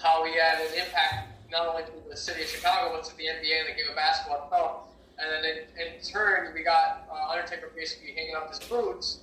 how 0.00 0.24
he 0.24 0.32
had 0.38 0.60
an 0.60 0.74
impact 0.74 1.37
not 1.50 1.66
only 1.66 1.82
to 1.82 1.92
the 2.08 2.16
city 2.16 2.42
of 2.42 2.48
Chicago 2.48 2.94
but 2.94 3.04
to 3.04 3.16
the 3.16 3.24
NBA 3.24 3.60
and 3.60 3.68
the 3.68 3.76
game 3.76 3.88
of 3.88 3.96
basketball 3.96 4.44
itself. 4.44 4.84
And 5.18 5.44
then 5.44 5.50
in, 5.50 5.94
in 5.94 6.02
turn, 6.02 6.54
we 6.54 6.62
got 6.62 7.08
uh, 7.10 7.32
Undertaker 7.32 7.72
basically 7.74 8.12
hanging 8.12 8.36
up 8.36 8.48
his 8.48 8.60
boots, 8.60 9.20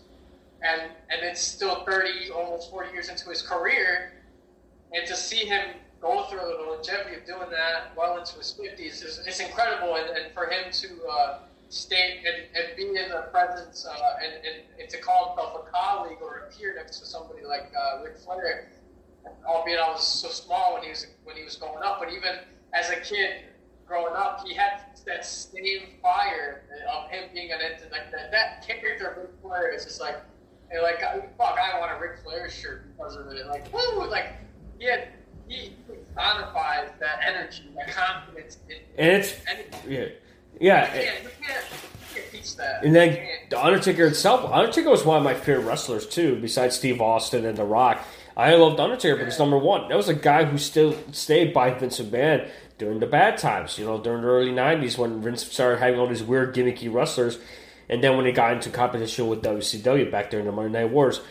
and 0.61 0.82
and 1.09 1.23
it's 1.23 1.39
still 1.39 1.86
30, 1.86 2.32
almost 2.32 2.69
40 2.69 2.91
years 2.91 3.07
into 3.07 3.30
his 3.30 3.41
career, 3.41 4.11
and 4.91 5.07
to 5.07 5.15
see 5.15 5.45
him 5.45 5.76
go 6.01 6.23
through 6.23 6.39
the 6.39 6.69
longevity 6.69 7.15
of 7.15 7.26
doing 7.26 7.49
that 7.49 7.95
well 7.97 8.17
into 8.17 8.38
his 8.38 8.53
50s 8.60 9.03
is 9.03 9.22
it's 9.26 9.39
incredible, 9.39 9.95
and, 9.95 10.10
and 10.18 10.34
for 10.34 10.47
him 10.47 10.72
to 10.72 10.88
uh, 11.10 11.39
stay 11.69 12.22
and, 12.26 12.45
and 12.56 12.77
be 12.77 12.84
in 12.88 13.10
the 13.10 13.27
presence 13.31 13.85
uh, 13.85 14.23
and, 14.23 14.34
and, 14.45 14.64
and, 14.80 14.89
to 14.89 14.97
call 14.99 15.30
himself 15.30 15.65
a 15.68 15.72
colleague 15.72 16.18
or 16.22 16.47
a 16.47 16.53
peer 16.53 16.76
next 16.76 16.99
to 16.99 17.06
somebody 17.06 17.43
like 17.43 17.72
uh, 17.76 18.03
Ric 18.03 18.18
Flair. 18.18 18.69
Albeit 19.45 19.80
I 19.80 19.91
was 19.91 20.06
so 20.06 20.30
small 20.30 20.73
when 20.73 20.84
he 20.84 20.89
was 20.89 21.07
when 21.23 21.35
he 21.35 21.43
was 21.43 21.56
going 21.56 21.84
up, 21.84 21.99
but 21.99 22.11
even 22.11 22.39
as 22.73 22.89
a 22.89 22.97
kid 22.97 23.45
growing 23.88 24.15
up, 24.15 24.45
he 24.45 24.53
had 24.53 24.81
that 25.06 25.26
same 25.26 25.84
fire 26.02 26.64
of 26.91 27.10
him 27.10 27.30
being 27.34 27.52
an 27.52 27.60
like 27.91 28.11
that, 28.11 28.31
that 28.31 28.65
character 28.68 29.07
of 29.07 29.18
Ric 29.18 29.30
Flair 29.41 29.72
is 29.72 29.84
just 29.84 30.02
like 30.02 30.18
and 30.72 30.81
like 30.81 30.99
fuck, 31.38 31.57
I 31.60 31.80
want 31.80 31.91
a 31.91 32.02
Ric 32.02 32.19
Flair 32.23 32.49
shirt 32.49 32.95
because 32.95 33.15
of 33.15 33.27
it. 33.27 33.47
Like 33.47 33.72
woo, 33.73 34.07
like 34.10 34.34
he 34.80 34.85
had 34.85 35.10
he 35.47 35.73
personifies 35.88 36.89
that 36.99 37.19
energy, 37.26 37.64
that 37.76 37.93
confidence. 37.93 38.57
In, 38.68 38.77
and 38.97 39.11
it's 39.11 39.35
and, 39.47 39.91
yeah 39.91 40.06
yeah. 40.60 40.85
You 40.85 41.03
can't, 41.03 41.23
you 41.23 41.30
can't, 41.41 41.65
you 42.15 42.31
can't 42.31 42.57
that. 42.57 42.84
And 42.84 42.95
then 42.95 43.27
the 43.49 43.64
Undertaker 43.64 44.06
itself, 44.06 44.49
Undertaker 44.52 44.89
was 44.89 45.06
one 45.06 45.18
of 45.18 45.23
my 45.23 45.34
favorite 45.34 45.65
wrestlers 45.65 46.07
too, 46.07 46.39
besides 46.41 46.76
Steve 46.76 47.02
Austin 47.02 47.45
and 47.45 47.57
The 47.57 47.64
Rock. 47.64 48.06
I 48.38 48.56
loved 48.56 48.80
Undertaker 48.80 49.16
because 49.16 49.40
number 49.40 49.57
one, 49.57 49.88
that 49.88 49.95
was 49.95 50.10
a 50.10 50.14
guy 50.14 50.44
who 50.44 50.57
still 50.57 50.95
stayed 51.12 51.53
by 51.53 51.72
Vince 51.72 51.99
McMahon 51.99 52.49
during 52.78 52.99
the 52.99 53.07
bad 53.07 53.38
times. 53.38 53.78
You 53.78 53.86
know, 53.86 54.02
during 54.02 54.22
the 54.22 54.28
early 54.28 54.52
'90s 54.52 54.98
when 54.98 55.22
Vince 55.22 55.45
started 55.45 55.80
having 55.80 55.99
all 55.99 56.07
these 56.07 56.24
weird 56.24 56.53
gimmicky 56.53 56.94
wrestlers, 56.94 57.40
and 57.90 58.03
then 58.03 58.18
when 58.18 58.26
he 58.26 58.32
got 58.32 58.53
into 58.53 58.70
competition 58.70 59.28
with 59.28 59.44
WCW 59.44 60.12
back 60.12 60.30
during 60.30 60.45
the 60.45 60.52
Monday 60.52 60.82
Night 60.82 60.91
Wars, 60.91 61.22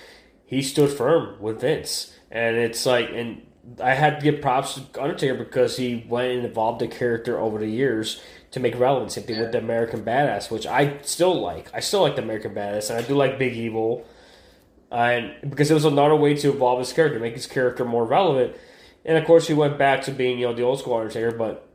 he 0.46 0.62
stood 0.62 0.90
firm 0.90 1.40
with 1.40 1.60
Vince. 1.60 2.14
And 2.30 2.56
it's 2.56 2.86
like, 2.86 3.10
and 3.12 3.42
I 3.82 3.94
had 3.94 4.20
to 4.20 4.24
give 4.24 4.40
props 4.40 4.74
to 4.74 5.02
Undertaker 5.02 5.34
because 5.34 5.76
he 5.76 6.04
went 6.08 6.32
and 6.32 6.44
evolved 6.44 6.80
the 6.80 6.88
character 6.88 7.38
over 7.38 7.58
the 7.58 7.68
years 7.68 8.20
to 8.52 8.60
make 8.60 8.78
relevant. 8.78 9.12
Same 9.12 9.24
thing 9.24 9.40
with 9.40 9.52
the 9.52 9.58
American 9.58 10.04
Badass, 10.04 10.50
which 10.50 10.66
I 10.66 10.98
still 11.02 11.40
like. 11.40 11.72
I 11.74 11.80
still 11.80 12.02
like 12.02 12.16
the 12.16 12.22
American 12.22 12.54
Badass, 12.54 12.90
and 12.90 12.98
I 12.98 13.02
do 13.06 13.14
like 13.14 13.38
Big 13.38 13.54
Evil, 13.54 14.06
and 14.90 15.34
because 15.48 15.70
it 15.70 15.74
was 15.74 15.84
another 15.84 16.16
way 16.16 16.34
to 16.34 16.48
evolve 16.50 16.78
his 16.78 16.92
character, 16.92 17.18
make 17.18 17.34
his 17.34 17.46
character 17.46 17.84
more 17.84 18.04
relevant. 18.04 18.56
And 19.04 19.18
of 19.18 19.24
course, 19.24 19.46
he 19.46 19.54
went 19.54 19.78
back 19.78 20.02
to 20.02 20.12
being 20.12 20.38
you 20.38 20.46
know 20.46 20.54
the 20.54 20.62
old 20.62 20.78
school 20.78 20.94
Undertaker, 20.94 21.32
but 21.32 21.68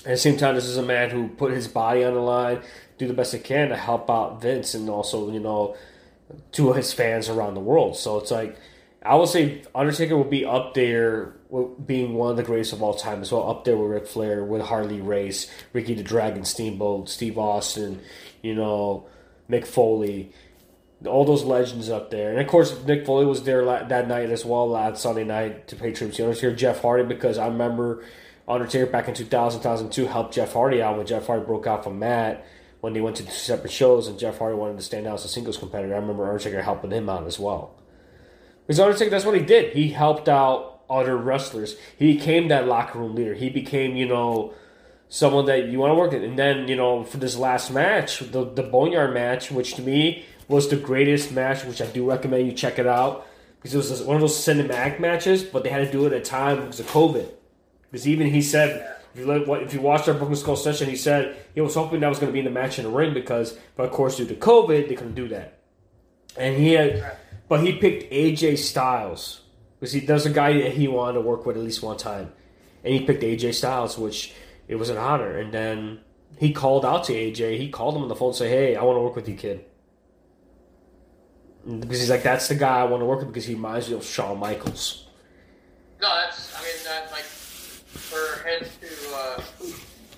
at 0.00 0.10
the 0.10 0.16
same 0.16 0.36
time, 0.36 0.54
this 0.54 0.66
is 0.66 0.76
a 0.76 0.82
man 0.82 1.10
who 1.10 1.28
put 1.28 1.52
his 1.52 1.68
body 1.68 2.04
on 2.04 2.14
the 2.14 2.20
line, 2.20 2.60
do 2.98 3.06
the 3.06 3.14
best 3.14 3.32
he 3.32 3.38
can 3.38 3.68
to 3.70 3.76
help 3.76 4.10
out 4.10 4.40
Vince, 4.40 4.74
and 4.74 4.88
also 4.88 5.30
you 5.30 5.40
know 5.40 5.76
to 6.52 6.72
his 6.72 6.92
fans 6.92 7.28
around 7.28 7.54
the 7.54 7.60
world. 7.60 7.96
So 7.96 8.18
it's 8.18 8.30
like 8.30 8.56
I 9.04 9.16
would 9.16 9.28
say 9.28 9.62
Undertaker 9.74 10.16
will 10.16 10.24
be 10.24 10.46
up 10.46 10.74
there 10.74 11.34
being 11.84 12.14
one 12.14 12.30
of 12.30 12.36
the 12.36 12.42
greatest 12.42 12.72
of 12.72 12.82
all 12.82 12.94
time 12.94 13.20
as 13.20 13.30
well, 13.30 13.50
up 13.50 13.64
there 13.64 13.76
with 13.76 13.90
Ric 13.90 14.06
Flair, 14.06 14.42
with 14.42 14.62
Harley 14.62 15.00
Race, 15.00 15.50
Ricky 15.72 15.94
the 15.94 16.02
Dragon 16.02 16.44
Steamboat, 16.44 17.08
Steve 17.08 17.36
Austin, 17.36 18.00
you 18.42 18.54
know, 18.54 19.06
Mick 19.50 19.66
Foley, 19.66 20.32
all 21.06 21.24
those 21.24 21.44
legends 21.44 21.88
up 21.88 22.10
there. 22.10 22.30
And 22.30 22.40
of 22.40 22.46
course, 22.46 22.72
Mick 22.72 23.04
Foley 23.04 23.26
was 23.26 23.42
there 23.42 23.64
that 23.64 24.08
night 24.08 24.30
as 24.30 24.44
well, 24.44 24.68
last 24.68 25.02
Sunday 25.02 25.24
night 25.24 25.68
to 25.68 25.76
pay 25.76 25.92
tribute 25.92 26.16
to 26.16 26.24
Undertaker. 26.24 26.54
Jeff 26.54 26.80
Hardy, 26.80 27.04
because 27.04 27.38
I 27.38 27.46
remember 27.46 28.04
Undertaker 28.46 28.86
back 28.86 29.08
in 29.08 29.14
2000, 29.14 29.60
2002 29.60 30.06
helped 30.06 30.34
Jeff 30.34 30.52
Hardy 30.52 30.82
out 30.82 30.96
when 30.96 31.06
Jeff 31.06 31.26
Hardy 31.26 31.44
broke 31.44 31.66
out 31.66 31.84
from 31.84 31.98
Matt 31.98 32.44
when 32.80 32.92
they 32.92 33.00
went 33.00 33.16
to 33.16 33.30
separate 33.30 33.72
shows 33.72 34.08
and 34.08 34.18
Jeff 34.18 34.38
Hardy 34.38 34.56
wanted 34.56 34.76
to 34.76 34.82
stand 34.82 35.06
out 35.06 35.14
as 35.14 35.24
a 35.24 35.28
singles 35.28 35.56
competitor. 35.56 35.94
I 35.94 35.98
remember 35.98 36.26
Undertaker 36.26 36.60
helping 36.60 36.90
him 36.90 37.08
out 37.08 37.26
as 37.26 37.38
well. 37.38 37.74
Because 38.66 38.78
Undertaker, 38.78 39.10
that's 39.10 39.24
what 39.24 39.34
he 39.34 39.42
did. 39.42 39.72
He 39.72 39.88
helped 39.88 40.28
out 40.28 40.82
other 40.90 41.16
wrestlers. 41.16 41.76
He 41.98 42.14
became 42.14 42.48
that 42.48 42.66
locker 42.66 42.98
room 42.98 43.14
leader. 43.14 43.32
He 43.32 43.48
became, 43.48 43.96
you 43.96 44.06
know, 44.06 44.52
someone 45.08 45.46
that 45.46 45.68
you 45.68 45.78
want 45.78 45.92
to 45.92 45.94
work 45.94 46.12
with. 46.12 46.24
And 46.24 46.38
then, 46.38 46.68
you 46.68 46.76
know, 46.76 47.04
for 47.04 47.16
this 47.16 47.36
last 47.36 47.70
match, 47.70 48.18
the, 48.18 48.44
the 48.44 48.62
Boneyard 48.62 49.14
match, 49.14 49.50
which 49.50 49.74
to 49.74 49.82
me 49.82 50.26
was 50.48 50.68
the 50.68 50.76
greatest 50.76 51.32
match, 51.32 51.64
which 51.64 51.80
I 51.80 51.86
do 51.86 52.08
recommend 52.08 52.46
you 52.46 52.52
check 52.52 52.78
it 52.78 52.86
out. 52.86 53.26
Because 53.56 53.74
it 53.74 53.78
was 53.78 54.02
one 54.02 54.16
of 54.16 54.20
those 54.20 54.36
cinematic 54.36 55.00
matches, 55.00 55.42
but 55.42 55.64
they 55.64 55.70
had 55.70 55.86
to 55.86 55.90
do 55.90 56.04
it 56.04 56.12
at 56.12 56.20
a 56.20 56.24
time 56.24 56.60
because 56.60 56.80
of 56.80 56.86
COVID. 56.88 57.26
Because 57.90 58.06
even 58.06 58.26
he 58.26 58.42
said, 58.42 58.94
if 59.14 59.20
you, 59.20 59.26
let, 59.26 59.62
if 59.62 59.72
you 59.72 59.80
watched 59.80 60.06
our 60.06 60.14
Broken 60.14 60.36
Skull 60.36 60.56
session, 60.56 60.90
he 60.90 60.96
said 60.96 61.36
he 61.54 61.62
was 61.62 61.74
hoping 61.74 62.00
that 62.00 62.08
was 62.08 62.18
going 62.18 62.30
to 62.30 62.32
be 62.32 62.40
in 62.40 62.44
the 62.44 62.50
match 62.50 62.78
in 62.78 62.84
the 62.84 62.90
ring 62.90 63.14
because, 63.14 63.56
but 63.76 63.84
of 63.84 63.92
course, 63.92 64.16
due 64.16 64.26
to 64.26 64.34
COVID, 64.34 64.88
they 64.88 64.94
couldn't 64.94 65.14
do 65.14 65.28
that. 65.28 65.60
And 66.36 66.56
he 66.56 66.72
had 66.72 67.16
but 67.48 67.60
he 67.60 67.72
picked 67.72 68.12
AJ 68.12 68.58
Styles 68.58 69.42
because 69.78 69.92
he 69.92 70.00
does 70.00 70.26
a 70.26 70.30
guy 70.30 70.54
that 70.54 70.72
he 70.72 70.88
wanted 70.88 71.14
to 71.14 71.20
work 71.20 71.44
with 71.46 71.56
at 71.56 71.62
least 71.62 71.82
one 71.82 71.96
time, 71.96 72.32
and 72.82 72.94
he 72.94 73.00
picked 73.04 73.22
AJ 73.22 73.54
Styles, 73.54 73.98
which 73.98 74.32
it 74.66 74.76
was 74.76 74.88
an 74.88 74.96
honor. 74.96 75.38
And 75.38 75.52
then 75.52 76.00
he 76.38 76.52
called 76.52 76.84
out 76.84 77.04
to 77.04 77.12
AJ. 77.12 77.58
He 77.58 77.68
called 77.68 77.96
him 77.96 78.02
on 78.02 78.08
the 78.08 78.16
phone 78.16 78.28
and 78.28 78.36
said, 78.36 78.50
"Hey, 78.50 78.76
I 78.76 78.82
want 78.82 78.96
to 78.96 79.02
work 79.02 79.16
with 79.16 79.28
you, 79.28 79.36
kid." 79.36 79.64
Because 81.66 82.00
he's 82.00 82.10
like, 82.10 82.22
that's 82.22 82.48
the 82.48 82.54
guy 82.54 82.80
I 82.80 82.84
want 82.84 83.00
to 83.00 83.06
work 83.06 83.20
with 83.20 83.28
because 83.28 83.46
he 83.46 83.54
reminds 83.54 83.88
me 83.88 83.96
of 83.96 84.04
Shawn 84.04 84.38
Michaels. 84.38 85.06
No, 86.00 86.14
that's. 86.14 86.54
I 86.54 86.62
mean, 86.62 86.84
that 86.84 87.10
like 87.10 87.24
for 87.24 88.46
him 88.46 88.60
to. 88.80 89.16
Uh, 89.16 89.42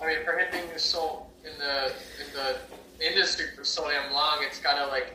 I 0.03 0.07
mean, 0.07 0.25
for 0.25 0.39
him 0.39 0.49
being 0.51 0.65
so 0.77 1.27
in 1.45 1.57
the 1.59 1.87
in 1.87 2.33
the 2.35 3.07
industry 3.07 3.47
for 3.57 3.65
so 3.65 3.89
damn 3.89 4.13
long, 4.13 4.39
it's 4.43 4.59
kind 4.59 4.79
of 4.79 4.91
like 4.91 5.15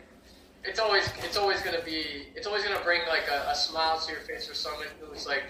it's 0.64 0.80
always 0.80 1.10
it's 1.24 1.38
always 1.38 1.62
gonna 1.62 1.84
be 1.84 2.28
it's 2.36 2.48
always 2.48 2.64
gonna 2.64 2.84
bring 2.84 3.02
like 3.08 3.28
a, 3.32 3.50
a 3.50 3.56
smile 3.56 4.00
to 4.00 4.12
your 4.12 4.22
face 4.22 4.48
for 4.48 4.54
someone 4.54 4.88
who's 5.00 5.26
like 5.26 5.44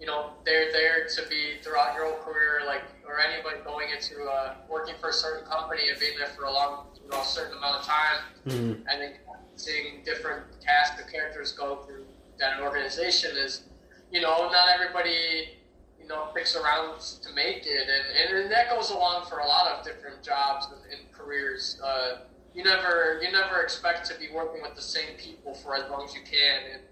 you 0.00 0.06
know 0.06 0.30
they're 0.44 0.72
there 0.72 1.06
to 1.06 1.22
be 1.28 1.62
throughout 1.62 1.94
your 1.94 2.04
whole 2.04 2.20
career 2.24 2.62
like 2.66 2.82
or 3.06 3.20
anybody 3.20 3.56
going 3.64 3.88
into 3.90 4.24
uh, 4.24 4.54
working 4.68 4.94
for 5.00 5.10
a 5.10 5.12
certain 5.12 5.46
company 5.46 5.82
and 5.90 5.98
being 6.00 6.16
there 6.18 6.28
for 6.28 6.44
a 6.44 6.52
long 6.52 6.86
you 7.02 7.08
know 7.10 7.20
a 7.20 7.24
certain 7.24 7.56
amount 7.58 7.80
of 7.80 7.86
time 7.86 8.20
mm-hmm. 8.46 8.88
and 8.88 9.02
then 9.02 9.12
seeing 9.56 10.02
different 10.04 10.44
cast 10.64 11.00
of 11.00 11.10
characters 11.10 11.52
go 11.52 11.76
through 11.86 12.04
that 12.38 12.60
organization 12.60 13.36
is 13.36 13.62
you 14.10 14.20
know 14.20 14.48
not 14.50 14.68
everybody 14.74 15.58
you 16.00 16.08
know 16.08 16.28
picks 16.34 16.56
around 16.56 17.00
to 17.00 17.32
make 17.34 17.62
it 17.64 17.88
and, 17.88 18.36
and, 18.36 18.50
that 18.50 18.68
goes 18.68 18.90
along 18.90 19.24
for 19.26 19.38
a 19.38 19.46
lot 19.46 19.70
of 19.70 19.84
different 19.84 20.22
jobs 20.22 20.66
and, 20.66 20.92
and 20.92 21.12
careers 21.12 21.80
uh, 21.84 22.16
you 22.54 22.62
never 22.62 23.20
you 23.20 23.30
never 23.32 23.60
expect 23.62 24.06
to 24.06 24.18
be 24.18 24.28
working 24.32 24.62
with 24.62 24.74
the 24.76 24.82
same 24.82 25.16
people 25.18 25.54
for 25.54 25.76
as 25.76 25.90
long 25.90 26.04
as 26.04 26.14
you 26.14 26.20
can, 26.22 26.72
and 26.72 26.82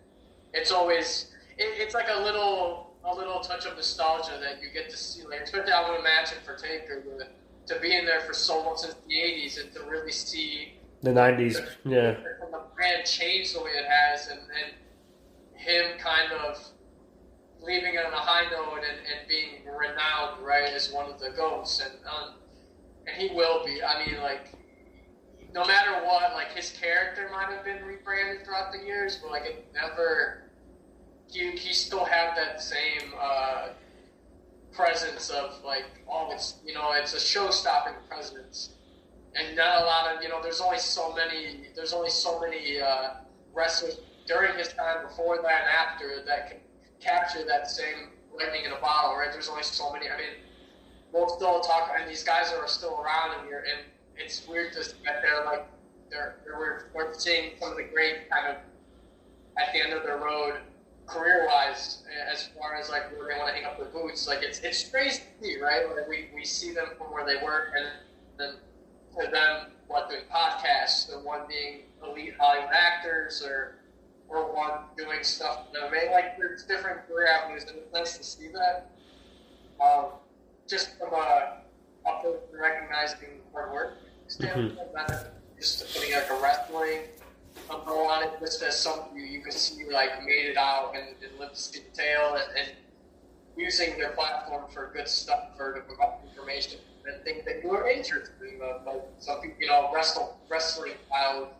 it's 0.52 0.72
always 0.72 1.30
it, 1.56 1.80
it's 1.80 1.94
like 1.94 2.08
a 2.10 2.20
little 2.20 2.96
a 3.04 3.14
little 3.14 3.40
touch 3.40 3.64
of 3.64 3.76
nostalgia 3.76 4.38
that 4.40 4.60
you 4.60 4.70
get 4.74 4.90
to 4.90 4.96
see. 4.96 5.24
Like 5.24 5.42
especially 5.42 5.72
I 5.72 5.88
would 5.88 6.00
imagine 6.00 6.38
for 6.44 6.56
Taker 6.56 7.02
to, 7.02 7.74
to 7.74 7.80
be 7.80 7.96
in 7.96 8.04
there 8.04 8.20
for 8.22 8.34
so 8.34 8.60
long 8.62 8.76
since 8.76 8.94
the 9.06 9.14
'80s 9.14 9.62
and 9.62 9.72
to 9.74 9.84
really 9.84 10.10
see 10.10 10.80
the 11.02 11.10
'90s, 11.10 11.58
yeah. 11.84 12.16
And 12.42 12.52
the 12.52 12.62
brand 12.74 13.06
changed 13.06 13.54
the 13.54 13.62
way 13.62 13.70
it 13.70 13.86
has, 13.86 14.28
and, 14.28 14.40
and 14.40 14.74
him 15.54 15.98
kind 15.98 16.32
of 16.32 16.58
leaving 17.60 17.94
it 17.94 18.04
on 18.04 18.12
a 18.12 18.16
high 18.16 18.50
note 18.50 18.78
and, 18.78 18.98
and 18.98 19.28
being 19.28 19.64
renowned, 19.78 20.44
right, 20.44 20.72
as 20.72 20.92
one 20.92 21.10
of 21.10 21.20
the 21.20 21.30
goats, 21.30 21.80
and 21.80 21.94
um, 22.06 22.34
and 23.06 23.16
he 23.16 23.34
will 23.34 23.64
be. 23.64 23.82
I 23.82 24.06
mean, 24.06 24.20
like 24.20 24.54
no 25.54 25.64
matter 25.64 26.04
what, 26.04 26.32
like 26.34 26.52
his 26.54 26.70
character 26.70 27.28
might 27.32 27.54
have 27.54 27.64
been 27.64 27.84
rebranded 27.84 28.44
throughout 28.44 28.72
the 28.72 28.84
years, 28.84 29.18
but 29.22 29.30
like 29.30 29.44
it 29.44 29.66
never. 29.74 30.44
He 31.28 31.52
he 31.52 31.72
still 31.72 32.04
had 32.04 32.36
that 32.36 32.60
same 32.60 33.12
uh, 33.18 33.68
presence 34.72 35.30
of 35.30 35.62
like 35.64 35.84
it's 36.30 36.56
you 36.64 36.74
know 36.74 36.92
it's 36.92 37.14
a 37.14 37.20
show 37.20 37.50
stopping 37.50 37.94
presence, 38.08 38.70
and 39.34 39.56
not 39.56 39.82
a 39.82 39.84
lot 39.84 40.14
of 40.14 40.22
you 40.22 40.28
know 40.28 40.42
there's 40.42 40.60
only 40.60 40.78
so 40.78 41.14
many 41.14 41.68
there's 41.74 41.92
only 41.92 42.10
so 42.10 42.40
many 42.40 42.80
uh, 42.80 43.14
wrestlers 43.54 44.00
during 44.26 44.56
his 44.58 44.68
time 44.74 45.06
before 45.06 45.36
that 45.42 45.62
and 45.62 45.70
after 45.70 46.24
that 46.24 46.48
can 46.48 46.58
capture 47.00 47.44
that 47.46 47.68
same 47.68 48.10
lightning 48.36 48.64
in 48.64 48.72
a 48.72 48.80
bottle 48.80 49.16
right. 49.16 49.32
There's 49.32 49.48
only 49.48 49.62
so 49.62 49.92
many. 49.92 50.08
I 50.08 50.16
mean, 50.16 50.26
we'll 51.12 51.28
still 51.28 51.60
talk 51.60 51.90
and 51.98 52.08
these 52.08 52.22
guys 52.22 52.52
are 52.52 52.66
still 52.68 53.00
around 53.00 53.40
and 53.40 53.48
you're 53.48 53.60
and 53.60 53.80
it's 54.16 54.46
weird 54.46 54.72
to 54.74 54.78
that 55.04 55.22
they're 55.22 55.44
like 55.44 55.66
they're, 56.10 56.36
we're, 56.46 56.84
we're 56.94 57.14
seeing 57.14 57.52
some 57.58 57.70
of 57.70 57.76
the 57.76 57.84
great 57.84 58.30
kind 58.30 58.48
of 58.48 58.56
at 59.58 59.72
the 59.72 59.82
end 59.82 59.92
of 59.92 60.02
their 60.02 60.18
road 60.18 60.60
career 61.06 61.46
wise 61.46 62.04
as 62.30 62.48
far 62.58 62.76
as 62.76 62.88
like 62.88 63.10
where 63.16 63.32
they 63.32 63.38
want 63.38 63.48
to 63.48 63.54
hang 63.54 63.64
up 63.64 63.76
their 63.78 63.88
boots 63.88 64.28
like 64.28 64.42
it's 64.42 64.60
it's 64.60 64.88
crazy 64.88 65.22
right 65.60 65.84
like 65.88 66.08
we, 66.08 66.28
we 66.34 66.44
see 66.44 66.72
them 66.72 66.86
from 66.96 67.08
where 67.08 67.26
they 67.26 67.42
were 67.44 67.72
and 67.76 67.86
then 68.38 68.54
to 69.20 69.30
them 69.30 69.72
what 69.86 70.08
doing 70.08 70.22
podcasts 70.32 71.08
the 71.10 71.18
one 71.18 71.40
being 71.48 71.82
elite 72.02 72.34
Hollywood 72.38 72.70
actors 72.72 73.42
or 73.44 73.76
or 74.28 74.54
one 74.54 74.72
doing 74.96 75.22
stuff 75.22 75.66
you 75.72 75.80
know, 75.80 75.90
they 75.90 76.10
like 76.10 76.38
there's 76.38 76.64
different 76.64 77.06
career 77.06 77.28
avenues 77.28 77.64
and 77.64 77.76
it's 77.76 77.92
nice 77.92 78.16
to 78.16 78.24
see 78.24 78.48
that. 78.48 78.90
Um, 79.82 80.06
just 80.68 80.98
from 80.98 81.12
a, 81.12 81.58
person 82.22 82.38
recognizing 82.58 83.40
hard 83.52 83.72
work 83.72 83.94
standpoint, 84.28 84.78
mm-hmm. 84.78 85.58
just 85.58 85.94
putting 85.94 86.12
like 86.14 86.30
a 86.30 86.42
wrestling 86.42 87.00
umbrella 87.70 88.08
on 88.08 88.22
it, 88.24 88.30
just 88.40 88.62
as 88.62 88.78
something 88.78 89.16
you, 89.16 89.24
you 89.24 89.40
can 89.40 89.52
see 89.52 89.84
like 89.92 90.24
made 90.24 90.46
it 90.46 90.56
out 90.56 90.94
and, 90.94 91.08
and 91.22 91.38
lived 91.38 91.56
to 91.56 91.72
detail 91.72 92.36
and, 92.36 92.58
and 92.58 92.76
using 93.56 93.98
their 93.98 94.10
platform 94.10 94.64
for 94.72 94.90
good 94.94 95.08
stuff 95.08 95.56
for 95.56 95.74
to 95.74 95.80
provide 95.82 96.14
information 96.28 96.78
and 97.06 97.22
think 97.24 97.44
that 97.44 97.62
you 97.62 97.70
are 97.70 97.88
interested 97.88 98.34
in. 98.42 98.60
Uh, 98.62 98.92
some 99.18 99.40
people, 99.40 99.56
you 99.60 99.68
know, 99.68 99.90
wrestle, 99.94 100.40
wrestling 100.48 100.92
style 101.06 101.52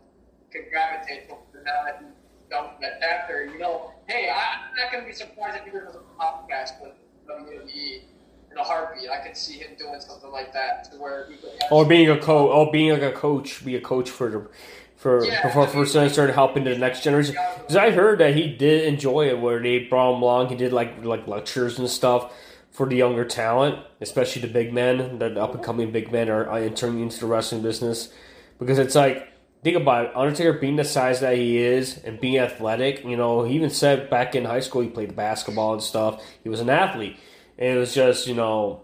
can 0.50 0.64
gravitate 0.70 1.28
to 1.28 1.34
now 1.64 1.84
that 1.84 1.98
you've 2.00 2.50
done 2.50 2.70
that 2.80 3.02
after, 3.02 3.46
you 3.46 3.58
know, 3.58 3.92
hey, 4.06 4.28
I, 4.28 4.68
am 4.68 4.76
not 4.76 4.92
going 4.92 5.04
to 5.04 5.08
be 5.08 5.14
surprised 5.14 5.58
if 5.58 5.64
he 5.64 5.70
does 5.70 5.94
a 5.94 6.22
podcast 6.22 6.80
with 6.82 6.92
WWE 7.28 8.02
in 8.50 8.58
a 8.58 8.62
heartbeat. 8.62 9.08
I 9.08 9.26
could 9.26 9.36
see 9.36 9.58
him 9.58 9.70
doing 9.78 10.00
something 10.00 10.30
like 10.30 10.52
that 10.52 10.90
to 10.92 10.98
where 10.98 11.26
he 11.30 11.36
could. 11.36 11.50
Or 11.70 11.84
being 11.84 12.10
a 12.10 12.18
coach, 12.18 12.50
or 12.50 12.70
being 12.70 12.92
like 12.92 13.02
a 13.02 13.12
coach, 13.12 13.64
be 13.64 13.76
a 13.76 13.80
coach 13.80 14.10
for 14.10 14.30
the. 14.30 14.48
For 14.96 15.24
yeah, 15.24 15.42
before 15.42 15.62
I 15.62 15.74
mean, 15.74 15.84
first 15.84 16.14
started 16.14 16.32
helping 16.32 16.62
the 16.62 16.78
next 16.78 17.02
generation, 17.02 17.34
because 17.58 17.74
I 17.74 17.90
heard 17.90 18.20
that 18.20 18.36
he 18.36 18.54
did 18.54 18.84
enjoy 18.84 19.30
it 19.30 19.40
where 19.40 19.60
they 19.60 19.80
brought 19.80 20.14
him 20.14 20.22
along. 20.22 20.50
He 20.50 20.54
did 20.54 20.72
like 20.72 21.04
like 21.04 21.26
lectures 21.26 21.80
and 21.80 21.90
stuff 21.90 22.32
for 22.72 22.86
the 22.86 22.96
younger 22.96 23.24
talent, 23.24 23.78
especially 24.00 24.42
the 24.42 24.48
big 24.48 24.72
men, 24.72 25.18
the 25.18 25.40
up 25.40 25.54
and 25.54 25.62
coming 25.62 25.92
big 25.92 26.10
men 26.10 26.28
are 26.30 26.50
entering 26.58 27.00
into 27.00 27.20
the 27.20 27.26
wrestling 27.26 27.62
business. 27.62 28.10
Because 28.58 28.78
it's 28.78 28.94
like, 28.94 29.28
think 29.62 29.76
about 29.76 30.06
it, 30.06 30.16
Undertaker 30.16 30.54
being 30.54 30.76
the 30.76 30.84
size 30.84 31.20
that 31.20 31.36
he 31.36 31.58
is 31.58 31.98
and 31.98 32.18
being 32.18 32.38
athletic, 32.38 33.04
you 33.04 33.16
know, 33.16 33.44
he 33.44 33.54
even 33.54 33.70
said 33.70 34.08
back 34.08 34.34
in 34.34 34.46
high 34.46 34.60
school 34.60 34.80
he 34.80 34.88
played 34.88 35.14
basketball 35.14 35.74
and 35.74 35.82
stuff. 35.82 36.24
He 36.42 36.48
was 36.48 36.60
an 36.60 36.70
athlete. 36.70 37.18
And 37.58 37.76
it 37.76 37.78
was 37.78 37.94
just, 37.94 38.26
you 38.26 38.34
know, 38.34 38.82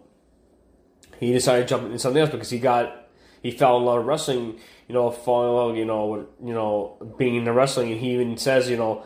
he 1.18 1.32
decided 1.32 1.66
to 1.66 1.68
jump 1.68 1.86
into 1.86 1.98
something 1.98 2.20
else 2.20 2.30
because 2.30 2.50
he 2.50 2.58
got, 2.58 3.08
he 3.42 3.50
fell 3.50 3.78
in 3.78 3.84
love 3.84 3.98
with 3.98 4.06
wrestling, 4.06 4.58
you 4.86 4.94
know, 4.94 5.10
falling 5.10 5.48
in 5.48 5.56
love, 5.56 5.76
you 5.76 5.84
know, 5.84 6.06
with, 6.06 6.26
you 6.44 6.52
know, 6.52 7.14
being 7.18 7.36
in 7.36 7.44
the 7.44 7.52
wrestling. 7.52 7.90
And 7.90 8.00
he 8.00 8.12
even 8.12 8.36
says, 8.36 8.68
you 8.68 8.76
know, 8.76 9.04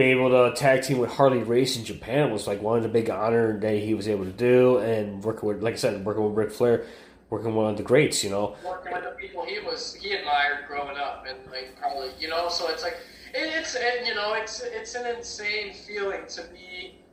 being 0.00 0.16
able 0.16 0.30
to 0.30 0.56
tag 0.56 0.82
team 0.82 0.96
with 0.96 1.10
Harley 1.10 1.42
Race 1.42 1.76
in 1.76 1.84
Japan 1.84 2.30
was 2.30 2.46
like 2.46 2.62
one 2.62 2.78
of 2.78 2.82
the 2.82 2.88
big 2.88 3.10
honor 3.10 3.60
that 3.60 3.74
he 3.80 3.92
was 3.92 4.08
able 4.08 4.24
to 4.24 4.32
do. 4.32 4.78
And 4.78 5.22
working 5.22 5.46
with, 5.46 5.62
like 5.62 5.74
I 5.74 5.76
said, 5.76 6.02
working 6.06 6.24
with 6.24 6.34
Ric 6.34 6.50
Flair, 6.52 6.86
working 7.28 7.48
with 7.48 7.56
one 7.56 7.70
of 7.72 7.76
the 7.76 7.82
greats, 7.82 8.24
you 8.24 8.30
know. 8.30 8.56
Working 8.64 8.94
with 8.94 9.04
the 9.04 9.10
people 9.10 9.44
he 9.44 9.58
was, 9.58 9.94
he 10.00 10.12
admired 10.12 10.64
growing 10.66 10.96
up 10.96 11.26
and 11.28 11.38
like 11.50 11.76
probably, 11.78 12.12
you 12.18 12.28
know, 12.28 12.48
so 12.48 12.68
it's 12.68 12.82
like, 12.82 12.96
it's, 13.34 13.74
and 13.74 14.06
you 14.06 14.14
know, 14.14 14.32
it's, 14.32 14.62
it's 14.62 14.94
an 14.94 15.04
insane 15.04 15.74
feeling 15.74 16.22
to 16.28 16.44
be, 16.44 17.04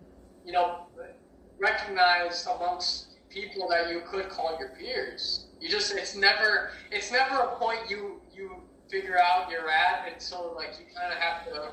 you 0.45 0.53
know, 0.53 0.87
recognized 1.59 2.47
amongst 2.47 3.17
people 3.29 3.67
that 3.67 3.89
you 3.91 4.01
could 4.09 4.29
call 4.29 4.57
your 4.59 4.69
peers. 4.79 5.47
You 5.59 5.67
just 5.67 5.93
it's 5.93 6.15
never 6.15 6.69
it's 6.91 7.11
never 7.11 7.35
a 7.35 7.55
point 7.55 7.89
you 7.89 8.21
you 8.33 8.61
figure 8.89 9.17
out 9.17 9.49
you're 9.49 9.69
at 9.69 10.13
until 10.13 10.53
like 10.55 10.75
you 10.79 10.85
kind 10.95 11.11
of 11.11 11.19
have 11.19 11.45
to 11.47 11.71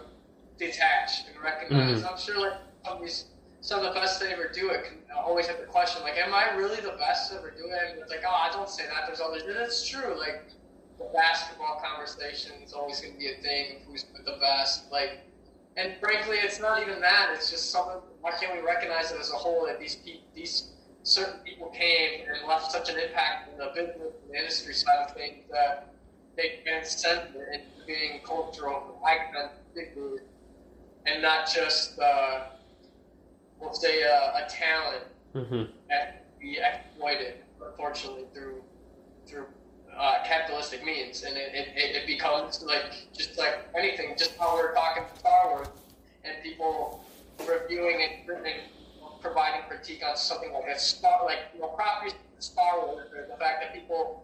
detach 0.59 1.27
and 1.29 1.43
recognize. 1.43 2.03
Mm-hmm. 2.03 2.09
I'm 2.09 2.19
sure 2.19 2.41
like 2.41 2.59
some 2.85 2.97
of 2.97 3.03
these 3.03 3.27
some 3.61 3.81
of 3.81 3.95
the 3.95 3.99
best 3.99 4.21
to 4.21 4.31
ever 4.31 4.51
do 4.53 4.69
it 4.69 4.85
can 4.85 4.99
always 5.17 5.47
have 5.47 5.59
the 5.59 5.65
question 5.65 6.03
like, 6.03 6.19
am 6.19 6.35
I 6.35 6.55
really 6.55 6.81
the 6.83 6.97
best 6.99 7.31
to 7.31 7.39
ever 7.39 7.51
do 7.51 7.65
it? 7.65 7.93
And 7.93 7.99
it's 7.99 8.11
like, 8.11 8.23
oh, 8.29 8.31
I 8.31 8.51
don't 8.53 8.69
say 8.69 8.85
that. 8.85 9.07
There's 9.07 9.23
others. 9.23 9.43
And 9.45 9.57
it's 9.57 9.89
true. 9.89 10.19
Like 10.19 10.45
the 10.99 11.07
basketball 11.15 11.81
conversation 11.83 12.53
is 12.63 12.75
always 12.75 13.01
going 13.01 13.15
to 13.15 13.19
be 13.19 13.31
a 13.31 13.43
thing. 13.43 13.77
of 13.77 13.83
Who's 13.87 14.05
the 14.05 14.37
best? 14.39 14.93
Like, 14.93 15.21
and 15.79 15.95
frankly, 15.99 16.37
it's 16.43 16.61
not 16.61 16.83
even 16.83 17.01
that. 17.01 17.31
It's 17.35 17.51
just 17.51 17.71
something. 17.71 17.97
Why 18.21 18.33
can't 18.33 18.55
we 18.55 18.61
recognize 18.61 19.11
it 19.11 19.19
as 19.19 19.31
a 19.31 19.37
whole 19.37 19.67
that 19.67 19.81
these 19.81 19.97
pe- 19.97 20.21
these 20.35 20.71
certain 21.03 21.41
people 21.41 21.69
came 21.69 22.21
and 22.29 22.47
left 22.47 22.71
such 22.71 22.91
an 22.91 22.99
impact 22.99 23.53
in 23.53 23.59
the 23.59 23.71
business 23.75 24.13
and 24.23 24.31
the 24.35 24.39
industry 24.39 24.75
side 24.75 25.09
of 25.09 25.15
things 25.15 25.45
that 25.51 25.95
they 26.37 26.61
transcend 26.65 27.35
it 27.35 27.61
into 27.61 27.87
being 27.87 28.21
cultural 28.25 29.01
icons, 29.07 29.53
figures, 29.75 30.21
and 31.07 31.23
not 31.23 31.51
just, 31.53 31.99
uh, 31.99 32.41
we'll 33.61 33.75
say, 33.75 34.03
uh, 34.05 34.45
a 34.45 34.49
talent 34.49 35.05
Mm-hmm. 35.35 35.65
that 35.89 36.39
be 36.39 36.59
exploited, 36.63 37.35
unfortunately, 37.61 38.23
through 38.33 38.63
through 39.27 39.47
uh, 39.97 40.23
capitalistic 40.25 40.85
means, 40.85 41.25
and 41.25 41.37
it, 41.37 41.51
it, 41.53 41.97
it 41.97 42.07
becomes 42.07 42.63
like 42.63 43.09
just 43.13 43.37
like 43.37 43.67
anything, 43.77 44.15
just 44.17 44.37
how 44.39 44.55
we're 44.55 44.73
talking 44.75 45.03
to 45.13 45.19
Star 45.19 45.49
Wars, 45.51 45.69
and 46.25 46.37
people 46.45 47.05
reviewing 47.49 47.97
and, 48.29 48.47
and 48.47 48.61
providing 49.21 49.63
critique 49.69 50.03
on 50.09 50.17
something 50.17 50.53
like 50.53 50.69
a 50.69 50.79
Star, 50.79 51.25
like 51.25 51.39
you 51.53 51.61
know, 51.61 51.67
properties 51.69 52.15
Star 52.39 52.87
Wars, 52.87 53.09
or 53.13 53.27
the 53.29 53.37
fact 53.37 53.61
that 53.61 53.75
people 53.75 54.23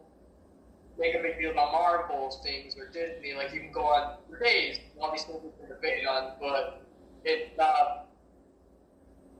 make 1.00 1.14
a 1.14 1.18
big 1.18 1.38
deal 1.40 1.50
about 1.50 1.72
Marvel 1.72 2.30
things 2.44 2.76
or 2.76 2.86
Disney, 2.88 3.34
like 3.34 3.52
you 3.52 3.60
can 3.60 3.72
go 3.72 3.86
on 3.86 4.18
for 4.28 4.38
days, 4.38 4.78
all 5.00 5.10
these 5.10 5.24
we 5.26 5.50
can 5.58 5.74
debate 5.74 6.06
on, 6.06 6.32
but 6.38 6.82
it. 7.24 7.58
Uh, 7.58 8.02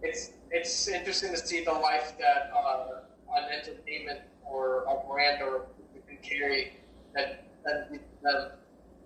it's 0.02 0.32
it's 0.50 0.88
interesting 0.88 1.30
to 1.30 1.36
see 1.36 1.62
the 1.62 1.72
life 1.72 2.14
that 2.18 2.50
uh, 2.56 3.02
an 3.36 3.44
entertainment 3.52 4.20
or 4.42 4.84
a 4.84 5.06
brand 5.06 5.42
or 5.42 5.66
can 6.08 6.18
carry 6.22 6.72
that 7.14 7.44
that 7.64 7.90
them. 8.22 8.52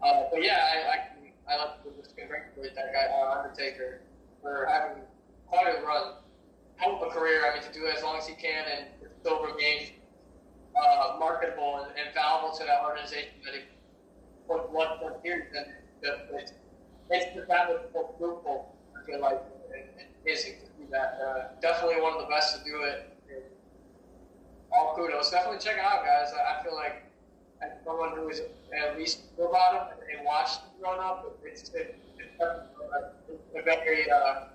Uh, 0.03 0.23
but 0.31 0.43
yeah, 0.43 0.59
I 0.73 1.51
I, 1.51 1.55
I 1.55 1.57
like 1.59 1.83
to 1.85 1.91
just 2.01 2.17
congratulate 2.17 2.75
that 2.75 2.93
guy 2.93 3.07
uh, 3.13 3.43
Undertaker 3.43 4.03
for 4.41 4.69
having 4.71 5.03
quite 5.47 5.67
a 5.67 5.85
run, 5.85 6.15
hell 6.77 7.01
of 7.03 7.09
a 7.09 7.11
career. 7.11 7.43
I 7.51 7.55
mean, 7.55 7.63
to 7.65 7.73
do 7.73 7.87
it 7.87 7.97
as 7.97 8.03
long 8.03 8.17
as 8.17 8.27
he 8.27 8.35
can 8.35 8.65
and 8.71 8.87
still 9.21 9.43
remain 9.43 9.89
uh, 10.77 11.17
marketable 11.19 11.85
and, 11.85 11.99
and 11.99 12.15
valuable 12.15 12.57
to 12.57 12.65
that 12.65 12.83
organization 12.83 13.35
that 13.45 13.55
he 13.55 13.61
put 14.49 14.71
blood 14.73 14.99
for 15.01 15.21
years. 15.25 15.47
And 15.57 15.67
it's 16.33 16.53
it's 17.11 17.49
that 17.49 17.69
was 17.69 17.81
so 17.93 18.15
fruitful. 18.19 18.75
I 18.97 19.05
feel 19.07 19.21
like 19.21 19.43
and, 19.73 19.85
and 19.99 20.09
amazing 20.23 20.55
to 20.61 20.67
see 20.67 20.91
that. 20.91 21.19
Uh, 21.21 21.61
definitely 21.61 22.01
one 22.01 22.15
of 22.15 22.21
the 22.21 22.29
best 22.29 22.59
to 22.59 22.65
do 22.65 22.83
it. 22.83 23.11
All 24.73 24.95
kudos. 24.97 25.31
Definitely 25.31 25.61
check 25.61 25.77
it 25.77 25.85
out, 25.85 26.05
guys. 26.05 26.33
I, 26.35 26.59
I 26.59 26.63
feel 26.65 26.75
like 26.75 27.05
as 27.63 27.71
someone 27.85 28.17
who 28.17 28.29
is 28.29 28.43
at 28.77 28.99
least 28.99 29.21
about 29.39 29.75
him 29.75 29.99
and 30.17 30.27
watched 30.27 30.61
him 30.61 30.71
growing 30.81 31.01
up, 31.01 31.39
it's, 31.45 31.71
it, 31.71 31.99
it's 32.19 32.43
a 33.57 33.63
very 33.63 34.11
uh, 34.11 34.47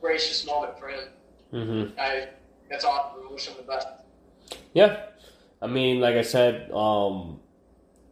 gracious 0.00 0.44
moment 0.46 0.78
for 0.78 0.88
him. 0.88 1.08
Mm-hmm. 1.52 2.00
I 2.00 2.28
that's 2.70 2.84
awesome. 2.84 3.22
I 3.28 3.32
wish 3.32 3.46
him 3.46 3.54
the 3.56 3.62
best. 3.62 3.86
Yeah, 4.74 5.04
I 5.60 5.66
mean, 5.66 6.00
like 6.00 6.16
I 6.16 6.22
said, 6.22 6.70
um, 6.72 7.40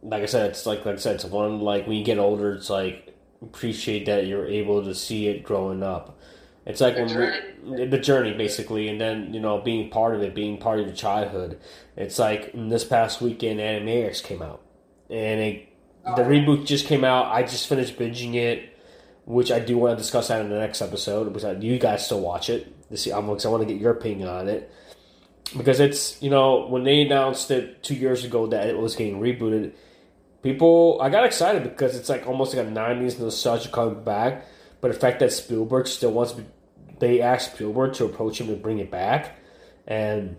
like 0.01 0.23
I 0.23 0.25
said, 0.27 0.51
it's 0.51 0.65
like 0.65 0.85
like 0.85 0.95
I 0.95 0.99
said, 0.99 1.15
it's 1.15 1.25
one 1.25 1.59
like 1.59 1.87
when 1.87 1.97
you 1.97 2.03
get 2.03 2.17
older, 2.17 2.53
it's 2.53 2.69
like 2.69 3.15
appreciate 3.41 4.05
that 4.05 4.27
you're 4.27 4.47
able 4.47 4.83
to 4.83 4.93
see 4.93 5.27
it 5.27 5.43
growing 5.43 5.83
up. 5.83 6.19
It's 6.65 6.79
like 6.79 6.95
The 6.95 7.01
when 7.01 7.09
journey. 7.09 7.85
the 7.87 7.97
journey, 7.97 8.33
basically, 8.33 8.87
and 8.87 9.01
then 9.01 9.33
you 9.33 9.39
know 9.39 9.59
being 9.59 9.89
part 9.89 10.15
of 10.15 10.21
it, 10.21 10.35
being 10.35 10.57
part 10.57 10.79
of 10.79 10.85
your 10.85 10.95
childhood. 10.95 11.59
It's 11.97 12.19
like 12.19 12.51
this 12.53 12.83
past 12.83 13.21
weekend, 13.21 13.59
Animaniacs 13.59 14.23
came 14.23 14.41
out, 14.43 14.61
and 15.09 15.41
it, 15.41 15.69
the 16.05 16.21
reboot 16.21 16.65
just 16.67 16.85
came 16.85 17.03
out. 17.03 17.33
I 17.33 17.41
just 17.41 17.67
finished 17.67 17.97
binging 17.97 18.35
it, 18.35 18.77
which 19.25 19.51
I 19.51 19.59
do 19.59 19.77
want 19.79 19.97
to 19.97 20.01
discuss 20.03 20.27
that 20.27 20.41
in 20.41 20.49
the 20.49 20.59
next 20.59 20.81
episode. 20.83 21.33
Because 21.33 21.63
you 21.63 21.79
guys 21.79 22.05
still 22.05 22.21
watch 22.21 22.49
it, 22.49 22.89
to 22.91 22.97
see, 22.97 23.11
I'm, 23.11 23.25
I 23.25 23.33
want 23.33 23.41
to 23.61 23.65
get 23.65 23.81
your 23.81 23.91
opinion 23.91 24.29
on 24.29 24.47
it 24.47 24.71
because 25.57 25.79
it's 25.79 26.21
you 26.21 26.29
know 26.29 26.67
when 26.67 26.83
they 26.83 27.01
announced 27.01 27.51
it 27.51 27.83
two 27.83 27.95
years 27.95 28.23
ago 28.23 28.47
that 28.47 28.67
it 28.67 28.77
was 28.77 28.95
getting 28.95 29.19
rebooted, 29.19 29.73
people 30.41 30.99
I 31.01 31.09
got 31.09 31.25
excited 31.25 31.63
because 31.63 31.95
it's 31.95 32.09
like 32.09 32.27
almost 32.27 32.55
like 32.55 32.65
a 32.65 32.69
'90s 32.69 33.19
nostalgia 33.19 33.69
coming 33.69 34.03
back. 34.03 34.45
But 34.79 34.91
the 34.91 34.99
fact 34.99 35.19
that 35.19 35.31
Spielberg 35.31 35.87
still 35.87 36.11
wants 36.11 36.31
to, 36.33 36.43
they 36.99 37.21
asked 37.21 37.53
Spielberg 37.53 37.93
to 37.93 38.05
approach 38.05 38.41
him 38.41 38.47
to 38.47 38.55
bring 38.55 38.79
it 38.79 38.89
back, 38.89 39.37
and 39.85 40.37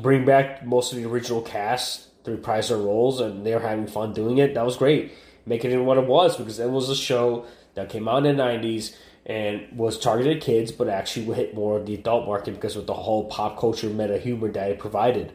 bring 0.00 0.24
back 0.24 0.64
most 0.64 0.92
of 0.92 0.98
the 0.98 1.04
original 1.04 1.42
cast 1.42 2.24
to 2.24 2.30
reprise 2.32 2.68
their 2.68 2.78
roles, 2.78 3.20
and 3.20 3.44
they're 3.44 3.60
having 3.60 3.86
fun 3.86 4.12
doing 4.12 4.38
it. 4.38 4.54
That 4.54 4.64
was 4.64 4.76
great, 4.76 5.12
making 5.44 5.72
it 5.72 5.78
what 5.78 5.98
it 5.98 6.06
was 6.06 6.36
because 6.36 6.58
it 6.58 6.70
was 6.70 6.88
a 6.88 6.96
show 6.96 7.44
that 7.74 7.90
came 7.90 8.08
out 8.08 8.24
in 8.24 8.36
the 8.36 8.42
'90s 8.42 8.94
and 9.26 9.66
was 9.76 9.98
targeted 9.98 10.36
at 10.36 10.42
kids, 10.42 10.70
but 10.70 10.88
actually 10.88 11.34
hit 11.34 11.54
more 11.54 11.76
of 11.76 11.86
the 11.86 11.94
adult 11.94 12.26
market 12.26 12.54
because 12.54 12.76
of 12.76 12.86
the 12.86 12.94
whole 12.94 13.24
pop 13.24 13.58
culture 13.58 13.90
meta 13.90 14.18
humor 14.18 14.50
that 14.52 14.70
it 14.70 14.78
provided 14.78 15.32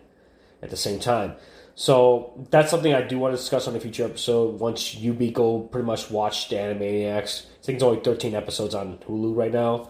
at 0.61 0.69
the 0.69 0.77
same 0.77 0.99
time. 0.99 1.35
So 1.75 2.45
that's 2.49 2.71
something 2.71 2.93
I 2.93 3.01
do 3.01 3.19
want 3.19 3.33
to 3.33 3.37
discuss 3.37 3.67
on 3.67 3.75
a 3.75 3.79
future 3.79 4.05
episode. 4.05 4.59
Once 4.59 4.95
you 4.95 5.13
be 5.13 5.29
go 5.29 5.59
pretty 5.59 5.85
much 5.85 6.09
watch 6.09 6.47
the 6.49 6.55
Animaniacs, 6.55 7.45
I 7.45 7.63
think 7.63 7.75
it's 7.75 7.83
only 7.83 8.01
13 8.01 8.33
episodes 8.33 8.73
on 8.73 8.97
Hulu 8.99 9.35
right 9.35 9.51
now. 9.51 9.89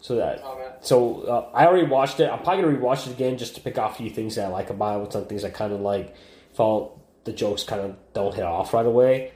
So 0.00 0.16
that 0.16 0.40
Oh, 0.44 0.72
so 0.80 1.20
uh, 1.22 1.50
I 1.54 1.66
already 1.66 1.86
watched 1.86 2.20
it. 2.20 2.30
I'm 2.30 2.42
probably 2.42 2.64
gonna 2.64 2.78
rewatch 2.78 3.06
it 3.06 3.12
again 3.12 3.38
just 3.38 3.54
to 3.56 3.60
pick 3.60 3.78
off 3.78 3.94
a 3.94 3.96
few 3.96 4.10
things 4.10 4.36
that 4.36 4.46
I 4.46 4.48
like 4.48 4.70
about 4.70 5.06
it. 5.06 5.12
Some 5.12 5.26
things 5.26 5.44
I 5.44 5.50
kind 5.50 5.72
of 5.72 5.80
like 5.80 6.14
felt 6.54 7.00
the 7.24 7.32
jokes 7.32 7.64
kind 7.64 7.80
of 7.80 7.96
don't 8.12 8.34
hit 8.34 8.44
off 8.44 8.72
right 8.72 8.86
away. 8.86 9.32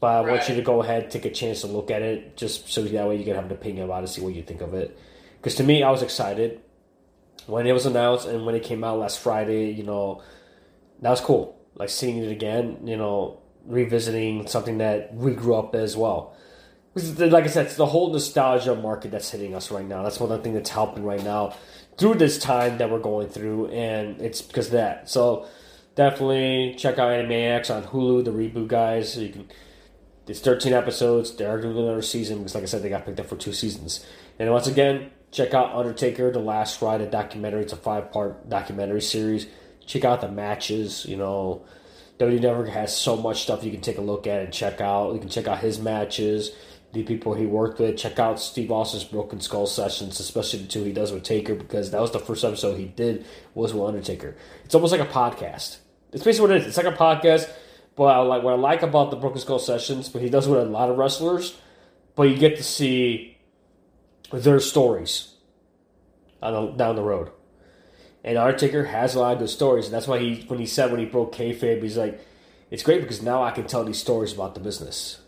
But 0.00 0.26
I 0.26 0.30
want 0.30 0.48
you 0.48 0.54
to 0.56 0.62
go 0.62 0.82
ahead, 0.82 1.10
take 1.10 1.24
a 1.24 1.30
chance 1.30 1.62
to 1.62 1.66
look 1.66 1.90
at 1.90 2.02
it, 2.02 2.36
just 2.36 2.68
so 2.68 2.82
that 2.82 3.08
way 3.08 3.16
you 3.16 3.24
can 3.24 3.36
have 3.36 3.46
an 3.46 3.52
opinion 3.52 3.86
about 3.86 4.04
it, 4.04 4.08
see 4.08 4.20
what 4.20 4.34
you 4.34 4.42
think 4.42 4.60
of 4.60 4.74
it. 4.74 4.98
Because 5.38 5.54
to 5.54 5.62
me, 5.62 5.82
I 5.82 5.90
was 5.90 6.02
excited 6.02 6.60
when 7.46 7.66
it 7.66 7.72
was 7.72 7.86
announced 7.86 8.26
and 8.26 8.44
when 8.44 8.54
it 8.54 8.62
came 8.62 8.84
out 8.84 8.98
last 8.98 9.18
Friday. 9.18 9.70
You 9.70 9.82
know, 9.82 10.22
that 11.00 11.10
was 11.10 11.20
cool. 11.20 11.58
Like 11.74 11.88
seeing 11.88 12.18
it 12.18 12.30
again, 12.30 12.86
you 12.86 12.96
know, 12.96 13.40
revisiting 13.66 14.46
something 14.46 14.78
that 14.78 15.14
we 15.14 15.32
grew 15.32 15.54
up 15.54 15.74
as 15.74 15.96
well. 15.96 16.36
Like 16.94 17.44
I 17.44 17.48
said, 17.48 17.66
it's 17.66 17.76
the 17.76 17.86
whole 17.86 18.12
nostalgia 18.12 18.74
market 18.74 19.10
that's 19.10 19.30
hitting 19.30 19.54
us 19.54 19.70
right 19.70 19.86
now. 19.86 20.02
That's 20.02 20.20
one 20.20 20.30
of 20.30 20.38
the 20.38 20.44
things 20.44 20.54
that's 20.54 20.70
helping 20.70 21.02
right 21.02 21.24
now 21.24 21.56
through 21.98 22.14
this 22.16 22.38
time 22.38 22.78
that 22.78 22.90
we're 22.90 23.00
going 23.00 23.28
through, 23.28 23.68
and 23.68 24.20
it's 24.20 24.42
because 24.42 24.66
of 24.66 24.72
that. 24.72 25.08
So 25.08 25.48
definitely 25.94 26.74
check 26.78 26.98
out 26.98 27.10
Animaniacs 27.10 27.74
on 27.74 27.84
Hulu, 27.84 28.24
the 28.24 28.30
reboot 28.30 28.68
guys. 28.68 29.16
You 29.16 29.30
can. 29.30 29.48
It's 30.26 30.40
13 30.40 30.72
episodes. 30.72 31.36
They're 31.36 31.58
going 31.58 31.62
to 31.62 31.72
doing 31.74 31.84
another 31.84 32.02
season 32.02 32.38
because, 32.38 32.54
like 32.54 32.64
I 32.64 32.66
said, 32.66 32.82
they 32.82 32.88
got 32.88 33.04
picked 33.04 33.20
up 33.20 33.26
for 33.26 33.36
two 33.36 33.52
seasons. 33.52 34.04
And 34.38 34.50
once 34.50 34.66
again, 34.66 35.10
check 35.30 35.52
out 35.52 35.74
Undertaker: 35.74 36.30
The 36.30 36.38
Last 36.38 36.80
Ride, 36.80 37.02
a 37.02 37.06
documentary. 37.06 37.62
It's 37.62 37.72
a 37.72 37.76
five-part 37.76 38.48
documentary 38.48 39.02
series. 39.02 39.46
Check 39.86 40.04
out 40.04 40.22
the 40.22 40.30
matches. 40.30 41.04
You 41.04 41.18
know, 41.18 41.66
WWE 42.18 42.40
Network 42.40 42.68
has 42.70 42.96
so 42.96 43.16
much 43.16 43.42
stuff 43.42 43.64
you 43.64 43.70
can 43.70 43.82
take 43.82 43.98
a 43.98 44.02
look 44.02 44.26
at 44.26 44.40
and 44.40 44.52
check 44.52 44.80
out. 44.80 45.12
You 45.12 45.20
can 45.20 45.28
check 45.28 45.46
out 45.46 45.58
his 45.58 45.78
matches, 45.78 46.52
the 46.94 47.02
people 47.02 47.34
he 47.34 47.44
worked 47.44 47.78
with. 47.78 47.98
Check 47.98 48.18
out 48.18 48.40
Steve 48.40 48.70
Austin's 48.70 49.04
Broken 49.04 49.40
Skull 49.40 49.66
sessions, 49.66 50.20
especially 50.20 50.60
the 50.60 50.68
two 50.68 50.84
he 50.84 50.92
does 50.92 51.12
with 51.12 51.22
Taker, 51.24 51.54
because 51.54 51.90
that 51.90 52.00
was 52.00 52.12
the 52.12 52.18
first 52.18 52.44
episode 52.44 52.78
he 52.78 52.86
did 52.86 53.26
was 53.54 53.74
with 53.74 53.82
Undertaker. 53.82 54.36
It's 54.64 54.74
almost 54.74 54.92
like 54.92 55.02
a 55.02 55.12
podcast. 55.12 55.78
It's 56.12 56.22
basically 56.22 56.48
what 56.48 56.56
it 56.56 56.62
is. 56.62 56.68
It's 56.68 56.76
like 56.76 56.86
a 56.86 56.92
podcast, 56.92 57.50
but 57.96 58.04
I 58.04 58.18
like 58.18 58.42
what 58.42 58.54
I 58.54 58.56
like 58.56 58.82
about 58.82 59.10
the 59.10 59.16
Broken 59.16 59.40
Skull 59.40 59.58
sessions, 59.58 60.08
but 60.08 60.22
he 60.22 60.28
does 60.28 60.46
it 60.46 60.50
with 60.50 60.60
a 60.60 60.64
lot 60.64 60.90
of 60.90 60.98
wrestlers, 60.98 61.56
but 62.16 62.24
you 62.24 62.36
get 62.36 62.56
to 62.56 62.62
see 62.62 63.38
their 64.32 64.60
stories 64.60 65.34
the, 66.40 66.72
down 66.76 66.96
the 66.96 67.02
road. 67.02 67.30
And 68.22 68.38
Undertaker 68.38 68.84
has 68.84 69.14
a 69.14 69.20
lot 69.20 69.34
of 69.34 69.38
good 69.40 69.50
stories, 69.50 69.84
and 69.86 69.94
that's 69.94 70.08
why 70.08 70.18
he 70.18 70.44
when 70.48 70.58
he 70.58 70.66
said 70.66 70.90
when 70.90 71.00
he 71.00 71.06
broke 71.06 71.34
kayfabe, 71.34 71.82
he's 71.82 71.98
like, 71.98 72.20
it's 72.70 72.82
great 72.82 73.02
because 73.02 73.22
now 73.22 73.42
I 73.42 73.50
can 73.50 73.66
tell 73.66 73.84
these 73.84 73.98
stories 73.98 74.32
about 74.32 74.54
the 74.54 74.60
business. 74.60 75.20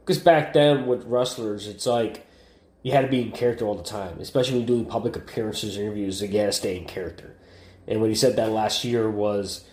Because 0.00 0.18
back 0.18 0.52
then 0.52 0.86
with 0.86 1.04
wrestlers, 1.04 1.68
it's 1.68 1.86
like 1.86 2.26
you 2.82 2.90
had 2.90 3.02
to 3.02 3.08
be 3.08 3.22
in 3.22 3.30
character 3.30 3.64
all 3.64 3.76
the 3.76 3.84
time, 3.84 4.18
especially 4.18 4.58
when 4.58 4.66
doing 4.66 4.84
public 4.84 5.14
appearances, 5.14 5.78
interviews. 5.78 6.20
You 6.20 6.28
got 6.28 6.46
to 6.46 6.52
stay 6.52 6.76
in 6.76 6.84
character. 6.84 7.36
And 7.86 8.00
when 8.00 8.10
he 8.10 8.16
said 8.16 8.36
that 8.36 8.50
last 8.50 8.84
year 8.84 9.08
was 9.08 9.64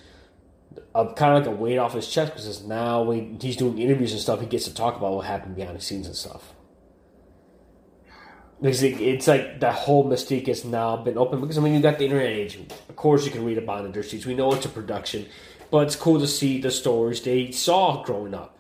a, 0.96 1.14
kind 1.14 1.38
of 1.38 1.46
like 1.46 1.54
a 1.54 1.56
weight 1.56 1.78
off 1.78 1.94
his 1.94 2.08
chest 2.08 2.34
because 2.34 2.64
now 2.66 3.10
he's 3.12 3.56
doing 3.56 3.78
interviews 3.78 4.12
and 4.12 4.22
stuff, 4.22 4.42
he 4.42 4.48
gets 4.48 4.66
to 4.66 4.74
talk 4.74 4.98
about 4.98 5.14
what 5.14 5.26
happened 5.26 5.56
behind 5.56 5.78
the 5.78 5.82
scenes 5.82 6.08
and 6.08 6.16
stuff. 6.16 6.54
Because 8.62 8.84
it, 8.84 9.00
it's 9.00 9.28
like 9.28 9.62
that 9.62 9.74
whole 9.74 10.10
mystique 10.10 10.48
has 10.48 10.66
now 10.66 10.98
been 10.98 11.18
open. 11.18 11.40
Because 11.40 11.58
I 11.58 11.62
mean, 11.62 11.74
you 11.74 11.80
got 11.80 11.98
the 11.98 12.06
internet 12.06 12.28
age. 12.28 12.60
Of 12.90 12.96
course, 12.96 13.26
you 13.26 13.32
can 13.32 13.46
read 13.46 13.58
about 13.58 13.84
the 13.84 13.90
dirt 13.90 14.10
sheets. 14.10 14.26
We 14.26 14.34
know 14.36 14.52
it's 14.54 14.66
a 14.66 14.70
production, 14.70 15.28
but 15.72 15.88
it's 15.88 15.96
cool 15.96 16.20
to 16.20 16.28
see 16.28 16.60
the 16.60 16.72
stories 16.72 17.22
they 17.22 17.52
saw 17.52 18.04
growing 18.04 18.34
up. 18.34 18.58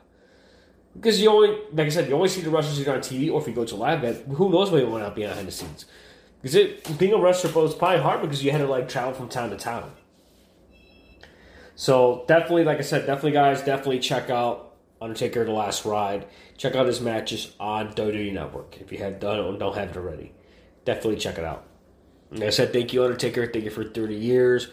Because 0.95 1.21
you 1.21 1.29
only, 1.29 1.49
like 1.73 1.87
I 1.87 1.89
said, 1.89 2.07
you 2.07 2.15
only 2.15 2.29
see 2.29 2.41
the 2.41 2.49
wrestlers 2.49 2.79
either 2.79 2.93
on 2.93 2.99
TV 2.99 3.31
or 3.31 3.41
if 3.41 3.47
you 3.47 3.53
go 3.53 3.65
to 3.65 3.75
a 3.75 3.77
live 3.77 4.03
event. 4.03 4.25
Who 4.35 4.49
knows 4.49 4.71
what 4.71 4.87
went 4.87 5.03
out 5.03 5.15
behind 5.15 5.47
the 5.47 5.51
scenes? 5.51 5.85
Because 6.41 6.55
it 6.55 6.97
being 6.97 7.13
a 7.13 7.17
wrestler 7.17 7.51
was 7.61 7.75
probably 7.75 8.01
hard 8.01 8.21
because 8.21 8.43
you 8.43 8.51
had 8.51 8.59
to 8.59 8.67
like 8.67 8.87
travel 8.87 9.13
from 9.13 9.27
town 9.27 9.49
to 9.49 9.57
town. 9.57 9.91
So 11.79 12.25
definitely, 12.27 12.65
like 12.65 12.79
I 12.79 12.81
said, 12.81 13.05
definitely 13.05 13.31
guys, 13.31 13.61
definitely 13.61 13.99
check 13.99 14.29
out 14.29 14.75
Undertaker: 15.01 15.45
The 15.45 15.53
Last 15.53 15.85
Ride. 15.85 16.27
Check 16.57 16.75
out 16.75 16.85
his 16.85 16.99
matches 16.99 17.53
on 17.57 17.93
WWE 17.93 18.33
Network 18.33 18.81
if 18.81 18.91
you 18.91 18.97
have 18.97 19.21
done 19.21 19.39
or 19.39 19.57
don't 19.57 19.77
have 19.77 19.91
it 19.91 19.95
already. 19.95 20.33
Definitely 20.83 21.15
check 21.15 21.37
it 21.37 21.45
out. 21.45 21.63
Like 22.31 22.43
I 22.43 22.49
said, 22.49 22.73
thank 22.73 22.91
you 22.91 23.01
Undertaker. 23.05 23.47
Thank 23.47 23.63
you 23.63 23.71
for 23.71 23.85
30 23.85 24.13
years, 24.13 24.67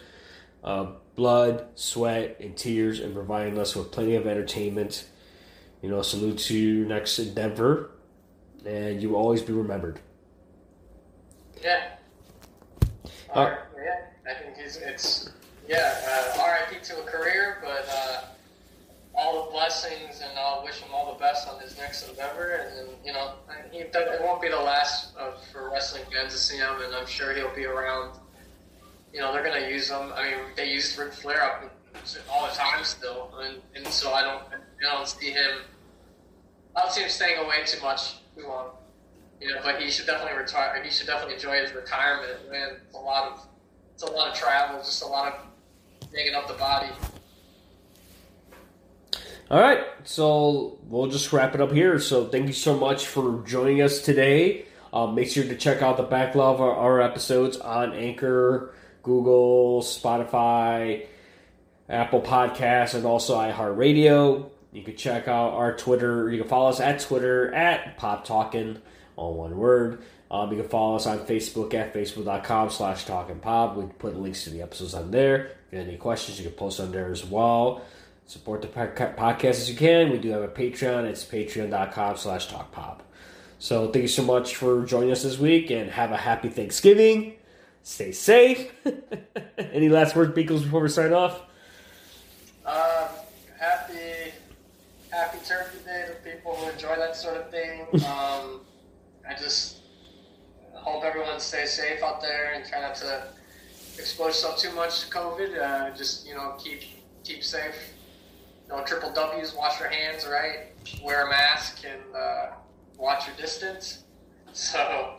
uh, 0.65 0.87
blood, 1.15 1.67
sweat, 1.75 2.41
and 2.41 2.57
tears, 2.57 2.99
and 2.99 3.13
providing 3.13 3.57
us 3.57 3.73
with 3.73 3.89
plenty 3.89 4.15
of 4.15 4.27
entertainment. 4.27 5.07
You 5.81 5.87
know, 5.87 6.01
salute 6.01 6.39
to 6.39 6.57
you 6.57 6.83
next 6.83 7.19
in 7.19 7.33
Denver, 7.33 7.91
and 8.65 9.01
you 9.01 9.11
will 9.11 9.17
always 9.19 9.41
be 9.41 9.53
remembered. 9.53 10.01
Yeah. 11.63 11.87
Uh, 13.33 13.55
yeah, 13.77 14.29
I 14.29 14.33
think 14.43 14.57
it's 14.57 15.29
yeah. 15.67 15.95
Uh, 16.07 16.41
R.I.P. 16.41 16.77
to 16.83 17.01
a 17.01 17.03
career, 17.03 17.57
but 17.61 17.87
uh, 17.91 18.21
all 19.17 19.45
the 19.45 19.51
blessings 19.51 20.21
and 20.21 20.37
I'll 20.37 20.63
wish 20.63 20.79
him 20.79 20.89
all 20.93 21.11
the 21.11 21.19
best 21.19 21.47
on 21.47 21.59
his 21.59 21.75
next 21.77 22.07
endeavor. 22.07 22.67
And, 22.69 22.79
and 22.79 22.89
you 23.03 23.11
know, 23.11 23.33
he, 23.71 23.79
it 23.79 24.21
won't 24.21 24.41
be 24.41 24.49
the 24.49 24.55
last 24.57 25.15
of, 25.17 25.43
for 25.51 25.71
wrestling 25.71 26.03
fans 26.13 26.33
to 26.33 26.39
see 26.39 26.57
him, 26.57 26.81
and 26.83 26.93
I'm 26.93 27.07
sure 27.07 27.33
he'll 27.33 27.53
be 27.55 27.65
around. 27.65 28.17
You 29.11 29.21
know, 29.21 29.33
they're 29.33 29.43
gonna 29.43 29.67
use 29.67 29.89
him. 29.89 30.13
I 30.13 30.23
mean, 30.23 30.39
they 30.55 30.71
used 30.71 30.97
Ric 30.97 31.13
Flair 31.13 31.43
up 31.43 31.63
all 32.31 32.47
the 32.47 32.53
time 32.53 32.83
still, 32.83 33.33
and, 33.41 33.57
and 33.75 33.87
so 33.87 34.13
I 34.13 34.21
don't, 34.21 34.43
I 34.53 34.95
don't 34.95 35.07
see 35.07 35.31
him. 35.31 35.61
I 36.75 36.81
don't 36.81 36.91
see 36.91 37.01
him 37.01 37.09
staying 37.09 37.39
away 37.39 37.63
too 37.65 37.81
much 37.81 38.17
too 38.35 38.47
long. 38.47 38.69
You 39.41 39.53
know, 39.53 39.61
but 39.63 39.81
he 39.81 39.89
should 39.89 40.05
definitely 40.05 40.37
retire. 40.37 40.81
He 40.83 40.91
should 40.91 41.07
definitely 41.07 41.35
enjoy 41.35 41.59
his 41.61 41.73
retirement. 41.73 42.51
Man, 42.51 42.77
it's 42.85 42.95
a 42.95 42.99
lot 42.99 43.31
of, 43.31 43.47
it's 43.93 44.03
a 44.03 44.11
lot 44.11 44.29
of 44.29 44.35
travel, 44.35 44.77
just 44.79 45.03
a 45.03 45.07
lot 45.07 45.33
of 45.33 45.46
digging 46.11 46.35
up 46.35 46.47
the 46.47 46.53
body. 46.53 46.89
All 49.49 49.61
right, 49.61 49.85
so 50.03 50.77
we'll 50.83 51.07
just 51.07 51.31
wrap 51.31 51.55
it 51.55 51.61
up 51.61 51.71
here. 51.71 51.99
So 51.99 52.25
thank 52.25 52.47
you 52.47 52.53
so 52.53 52.77
much 52.77 53.05
for 53.05 53.43
joining 53.45 53.81
us 53.81 54.01
today. 54.01 54.65
Um, 54.91 55.15
make 55.15 55.29
sure 55.29 55.43
to 55.43 55.55
check 55.55 55.81
out 55.81 55.95
the 55.97 56.03
backlog 56.03 56.55
of 56.55 56.61
our, 56.61 56.75
our 56.75 57.01
episodes 57.01 57.57
on 57.57 57.93
Anchor, 57.93 58.73
Google, 59.03 59.81
Spotify, 59.81 61.05
Apple 61.87 62.21
Podcasts, 62.21 62.93
and 62.93 63.05
also 63.05 63.37
iHeartRadio. 63.37 64.49
You 64.73 64.83
can 64.83 64.97
check 64.97 65.27
out 65.27 65.53
our 65.53 65.77
Twitter. 65.77 66.29
You 66.29 66.39
can 66.41 66.49
follow 66.49 66.69
us 66.69 66.81
at 66.81 66.99
Twitter 66.99 67.53
at 67.53 67.97
Pop 67.97 68.25
Talking, 68.25 68.81
all 69.15 69.35
one 69.35 69.55
word. 69.55 70.03
Um, 70.29 70.51
you 70.51 70.61
can 70.61 70.69
follow 70.69 70.95
us 70.97 71.05
on 71.05 71.19
Facebook 71.19 71.73
at 71.73 71.93
facebook.com 71.93 72.69
slash 72.69 73.05
talking 73.05 73.39
pop. 73.39 73.75
We 73.75 73.85
put 73.85 74.17
links 74.17 74.43
to 74.43 74.49
the 74.49 74.61
episodes 74.61 74.93
on 74.93 75.11
there. 75.11 75.45
If 75.45 75.71
you 75.71 75.77
have 75.79 75.87
any 75.87 75.97
questions, 75.97 76.37
you 76.39 76.45
can 76.45 76.53
post 76.53 76.79
on 76.79 76.91
there 76.91 77.11
as 77.11 77.25
well. 77.25 77.81
Support 78.25 78.61
the 78.61 78.67
podcast 78.67 79.51
as 79.51 79.69
you 79.69 79.77
can. 79.77 80.11
We 80.11 80.17
do 80.17 80.31
have 80.31 80.41
a 80.41 80.49
Patreon. 80.49 81.05
It's 81.05 81.23
patreon.com 81.23 82.17
slash 82.17 82.47
talk 82.47 82.73
pop. 82.73 83.03
So 83.59 83.89
thank 83.89 84.03
you 84.03 84.09
so 84.09 84.23
much 84.23 84.55
for 84.55 84.85
joining 84.85 85.11
us 85.11 85.23
this 85.23 85.39
week 85.39 85.71
and 85.71 85.89
have 85.89 86.11
a 86.11 86.17
happy 86.17 86.49
Thanksgiving. 86.49 87.35
Stay 87.83 88.11
safe. 88.11 88.69
any 89.57 89.87
last 89.87 90.13
words, 90.13 90.33
Beagles, 90.33 90.63
before 90.63 90.81
we 90.81 90.89
sign 90.89 91.13
off? 91.13 91.41
Um, 92.65 93.07
happy, 93.57 94.33
happy 95.09 95.37
Turkey 95.45 95.77
Day 95.85 96.07
to 96.09 96.29
people 96.29 96.53
who 96.53 96.69
enjoy 96.69 96.97
that 96.97 97.15
sort 97.15 97.37
of 97.37 97.49
thing. 97.49 97.83
Um, 97.93 98.59
I 99.27 99.33
just 99.39 99.76
hope 100.87 101.03
everyone 101.03 101.39
stays 101.39 101.73
safe 101.73 102.01
out 102.01 102.21
there 102.21 102.53
and 102.53 102.65
try 102.65 102.79
not 102.79 102.95
to 102.95 103.27
expose 103.97 104.27
yourself 104.27 104.57
too 104.57 104.71
much 104.71 105.01
to 105.01 105.09
COVID. 105.09 105.61
Uh, 105.61 105.95
just 105.95 106.25
you 106.27 106.33
know, 106.33 106.55
keep 106.57 106.81
keep 107.23 107.43
safe. 107.43 107.75
No 108.69 108.83
triple 108.83 109.11
W's. 109.11 109.53
Wash 109.53 109.79
your 109.79 109.89
hands, 109.89 110.25
right? 110.25 110.73
Wear 111.03 111.27
a 111.27 111.29
mask 111.29 111.83
and 111.85 112.15
uh, 112.15 112.47
watch 112.97 113.27
your 113.27 113.35
distance. 113.35 114.03
So, 114.53 115.17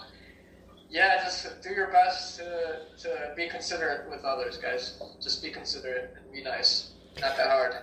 yeah, 0.90 1.22
just 1.22 1.62
do 1.62 1.70
your 1.70 1.92
best 1.92 2.38
to, 2.38 2.80
to 3.02 3.32
be 3.36 3.48
considerate 3.48 4.10
with 4.10 4.24
others, 4.24 4.56
guys. 4.56 5.00
Just 5.22 5.44
be 5.44 5.50
considerate 5.50 6.14
and 6.16 6.32
be 6.32 6.42
nice. 6.42 6.90
Not 7.20 7.36
that 7.36 7.48
hard. 7.48 7.74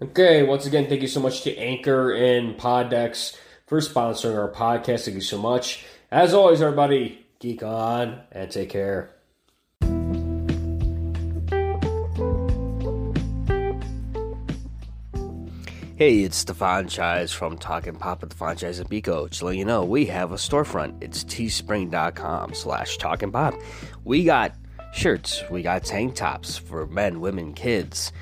Okay, 0.00 0.42
once 0.42 0.64
again, 0.64 0.88
thank 0.88 1.02
you 1.02 1.08
so 1.08 1.20
much 1.20 1.42
to 1.42 1.54
Anchor 1.58 2.14
and 2.14 2.56
PodDecks 2.56 3.36
for 3.66 3.80
sponsoring 3.80 4.38
our 4.38 4.50
podcast. 4.50 5.04
Thank 5.04 5.16
you 5.16 5.20
so 5.20 5.36
much. 5.36 5.84
As 6.14 6.32
always, 6.32 6.62
everybody, 6.62 7.26
geek 7.40 7.64
on 7.64 8.20
and 8.30 8.48
take 8.48 8.68
care. 8.70 9.10
Hey, 15.96 16.20
it's 16.20 16.36
Stefan 16.36 16.86
Chise 16.86 17.34
from 17.34 17.58
Talking 17.58 17.96
Pop 17.96 18.22
at 18.22 18.30
the 18.30 18.36
Franchise 18.36 18.78
and 18.78 18.88
Pico. 18.88 19.26
Just 19.26 19.42
let 19.42 19.56
you 19.56 19.64
know, 19.64 19.84
we 19.84 20.06
have 20.06 20.30
a 20.30 20.36
storefront. 20.36 21.02
It's 21.02 21.24
teespring.com 21.24 22.54
slash 22.54 22.96
talking 22.98 23.32
pop. 23.32 23.54
We 24.04 24.22
got 24.22 24.54
shirts, 24.92 25.42
we 25.50 25.62
got 25.62 25.82
tank 25.82 26.14
tops 26.14 26.56
for 26.56 26.86
men, 26.86 27.18
women, 27.18 27.54
kids. 27.54 28.12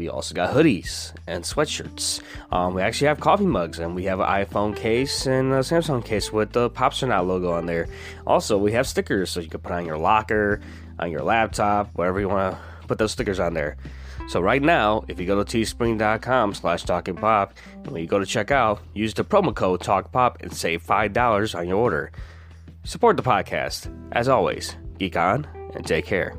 We 0.00 0.08
also 0.08 0.34
got 0.34 0.54
hoodies 0.54 1.12
and 1.26 1.44
sweatshirts. 1.44 2.22
Um, 2.50 2.72
we 2.72 2.80
actually 2.80 3.08
have 3.08 3.20
coffee 3.20 3.44
mugs 3.44 3.78
and 3.78 3.94
we 3.94 4.04
have 4.04 4.18
an 4.18 4.28
iPhone 4.28 4.74
case 4.74 5.26
and 5.26 5.52
a 5.52 5.58
Samsung 5.58 6.02
case 6.02 6.32
with 6.32 6.52
the 6.52 6.70
Popsternaut 6.70 7.26
logo 7.26 7.52
on 7.52 7.66
there. 7.66 7.86
Also, 8.26 8.56
we 8.56 8.72
have 8.72 8.86
stickers 8.86 9.28
so 9.28 9.40
you 9.40 9.50
can 9.50 9.60
put 9.60 9.72
on 9.72 9.84
your 9.84 9.98
locker, 9.98 10.62
on 10.98 11.10
your 11.10 11.20
laptop, 11.20 11.90
wherever 11.96 12.18
you 12.18 12.30
want 12.30 12.56
to 12.56 12.86
put 12.86 12.96
those 12.96 13.12
stickers 13.12 13.38
on 13.38 13.52
there. 13.52 13.76
So 14.26 14.40
right 14.40 14.62
now, 14.62 15.04
if 15.06 15.20
you 15.20 15.26
go 15.26 15.44
to 15.44 15.58
teespring.com 15.58 16.54
slash 16.54 16.84
talkingpop, 16.84 17.50
and 17.74 17.88
when 17.88 18.00
you 18.00 18.08
go 18.08 18.18
to 18.18 18.24
checkout, 18.24 18.78
use 18.94 19.12
the 19.12 19.22
promo 19.22 19.54
code 19.54 19.80
TalkPop 19.80 20.40
and 20.40 20.50
save 20.50 20.82
$5 20.82 21.58
on 21.58 21.68
your 21.68 21.76
order. 21.76 22.10
Support 22.84 23.18
the 23.18 23.22
podcast. 23.22 23.94
As 24.12 24.28
always, 24.28 24.76
geek 24.98 25.18
on 25.18 25.46
and 25.74 25.84
take 25.86 26.06
care. 26.06 26.34